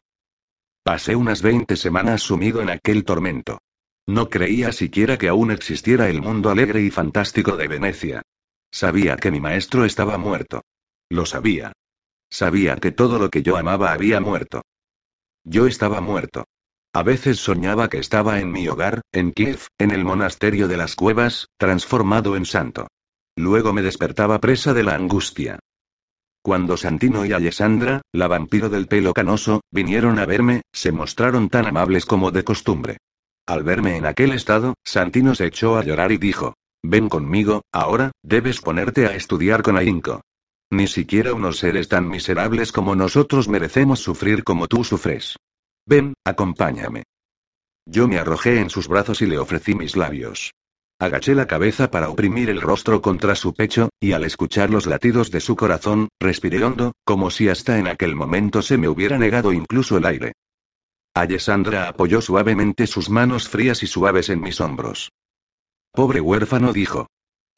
Pasé 0.85 1.17
unas 1.17 1.43
veinte 1.43 1.77
semanas 1.77 2.23
sumido 2.23 2.63
en 2.63 2.71
aquel 2.71 3.05
tormento. 3.05 3.59
No 4.07 4.31
creía 4.31 4.73
siquiera 4.73 5.19
que 5.19 5.29
aún 5.29 5.51
existiera 5.51 6.09
el 6.09 6.23
mundo 6.23 6.51
alegre 6.51 6.81
y 6.83 6.91
fantástico 6.91 7.57
de 7.57 7.69
Venecia. 7.69 8.23
Sabía 8.71 9.17
que 9.17 9.31
mi 9.31 9.41
maestro 9.41 9.85
estaba 9.85 10.17
muerto. 10.19 10.63
Lo 11.11 11.27
sabía. 11.27 11.73
Sabía 12.31 12.77
que 12.77 12.93
todo 12.93 13.19
lo 13.19 13.31
que 13.31 13.43
yo 13.43 13.57
amaba 13.57 13.93
había 13.93 14.21
muerto. 14.21 14.63
Yo 15.51 15.67
estaba 15.67 16.03
muerto. 16.03 16.45
A 16.93 17.03
veces 17.03 17.39
soñaba 17.39 17.89
que 17.89 17.97
estaba 17.97 18.39
en 18.39 18.53
mi 18.53 18.69
hogar, 18.69 19.01
en 19.13 19.33
Kiev, 19.33 19.61
en 19.79 19.93
el 19.93 20.05
monasterio 20.05 20.69
de 20.69 20.77
las 20.77 20.95
cuevas, 20.95 21.47
transformado 21.57 22.37
en 22.37 22.45
santo. 22.45 22.87
Luego 23.35 23.73
me 23.73 23.81
despertaba 23.81 24.41
presa 24.41 24.75
de 24.75 24.83
la 24.83 24.95
angustia. 24.95 25.59
Cuando 26.43 26.77
Santino 26.77 27.25
y 27.25 27.33
Alessandra, 27.33 28.03
la 28.13 28.29
vampiro 28.29 28.69
del 28.69 28.89
pelo 28.89 29.15
canoso, 29.15 29.63
vinieron 29.71 30.19
a 30.19 30.27
verme, 30.27 30.63
se 30.71 30.93
mostraron 30.93 31.49
tan 31.49 31.67
amables 31.67 32.05
como 32.05 32.31
de 32.31 32.45
costumbre. 32.45 32.99
Al 33.47 33.63
verme 33.63 33.97
en 33.97 34.05
aquel 34.05 34.33
estado, 34.33 34.75
Santino 34.85 35.35
se 35.35 35.47
echó 35.47 35.79
a 35.79 35.83
llorar 35.83 36.13
y 36.13 36.19
dijo, 36.19 36.55
Ven 36.83 37.09
conmigo, 37.09 37.63
ahora, 37.73 38.13
debes 38.23 38.61
ponerte 38.61 39.07
a 39.07 39.15
estudiar 39.15 39.63
con 39.63 39.79
ahínco. 39.79 40.21
Ni 40.71 40.87
siquiera 40.87 41.33
unos 41.33 41.59
seres 41.59 41.89
tan 41.89 42.09
miserables 42.09 42.73
como 42.73 42.95
nosotros 42.95 43.49
merecemos 43.49 44.01
sufrir 44.01 44.45
como 44.45 44.69
tú 44.69 44.85
sufres. 44.85 45.37
Ven, 45.87 46.15
acompáñame. 46.25 47.05
Yo 47.87 48.07
me 48.07 48.19
arrojé 48.19 48.61
en 48.61 48.69
sus 48.69 48.87
brazos 48.87 49.23
y 49.23 49.27
le 49.27 49.39
ofrecí 49.39 49.75
mis 49.75 49.97
labios. 49.97 50.53
Agaché 51.01 51.35
la 51.35 51.47
cabeza 51.47 51.91
para 51.91 52.11
oprimir 52.11 52.51
el 52.51 52.61
rostro 52.61 53.01
contra 53.01 53.35
su 53.35 53.55
pecho, 53.55 53.89
y 54.01 54.13
al 54.13 54.25
escuchar 54.25 54.69
los 54.69 54.87
latidos 54.87 55.31
de 55.31 55.41
su 55.41 55.57
corazón, 55.57 56.09
respiré 56.21 56.63
hondo, 56.63 56.93
como 57.05 57.31
si 57.31 57.49
hasta 57.49 57.79
en 57.79 57.87
aquel 57.87 58.15
momento 58.17 58.63
se 58.63 58.77
me 58.77 58.89
hubiera 58.89 59.17
negado 59.17 59.53
incluso 59.53 59.97
el 59.97 60.05
aire. 60.05 60.33
Alessandra 61.15 61.89
apoyó 61.89 62.21
suavemente 62.21 62.87
sus 62.87 63.11
manos 63.11 63.49
frías 63.49 63.83
y 63.83 63.87
suaves 63.87 64.29
en 64.29 64.41
mis 64.41 64.61
hombros. 64.61 65.11
Pobre 65.93 66.21
huérfano 66.21 66.73
dijo. 66.73 67.07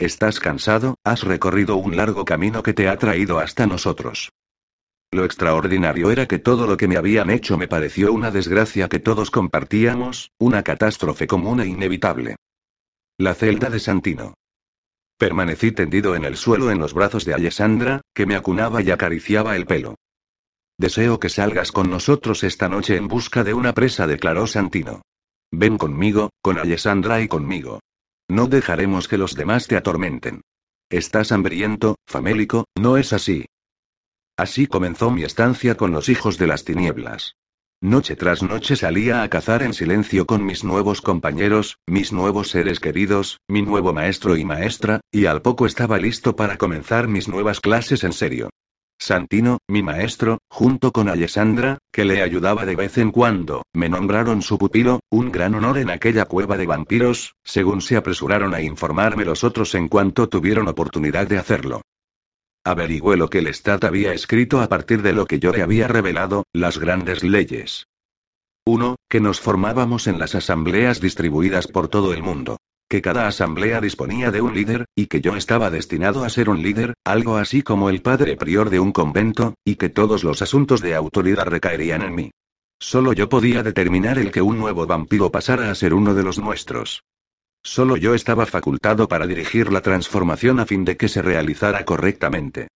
Estás 0.01 0.41
cansado, 0.41 0.97
has 1.05 1.25
recorrido 1.25 1.77
un 1.77 1.95
largo 1.95 2.25
camino 2.25 2.63
que 2.63 2.73
te 2.73 2.89
ha 2.89 2.97
traído 2.97 3.39
hasta 3.39 3.67
nosotros. 3.67 4.33
Lo 5.13 5.27
extraordinario 5.27 6.11
era 6.11 6.27
que 6.27 6.39
todo 6.39 6.67
lo 6.67 6.79
que 6.79 6.89
me 6.89 6.97
habían 6.97 7.29
hecho 7.29 7.59
me 7.59 7.69
pareció 7.69 8.11
una 8.11 8.31
desgracia 8.31 8.89
que 8.89 8.99
todos 8.99 9.31
compartíamos, 9.31 10.31
una 10.39 10.63
catástrofe 10.63 11.27
común 11.27 11.61
e 11.61 11.67
inevitable. 11.67 12.37
La 13.19 13.35
celda 13.35 13.69
de 13.69 13.79
Santino. 13.79 14.33
Permanecí 15.19 15.71
tendido 15.73 16.17
en 16.17 16.25
el 16.25 16.39
suelo 16.39 16.71
en 16.71 16.79
los 16.79 16.95
brazos 16.95 17.27
de 17.27 17.35
Alessandra, 17.35 18.01
que 18.15 18.25
me 18.25 18.37
acunaba 18.37 18.81
y 18.81 18.91
acariciaba 18.91 19.55
el 19.55 19.67
pelo. 19.67 19.97
Deseo 20.79 21.21
que 21.21 21.29
salgas 21.29 21.73
con 21.73 21.91
nosotros 21.91 22.43
esta 22.43 22.71
noche 22.71 22.97
en 22.97 23.07
busca 23.07 23.45
de 23.45 23.53
una 23.53 23.75
presa, 23.75 24.07
declaró 24.07 24.47
Santino. 24.47 25.03
Ven 25.53 25.77
conmigo, 25.77 26.31
con 26.41 26.59
Alessandra 26.59 27.21
y 27.21 27.29
conmigo. 27.29 27.81
No 28.31 28.47
dejaremos 28.47 29.09
que 29.09 29.19
los 29.19 29.35
demás 29.35 29.67
te 29.67 29.77
atormenten. 29.77 30.43
Estás 30.89 31.33
hambriento, 31.33 31.97
famélico, 32.07 32.65
¿no 32.77 32.97
es 32.97 33.13
así? 33.13 33.47
Así 34.37 34.69
comenzó 34.69 35.11
mi 35.11 35.25
estancia 35.25 35.75
con 35.75 35.91
los 35.91 36.09
hijos 36.09 36.39
de 36.39 36.47
las 36.47 36.65
tinieblas. 36.65 37.35
Noche 37.83 38.15
tras 38.15 38.45
noche 38.45 38.77
salía 38.77 39.25
a 39.25 39.29
cazar 39.29 39.65
en 39.65 39.75
silencio 39.75 40.27
con 40.27 40.45
mis 40.45 40.63
nuevos 40.63 41.01
compañeros, 41.01 41.79
mis 41.89 42.13
nuevos 42.13 42.51
seres 42.51 42.79
queridos, 42.79 43.41
mi 43.49 43.63
nuevo 43.63 43.93
maestro 43.93 44.37
y 44.37 44.45
maestra, 44.45 45.01
y 45.11 45.27
al 45.27 45.43
poco 45.43 45.67
estaba 45.67 45.99
listo 45.99 46.37
para 46.37 46.57
comenzar 46.57 47.09
mis 47.09 47.27
nuevas 47.27 47.59
clases 47.59 48.05
en 48.05 48.13
serio. 48.13 48.51
Santino, 49.03 49.59
mi 49.67 49.83
maestro, 49.83 50.41
junto 50.51 50.93
con 50.93 51.09
Alessandra, 51.09 51.79
que 51.91 52.05
le 52.05 52.23
ayudaba 52.23 52.67
de 52.67 52.77
vez 52.77 52.99
en 52.99 53.11
cuando, 53.11 53.63
me 53.73 53.89
nombraron 53.89 54.43
su 54.43 54.59
pupilo, 54.59 55.01
un 55.11 55.33
gran 55.33 55.55
honor 55.55 55.79
en 55.79 55.89
aquella 55.89 56.27
cueva 56.27 56.59
de 56.59 56.67
vampiros, 56.67 57.35
según 57.43 57.81
se 57.81 57.97
apresuraron 57.97 58.55
a 58.55 58.61
informarme 58.61 59.25
los 59.25 59.43
otros 59.43 59.75
en 59.75 59.89
cuanto 59.89 60.29
tuvieron 60.29 60.69
oportunidad 60.69 61.27
de 61.27 61.39
hacerlo. 61.39 61.81
Averigüé 62.63 63.17
lo 63.17 63.31
que 63.31 63.39
el 63.39 63.47
Stat 63.55 63.85
había 63.85 64.13
escrito 64.13 64.61
a 64.61 64.69
partir 64.69 65.01
de 65.01 65.15
lo 65.15 65.25
que 65.25 65.39
yo 65.39 65.51
le 65.51 65.63
había 65.63 65.89
revelado, 65.89 66.45
las 66.53 66.77
grandes 66.77 67.25
leyes. 67.25 67.87
1. 68.67 68.97
Que 69.09 69.21
nos 69.21 69.41
formábamos 69.41 70.09
en 70.09 70.19
las 70.19 70.35
asambleas 70.35 71.01
distribuidas 71.01 71.69
por 71.69 71.89
todo 71.89 72.13
el 72.13 72.23
mundo 72.23 72.59
que 72.91 73.01
cada 73.01 73.29
asamblea 73.29 73.81
disponía 73.81 74.33
de 74.33 74.41
un 74.41 74.53
líder, 74.53 74.87
y 74.97 75.07
que 75.07 75.21
yo 75.21 75.37
estaba 75.37 75.71
destinado 75.71 76.25
a 76.25 76.29
ser 76.29 76.51
un 76.51 76.61
líder, 76.61 76.95
algo 77.05 77.37
así 77.37 77.63
como 77.63 77.89
el 77.89 78.03
padre 78.03 78.37
prior 78.37 78.69
de 78.69 78.81
un 78.81 78.91
convento, 78.91 79.55
y 79.65 79.77
que 79.77 79.91
todos 79.91 80.25
los 80.25 80.43
asuntos 80.43 80.81
de 80.81 80.97
autoridad 80.97 81.47
recaerían 81.47 82.03
en 82.03 82.15
mí. 82.17 82.31
Solo 82.81 83.13
yo 83.13 83.29
podía 83.29 83.63
determinar 83.63 84.19
el 84.19 84.33
que 84.33 84.43
un 84.43 84.59
nuevo 84.59 84.89
vampiro 84.89 85.31
pasara 85.31 85.71
a 85.71 85.75
ser 85.77 85.95
uno 85.95 86.15
de 86.15 86.25
los 86.25 86.41
nuestros. 86.41 87.05
Solo 87.63 87.97
yo 87.97 88.13
estaba 88.15 88.45
facultado 88.45 89.07
para 89.07 89.29
dirigir 89.29 89.73
la 89.73 89.83
transformación 89.83 90.59
a 90.59 90.67
fin 90.67 90.85
de 90.85 90.97
que 90.97 91.09
se 91.09 91.23
realizara 91.23 91.85
correctamente. 91.85 92.69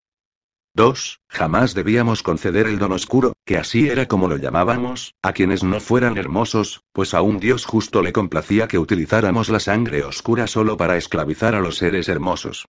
2. 0.77 1.21
Jamás 1.29 1.73
debíamos 1.75 2.25
conceder 2.25 2.67
el 2.67 2.81
don 2.81 2.91
oscuro, 2.91 3.35
que 3.45 3.59
así 3.59 3.89
era 3.89 4.07
como 4.07 4.27
lo 4.27 4.37
llamábamos, 4.37 5.15
a 5.23 5.33
quienes 5.33 5.63
no 5.63 5.79
fueran 5.79 6.19
hermosos, 6.19 6.83
pues 6.93 7.15
a 7.15 7.23
un 7.23 7.39
Dios 7.39 7.65
justo 7.65 8.03
le 8.03 8.13
complacía 8.13 8.67
que 8.67 8.81
utilizáramos 8.81 9.51
la 9.51 9.61
sangre 9.61 10.03
oscura 10.03 10.49
solo 10.49 10.77
para 10.77 10.97
esclavizar 10.97 11.55
a 11.55 11.61
los 11.61 11.77
seres 11.77 12.09
hermosos. 12.09 12.67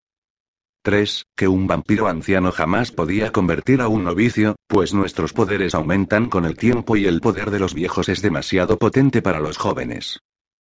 3. 0.84 1.26
Que 1.36 1.48
un 1.48 1.66
vampiro 1.66 2.08
anciano 2.08 2.52
jamás 2.52 2.92
podía 2.92 3.32
convertir 3.32 3.82
a 3.82 3.88
un 3.88 4.04
novicio, 4.04 4.56
pues 4.68 4.94
nuestros 4.94 5.34
poderes 5.34 5.74
aumentan 5.74 6.30
con 6.30 6.46
el 6.46 6.58
tiempo 6.58 6.96
y 6.96 7.08
el 7.08 7.22
poder 7.22 7.50
de 7.50 7.58
los 7.58 7.74
viejos 7.74 8.08
es 8.08 8.22
demasiado 8.22 8.78
potente 8.78 9.24
para 9.24 9.40
los 9.40 9.58
jóvenes. 9.58 10.20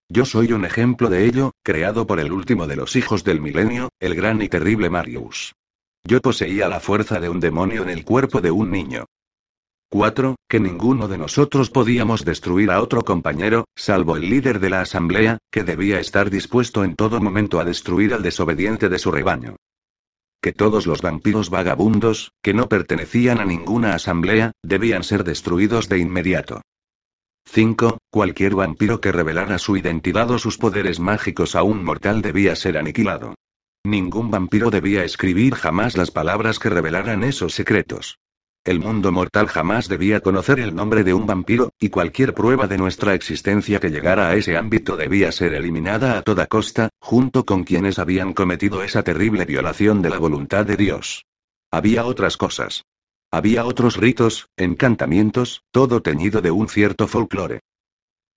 Yo 0.09 0.25
soy 0.25 0.51
un 0.51 0.65
ejemplo 0.65 1.09
de 1.09 1.25
ello, 1.25 1.51
creado 1.63 2.07
por 2.07 2.19
el 2.19 2.31
último 2.31 2.65
de 2.65 2.75
los 2.75 2.95
hijos 2.95 3.23
del 3.23 3.39
milenio, 3.39 3.89
el 3.99 4.15
gran 4.15 4.41
y 4.41 4.49
terrible 4.49 4.89
Marius. 4.89 5.53
Yo 6.07 6.21
poseía 6.21 6.67
la 6.67 6.79
fuerza 6.79 7.19
de 7.19 7.29
un 7.29 7.39
demonio 7.39 7.81
en 7.81 7.89
el 7.89 8.05
cuerpo 8.05 8.39
de 8.39 8.51
un 8.51 8.69
niño. 8.69 9.05
4. 9.89 10.35
Que 10.47 10.59
ninguno 10.59 11.07
de 11.07 11.17
nosotros 11.17 11.71
podíamos 11.71 12.23
destruir 12.23 12.69
a 12.69 12.81
otro 12.81 13.03
compañero, 13.03 13.65
salvo 13.75 14.15
el 14.15 14.29
líder 14.29 14.59
de 14.59 14.69
la 14.69 14.81
asamblea, 14.81 15.39
que 15.51 15.63
debía 15.63 15.99
estar 15.99 16.29
dispuesto 16.29 16.83
en 16.83 16.95
todo 16.95 17.19
momento 17.19 17.59
a 17.59 17.65
destruir 17.65 18.13
al 18.13 18.21
desobediente 18.21 18.87
de 18.87 18.99
su 18.99 19.11
rebaño. 19.11 19.55
Que 20.41 20.53
todos 20.53 20.85
los 20.85 21.01
vampiros 21.01 21.49
vagabundos, 21.49 22.31
que 22.43 22.53
no 22.53 22.67
pertenecían 22.69 23.39
a 23.39 23.45
ninguna 23.45 23.95
asamblea, 23.95 24.51
debían 24.61 25.03
ser 25.03 25.23
destruidos 25.23 25.89
de 25.89 25.97
inmediato. 25.97 26.61
5. 27.45 27.97
Cualquier 28.11 28.53
vampiro 28.53 29.01
que 29.01 29.11
revelara 29.11 29.57
su 29.57 29.75
identidad 29.75 30.29
o 30.29 30.37
sus 30.37 30.59
poderes 30.59 30.99
mágicos 30.99 31.55
a 31.55 31.63
un 31.63 31.83
mortal 31.83 32.21
debía 32.21 32.55
ser 32.55 32.77
aniquilado. 32.77 33.33
Ningún 33.85 34.31
vampiro 34.31 34.71
debía 34.71 35.03
escribir 35.03 35.53
jamás 35.53 35.95
las 35.95 36.09
palabras 36.09 36.57
que 36.57 36.71
revelaran 36.71 37.23
esos 37.23 37.53
secretos. 37.53 38.17
El 38.63 38.79
mundo 38.79 39.11
mortal 39.11 39.45
jamás 39.45 39.87
debía 39.87 40.21
conocer 40.21 40.59
el 40.59 40.73
nombre 40.73 41.03
de 41.03 41.13
un 41.13 41.27
vampiro, 41.27 41.71
y 41.79 41.89
cualquier 41.89 42.33
prueba 42.33 42.65
de 42.65 42.79
nuestra 42.79 43.13
existencia 43.13 43.79
que 43.79 43.91
llegara 43.91 44.27
a 44.27 44.35
ese 44.35 44.57
ámbito 44.57 44.97
debía 44.97 45.31
ser 45.31 45.53
eliminada 45.53 46.17
a 46.17 46.23
toda 46.23 46.47
costa, 46.47 46.89
junto 46.99 47.45
con 47.45 47.63
quienes 47.63 47.99
habían 47.99 48.33
cometido 48.33 48.81
esa 48.81 49.03
terrible 49.03 49.45
violación 49.45 50.01
de 50.01 50.09
la 50.09 50.17
voluntad 50.17 50.65
de 50.65 50.77
Dios. 50.77 51.25
Había 51.69 52.05
otras 52.05 52.37
cosas. 52.37 52.85
Había 53.29 53.65
otros 53.65 53.97
ritos, 53.97 54.47
encantamientos, 54.57 55.61
todo 55.69 56.01
teñido 56.01 56.41
de 56.41 56.49
un 56.49 56.69
cierto 56.69 57.07
folclore. 57.07 57.59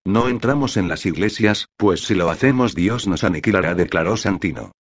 No 0.05 0.29
entramos 0.29 0.77
en 0.77 0.89
las 0.89 1.07
iglesias, 1.07 1.69
pues 1.79 2.03
si 2.03 2.15
lo 2.15 2.29
hacemos 2.29 2.75
Dios 2.75 3.07
nos 3.09 3.25
aniquilará, 3.25 3.75
declaró 3.75 4.19
Santino. 4.19 4.73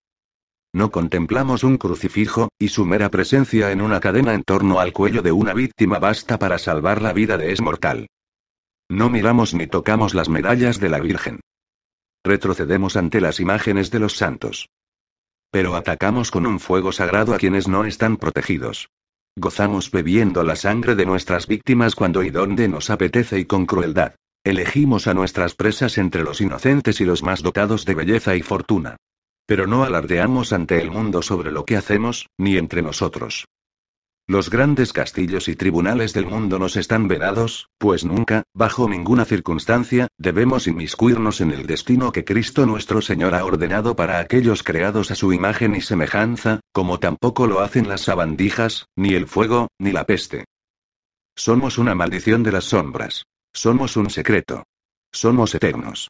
No 0.77 0.91
contemplamos 0.91 1.63
un 1.63 1.77
crucifijo, 1.77 2.49
y 2.59 2.67
su 2.67 2.85
mera 2.85 3.09
presencia 3.09 3.71
en 3.71 3.81
una 3.81 3.99
cadena 3.99 4.35
en 4.35 4.43
torno 4.43 4.79
al 4.79 4.93
cuello 4.93 5.23
de 5.23 5.31
una 5.31 5.55
víctima 5.55 5.97
basta 5.97 6.37
para 6.37 6.59
salvar 6.59 7.01
la 7.01 7.13
vida 7.13 7.35
de 7.35 7.51
es 7.51 7.61
mortal. 7.61 8.05
No 8.87 9.09
miramos 9.09 9.55
ni 9.55 9.65
tocamos 9.65 10.13
las 10.13 10.29
medallas 10.29 10.79
de 10.79 10.89
la 10.89 10.99
Virgen. 10.99 11.39
Retrocedemos 12.23 12.95
ante 12.95 13.21
las 13.21 13.39
imágenes 13.39 13.89
de 13.89 13.97
los 13.97 14.17
santos. 14.17 14.69
Pero 15.49 15.75
atacamos 15.75 16.29
con 16.29 16.45
un 16.45 16.59
fuego 16.59 16.91
sagrado 16.91 17.33
a 17.33 17.39
quienes 17.39 17.67
no 17.67 17.83
están 17.83 18.15
protegidos. 18.17 18.89
Gozamos 19.35 19.89
bebiendo 19.89 20.43
la 20.43 20.55
sangre 20.55 20.93
de 20.93 21.07
nuestras 21.07 21.47
víctimas 21.47 21.95
cuando 21.95 22.21
y 22.21 22.29
donde 22.29 22.67
nos 22.67 22.91
apetece 22.91 23.39
y 23.39 23.45
con 23.45 23.65
crueldad. 23.65 24.13
Elegimos 24.43 25.07
a 25.07 25.15
nuestras 25.15 25.55
presas 25.55 25.97
entre 25.97 26.21
los 26.21 26.39
inocentes 26.39 27.01
y 27.01 27.05
los 27.05 27.23
más 27.23 27.41
dotados 27.41 27.83
de 27.83 27.95
belleza 27.95 28.35
y 28.35 28.43
fortuna. 28.43 28.97
Pero 29.47 29.65
no 29.65 29.83
alardeamos 29.83 30.53
ante 30.53 30.79
el 30.79 30.91
mundo 30.91 31.23
sobre 31.23 31.51
lo 31.51 31.65
que 31.65 31.77
hacemos, 31.77 32.27
ni 32.37 32.57
entre 32.57 32.83
nosotros. 32.83 33.45
Los 34.29 34.49
grandes 34.49 34.91
castillos 34.91 35.47
y 35.47 35.55
tribunales 35.55 36.11
del 36.11 36.25
mundo 36.25 36.59
nos 36.59 36.75
están 36.75 37.07
vedados, 37.07 37.69
pues 37.77 38.03
nunca, 38.03 38.43
bajo 38.53 38.89
ninguna 38.89 39.23
circunstancia, 39.23 40.09
debemos 40.17 40.67
inmiscuirnos 40.67 41.39
en 41.39 41.51
el 41.51 41.65
destino 41.65 42.11
que 42.11 42.25
Cristo 42.25 42.65
nuestro 42.65 43.01
Señor 43.01 43.33
ha 43.35 43.45
ordenado 43.45 43.95
para 43.95 44.19
aquellos 44.19 44.63
creados 44.63 45.11
a 45.11 45.15
su 45.15 45.31
imagen 45.31 45.77
y 45.77 45.81
semejanza, 45.81 46.59
como 46.73 46.99
tampoco 46.99 47.47
lo 47.47 47.61
hacen 47.61 47.87
las 47.87 48.01
sabandijas, 48.01 48.87
ni 48.97 49.13
el 49.13 49.27
fuego, 49.27 49.69
ni 49.79 49.93
la 49.93 50.05
peste. 50.05 50.43
Somos 51.37 51.77
una 51.77 51.95
maldición 51.95 52.43
de 52.43 52.51
las 52.51 52.65
sombras. 52.65 53.23
Somos 53.53 53.95
un 53.95 54.09
secreto. 54.09 54.63
Somos 55.13 55.55
eternos. 55.55 56.09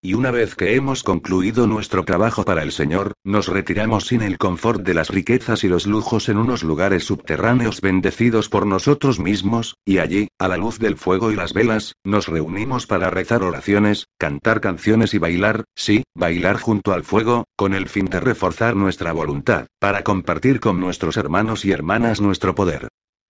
Y 0.00 0.14
una 0.14 0.30
vez 0.30 0.54
que 0.54 0.76
hemos 0.76 1.02
concluido 1.02 1.66
nuestro 1.66 2.04
trabajo 2.04 2.44
para 2.44 2.62
el 2.62 2.70
Señor, 2.70 3.14
nos 3.24 3.48
retiramos 3.48 4.06
sin 4.06 4.22
el 4.22 4.38
confort 4.38 4.82
de 4.82 4.94
las 4.94 5.08
riquezas 5.08 5.64
y 5.64 5.68
los 5.68 5.88
lujos 5.88 6.28
en 6.28 6.38
unos 6.38 6.62
lugares 6.62 7.02
subterráneos 7.02 7.80
bendecidos 7.80 8.48
por 8.48 8.64
nosotros 8.64 9.18
mismos, 9.18 9.74
y 9.84 9.98
allí, 9.98 10.28
a 10.38 10.46
la 10.46 10.56
luz 10.56 10.78
del 10.78 10.96
fuego 10.96 11.32
y 11.32 11.34
las 11.34 11.52
velas, 11.52 11.94
nos 12.04 12.28
reunimos 12.28 12.86
para 12.86 13.10
rezar 13.10 13.42
oraciones, 13.42 14.06
cantar 14.18 14.60
canciones 14.60 15.14
y 15.14 15.18
bailar, 15.18 15.64
sí, 15.74 16.04
bailar 16.14 16.60
junto 16.60 16.92
al 16.92 17.02
fuego, 17.02 17.46
con 17.56 17.74
el 17.74 17.88
fin 17.88 18.06
de 18.06 18.20
reforzar 18.20 18.76
nuestra 18.76 19.10
voluntad, 19.10 19.66
para 19.80 20.04
compartir 20.04 20.60
con 20.60 20.78
nuestros 20.78 21.16
hermanos 21.16 21.64
y 21.64 21.72
hermanas 21.72 22.20
nuestro 22.20 22.54
poder. 22.54 22.86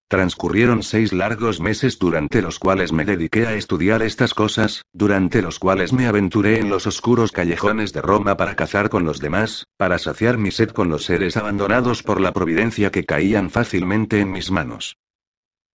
Transcurrieron 0.09 0.83
seis 0.83 1.13
largos 1.13 1.61
meses 1.61 1.99
durante 1.99 2.41
los 2.41 2.59
cuales 2.59 2.93
me 2.93 3.05
dediqué 3.05 3.47
a 3.47 3.53
estudiar 3.53 4.01
estas 4.01 4.33
cosas, 4.33 4.87
durante 4.95 5.43
los 5.43 5.59
cuales 5.59 5.93
me 5.93 6.07
aventuré 6.07 6.61
en 6.61 6.71
los 6.71 6.87
oscuros 6.87 7.31
callejones 7.31 7.93
de 7.93 8.01
Roma 8.01 8.39
para 8.39 8.57
cazar 8.57 8.89
con 8.89 9.05
los 9.05 9.21
demás, 9.21 9.67
para 9.77 9.99
saciar 9.99 10.39
mi 10.39 10.51
sed 10.51 10.71
con 10.71 10.89
los 10.89 11.05
seres 11.05 11.37
abandonados 11.37 12.03
por 12.03 12.23
la 12.23 12.33
providencia 12.33 12.91
que 12.91 13.05
caían 13.05 13.51
fácilmente 13.51 14.21
en 14.21 14.33
mis 14.33 14.51
manos. 14.51 14.97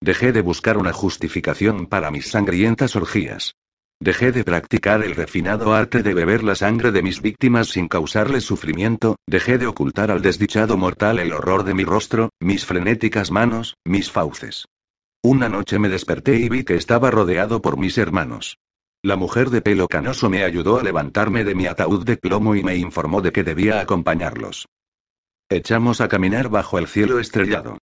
Dejé 0.02 0.32
de 0.32 0.42
buscar 0.42 0.80
una 0.80 0.94
justificación 0.94 1.86
para 1.86 2.10
mis 2.10 2.32
sangrientas 2.32 2.96
orgías. 2.96 3.54
Dejé 4.04 4.34
de 4.34 4.44
practicar 4.44 5.02
el 5.02 5.16
refinado 5.16 5.74
arte 5.74 6.04
de 6.04 6.14
beber 6.14 6.44
la 6.44 6.56
sangre 6.56 6.92
de 6.92 7.02
mis 7.02 7.22
víctimas 7.22 7.70
sin 7.70 7.88
causarles 7.88 8.44
sufrimiento, 8.44 9.16
dejé 9.26 9.58
de 9.58 9.66
ocultar 9.66 10.12
al 10.12 10.22
desdichado 10.22 10.76
mortal 10.76 11.20
el 11.20 11.32
horror 11.32 11.64
de 11.64 11.74
mi 11.74 11.86
rostro, 11.86 12.30
mis 12.42 12.66
frenéticas 12.66 13.32
manos, 13.32 13.78
mis 13.86 14.12
fauces. 14.12 14.66
Una 15.24 15.48
noche 15.48 15.80
me 15.80 15.88
desperté 15.88 16.36
y 16.36 16.50
vi 16.50 16.66
que 16.66 16.76
estaba 16.76 17.12
rodeado 17.12 17.62
por 17.62 17.78
mis 17.78 17.98
hermanos. 17.98 18.58
La 19.02 19.16
mujer 19.16 19.50
de 19.52 19.62
pelo 19.62 19.88
canoso 19.88 20.30
me 20.30 20.44
ayudó 20.44 20.82
a 20.82 20.84
levantarme 20.84 21.46
de 21.46 21.56
mi 21.56 21.68
ataúd 21.68 22.04
de 22.04 22.18
plomo 22.18 22.56
y 22.56 22.62
me 22.62 22.76
informó 22.76 23.22
de 23.22 23.32
que 23.32 23.46
debía 23.46 23.80
acompañarlos. 23.80 24.68
Echamos 25.48 26.02
a 26.02 26.10
caminar 26.10 26.50
bajo 26.50 26.78
el 26.78 26.88
cielo 26.88 27.20
estrellado. 27.20 27.78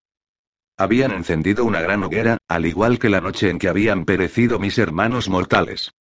Habían 0.76 1.12
encendido 1.12 1.64
una 1.64 1.80
gran 1.80 2.02
hoguera, 2.02 2.36
al 2.46 2.66
igual 2.66 2.98
que 2.98 3.08
la 3.08 3.22
noche 3.22 3.48
en 3.48 3.58
que 3.58 3.68
habían 3.70 4.04
perecido 4.04 4.58
mis 4.58 4.76
hermanos 4.76 5.30
mortales. 5.30 5.92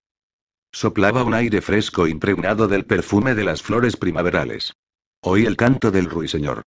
Soplaba 0.72 1.24
un 1.24 1.34
aire 1.34 1.62
fresco 1.62 2.08
impregnado 2.08 2.68
del 2.68 2.86
perfume 2.86 3.34
de 3.34 3.44
las 3.44 3.62
flores 3.62 3.98
primaverales. 3.98 4.74
Oí 5.22 5.46
el 5.46 5.58
canto 5.58 5.92
del 5.92 6.06
ruiseñor. 6.06 6.62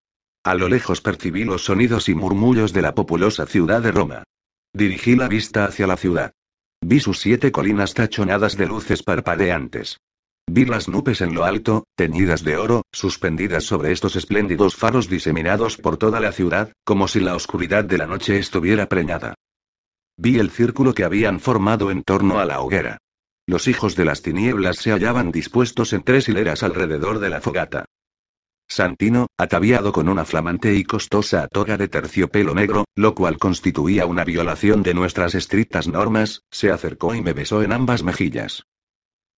A 0.45 0.55
lo 0.55 0.69
lejos 0.69 1.01
percibí 1.01 1.45
los 1.45 1.65
sonidos 1.65 2.09
y 2.09 2.15
murmullos 2.15 2.73
de 2.73 2.83
la 2.83 2.95
populosa 2.95 3.47
ciudad 3.47 3.81
de 3.81 3.93
Roma. 3.93 4.25
Dirigí 4.75 5.15
la 5.15 5.29
vista 5.29 5.65
hacia 5.65 5.87
la 5.87 5.97
ciudad. 5.97 6.33
Vi 6.85 6.99
sus 6.99 7.21
siete 7.21 7.53
colinas 7.53 7.95
tachonadas 7.95 8.57
de 8.57 8.67
luces 8.67 9.05
parpadeantes. 9.05 9.99
Vi 10.51 10.65
las 10.65 10.89
nubes 10.89 11.21
en 11.21 11.35
lo 11.35 11.45
alto, 11.45 11.85
teñidas 11.95 12.43
de 12.43 12.57
oro, 12.57 12.83
suspendidas 12.91 13.63
sobre 13.63 13.93
estos 13.93 14.17
espléndidos 14.17 14.75
faros 14.75 15.09
diseminados 15.09 15.77
por 15.77 15.97
toda 15.97 16.19
la 16.19 16.33
ciudad, 16.33 16.73
como 16.85 17.07
si 17.07 17.21
la 17.21 17.37
oscuridad 17.37 17.85
de 17.85 17.99
la 17.99 18.07
noche 18.07 18.37
estuviera 18.39 18.89
preñada. 18.89 19.35
Vi 20.19 20.41
el 20.41 20.51
círculo 20.51 20.93
que 20.93 21.05
habían 21.05 21.39
formado 21.39 21.93
en 21.93 22.03
torno 22.03 22.41
a 22.41 22.45
la 22.45 22.61
hoguera. 22.61 22.99
Los 23.47 23.67
hijos 23.67 23.97
de 23.97 24.05
las 24.05 24.23
tinieblas 24.23 24.77
se 24.77 24.93
hallaban 24.93 25.33
dispuestos 25.33 25.93
en 25.93 26.03
tres 26.03 26.29
hileras 26.29 26.63
alrededor 26.63 27.19
de 27.19 27.31
la 27.31 27.41
fogata. 27.41 27.85
Santino, 28.69 29.27
ataviado 29.37 29.93
con 29.93 30.09
una 30.09 30.25
flamante 30.25 30.75
y 30.75 30.85
costosa 30.85 31.49
toga 31.49 31.77
de 31.77 31.89
terciopelo 31.89 32.55
negro, 32.55 32.85
lo 32.95 33.15
cual 33.15 33.39
constituía 33.39 34.07
una 34.07 34.25
violación 34.25 34.83
de 34.83 34.95
nuestras 34.95 35.35
estrictas 35.35 35.89
normas, 35.89 36.43
se 36.51 36.71
acercó 36.71 37.15
y 37.15 37.21
me 37.21 37.33
besó 37.33 37.63
en 37.63 37.73
ambas 37.73 38.03
mejillas. 38.03 38.63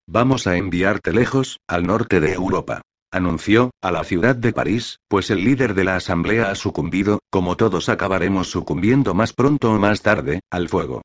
Vamos 0.06 0.46
a 0.46 0.56
enviarte 0.56 1.12
lejos, 1.12 1.58
al 1.66 1.86
norte 1.86 2.20
de 2.20 2.34
Europa. 2.34 2.82
Anunció, 3.10 3.70
a 3.80 3.90
la 3.90 4.04
ciudad 4.04 4.36
de 4.36 4.52
París, 4.52 4.98
pues 5.08 5.30
el 5.30 5.44
líder 5.44 5.74
de 5.74 5.84
la 5.84 5.96
asamblea 5.96 6.50
ha 6.50 6.54
sucumbido, 6.54 7.20
como 7.30 7.56
todos 7.56 7.88
acabaremos 7.88 8.50
sucumbiendo 8.50 9.14
más 9.14 9.32
pronto 9.32 9.72
o 9.72 9.78
más 9.78 10.02
tarde, 10.02 10.40
al 10.50 10.68
fuego. 10.68 11.02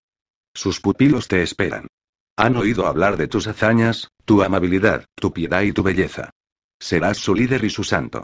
Sus 0.53 0.81
pupilos 0.81 1.27
te 1.27 1.41
esperan. 1.43 1.87
Han 2.39 2.55
oído 2.55 2.87
hablar 2.87 3.17
de 3.17 3.27
tus 3.27 3.47
hazañas, 3.47 4.07
tu 4.23 4.43
amabilidad, 4.43 5.03
tu 5.13 5.33
piedad 5.33 5.61
y 5.63 5.73
tu 5.73 5.83
belleza. 5.83 6.29
Serás 6.79 7.17
su 7.17 7.35
líder 7.35 7.65
y 7.65 7.69
su 7.69 7.83
santo. 7.83 8.23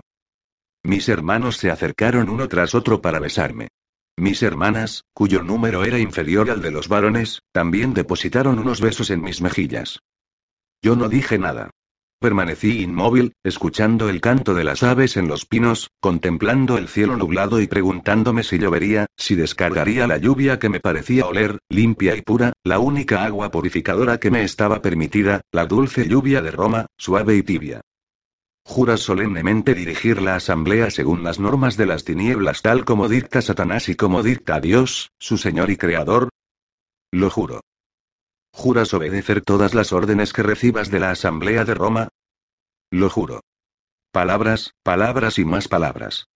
Mis 0.85 1.09
hermanos 1.09 1.57
se 1.57 1.69
acercaron 1.69 2.29
uno 2.29 2.47
tras 2.47 2.75
otro 2.75 3.01
para 3.01 3.19
besarme. 3.19 3.67
Mis 4.15 4.41
hermanas, 4.41 5.03
cuyo 5.13 5.43
número 5.43 5.83
era 5.83 5.99
inferior 5.99 6.49
al 6.49 6.61
de 6.61 6.71
los 6.71 6.87
varones, 6.87 7.41
también 7.51 7.93
depositaron 7.93 8.57
unos 8.57 8.79
besos 8.79 9.09
en 9.09 9.21
mis 9.21 9.41
mejillas. 9.41 9.99
Yo 10.81 10.95
no 10.95 11.09
dije 11.09 11.37
nada. 11.37 11.71
Permanecí 12.25 12.81
inmóvil, 12.81 13.33
escuchando 13.43 14.09
el 14.09 14.19
canto 14.19 14.55
de 14.55 14.63
las 14.63 14.81
aves 14.81 15.15
en 15.15 15.27
los 15.27 15.45
pinos, 15.45 15.91
contemplando 15.99 16.79
el 16.79 16.87
cielo 16.87 17.17
nublado 17.17 17.61
y 17.61 17.67
preguntándome 17.67 18.41
si 18.41 18.57
llovería, 18.57 19.05
si 19.15 19.35
descargaría 19.35 20.07
la 20.07 20.17
lluvia 20.17 20.57
que 20.57 20.67
me 20.67 20.79
parecía 20.79 21.27
oler, 21.27 21.59
limpia 21.69 22.15
y 22.15 22.23
pura, 22.23 22.53
la 22.63 22.79
única 22.79 23.25
agua 23.25 23.51
purificadora 23.51 24.19
que 24.19 24.31
me 24.31 24.43
estaba 24.43 24.81
permitida, 24.81 25.41
la 25.51 25.67
dulce 25.67 26.07
lluvia 26.07 26.41
de 26.41 26.49
Roma, 26.49 26.87
suave 26.97 27.35
y 27.35 27.43
tibia. 27.43 27.81
¿Juras 28.63 29.01
solemnemente 29.01 29.75
dirigir 29.75 30.19
la 30.19 30.33
asamblea 30.33 30.89
según 30.89 31.23
las 31.23 31.39
normas 31.39 31.77
de 31.77 31.85
las 31.85 32.05
tinieblas 32.05 32.63
tal 32.63 32.85
como 32.85 33.07
dicta 33.07 33.43
Satanás 33.43 33.87
y 33.87 33.93
como 33.93 34.23
dicta 34.23 34.59
Dios, 34.59 35.11
su 35.19 35.37
Señor 35.37 35.69
y 35.69 35.77
Creador? 35.77 36.29
Lo 37.11 37.29
juro. 37.29 37.61
¿Juras 38.51 38.93
obedecer 38.93 39.41
todas 39.41 39.75
las 39.75 39.91
órdenes 39.91 40.31
que 40.31 40.41
recibas 40.41 40.89
de 40.89 41.01
la 41.01 41.11
Asamblea 41.11 41.65
de 41.65 41.73
Roma? 41.73 42.07
Lo 42.91 43.09
juro. 43.09 43.41
Palabras, 44.11 44.73
palabras 44.83 45.39
y 45.39 45.45
más 45.45 45.67
palabras. 45.67 46.27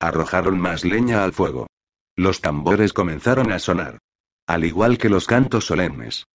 Arrojaron 0.00 0.58
más 0.58 0.84
leña 0.84 1.24
al 1.24 1.32
fuego. 1.32 1.66
Los 2.16 2.40
tambores 2.40 2.92
comenzaron 2.92 3.52
a 3.52 3.58
sonar. 3.58 3.98
Al 4.46 4.64
igual 4.64 4.98
que 4.98 5.08
los 5.08 5.26
cantos 5.26 5.66
solemnes. 5.66 6.26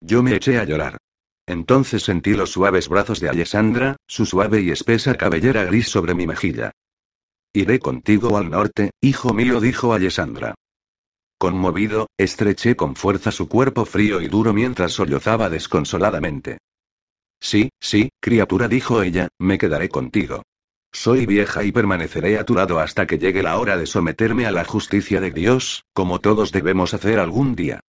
Yo 0.00 0.22
me 0.22 0.34
eché 0.34 0.58
a 0.58 0.64
llorar. 0.64 0.98
Entonces 1.46 2.02
sentí 2.02 2.34
los 2.34 2.50
suaves 2.50 2.88
brazos 2.88 3.20
de 3.20 3.28
Alessandra, 3.28 3.96
su 4.06 4.26
suave 4.26 4.62
y 4.62 4.70
espesa 4.70 5.14
cabellera 5.16 5.64
gris 5.64 5.88
sobre 5.88 6.14
mi 6.14 6.26
mejilla. 6.26 6.72
Iré 7.52 7.78
contigo 7.78 8.38
al 8.38 8.48
norte, 8.50 8.92
hijo 9.00 9.34
mío, 9.34 9.60
dijo 9.60 9.92
Alessandra. 9.92 10.54
Conmovido, 11.38 12.08
estreché 12.16 12.76
con 12.76 12.94
fuerza 12.94 13.30
su 13.32 13.48
cuerpo 13.48 13.84
frío 13.84 14.20
y 14.20 14.28
duro 14.28 14.52
mientras 14.52 14.92
sollozaba 14.92 15.50
desconsoladamente. 15.50 16.58
Sí, 17.42 17.70
sí, 17.80 18.10
criatura, 18.20 18.68
dijo 18.68 19.02
ella, 19.02 19.28
me 19.36 19.58
quedaré 19.58 19.88
contigo. 19.88 20.44
Soy 20.92 21.26
vieja 21.26 21.64
y 21.64 21.72
permaneceré 21.72 22.38
a 22.38 22.44
tu 22.44 22.54
lado 22.54 22.78
hasta 22.78 23.04
que 23.06 23.18
llegue 23.18 23.42
la 23.42 23.58
hora 23.58 23.76
de 23.76 23.86
someterme 23.86 24.46
a 24.46 24.52
la 24.52 24.64
justicia 24.64 25.20
de 25.20 25.32
Dios, 25.32 25.82
como 25.92 26.20
todos 26.20 26.52
debemos 26.52 26.94
hacer 26.94 27.18
algún 27.18 27.56
día. 27.56 27.80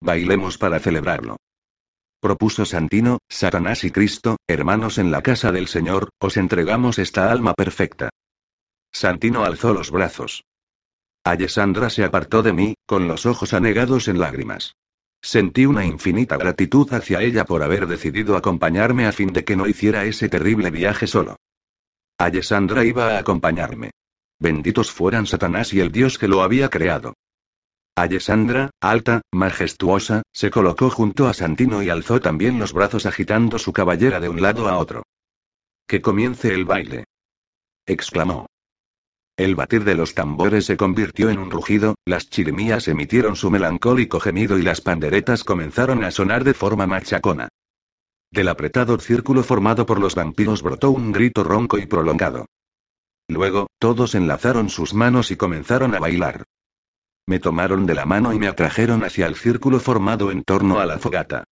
Bailemos 0.00 0.56
para 0.56 0.80
celebrarlo. 0.80 1.36
Propuso 2.20 2.64
Santino, 2.64 3.18
Satanás 3.28 3.84
y 3.84 3.90
Cristo, 3.90 4.38
hermanos 4.48 4.96
en 4.96 5.10
la 5.10 5.22
casa 5.22 5.52
del 5.52 5.68
Señor, 5.68 6.08
os 6.18 6.38
entregamos 6.38 6.98
esta 6.98 7.30
alma 7.30 7.52
perfecta. 7.52 8.08
Santino 8.92 9.44
alzó 9.44 9.74
los 9.74 9.90
brazos. 9.90 10.44
Alessandra 11.22 11.90
se 11.90 12.04
apartó 12.04 12.42
de 12.42 12.54
mí, 12.54 12.74
con 12.86 13.08
los 13.08 13.26
ojos 13.26 13.52
anegados 13.52 14.08
en 14.08 14.18
lágrimas. 14.18 14.74
Sentí 15.22 15.66
una 15.66 15.84
infinita 15.84 16.36
gratitud 16.36 16.92
hacia 16.92 17.20
ella 17.20 17.44
por 17.44 17.62
haber 17.62 17.86
decidido 17.86 18.36
acompañarme 18.36 19.06
a 19.06 19.12
fin 19.12 19.32
de 19.32 19.44
que 19.44 19.56
no 19.56 19.66
hiciera 19.66 20.04
ese 20.04 20.28
terrible 20.28 20.70
viaje 20.70 21.06
solo. 21.06 21.36
Alessandra 22.18 22.84
iba 22.84 23.16
a 23.16 23.18
acompañarme. 23.18 23.90
Benditos 24.38 24.90
fueran 24.90 25.26
Satanás 25.26 25.72
y 25.74 25.80
el 25.80 25.92
Dios 25.92 26.18
que 26.18 26.28
lo 26.28 26.42
había 26.42 26.68
creado. 26.68 27.14
Alessandra, 27.94 28.70
alta, 28.80 29.20
majestuosa, 29.32 30.22
se 30.32 30.50
colocó 30.50 30.88
junto 30.88 31.28
a 31.28 31.34
Santino 31.34 31.82
y 31.82 31.90
alzó 31.90 32.20
también 32.20 32.58
los 32.58 32.72
brazos 32.72 33.04
agitando 33.04 33.58
su 33.58 33.72
caballera 33.72 34.20
de 34.20 34.28
un 34.30 34.40
lado 34.40 34.68
a 34.68 34.78
otro. 34.78 35.02
Que 35.86 36.00
comience 36.00 36.54
el 36.54 36.64
baile. 36.64 37.04
exclamó. 37.86 38.46
El 39.40 39.54
batir 39.54 39.84
de 39.84 39.94
los 39.94 40.14
tambores 40.14 40.66
se 40.66 40.76
convirtió 40.76 41.30
en 41.30 41.38
un 41.38 41.50
rugido, 41.50 41.94
las 42.04 42.28
chirimías 42.28 42.88
emitieron 42.88 43.36
su 43.36 43.50
melancólico 43.50 44.20
gemido 44.20 44.58
y 44.58 44.62
las 44.62 44.82
panderetas 44.82 45.44
comenzaron 45.44 46.04
a 46.04 46.10
sonar 46.10 46.44
de 46.44 46.52
forma 46.52 46.86
machacona. 46.86 47.48
Del 48.30 48.48
apretado 48.48 48.98
círculo 48.98 49.42
formado 49.42 49.86
por 49.86 49.98
los 49.98 50.14
vampiros 50.14 50.60
brotó 50.60 50.90
un 50.90 51.10
grito 51.10 51.42
ronco 51.42 51.78
y 51.78 51.86
prolongado. 51.86 52.44
Luego, 53.28 53.68
todos 53.78 54.14
enlazaron 54.14 54.68
sus 54.68 54.92
manos 54.92 55.30
y 55.30 55.36
comenzaron 55.36 55.94
a 55.94 56.00
bailar. 56.00 56.44
Me 57.24 57.38
tomaron 57.38 57.86
de 57.86 57.94
la 57.94 58.04
mano 58.04 58.34
y 58.34 58.38
me 58.38 58.46
atrajeron 58.46 59.04
hacia 59.04 59.26
el 59.26 59.36
círculo 59.36 59.80
formado 59.80 60.30
en 60.30 60.44
torno 60.44 60.80
a 60.80 60.84
la 60.84 60.98
fogata. 60.98 61.44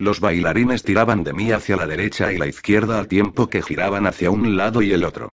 Los 0.00 0.18
bailarines 0.18 0.82
tiraban 0.82 1.22
de 1.22 1.32
mí 1.32 1.52
hacia 1.52 1.76
la 1.76 1.86
derecha 1.86 2.32
y 2.32 2.38
la 2.38 2.48
izquierda 2.48 2.98
al 2.98 3.06
tiempo 3.06 3.48
que 3.48 3.62
giraban 3.62 4.08
hacia 4.08 4.32
un 4.32 4.56
lado 4.56 4.82
y 4.82 4.90
el 4.90 5.04
otro. 5.04 5.28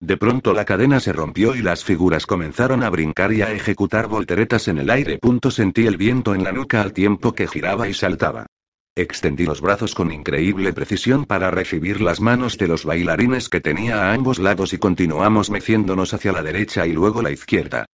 De 0.00 0.16
pronto 0.16 0.52
la 0.54 0.64
cadena 0.64 1.00
se 1.00 1.12
rompió 1.12 1.56
y 1.56 1.62
las 1.62 1.82
figuras 1.82 2.24
comenzaron 2.24 2.84
a 2.84 2.90
brincar 2.90 3.32
y 3.32 3.42
a 3.42 3.52
ejecutar 3.52 4.06
volteretas 4.06 4.68
en 4.68 4.78
el 4.78 4.90
aire. 4.90 5.18
Sentí 5.50 5.86
el 5.86 5.96
viento 5.96 6.34
en 6.34 6.44
la 6.44 6.52
nuca 6.52 6.80
al 6.80 6.92
tiempo 6.92 7.34
que 7.34 7.48
giraba 7.48 7.88
y 7.88 7.94
saltaba. 7.94 8.46
Extendí 8.94 9.44
los 9.44 9.60
brazos 9.60 9.94
con 9.94 10.12
increíble 10.12 10.72
precisión 10.72 11.24
para 11.24 11.50
recibir 11.50 12.00
las 12.00 12.20
manos 12.20 12.58
de 12.58 12.68
los 12.68 12.84
bailarines 12.84 13.48
que 13.48 13.60
tenía 13.60 14.02
a 14.02 14.12
ambos 14.12 14.38
lados 14.38 14.72
y 14.72 14.78
continuamos 14.78 15.50
meciéndonos 15.50 16.14
hacia 16.14 16.32
la 16.32 16.42
derecha 16.42 16.86
y 16.86 16.92
luego 16.92 17.22
la 17.22 17.30
izquierda. 17.30 17.86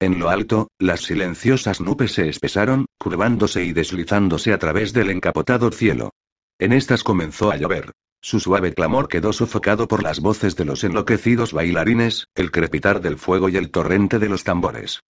En 0.00 0.18
lo 0.18 0.30
alto, 0.30 0.68
las 0.78 1.02
silenciosas 1.02 1.80
nubes 1.80 2.12
se 2.12 2.28
espesaron, 2.28 2.86
curvándose 2.98 3.64
y 3.64 3.72
deslizándose 3.72 4.52
a 4.52 4.58
través 4.58 4.92
del 4.92 5.10
encapotado 5.10 5.70
cielo. 5.70 6.10
En 6.58 6.72
estas 6.72 7.04
comenzó 7.04 7.50
a 7.50 7.56
llover. 7.56 7.92
Su 8.22 8.38
suave 8.38 8.74
clamor 8.74 9.08
quedó 9.08 9.32
sofocado 9.32 9.88
por 9.88 10.02
las 10.02 10.20
voces 10.20 10.54
de 10.56 10.66
los 10.66 10.84
enloquecidos 10.84 11.52
bailarines, 11.52 12.26
el 12.34 12.50
crepitar 12.50 13.00
del 13.00 13.16
fuego 13.16 13.48
y 13.48 13.56
el 13.56 13.70
torrente 13.70 14.18
de 14.18 14.28
los 14.28 14.44
tambores. 14.44 15.00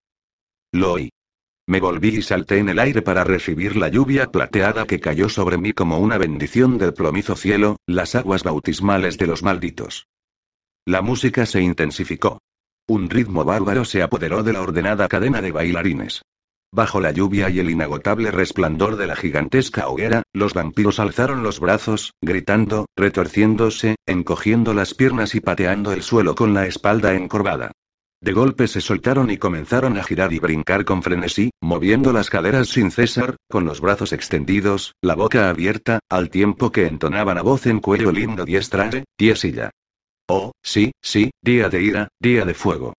Lo 0.72 0.92
oí. 0.92 1.10
Me 1.66 1.80
volví 1.80 2.08
y 2.08 2.22
salté 2.22 2.58
en 2.58 2.68
el 2.68 2.78
aire 2.78 3.02
para 3.02 3.24
recibir 3.24 3.76
la 3.76 3.88
lluvia 3.88 4.30
plateada 4.30 4.86
que 4.86 5.00
cayó 5.00 5.28
sobre 5.28 5.58
mí 5.58 5.72
como 5.72 5.98
una 5.98 6.18
bendición 6.18 6.78
del 6.78 6.94
plomizo 6.94 7.36
cielo, 7.36 7.76
las 7.86 8.14
aguas 8.14 8.42
bautismales 8.42 9.18
de 9.18 9.26
los 9.26 9.42
malditos. 9.42 10.06
La 10.84 11.02
música 11.02 11.46
se 11.46 11.60
intensificó. 11.60 12.40
Un 12.88 13.10
ritmo 13.10 13.44
bárbaro 13.44 13.84
se 13.84 14.02
apoderó 14.02 14.42
de 14.42 14.52
la 14.52 14.62
ordenada 14.62 15.06
cadena 15.08 15.40
de 15.40 15.52
bailarines. 15.52 16.22
Bajo 16.72 17.00
la 17.00 17.10
lluvia 17.10 17.50
y 17.50 17.58
el 17.58 17.68
inagotable 17.68 18.30
resplandor 18.30 18.96
de 18.96 19.08
la 19.08 19.16
gigantesca 19.16 19.88
hoguera, 19.88 20.22
los 20.32 20.54
vampiros 20.54 21.00
alzaron 21.00 21.42
los 21.42 21.58
brazos, 21.58 22.12
gritando, 22.22 22.86
retorciéndose, 22.96 23.96
encogiendo 24.06 24.72
las 24.72 24.94
piernas 24.94 25.34
y 25.34 25.40
pateando 25.40 25.92
el 25.92 26.02
suelo 26.02 26.36
con 26.36 26.54
la 26.54 26.66
espalda 26.66 27.14
encorvada. 27.14 27.72
De 28.22 28.32
golpe 28.32 28.68
se 28.68 28.80
soltaron 28.80 29.30
y 29.30 29.38
comenzaron 29.38 29.98
a 29.98 30.04
girar 30.04 30.32
y 30.32 30.38
brincar 30.38 30.84
con 30.84 31.02
frenesí, 31.02 31.50
moviendo 31.60 32.12
las 32.12 32.30
caderas 32.30 32.68
sin 32.68 32.92
cesar, 32.92 33.36
con 33.48 33.64
los 33.64 33.80
brazos 33.80 34.12
extendidos, 34.12 34.94
la 35.00 35.16
boca 35.16 35.48
abierta, 35.48 35.98
al 36.08 36.30
tiempo 36.30 36.70
que 36.70 36.86
entonaban 36.86 37.38
a 37.38 37.42
voz 37.42 37.66
en 37.66 37.80
cuello 37.80 38.12
lindo 38.12 38.44
diestrare, 38.44 39.04
diesilla. 39.18 39.70
Oh, 40.28 40.52
sí, 40.62 40.92
sí, 41.02 41.30
día 41.42 41.68
de 41.68 41.82
ira, 41.82 42.08
día 42.20 42.44
de 42.44 42.54
fuego. 42.54 42.92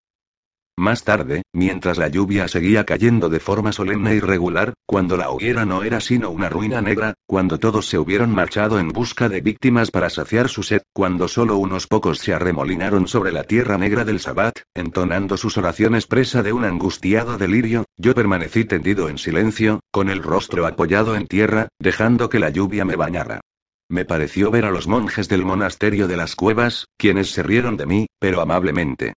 Más 0.82 1.03
tarde, 1.03 1.44
mientras 1.53 1.99
la 1.99 2.08
lluvia 2.08 2.48
seguía 2.48 2.88
cayendo 2.88 3.30
de 3.30 3.40
forma 3.40 3.72
solemne 3.72 4.16
y 4.16 4.20
regular, 4.20 4.74
cuando 4.88 5.16
la 5.16 5.30
hoguera 5.30 5.64
no 5.64 5.84
era 5.84 5.99
sino 5.99 6.32
una 6.32 6.49
ruina 6.49 6.82
negra, 6.82 7.14
cuando 7.28 7.60
todos 7.60 7.88
se 7.88 7.99
hubieron 7.99 8.34
marchado 8.34 8.80
en 8.80 8.90
busca 8.90 9.30
de 9.30 9.41
víctimas 9.41 9.91
para 9.91 10.10
saciar 10.10 10.49
su 10.49 10.64
sed, 10.64 10.82
cuando 10.91 11.28
solo 11.28 11.58
unos 11.58 11.86
pocos 11.86 12.18
se 12.18 12.34
arremolinaron 12.34 13.08
sobre 13.08 13.32
la 13.32 13.44
tierra 13.44 13.78
negra 13.78 14.06
del 14.06 14.20
Sabbat, 14.20 14.62
entonando 14.74 15.38
sus 15.38 15.56
oraciones 15.56 16.08
presa 16.08 16.41
de 16.41 16.52
un 16.52 16.66
angustiado 16.66 17.38
delirio, 17.38 17.86
yo 17.95 18.16
permanecí 18.16 18.66
tendido 18.66 19.08
en 19.08 19.20
silencio, 19.20 19.82
con 19.91 20.10
el 20.10 20.24
rostro 20.24 20.66
apoyado 20.66 21.16
en 21.16 21.28
tierra, 21.28 21.68
dejando 21.78 22.28
que 22.28 22.40
la 22.40 22.49
lluvia 22.49 22.86
me 22.86 22.95
bañara. 22.95 23.40
Me 23.88 24.03
pareció 24.03 24.49
ver 24.49 24.66
a 24.66 24.72
los 24.72 24.88
monjes 24.88 25.30
del 25.30 25.45
monasterio 25.45 26.08
de 26.08 26.18
las 26.18 26.36
cuevas, 26.36 26.86
quienes 26.98 27.30
se 27.30 27.44
rieron 27.44 27.78
de 27.78 27.86
mí, 27.86 28.08
pero 28.20 28.41
amablemente. 28.41 29.14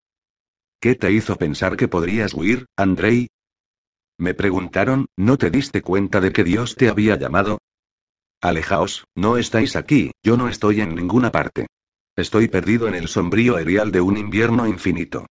¿Qué 0.81 0.95
te 0.95 1.11
hizo 1.13 1.37
pensar 1.37 1.77
que 1.77 1.89
podrías 1.89 2.35
huir, 2.35 2.67
Andrei? 2.77 3.29
Me 4.19 4.35
preguntaron, 4.35 5.07
¿no 5.17 5.39
te 5.39 5.51
diste 5.51 5.83
cuenta 5.83 6.21
de 6.21 6.33
que 6.33 6.45
Dios 6.45 6.77
te 6.77 6.89
había 6.89 7.17
llamado? 7.17 7.59
Alejaos, 8.41 9.05
no 9.15 9.39
estáis 9.39 9.75
aquí, 9.75 10.13
yo 10.23 10.37
no 10.37 10.49
estoy 10.49 10.81
en 10.81 10.95
ninguna 10.95 11.33
parte. 11.33 11.67
Estoy 12.17 12.49
perdido 12.49 12.87
en 12.87 12.95
el 12.95 13.09
sombrío 13.09 13.59
erial 13.59 13.91
de 13.91 14.01
un 14.01 14.17
invierno 14.17 14.69
infinito. 14.69 15.27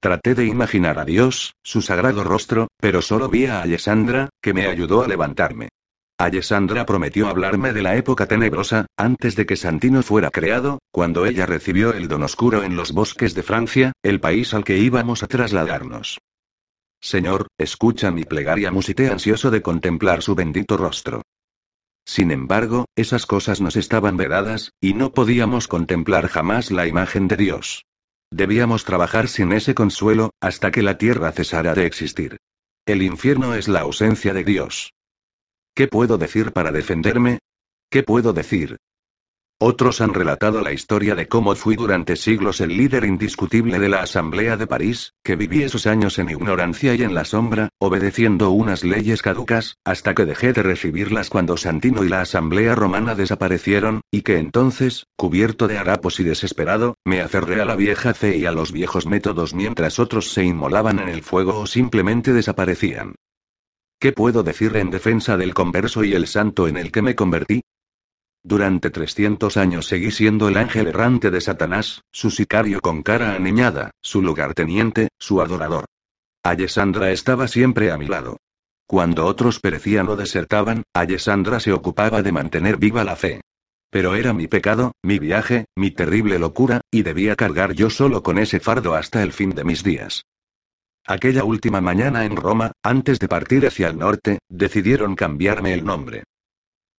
Traté 0.00 0.34
de 0.34 0.44
imaginar 0.44 0.98
a 0.98 1.04
Dios, 1.06 1.54
su 1.62 1.80
sagrado 1.80 2.24
rostro, 2.24 2.68
pero 2.78 3.00
solo 3.00 3.28
vi 3.28 3.46
a 3.46 3.62
Alessandra, 3.62 4.28
que 4.42 4.52
me 4.52 4.66
ayudó 4.66 5.02
a 5.02 5.08
levantarme. 5.08 5.70
Alessandra 6.16 6.86
prometió 6.86 7.26
hablarme 7.26 7.72
de 7.72 7.82
la 7.82 7.96
época 7.96 8.26
tenebrosa, 8.26 8.86
antes 8.96 9.34
de 9.34 9.46
que 9.46 9.56
Santino 9.56 10.02
fuera 10.04 10.30
creado, 10.30 10.78
cuando 10.92 11.26
ella 11.26 11.44
recibió 11.44 11.92
el 11.92 12.06
don 12.06 12.22
oscuro 12.22 12.62
en 12.62 12.76
los 12.76 12.92
bosques 12.92 13.34
de 13.34 13.42
Francia, 13.42 13.92
el 14.02 14.20
país 14.20 14.54
al 14.54 14.62
que 14.62 14.78
íbamos 14.78 15.24
a 15.24 15.26
trasladarnos. 15.26 16.20
Señor, 17.00 17.48
escucha 17.58 18.12
mi 18.12 18.24
plegaria, 18.24 18.70
musité 18.70 19.08
ansioso 19.08 19.50
de 19.50 19.60
contemplar 19.60 20.22
su 20.22 20.36
bendito 20.36 20.76
rostro. 20.76 21.22
Sin 22.06 22.30
embargo, 22.30 22.86
esas 22.94 23.26
cosas 23.26 23.60
nos 23.60 23.74
estaban 23.74 24.16
vedadas, 24.16 24.70
y 24.80 24.94
no 24.94 25.12
podíamos 25.12 25.66
contemplar 25.66 26.28
jamás 26.28 26.70
la 26.70 26.86
imagen 26.86 27.26
de 27.26 27.36
Dios. 27.36 27.84
Debíamos 28.30 28.84
trabajar 28.84 29.26
sin 29.26 29.52
ese 29.52 29.74
consuelo, 29.74 30.30
hasta 30.40 30.70
que 30.70 30.82
la 30.82 30.96
tierra 30.96 31.32
cesara 31.32 31.74
de 31.74 31.86
existir. 31.86 32.36
El 32.86 33.02
infierno 33.02 33.54
es 33.54 33.66
la 33.66 33.80
ausencia 33.80 34.32
de 34.32 34.44
Dios. 34.44 34.93
¿Qué 35.76 35.88
puedo 35.88 36.18
decir 36.18 36.52
para 36.52 36.70
defenderme? 36.70 37.40
¿Qué 37.90 38.04
puedo 38.04 38.32
decir? 38.32 38.76
Otros 39.60 40.00
han 40.00 40.14
relatado 40.14 40.60
la 40.60 40.72
historia 40.72 41.16
de 41.16 41.26
cómo 41.26 41.52
fui 41.56 41.74
durante 41.74 42.14
siglos 42.14 42.60
el 42.60 42.76
líder 42.76 43.04
indiscutible 43.04 43.80
de 43.80 43.88
la 43.88 44.02
Asamblea 44.02 44.56
de 44.56 44.68
París, 44.68 45.14
que 45.24 45.34
viví 45.34 45.64
esos 45.64 45.88
años 45.88 46.20
en 46.20 46.30
ignorancia 46.30 46.94
y 46.94 47.02
en 47.02 47.12
la 47.12 47.24
sombra, 47.24 47.70
obedeciendo 47.78 48.50
unas 48.50 48.84
leyes 48.84 49.20
caducas, 49.20 49.76
hasta 49.84 50.14
que 50.14 50.26
dejé 50.26 50.52
de 50.52 50.62
recibirlas 50.62 51.28
cuando 51.28 51.56
Santino 51.56 52.04
y 52.04 52.08
la 52.08 52.20
Asamblea 52.20 52.76
Romana 52.76 53.16
desaparecieron, 53.16 54.00
y 54.12 54.22
que 54.22 54.38
entonces, 54.38 55.06
cubierto 55.16 55.66
de 55.66 55.78
harapos 55.78 56.20
y 56.20 56.24
desesperado, 56.24 56.94
me 57.04 57.20
aferré 57.20 57.60
a 57.60 57.64
la 57.64 57.74
vieja 57.74 58.14
fe 58.14 58.36
y 58.36 58.46
a 58.46 58.52
los 58.52 58.70
viejos 58.70 59.06
métodos 59.06 59.54
mientras 59.54 59.98
otros 59.98 60.32
se 60.32 60.44
inmolaban 60.44 61.00
en 61.00 61.08
el 61.08 61.22
fuego 61.22 61.58
o 61.58 61.66
simplemente 61.66 62.32
desaparecían. 62.32 63.14
¿Qué 63.98 64.12
puedo 64.12 64.42
decir 64.42 64.76
en 64.76 64.90
defensa 64.90 65.36
del 65.36 65.54
converso 65.54 66.04
y 66.04 66.14
el 66.14 66.26
santo 66.26 66.68
en 66.68 66.76
el 66.76 66.92
que 66.92 67.02
me 67.02 67.14
convertí? 67.14 67.62
Durante 68.42 68.90
300 68.90 69.56
años 69.56 69.86
seguí 69.86 70.10
siendo 70.10 70.48
el 70.48 70.58
ángel 70.58 70.88
errante 70.88 71.30
de 71.30 71.40
Satanás, 71.40 72.02
su 72.12 72.30
sicario 72.30 72.80
con 72.80 73.02
cara 73.02 73.34
aniñada, 73.34 73.92
su 74.02 74.20
lugarteniente, 74.20 75.08
su 75.18 75.40
adorador. 75.40 75.86
Alessandra 76.42 77.10
estaba 77.10 77.48
siempre 77.48 77.90
a 77.90 77.96
mi 77.96 78.06
lado. 78.06 78.36
Cuando 78.86 79.24
otros 79.24 79.60
perecían 79.60 80.08
o 80.08 80.16
desertaban, 80.16 80.82
Alessandra 80.92 81.58
se 81.58 81.72
ocupaba 81.72 82.22
de 82.22 82.32
mantener 82.32 82.76
viva 82.76 83.02
la 83.02 83.16
fe. 83.16 83.40
Pero 83.88 84.14
era 84.14 84.34
mi 84.34 84.46
pecado, 84.46 84.92
mi 85.02 85.18
viaje, 85.18 85.64
mi 85.74 85.90
terrible 85.90 86.38
locura, 86.38 86.82
y 86.90 87.02
debía 87.02 87.36
cargar 87.36 87.72
yo 87.72 87.88
solo 87.88 88.22
con 88.22 88.38
ese 88.38 88.60
fardo 88.60 88.94
hasta 88.94 89.22
el 89.22 89.32
fin 89.32 89.50
de 89.50 89.64
mis 89.64 89.82
días. 89.82 90.26
Aquella 91.06 91.44
última 91.44 91.82
mañana 91.82 92.24
en 92.24 92.34
Roma, 92.34 92.72
antes 92.82 93.18
de 93.18 93.28
partir 93.28 93.66
hacia 93.66 93.88
el 93.88 93.98
norte, 93.98 94.38
decidieron 94.48 95.16
cambiarme 95.16 95.74
el 95.74 95.84
nombre. 95.84 96.24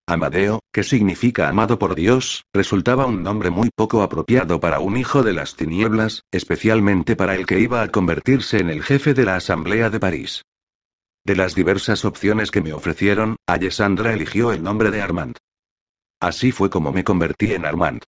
Amadeo, 0.08 0.60
que 0.72 0.84
significa 0.84 1.50
amado 1.50 1.80
por 1.80 1.96
Dios, 1.96 2.44
resultaba 2.54 3.08
un 3.08 3.24
nombre 3.24 3.50
muy 3.50 3.72
poco 3.76 4.04
apropiado 4.04 4.60
para 4.60 4.80
un 4.80 4.98
hijo 4.98 5.24
de 5.24 5.34
las 5.34 5.56
tinieblas, 5.56 6.22
especialmente 6.32 7.16
para 7.16 7.34
el 7.34 7.48
que 7.48 7.60
iba 7.60 7.82
a 7.82 7.88
convertirse 7.88 8.60
en 8.60 8.70
el 8.70 8.84
jefe 8.84 9.16
de 9.16 9.26
la 9.26 9.38
Asamblea 9.38 9.90
de 9.90 10.00
París. 10.00 10.44
De 11.24 11.36
las 11.36 11.56
diversas 11.56 12.06
opciones 12.06 12.52
que 12.52 12.62
me 12.62 12.74
ofrecieron, 12.74 13.38
Alessandra 13.48 14.14
eligió 14.14 14.52
el 14.52 14.62
nombre 14.62 14.92
de 14.92 15.02
Armand. 15.02 15.38
Así 16.20 16.52
fue 16.52 16.70
como 16.70 16.92
me 16.92 17.04
convertí 17.04 17.54
en 17.54 17.66
Armand. 17.66 18.04